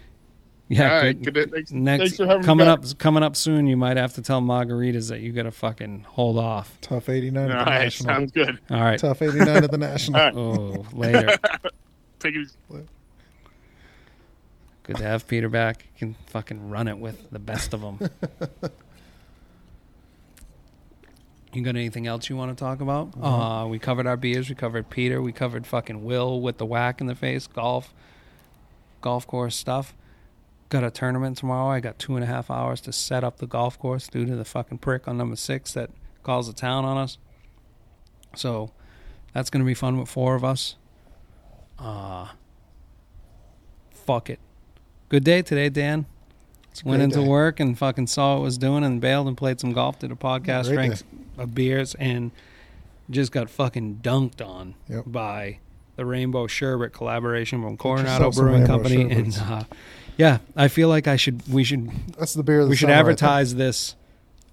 Yeah, 0.73 0.95
All 0.95 1.03
right, 1.03 1.21
good. 1.21 1.35
good. 1.35 1.51
Thanks, 1.51 1.73
Next 1.73 2.01
thanks 2.01 2.17
for 2.17 2.27
having 2.27 2.45
coming 2.45 2.67
me 2.67 2.73
up 2.73 2.85
coming 2.99 3.25
up 3.25 3.35
soon, 3.35 3.67
you 3.67 3.77
might 3.77 3.97
have 3.97 4.15
to 4.15 4.23
tell 4.23 4.41
margaritas 4.41 5.09
that 5.09 5.19
you 5.19 5.33
got 5.33 5.43
to 5.43 5.51
fucking 5.51 6.05
hold 6.09 6.39
off. 6.39 6.79
Tough 6.81 7.09
89 7.09 7.51
All 7.51 7.51
at 7.51 7.65
the 7.65 7.71
right, 7.71 7.79
National. 7.83 8.15
sounds 8.15 8.31
good. 8.31 8.59
All 8.71 8.81
right. 8.81 8.97
Tough 9.01 9.21
89 9.21 9.49
at 9.49 9.71
the 9.73 9.79
National. 9.79 10.21
All 10.21 10.27
right. 10.27 10.37
Oh, 10.37 10.87
later. 10.97 11.37
Take 12.21 12.37
it 12.37 12.43
easy. 12.43 12.55
Good 14.85 14.97
to 14.99 15.03
have 15.03 15.27
Peter 15.27 15.49
back. 15.49 15.87
You 15.95 15.99
can 15.99 16.15
fucking 16.29 16.71
run 16.71 16.87
it 16.87 16.99
with 16.99 17.31
the 17.33 17.41
best 17.41 17.75
of 17.75 17.81
them. 17.81 17.99
you 21.53 21.63
got 21.63 21.71
anything 21.71 22.07
else 22.07 22.29
you 22.29 22.37
want 22.37 22.57
to 22.57 22.65
talk 22.65 22.81
about? 22.81 23.11
Uh, 23.21 23.67
we 23.67 23.81
covered 23.81 24.07
our 24.07 24.17
beers. 24.17 24.49
We 24.49 24.55
covered 24.55 24.89
Peter. 24.89 25.21
We 25.21 25.33
covered 25.33 25.67
fucking 25.67 26.05
Will 26.05 26.41
with 26.41 26.59
the 26.59 26.67
whack 26.67 27.01
in 27.01 27.09
the 27.09 27.17
face, 27.17 27.49
golf, 27.49 27.93
golf 29.01 29.27
course 29.27 29.57
stuff. 29.57 29.95
Got 30.71 30.85
a 30.85 30.91
tournament 30.91 31.37
tomorrow. 31.37 31.69
I 31.69 31.81
got 31.81 31.99
two 31.99 32.15
and 32.15 32.25
a 32.25 32.27
half 32.27 32.51
hours 32.51 32.81
to 32.83 32.93
set 32.93 33.25
up 33.25 33.39
the 33.39 33.47
golf 33.47 33.79
course 33.79 34.07
due 34.09 34.25
to 34.25 34.37
the 34.37 34.45
fucking 34.45 34.79
prick 34.79 35.07
on 35.09 35.19
number 35.19 35.37
six 35.37 35.73
that 35.75 35.91
calls 36.23 36.47
the 36.47 36.53
town 36.53 36.85
on 36.85 36.97
us. 36.97 37.19
So 38.37 38.71
that's 39.35 39.51
going 39.51 39.61
to 39.63 39.67
be 39.67 39.75
fun 39.75 39.99
with 39.99 40.09
four 40.09 40.35
of 40.37 40.45
us. 40.45 40.77
Uh, 41.79 42.29
fuck 43.91 44.31
it. 44.31 44.39
Good 45.09 45.25
day 45.25 45.43
today, 45.43 45.69
Dan. 45.69 46.07
Went 46.85 47.03
into 47.03 47.19
day. 47.19 47.27
work 47.27 47.59
and 47.59 47.77
fucking 47.77 48.07
saw 48.07 48.35
what 48.35 48.43
was 48.43 48.57
doing 48.57 48.85
and 48.85 49.01
bailed 49.01 49.27
and 49.27 49.37
played 49.37 49.59
some 49.59 49.73
golf, 49.73 49.99
did 49.99 50.13
a 50.13 50.15
podcast, 50.15 50.67
Great 50.67 50.75
drank 50.75 50.95
a 51.37 51.47
beers, 51.49 51.97
and 51.97 52.31
just 53.11 53.33
got 53.33 53.51
fucking 53.51 53.99
dunked 54.05 54.47
on 54.47 54.77
Yep. 54.89 55.05
by 55.09 55.59
the 55.97 56.05
Rainbow 56.07 56.47
Sherbet 56.47 56.93
collaboration 56.93 57.61
from 57.61 57.77
Coronado 57.77 58.31
Brewing 58.31 58.67
Company. 58.67 59.11
And 59.11 59.37
uh, 59.37 59.65
yeah, 60.21 60.39
I 60.57 60.69
feel 60.69 60.89
like 60.89 61.07
I 61.09 61.17
should 61.17 61.47
we 61.49 61.65
should 61.65 61.91
That's 62.19 62.35
the 62.35 62.43
beer 62.43 62.61
of 62.61 62.67
the 62.67 62.71
we 62.71 62.77
should 62.77 62.89
summer, 62.89 62.93
I 62.93 62.97
think. 62.99 63.09
advertise 63.09 63.55
this. 63.55 63.97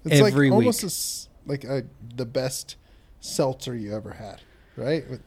It's 0.04 0.20
every 0.20 0.48
like 0.50 0.56
almost 0.56 0.82
week. 0.82 0.86
as, 0.86 1.28
like 1.46 1.64
a, 1.64 1.84
the 2.16 2.24
best 2.26 2.76
seltzer 3.20 3.76
you 3.76 3.94
ever 3.94 4.12
had, 4.12 4.40
right? 4.76 5.08
With- 5.10 5.22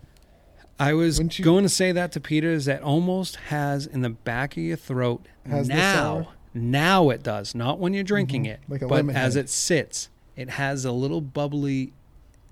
I 0.79 0.93
was 0.93 1.17
Wouldn't 1.19 1.37
you- 1.37 1.45
going 1.45 1.63
to 1.63 1.69
say 1.69 1.91
that 1.91 2.11
to 2.13 2.19
Peter 2.19 2.49
is 2.51 2.65
that 2.65 2.81
almost 2.81 3.35
has 3.35 3.85
in 3.85 4.01
the 4.01 4.09
back 4.09 4.57
of 4.57 4.63
your 4.63 4.77
throat 4.77 5.27
Has 5.47 5.67
the 5.67 5.75
now. 5.75 5.93
sour? 5.93 6.27
Now 6.55 7.09
it 7.11 7.21
does, 7.21 7.53
not 7.53 7.77
when 7.79 7.93
you're 7.93 8.03
drinking 8.03 8.45
Mhm. 8.45 8.49
it, 8.53 8.59
Like 8.67 8.81
a 8.81 8.87
but 8.87 8.95
lemon 8.95 9.15
as 9.15 9.35
head. 9.35 9.45
it 9.45 9.49
sits, 9.49 10.09
it 10.35 10.49
has 10.51 10.83
a 10.83 10.91
little 10.91 11.21
bubbly, 11.21 11.93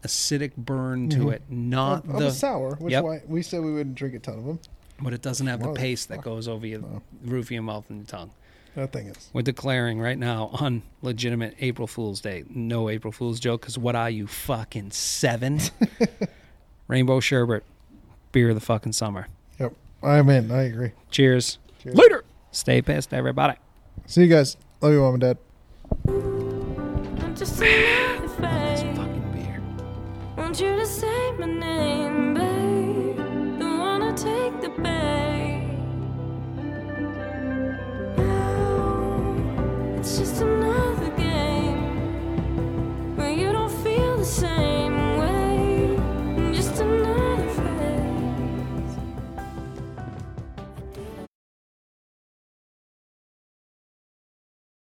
acidic 0.04 0.56
burn 0.56 1.10
to 1.10 1.18
Mhm. 1.26 1.34
it. 1.34 1.42
Not 1.50 2.08
of 2.08 2.20
the, 2.20 2.28
a 2.28 2.32
sour, 2.32 2.76
which 2.76 2.92
Yep. 2.92 3.04
why 3.04 3.22
we 3.28 3.42
said 3.42 3.62
we 3.62 3.74
wouldn't 3.74 3.96
drink 3.96 4.14
a 4.16 4.20
ton 4.20 4.38
of 4.38 4.46
them. 4.46 4.60
But 5.02 5.14
it 5.14 5.22
doesn't 5.22 5.48
have 5.48 5.62
the 5.62 5.72
paste 5.74 6.10
that 6.10 6.20
uh, 6.20 6.22
goes 6.22 6.48
over 6.48 6.66
your 6.68 6.80
No. 6.82 7.02
roof 7.24 7.48
of 7.48 7.52
your 7.52 7.64
mouth 7.64 7.86
and 7.90 8.00
your 8.00 8.06
tongue. 8.08 8.32
That 8.76 8.92
thing 8.94 9.08
is. 9.08 9.30
We're 9.34 9.42
declaring 9.42 10.00
right 10.00 10.18
now 10.18 10.52
on 10.54 10.84
legitimate 11.02 11.56
April 11.60 11.88
Fool's 11.88 12.22
Day. 12.22 12.44
No 12.50 12.90
April 12.90 13.12
Fool's 13.12 13.40
joke, 13.40 13.62
because 13.62 13.78
what 13.78 13.96
are 13.96 14.10
you, 14.10 14.28
fucking 14.28 14.92
seven? 14.92 15.60
Rainbow 16.88 17.20
Sherbet, 17.20 17.62
beer 18.32 18.50
of 18.50 18.56
the 18.56 18.62
fucking 18.62 18.94
summer. 18.94 19.28
Yep. 19.60 19.74
I'm 20.04 20.30
in. 20.30 20.52
I 20.52 20.64
agree. 20.64 20.92
Cheers. 21.12 21.58
Cheers. 21.82 21.96
Later. 21.96 22.24
Stay 22.52 22.82
pissed, 22.82 23.14
everybody. 23.14 23.58
See 24.06 24.22
you 24.24 24.28
guys. 24.28 24.56
Love 24.82 24.94
you, 24.94 25.02
mom 25.02 25.16
and 25.16 25.22
dad. 25.22 25.38
Just 27.38 27.58
see 27.58 27.66
my 27.66 28.20
This 28.22 28.34
face. 28.36 28.98
fucking 28.98 29.32
beer. 29.34 29.62
Want 30.38 30.60
you 30.60 30.76
to 30.76 30.86
say 30.86 31.32
my 31.34 31.46
name, 31.46 32.09
babe. 34.84 35.70
Now 38.18 39.96
it's 39.98 40.18
just 40.18 40.42
a 40.42 40.59